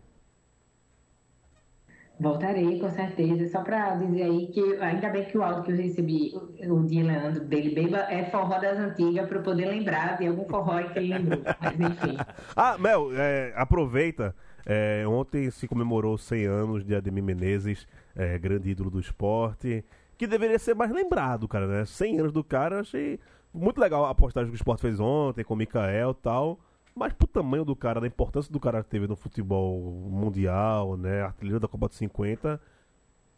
Voltarei, 2.19 2.77
com 2.79 2.89
certeza. 2.89 3.47
Só 3.47 3.61
para 3.61 3.95
dizer 3.95 4.23
aí 4.23 4.47
que 4.47 4.75
ainda 4.81 5.09
bem 5.09 5.23
que 5.23 5.37
o 5.37 5.43
áudio 5.43 5.63
que 5.63 5.71
eu 5.71 5.77
recebi, 5.77 6.33
o 6.67 6.83
de 6.83 7.01
Leandro, 7.01 7.45
dele 7.45 7.73
beba, 7.73 7.99
é 8.11 8.25
forró 8.25 8.59
das 8.59 8.77
antigas, 8.77 9.25
para 9.25 9.37
eu 9.37 9.43
poder 9.43 9.67
lembrar 9.67 10.17
de 10.17 10.27
algum 10.27 10.43
forró 10.43 10.83
que 10.83 10.99
ele 10.99 11.13
lembrou. 11.13 11.41
Mas 11.61 11.79
enfim. 11.79 12.17
ah, 12.57 12.77
Mel, 12.77 13.09
é, 13.13 13.53
aproveita. 13.55 14.35
É, 14.65 15.05
ontem 15.07 15.49
se 15.49 15.65
comemorou 15.65 16.17
100 16.17 16.45
anos 16.45 16.83
de 16.83 16.93
Ademir 16.93 17.23
Menezes, 17.23 17.87
é, 18.13 18.37
grande 18.37 18.69
ídolo 18.69 18.89
do 18.89 18.99
esporte, 18.99 19.85
que 20.17 20.27
deveria 20.27 20.59
ser 20.59 20.75
mais 20.75 20.91
lembrado, 20.91 21.47
cara, 21.47 21.65
né? 21.65 21.85
100 21.85 22.19
anos 22.19 22.33
do 22.33 22.43
cara, 22.43 22.81
achei 22.81 23.17
muito 23.53 23.79
legal 23.79 24.05
a 24.05 24.15
postagem 24.15 24.49
que 24.49 24.55
o 24.55 24.55
esporte 24.55 24.81
fez 24.81 24.99
ontem 24.99 25.43
com 25.43 25.53
o 25.53 25.57
Mikael 25.57 26.11
e 26.11 26.21
tal. 26.21 26.59
Mas 26.95 27.13
pro 27.13 27.27
tamanho 27.27 27.63
do 27.63 27.75
cara, 27.75 28.01
da 28.01 28.07
importância 28.07 28.51
do 28.51 28.59
cara 28.59 28.83
que 28.83 28.89
teve 28.89 29.07
no 29.07 29.15
futebol 29.15 29.79
mundial, 30.09 30.97
né? 30.97 31.21
Artilheiro 31.21 31.59
da 31.59 31.67
Copa 31.67 31.87
de 31.87 31.95
50. 31.95 32.59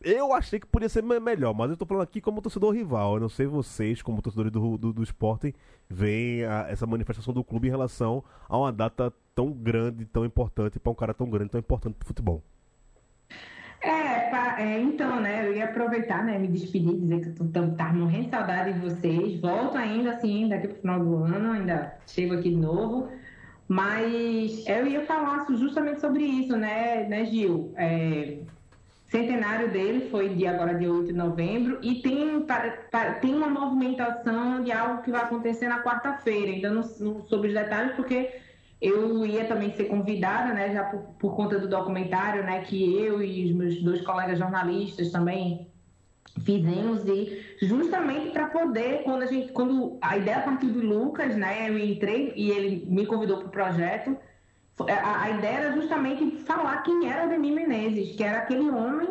Eu 0.04 0.34
achei 0.34 0.60
que 0.60 0.66
podia 0.66 0.90
ser 0.90 1.04
melhor, 1.04 1.54
mas 1.54 1.70
eu 1.70 1.78
tô 1.78 1.86
falando 1.86 2.04
aqui 2.04 2.20
como 2.20 2.42
torcedor 2.42 2.74
rival. 2.74 3.16
Eu 3.16 3.20
não 3.20 3.30
sei 3.30 3.46
vocês, 3.46 4.02
como 4.02 4.20
torcedores 4.22 4.52
do, 4.52 4.78
do, 4.78 4.92
do 4.92 5.04
esporte, 5.04 5.54
veem 5.88 6.42
essa 6.70 6.88
manifestação 6.88 7.32
do 7.32 7.44
clube 7.44 7.68
em 7.68 7.72
relação 7.72 8.24
a 8.50 8.58
uma 8.58 8.72
data 8.72 9.14
tão 9.36 9.52
grande, 9.52 10.06
tão 10.06 10.26
importante, 10.26 10.80
para 10.80 10.92
um 10.92 10.96
cara 10.96 11.14
tão 11.14 11.30
grande, 11.30 11.52
tão 11.52 11.60
importante 11.60 11.94
pro 11.94 12.08
futebol. 12.08 12.44
É, 13.82 14.62
é, 14.62 14.80
então, 14.80 15.20
né, 15.20 15.48
eu 15.48 15.56
ia 15.56 15.66
aproveitar, 15.66 16.24
né, 16.24 16.38
me 16.38 16.48
despedir, 16.48 17.00
dizer 17.00 17.22
que 17.22 17.42
eu 17.42 17.48
tô, 17.50 17.72
tá 17.72 17.92
morrendo 17.92 18.26
de 18.26 18.30
saudade 18.30 18.74
de 18.74 18.80
vocês. 18.80 19.40
Volto 19.40 19.76
ainda, 19.76 20.12
assim, 20.12 20.48
daqui 20.48 20.68
pro 20.68 20.82
final 20.82 21.00
do 21.00 21.16
ano, 21.24 21.52
ainda 21.52 21.98
chego 22.06 22.36
aqui 22.36 22.50
de 22.50 22.58
novo. 22.58 23.10
Mas 23.68 24.68
eu 24.68 24.86
ia 24.86 25.06
falar 25.06 25.46
justamente 25.50 26.00
sobre 26.00 26.24
isso, 26.24 26.56
né, 26.56 27.08
né 27.08 27.26
Gil? 27.26 27.74
É, 27.76 28.38
centenário 29.12 29.70
dele 29.70 30.10
foi 30.10 30.30
dia, 30.30 30.52
agora 30.52 30.74
dia 30.74 30.92
8 30.92 31.08
de 31.08 31.14
novembro 31.14 31.80
e 31.82 31.96
tem, 32.02 32.46
tem 33.20 33.36
uma 33.36 33.50
movimentação 33.50 34.64
de 34.64 34.72
algo 34.72 35.02
que 35.02 35.12
vai 35.12 35.22
acontecer 35.22 35.68
na 35.68 35.84
quarta-feira. 35.84 36.52
Ainda 36.52 36.70
não, 36.70 36.82
não 37.00 37.22
soube 37.24 37.50
os 37.50 37.54
detalhes 37.54 37.94
porque 37.96 38.30
eu 38.82 39.24
ia 39.26 39.46
também 39.46 39.72
ser 39.76 39.86
convidada, 39.86 40.54
né, 40.54 40.74
já 40.74 40.84
por, 40.86 41.02
por, 41.20 41.36
conta 41.36 41.60
do 41.60 41.68
documentário, 41.68 42.44
né, 42.44 42.62
que 42.62 42.98
eu 42.98 43.22
e 43.22 43.46
os 43.46 43.52
meus 43.56 43.84
dois 43.84 44.02
colegas 44.02 44.40
jornalistas 44.40 45.12
também 45.12 45.68
fizemos 46.44 47.06
e 47.06 47.46
justamente 47.62 48.32
para 48.32 48.48
poder 48.48 49.04
quando 49.04 49.24
a 49.24 49.26
gente 49.26 49.52
quando 49.52 49.98
a 50.02 50.18
ideia 50.18 50.42
partiu 50.42 50.70
do 50.70 50.82
Lucas, 50.82 51.36
né, 51.36 51.70
eu 51.70 51.78
entrei 51.78 52.34
e 52.36 52.50
ele 52.50 52.86
me 52.90 53.06
convidou 53.06 53.38
para 53.38 53.48
o 53.48 53.52
projeto. 53.52 54.18
A, 54.80 55.24
a, 55.24 55.30
ideia 55.30 55.58
era 55.58 55.74
justamente 55.74 56.38
falar 56.44 56.82
quem 56.82 57.08
era 57.08 57.24
Ademir 57.24 57.54
Menezes, 57.54 58.16
que 58.16 58.24
era 58.24 58.40
aquele 58.40 58.68
homem 58.72 59.10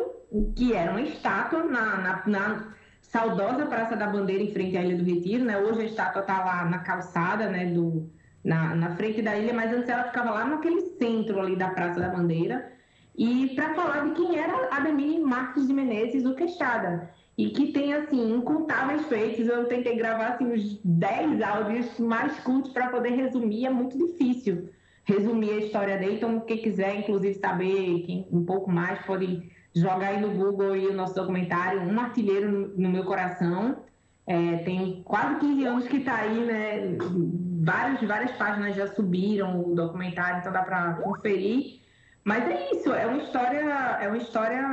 que 0.55 0.73
era 0.73 0.91
uma 0.91 1.01
estátua 1.01 1.63
na, 1.63 1.97
na, 1.97 2.23
na 2.25 2.73
saudosa 3.01 3.65
Praça 3.67 3.95
da 3.95 4.07
Bandeira 4.07 4.43
em 4.43 4.51
frente 4.51 4.75
à 4.75 4.83
Ilha 4.83 4.97
do 4.97 5.03
Retiro, 5.03 5.45
né? 5.45 5.57
Hoje 5.57 5.81
a 5.81 5.85
estátua 5.85 6.21
está 6.21 6.43
lá 6.43 6.65
na 6.65 6.79
calçada, 6.79 7.47
né, 7.47 7.67
do 7.67 8.09
na, 8.43 8.75
na 8.75 8.95
frente 8.95 9.21
da 9.21 9.37
ilha, 9.37 9.53
mas 9.53 9.71
antes 9.73 9.89
ela 9.89 10.05
ficava 10.05 10.31
lá 10.31 10.45
naquele 10.45 10.81
centro 10.97 11.39
ali 11.39 11.55
da 11.55 11.69
Praça 11.69 11.99
da 11.99 12.09
Bandeira. 12.09 12.71
E 13.17 13.49
para 13.55 13.73
falar 13.73 14.05
de 14.05 14.15
quem 14.15 14.37
era 14.37 14.69
Ademir 14.71 15.19
Marques 15.19 15.67
de 15.67 15.73
Menezes, 15.73 16.25
o 16.25 16.33
Queixada. 16.33 17.09
E 17.37 17.49
que 17.49 17.71
tem, 17.71 17.93
assim, 17.93 18.35
incontáveis 18.35 19.05
feitos. 19.07 19.47
Eu 19.47 19.65
tentei 19.65 19.95
gravar, 19.95 20.29
assim, 20.29 20.45
uns 20.45 20.79
10 20.83 21.41
áudios 21.41 21.99
mais 21.99 22.39
curtos 22.39 22.71
para 22.71 22.89
poder 22.89 23.11
resumir. 23.11 23.65
É 23.65 23.69
muito 23.69 23.97
difícil 23.97 24.69
resumir 25.03 25.51
a 25.51 25.57
história 25.57 25.97
dele. 25.97 26.15
Então, 26.15 26.39
quem 26.41 26.57
quiser, 26.57 26.95
inclusive, 26.99 27.35
saber 27.35 28.27
um 28.31 28.45
pouco 28.45 28.71
mais, 28.71 29.03
pode 29.05 29.49
jogar 29.73 30.09
aí 30.09 30.21
no 30.21 30.31
Google 30.31 30.75
e 30.75 30.87
o 30.87 30.93
nosso 30.93 31.15
documentário 31.15 31.81
Um 31.81 31.99
Artilheiro 31.99 32.51
no, 32.51 32.67
no 32.77 32.89
Meu 32.89 33.03
Coração. 33.03 33.77
É, 34.27 34.57
tem 34.57 35.01
quase 35.03 35.39
15 35.39 35.65
anos 35.65 35.87
que 35.87 35.97
está 35.97 36.15
aí, 36.15 36.45
né? 36.45 36.97
Várias, 37.63 38.01
várias 38.01 38.31
páginas 38.31 38.75
já 38.75 38.87
subiram 38.87 39.61
o 39.61 39.75
documentário, 39.75 40.39
então 40.39 40.51
dá 40.51 40.63
para 40.63 40.93
conferir. 40.95 41.79
Mas 42.23 42.47
é 42.47 42.71
isso, 42.71 42.91
é 42.91 43.05
uma 43.05 43.21
história, 43.21 43.59
é 44.01 44.07
uma 44.07 44.17
história 44.17 44.63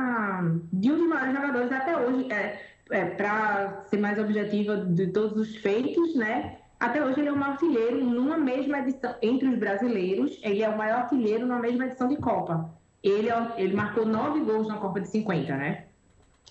de 0.73 0.91
um 0.91 0.97
dos 0.97 1.07
maiores 1.07 1.35
jogadores 1.35 1.71
até 1.71 1.95
hoje. 1.95 2.31
É, 2.31 2.59
é 2.89 3.05
para 3.05 3.83
ser 3.89 3.97
mais 3.97 4.17
objetiva 4.17 4.77
de 4.77 5.07
todos 5.07 5.37
os 5.37 5.55
feitos, 5.57 6.15
né? 6.15 6.57
Até 6.79 7.03
hoje 7.03 7.19
ele 7.19 7.29
é 7.29 7.33
um 7.33 7.43
artilheiro 7.43 8.03
numa 8.03 8.37
mesma 8.37 8.79
edição 8.79 9.13
entre 9.21 9.47
os 9.49 9.59
brasileiros. 9.59 10.39
Ele 10.41 10.63
é 10.63 10.69
o 10.69 10.77
maior 10.77 11.01
artilheiro 11.01 11.45
numa 11.45 11.59
mesma 11.59 11.85
edição 11.85 12.07
de 12.07 12.15
Copa. 12.15 12.73
Ele, 13.03 13.29
é 13.29 13.53
ele 13.57 13.75
marcou 13.75 14.03
nove 14.03 14.39
gols 14.39 14.67
na 14.67 14.77
Copa 14.77 14.99
de 14.99 15.09
50, 15.09 15.55
né? 15.55 15.85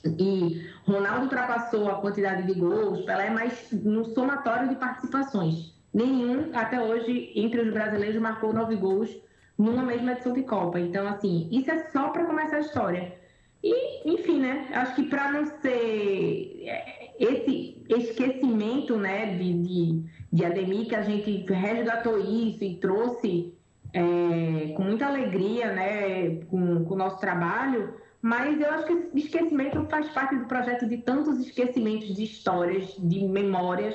E 0.04 0.64
Ronaldo 0.86 1.24
ultrapassou 1.24 1.88
a 1.90 2.00
quantidade 2.00 2.44
de 2.44 2.54
gols, 2.54 3.04
Pelé 3.04 3.26
é 3.26 3.30
mais 3.30 3.72
no 3.72 4.04
somatório 4.04 4.68
de 4.68 4.76
participações. 4.76 5.77
Nenhum, 5.92 6.50
até 6.54 6.80
hoje, 6.80 7.32
entre 7.34 7.60
os 7.60 7.72
brasileiros, 7.72 8.20
marcou 8.20 8.52
nove 8.52 8.76
gols 8.76 9.16
numa 9.56 9.82
mesma 9.82 10.12
edição 10.12 10.32
de 10.32 10.42
Copa. 10.42 10.78
Então, 10.78 11.08
assim, 11.08 11.48
isso 11.50 11.70
é 11.70 11.88
só 11.90 12.08
para 12.10 12.26
começar 12.26 12.56
a 12.56 12.60
história. 12.60 13.16
E, 13.62 14.12
enfim, 14.12 14.40
né? 14.40 14.68
Acho 14.72 14.94
que 14.94 15.04
para 15.04 15.32
não 15.32 15.46
ser 15.60 16.62
é, 16.64 17.14
esse 17.18 17.82
esquecimento, 17.88 18.96
né, 18.96 19.34
de, 19.36 19.54
de, 19.54 20.04
de 20.32 20.44
Ademir, 20.44 20.86
que 20.86 20.94
a 20.94 21.02
gente 21.02 21.44
resgatou 21.52 22.18
isso 22.18 22.62
e 22.62 22.76
trouxe 22.76 23.54
é, 23.92 24.72
com 24.76 24.82
muita 24.82 25.06
alegria, 25.06 25.72
né, 25.72 26.36
com, 26.50 26.84
com 26.84 26.94
o 26.94 26.98
nosso 26.98 27.18
trabalho 27.18 27.94
mas 28.20 28.60
eu 28.60 28.70
acho 28.72 28.86
que 28.86 28.92
esse 28.92 29.18
esquecimento 29.26 29.84
faz 29.88 30.08
parte 30.10 30.34
do 30.34 30.46
projeto 30.46 30.86
de 30.86 30.98
tantos 30.98 31.38
esquecimentos 31.38 32.14
de 32.14 32.24
histórias, 32.24 32.94
de 32.98 33.24
memórias 33.24 33.94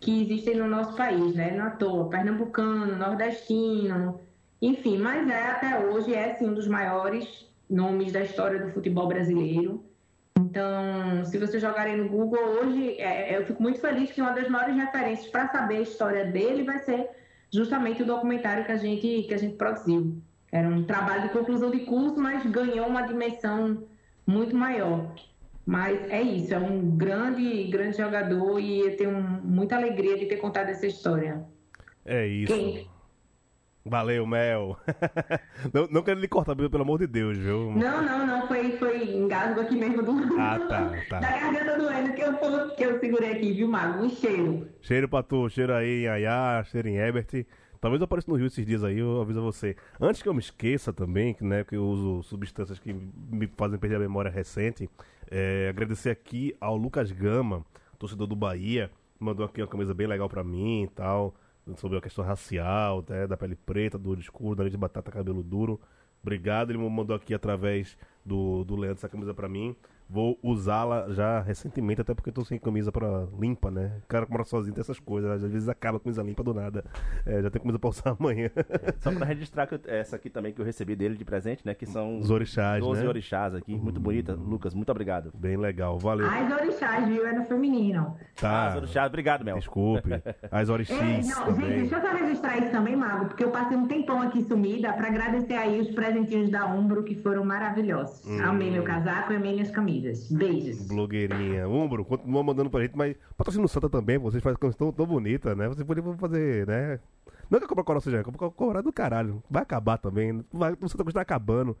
que 0.00 0.22
existem 0.22 0.56
no 0.56 0.66
nosso 0.66 0.96
país, 0.96 1.34
né? 1.34 1.58
À 1.60 1.70
toa, 1.70 2.08
pernambucano, 2.08 2.96
nordestino, 2.96 4.20
enfim, 4.60 4.98
mas 4.98 5.28
é 5.28 5.46
até 5.46 5.86
hoje 5.86 6.14
é 6.14 6.34
sim 6.34 6.48
um 6.48 6.54
dos 6.54 6.66
maiores 6.66 7.46
nomes 7.68 8.12
da 8.12 8.22
história 8.22 8.58
do 8.58 8.72
futebol 8.72 9.06
brasileiro. 9.06 9.84
Então, 10.38 11.24
se 11.24 11.38
vocês 11.38 11.62
jogarem 11.62 11.96
no 11.96 12.08
Google 12.08 12.40
hoje, 12.40 13.00
é, 13.00 13.36
eu 13.36 13.46
fico 13.46 13.62
muito 13.62 13.80
feliz 13.80 14.10
que 14.10 14.20
uma 14.20 14.32
das 14.32 14.48
maiores 14.48 14.76
referências 14.76 15.28
para 15.28 15.48
saber 15.48 15.76
a 15.76 15.82
história 15.82 16.24
dele 16.24 16.64
vai 16.64 16.78
ser 16.80 17.08
justamente 17.52 18.02
o 18.02 18.06
documentário 18.06 18.64
que 18.64 18.72
a 18.72 18.76
gente, 18.76 19.22
que 19.22 19.34
a 19.34 19.38
gente 19.38 19.56
produziu. 19.56 20.20
Era 20.50 20.68
um 20.68 20.82
trabalho 20.84 21.22
de 21.22 21.28
conclusão 21.28 21.70
de 21.70 21.80
curso, 21.80 22.18
mas 22.18 22.44
ganhou 22.46 22.86
uma 22.86 23.02
dimensão 23.02 23.84
muito 24.26 24.56
maior. 24.56 25.14
Mas 25.66 26.10
é 26.10 26.20
isso, 26.22 26.54
é 26.54 26.58
um 26.58 26.96
grande, 26.96 27.64
grande 27.64 27.96
jogador 27.96 28.58
e 28.58 28.80
eu 28.80 28.96
tenho 28.96 29.20
muita 29.44 29.76
alegria 29.76 30.18
de 30.18 30.26
ter 30.26 30.36
contado 30.36 30.68
essa 30.68 30.86
história. 30.86 31.44
É 32.04 32.26
isso. 32.26 32.52
Quem? 32.52 32.88
Valeu, 33.84 34.26
Mel. 34.26 34.76
não, 35.72 35.86
não 35.90 36.02
quero 36.02 36.20
lhe 36.20 36.28
cortar, 36.28 36.54
pelo 36.54 36.82
amor 36.82 36.98
de 36.98 37.06
Deus, 37.06 37.36
viu? 37.38 37.72
Não, 37.72 38.02
não, 38.02 38.26
não. 38.26 38.46
Foi, 38.46 38.72
foi 38.72 39.16
engasgo 39.16 39.60
aqui 39.60 39.76
mesmo 39.76 40.02
do. 40.02 40.12
Ah, 40.38 40.58
tá, 40.68 40.92
tá. 41.08 41.20
da 41.20 41.30
garganta 41.30 41.78
doendo 41.78 42.12
que 42.12 42.20
eu, 42.20 42.74
que 42.74 42.84
eu 42.84 43.00
segurei 43.00 43.32
aqui, 43.32 43.52
viu, 43.52 43.68
Mago? 43.68 44.04
Um 44.04 44.10
cheiro. 44.10 44.68
Cheiro 44.82 45.08
pra 45.08 45.22
tu, 45.22 45.48
cheiro 45.48 45.72
aí 45.72 46.04
em 46.04 46.08
Ayá, 46.08 46.62
cheiro 46.70 46.88
em 46.88 46.98
Ebert. 46.98 47.46
Talvez 47.80 48.00
eu 48.00 48.04
apareça 48.04 48.30
no 48.30 48.36
Rio 48.36 48.46
esses 48.46 48.66
dias 48.66 48.84
aí, 48.84 48.98
eu 48.98 49.20
aviso 49.22 49.40
a 49.40 49.42
você. 49.42 49.74
Antes 49.98 50.22
que 50.22 50.28
eu 50.28 50.34
me 50.34 50.40
esqueça 50.40 50.92
também, 50.92 51.32
que, 51.32 51.42
né, 51.42 51.64
que 51.64 51.76
eu 51.76 51.84
uso 51.84 52.22
substâncias 52.22 52.78
que 52.78 52.92
me 52.92 53.46
fazem 53.56 53.78
perder 53.78 53.96
a 53.96 54.00
memória 54.00 54.30
recente, 54.30 54.88
é, 55.30 55.68
agradecer 55.70 56.10
aqui 56.10 56.54
ao 56.60 56.76
Lucas 56.76 57.10
Gama, 57.10 57.64
torcedor 57.98 58.26
do 58.26 58.36
Bahia, 58.36 58.90
mandou 59.18 59.46
aqui 59.46 59.62
uma 59.62 59.68
camisa 59.68 59.94
bem 59.94 60.06
legal 60.06 60.28
pra 60.28 60.44
mim 60.44 60.84
e 60.84 60.88
tal 60.88 61.34
sobre 61.76 61.98
a 61.98 62.00
questão 62.00 62.24
racial, 62.24 63.04
né, 63.08 63.26
da 63.26 63.36
pele 63.36 63.54
preta, 63.54 63.98
do 63.98 64.10
olho 64.10 64.20
escuro, 64.20 64.56
da 64.56 64.68
de 64.68 64.76
batata, 64.76 65.10
cabelo 65.10 65.42
duro. 65.42 65.80
Obrigado, 66.22 66.70
ele 66.70 66.78
mandou 66.78 67.16
aqui 67.16 67.32
através 67.32 67.96
do, 68.24 68.64
do 68.64 68.76
Leandro 68.76 68.98
essa 68.98 69.08
camisa 69.08 69.32
para 69.32 69.48
mim. 69.48 69.74
Vou 70.12 70.36
usá-la 70.42 71.06
já 71.10 71.40
recentemente, 71.40 72.00
até 72.00 72.12
porque 72.12 72.32
tô 72.32 72.44
sem 72.44 72.58
camisa 72.58 72.90
para 72.90 73.28
limpa, 73.38 73.70
né? 73.70 73.92
O 74.02 74.08
cara 74.08 74.26
que 74.26 74.32
mora 74.32 74.42
sozinho 74.42 74.74
tem 74.74 74.80
essas 74.80 74.98
coisas, 74.98 75.30
às 75.30 75.52
vezes 75.52 75.68
acaba 75.68 75.98
a 75.98 76.00
camisa 76.00 76.20
limpa 76.20 76.42
do 76.42 76.52
nada. 76.52 76.84
É, 77.24 77.40
já 77.40 77.48
tem 77.48 77.62
camisa 77.62 77.78
pra 77.78 77.90
usar 77.90 78.10
amanhã. 78.18 78.50
Só 78.98 79.12
para 79.12 79.24
registrar 79.24 79.68
que 79.68 79.76
eu, 79.76 79.80
essa 79.86 80.16
aqui 80.16 80.28
também 80.28 80.52
que 80.52 80.60
eu 80.60 80.64
recebi 80.64 80.96
dele 80.96 81.16
de 81.16 81.24
presente, 81.24 81.64
né? 81.64 81.74
Que 81.74 81.86
são 81.86 82.18
os 82.18 82.28
orixás, 82.28 82.82
12 82.82 83.02
né? 83.02 83.08
orixás 83.08 83.54
aqui, 83.54 83.76
muito 83.76 83.98
uhum. 83.98 84.02
bonita. 84.02 84.34
Lucas, 84.34 84.74
muito 84.74 84.90
obrigado. 84.90 85.30
Bem 85.32 85.56
legal, 85.56 85.96
valeu. 85.96 86.26
As 86.26 86.52
orixás, 86.60 87.06
viu? 87.06 87.24
É 87.24 87.32
no 87.32 87.44
feminino. 87.44 88.16
Tá. 88.34 88.66
As 88.66 88.76
orixás, 88.78 89.06
obrigado, 89.06 89.44
Mel. 89.44 89.58
Desculpe. 89.58 90.10
As 90.50 90.68
orixás 90.68 91.00
é, 91.30 91.34
não, 91.34 91.44
também. 91.44 91.68
Gente, 91.68 91.80
deixa 91.82 91.96
eu 91.96 92.00
só 92.00 92.16
registrar 92.16 92.58
isso 92.58 92.72
também, 92.72 92.96
Mago, 92.96 93.26
porque 93.26 93.44
eu 93.44 93.50
passei 93.50 93.76
um 93.76 93.86
tempão 93.86 94.20
aqui 94.22 94.42
sumida 94.42 94.92
para 94.92 95.06
agradecer 95.06 95.54
aí 95.54 95.80
os 95.80 95.90
presentinhos 95.90 96.50
da 96.50 96.66
Umbro 96.66 97.04
que 97.04 97.14
foram 97.14 97.44
maravilhosos. 97.44 98.26
Hum. 98.26 98.42
Amei 98.42 98.72
meu 98.72 98.82
casaco 98.82 99.32
e 99.32 99.36
amei 99.36 99.52
minhas 99.52 99.70
camisas. 99.70 99.99
Beijos 100.30 100.86
blogueirinha. 100.86 101.68
Umbro, 101.68 102.04
continua 102.04 102.42
mandando 102.42 102.70
pra 102.70 102.82
gente, 102.82 102.96
mas 102.96 103.16
patrocínio 103.36 103.68
Santa 103.68 103.88
também, 103.88 104.18
vocês 104.18 104.42
fazem 104.42 104.58
coisa 104.58 104.76
tão, 104.76 105.06
bonita, 105.06 105.54
né? 105.54 105.68
Vocês 105.68 105.86
poderiam 105.86 106.16
fazer, 106.16 106.66
né? 106.66 107.00
Não 107.50 107.56
é 107.56 107.60
que 107.60 107.64
a 107.64 107.68
Copa 107.68 107.82
Coral 107.82 108.00
seja, 108.00 108.22
do 108.22 108.92
caralho. 108.92 109.42
Vai 109.50 109.62
acabar 109.62 109.98
também. 109.98 110.44
Vai, 110.52 110.72
o 110.80 110.88
Santa 110.88 111.02
Cruz 111.02 111.14
tá 111.14 111.20
acabando. 111.20 111.76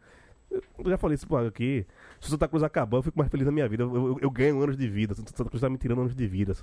Eu 0.50 0.90
já 0.90 0.98
falei 0.98 1.14
isso 1.14 1.26
aqui. 1.36 1.86
Se 2.20 2.26
o 2.26 2.30
Santa 2.30 2.48
Cruz 2.48 2.64
acabar, 2.64 2.98
eu 2.98 3.02
fico 3.04 3.16
mais 3.16 3.30
feliz 3.30 3.46
na 3.46 3.52
minha 3.52 3.68
vida. 3.68 3.84
Eu, 3.84 3.94
eu, 3.94 4.18
eu 4.20 4.30
ganho 4.30 4.60
anos 4.60 4.76
de 4.76 4.88
vida. 4.88 5.12
O 5.12 5.16
Santa 5.16 5.44
Cruz 5.44 5.60
tá 5.60 5.70
me 5.70 5.78
tirando 5.78 6.00
anos 6.00 6.14
de 6.14 6.26
vida. 6.26 6.54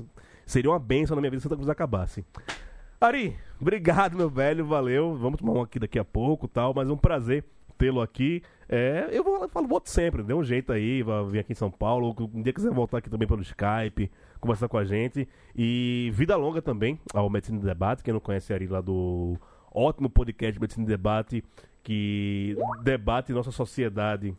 Seria 0.45 0.70
uma 0.70 0.80
benção 0.80 1.16
na 1.16 1.22
minha 1.22 1.32
vida 1.32 1.39
se 1.39 1.47
o 1.47 1.49
Santa 1.49 1.55
Cruz 1.55 1.70
acabasse. 1.70 2.26
Ari, 2.99 3.38
obrigado, 3.62 4.18
meu 4.18 4.30
velho. 4.30 4.66
Valeu. 4.66 5.16
Vamos 5.16 5.39
tomar 5.39 5.53
um 5.53 5.62
aqui 5.62 5.80
daqui 5.80 5.97
a 5.97 6.03
pouco 6.03 6.45
tal. 6.45 6.74
Mas 6.74 6.89
é 6.89 6.91
um 6.91 6.97
prazer 6.97 7.45
tê-lo 7.78 8.01
aqui. 8.01 8.43
É, 8.70 9.07
eu 9.11 9.24
vou, 9.24 9.47
falo, 9.47 9.68
volto 9.68 9.89
sempre, 9.89 10.22
dê 10.24 10.34
um 10.34 10.43
jeito 10.43 10.74
aí, 10.74 11.01
vai 11.01 11.24
vir 11.26 11.39
aqui 11.39 11.53
em 11.53 11.55
São 11.55 11.72
Paulo. 11.72 12.13
Um 12.34 12.41
dia 12.41 12.51
quiser 12.51 12.72
voltar 12.72 12.97
aqui 12.97 13.09
também 13.09 13.28
pelo 13.28 13.41
Skype, 13.41 14.11
conversar 14.39 14.68
com 14.68 14.78
a 14.78 14.84
gente. 14.84 15.28
E 15.55 16.09
vida 16.13 16.36
longa 16.36 16.61
também 16.61 16.99
ao 17.13 17.30
Medicina 17.30 17.59
de 17.59 17.65
Debate, 17.65 18.03
quem 18.03 18.13
não 18.13 18.20
conhece 18.20 18.53
Ari 18.53 18.68
lá 18.68 18.82
do 18.82 19.38
ótimo 19.74 20.09
podcast 20.09 20.59
Medicina 20.59 20.86
de 20.86 20.91
Debate, 20.91 21.43
que 21.82 22.57
debate 22.84 23.32
nossa 23.32 23.51
sociedade 23.51 24.36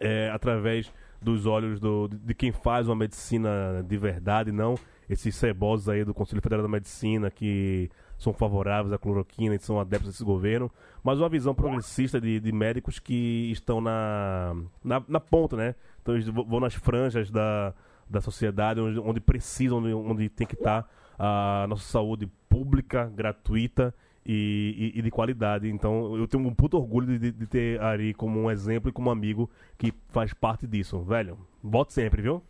é, 0.00 0.30
através 0.30 0.92
dos 1.22 1.46
olhos 1.46 1.80
do, 1.80 2.08
de 2.08 2.34
quem 2.34 2.52
faz 2.52 2.86
uma 2.86 2.94
medicina 2.94 3.82
de 3.86 3.96
verdade, 3.96 4.52
não 4.52 4.76
esses 5.08 5.34
cebosos 5.36 5.88
aí 5.88 6.04
do 6.04 6.12
Conselho 6.12 6.42
Federal 6.42 6.62
da 6.62 6.68
Medicina 6.68 7.30
que 7.30 7.88
são 8.18 8.32
favoráveis 8.32 8.92
à 8.92 8.98
cloroquina 8.98 9.54
e 9.54 9.58
são 9.58 9.78
adeptos 9.78 10.10
desse 10.10 10.24
governo, 10.24 10.70
mas 11.06 11.20
uma 11.20 11.28
visão 11.28 11.54
progressista 11.54 12.20
de, 12.20 12.40
de 12.40 12.50
médicos 12.50 12.98
que 12.98 13.48
estão 13.52 13.80
na, 13.80 14.56
na, 14.82 15.00
na, 15.06 15.20
ponta, 15.20 15.56
né? 15.56 15.76
Então 16.02 16.16
eles 16.16 16.26
vão 16.26 16.58
nas 16.58 16.74
franjas 16.74 17.30
da, 17.30 17.72
da 18.10 18.20
sociedade, 18.20 18.80
onde, 18.80 18.98
onde 18.98 19.20
precisam, 19.20 19.78
onde, 19.78 19.94
onde 19.94 20.28
tem 20.28 20.44
que 20.44 20.54
estar 20.54 20.84
a 21.16 21.64
nossa 21.68 21.84
saúde 21.84 22.28
pública, 22.48 23.08
gratuita 23.14 23.94
e, 24.26 24.92
e, 24.96 24.98
e, 24.98 25.02
de 25.02 25.08
qualidade. 25.08 25.68
Então 25.68 26.16
eu 26.16 26.26
tenho 26.26 26.44
um 26.44 26.52
puto 26.52 26.76
orgulho 26.76 27.16
de, 27.16 27.30
de 27.30 27.46
ter 27.46 27.80
Ari 27.80 28.12
como 28.12 28.40
um 28.40 28.50
exemplo 28.50 28.90
e 28.90 28.92
como 28.92 29.08
amigo 29.08 29.48
que 29.78 29.94
faz 30.08 30.34
parte 30.34 30.66
disso. 30.66 30.98
Velho, 31.02 31.38
volte 31.62 31.92
sempre, 31.92 32.20
viu? 32.20 32.42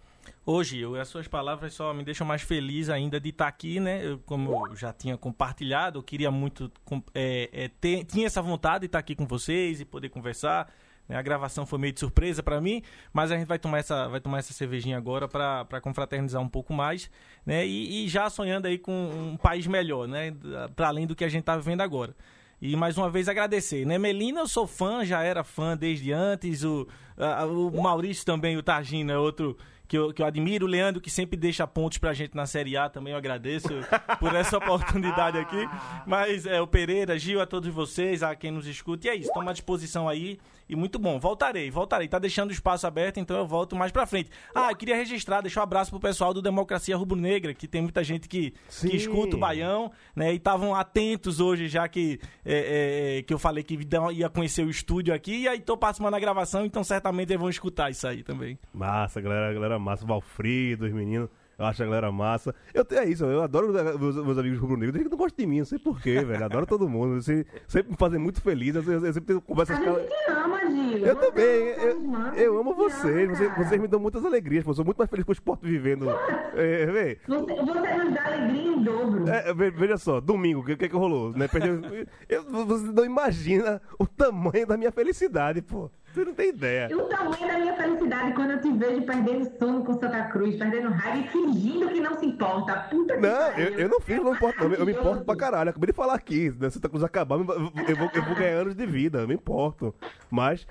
Hoje, 0.48 0.78
eu, 0.78 0.94
as 0.94 1.08
suas 1.08 1.26
palavras 1.26 1.74
só 1.74 1.92
me 1.92 2.04
deixam 2.04 2.24
mais 2.24 2.40
feliz 2.40 2.88
ainda 2.88 3.18
de 3.18 3.30
estar 3.30 3.48
aqui, 3.48 3.80
né? 3.80 4.06
Eu, 4.06 4.20
como 4.20 4.68
eu 4.68 4.76
já 4.76 4.92
tinha 4.92 5.16
compartilhado, 5.16 5.98
eu 5.98 6.04
queria 6.04 6.30
muito 6.30 6.70
é, 7.12 7.50
é, 7.52 7.68
ter, 7.68 8.04
tinha 8.04 8.28
essa 8.28 8.40
vontade 8.40 8.82
de 8.82 8.86
estar 8.86 9.00
aqui 9.00 9.16
com 9.16 9.26
vocês 9.26 9.80
e 9.80 9.84
poder 9.84 10.08
conversar. 10.08 10.72
Né? 11.08 11.16
A 11.16 11.22
gravação 11.22 11.66
foi 11.66 11.80
meio 11.80 11.92
de 11.92 11.98
surpresa 11.98 12.44
para 12.44 12.60
mim, 12.60 12.80
mas 13.12 13.32
a 13.32 13.36
gente 13.36 13.48
vai 13.48 13.58
tomar 13.58 13.78
essa, 13.78 14.06
vai 14.06 14.20
tomar 14.20 14.38
essa 14.38 14.52
cervejinha 14.52 14.96
agora 14.96 15.26
para 15.26 15.80
confraternizar 15.80 16.40
um 16.40 16.48
pouco 16.48 16.72
mais, 16.72 17.10
né? 17.44 17.66
E, 17.66 18.04
e, 18.04 18.08
já 18.08 18.30
sonhando 18.30 18.66
aí 18.66 18.78
com 18.78 18.92
um 18.92 19.36
país 19.36 19.66
melhor, 19.66 20.06
né? 20.06 20.32
Para 20.76 20.86
além 20.86 21.08
do 21.08 21.16
que 21.16 21.24
a 21.24 21.28
gente 21.28 21.40
está 21.40 21.56
vivendo 21.56 21.80
agora. 21.80 22.14
E 22.62 22.74
mais 22.76 22.96
uma 22.96 23.10
vez 23.10 23.28
agradecer, 23.28 23.84
né? 23.84 23.98
Melina, 23.98 24.40
eu 24.40 24.48
sou 24.48 24.66
fã, 24.66 25.04
já 25.04 25.24
era 25.24 25.42
fã 25.42 25.76
desde 25.76 26.12
antes. 26.12 26.62
O, 26.62 26.86
a, 27.18 27.44
o 27.44 27.82
Maurício 27.82 28.24
também, 28.24 28.56
o 28.56 28.62
Targino, 28.62 29.10
é 29.10 29.18
outro 29.18 29.58
que 29.88 29.96
eu, 29.96 30.12
que 30.12 30.22
eu 30.22 30.26
admiro. 30.26 30.66
O 30.66 30.68
Leandro, 30.68 31.00
que 31.00 31.10
sempre 31.10 31.36
deixa 31.36 31.66
pontos 31.66 31.98
pra 31.98 32.12
gente 32.12 32.34
na 32.34 32.46
Série 32.46 32.76
A, 32.76 32.88
também 32.88 33.12
eu 33.12 33.18
agradeço 33.18 33.68
por 34.18 34.34
essa 34.34 34.58
oportunidade 34.58 35.38
aqui. 35.38 35.68
Mas 36.06 36.46
é, 36.46 36.60
o 36.60 36.66
Pereira, 36.66 37.18
Gil, 37.18 37.40
a 37.40 37.46
todos 37.46 37.72
vocês, 37.72 38.22
a 38.22 38.34
quem 38.34 38.50
nos 38.50 38.66
escuta. 38.66 39.06
E 39.06 39.10
é 39.10 39.14
isso, 39.14 39.32
toma 39.32 39.50
à 39.50 39.54
disposição 39.54 40.08
aí. 40.08 40.38
E 40.68 40.74
muito 40.74 40.98
bom. 40.98 41.18
Voltarei, 41.18 41.70
voltarei. 41.70 42.08
Tá 42.08 42.18
deixando 42.18 42.50
o 42.50 42.52
espaço 42.52 42.86
aberto, 42.86 43.18
então 43.18 43.36
eu 43.36 43.46
volto 43.46 43.76
mais 43.76 43.92
pra 43.92 44.06
frente. 44.06 44.30
Ah, 44.54 44.70
eu 44.70 44.76
queria 44.76 44.96
registrar, 44.96 45.40
deixar 45.40 45.60
um 45.60 45.62
abraço 45.62 45.90
pro 45.90 46.00
pessoal 46.00 46.34
do 46.34 46.42
Democracia 46.42 46.96
Rubro-Negra, 46.96 47.54
que 47.54 47.68
tem 47.68 47.82
muita 47.82 48.02
gente 48.02 48.28
que, 48.28 48.52
que 48.80 48.96
escuta 48.96 49.36
o 49.36 49.38
Baião, 49.38 49.92
né? 50.14 50.32
E 50.32 50.36
estavam 50.36 50.74
atentos 50.74 51.40
hoje, 51.40 51.68
já 51.68 51.86
que, 51.88 52.20
é, 52.44 53.18
é, 53.18 53.22
que 53.22 53.32
eu 53.32 53.38
falei 53.38 53.62
que 53.62 53.78
ia 54.12 54.28
conhecer 54.28 54.64
o 54.64 54.70
estúdio 54.70 55.14
aqui. 55.14 55.42
E 55.42 55.48
aí 55.48 55.60
tô 55.60 55.76
participando 55.76 56.12
da 56.12 56.20
gravação, 56.20 56.64
então 56.64 56.82
certamente 56.82 57.30
eles 57.30 57.40
vão 57.40 57.50
escutar 57.50 57.90
isso 57.90 58.06
aí 58.06 58.22
também. 58.22 58.58
Massa, 58.72 59.20
galera, 59.20 59.52
galera 59.52 59.78
massa. 59.78 60.04
Valfrido, 60.04 60.86
os 60.86 60.92
meninos. 60.92 61.28
Eu 61.58 61.64
acho 61.64 61.82
a 61.82 61.86
galera 61.86 62.12
massa. 62.12 62.54
Eu 62.74 62.84
tenho 62.84 63.00
é 63.00 63.08
isso, 63.08 63.24
eu 63.24 63.42
adoro 63.42 63.72
meus, 63.72 64.16
meus 64.16 64.38
amigos 64.38 64.58
rubro-negros. 64.58 64.94
Eles 64.94 65.10
não 65.10 65.16
gostam 65.16 65.42
de 65.42 65.46
mim, 65.46 65.58
não 65.58 65.64
sei 65.64 65.78
porquê, 65.78 66.20
velho. 66.24 66.44
Adoro 66.44 66.66
todo 66.66 66.88
mundo. 66.88 67.20
Você 67.20 67.46
sempre 67.66 67.92
me 67.92 67.96
fazem 67.96 68.18
muito 68.18 68.42
feliz. 68.42 68.74
Eu, 68.74 68.82
eu, 68.82 69.06
eu 69.06 69.12
sempre 69.12 69.28
tenho 69.28 69.40
conversas 69.40 69.78
com. 69.78 69.84
Eu 69.84 71.16
também. 71.16 71.44
Eu, 71.44 72.34
eu 72.34 72.58
amo 72.58 72.74
vocês. 72.74 73.30
Vocês, 73.30 73.56
vocês, 73.56 73.80
me 73.80 73.88
dão 73.88 73.98
muitas 73.98 74.24
alegrias. 74.24 74.66
Eu 74.66 74.74
sou 74.74 74.84
muito 74.84 74.98
mais 74.98 75.08
feliz 75.08 75.24
com 75.24 75.30
o 75.30 75.32
esporte 75.32 75.66
vivendo. 75.66 76.10
É, 76.54 76.86
vê. 76.86 77.18
Você, 77.26 77.38
você 77.38 77.94
nos 77.94 78.14
dá 78.14 78.24
alegria 78.26 78.72
em 78.72 78.82
dobro. 78.82 79.24
É, 79.28 79.54
veja 79.54 79.96
só, 79.96 80.20
domingo, 80.20 80.60
o 80.60 80.64
que, 80.64 80.76
que, 80.76 80.88
que 80.90 80.96
rolou? 80.96 81.32
Né? 81.32 81.48
Perdeu, 81.48 81.80
eu, 82.28 82.66
você 82.66 82.86
não 82.92 83.04
imagina 83.04 83.80
o 83.98 84.06
tamanho 84.06 84.66
da 84.66 84.76
minha 84.76 84.92
felicidade, 84.92 85.62
pô. 85.62 85.90
Você 86.16 86.24
não 86.24 86.32
tem 86.32 86.48
ideia. 86.48 86.88
O 86.96 87.02
tamanho 87.02 87.46
da 87.46 87.58
minha 87.58 87.76
felicidade 87.76 88.32
quando 88.32 88.52
eu 88.52 88.60
te 88.62 88.72
vejo 88.72 89.02
perdendo 89.02 89.58
sono 89.58 89.84
com 89.84 90.00
Santa 90.00 90.22
Cruz, 90.28 90.56
perdendo 90.56 90.88
raiva 90.88 91.18
e 91.18 91.28
fingindo 91.28 91.88
que 91.88 92.00
não 92.00 92.18
se 92.18 92.24
importa. 92.24 92.74
Puta 92.90 93.18
não, 93.18 93.52
eu, 93.58 93.80
eu, 93.80 93.88
não 93.90 94.00
fiz, 94.00 94.16
não 94.16 94.32
importo. 94.32 94.64
Eu, 94.64 94.72
eu 94.72 94.86
me 94.86 94.92
importo 94.92 95.26
pra 95.26 95.36
caralho. 95.36 95.68
Acabei 95.68 95.88
de 95.88 95.92
falar 95.92 96.14
aqui, 96.14 96.50
né? 96.58 96.70
Santa 96.70 96.88
Cruz 96.88 97.04
acabar, 97.04 97.38
eu 97.38 97.44
vou, 97.44 98.10
eu 98.14 98.22
vou 98.22 98.34
ganhar 98.34 98.60
anos 98.60 98.74
de 98.74 98.86
vida, 98.86 99.18
eu 99.18 99.28
me 99.28 99.34
importo. 99.34 99.94
Mas, 100.30 100.66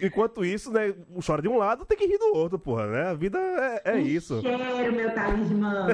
enquanto 0.00 0.44
isso, 0.44 0.72
né, 0.72 0.94
chora 1.26 1.42
de 1.42 1.48
um 1.48 1.58
lado, 1.58 1.84
tem 1.84 1.98
que 1.98 2.06
rir 2.06 2.18
do 2.18 2.36
outro, 2.36 2.56
porra, 2.56 2.86
né? 2.86 3.02
A 3.08 3.14
vida 3.14 3.36
é, 3.84 3.94
é 3.96 3.98
isso. 3.98 4.40
cheiro, 4.40 4.92
meu 4.92 5.12
talismã. 5.12 5.88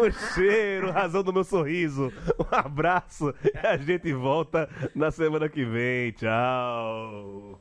o 0.00 0.10
cheiro, 0.34 0.90
razão 0.90 1.22
do 1.22 1.32
meu 1.32 1.44
sorriso. 1.44 2.10
Um 2.38 2.56
abraço 2.56 3.34
e 3.44 3.66
a 3.66 3.76
gente 3.76 4.14
volta 4.14 4.66
na 4.94 5.10
semana 5.10 5.46
que 5.46 5.62
vem. 5.62 6.12
Tchau. 6.12 7.60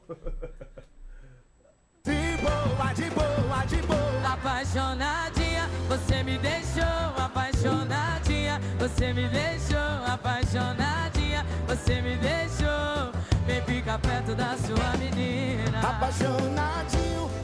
De 2.04 2.38
boa, 2.42 2.94
de 2.94 3.10
boa, 3.10 3.66
de 3.66 3.82
boa. 3.88 4.34
Apaixonadinha, 4.34 5.70
você 5.90 6.24
me 6.24 6.38
deixou. 6.38 6.84
Apaixonadinha, 7.18 8.62
você 8.80 9.14
me 9.14 9.28
deixou. 9.28 9.78
Apaixonadinha, 10.06 11.46
você 11.68 12.02
me 12.02 12.16
deixou. 12.18 13.12
Vem 13.46 13.62
ficar 13.64 14.00
perto 14.00 14.36
da 14.36 14.56
sua 14.58 14.98
menina. 14.98 15.80
Apaixonadinha. 15.80 17.37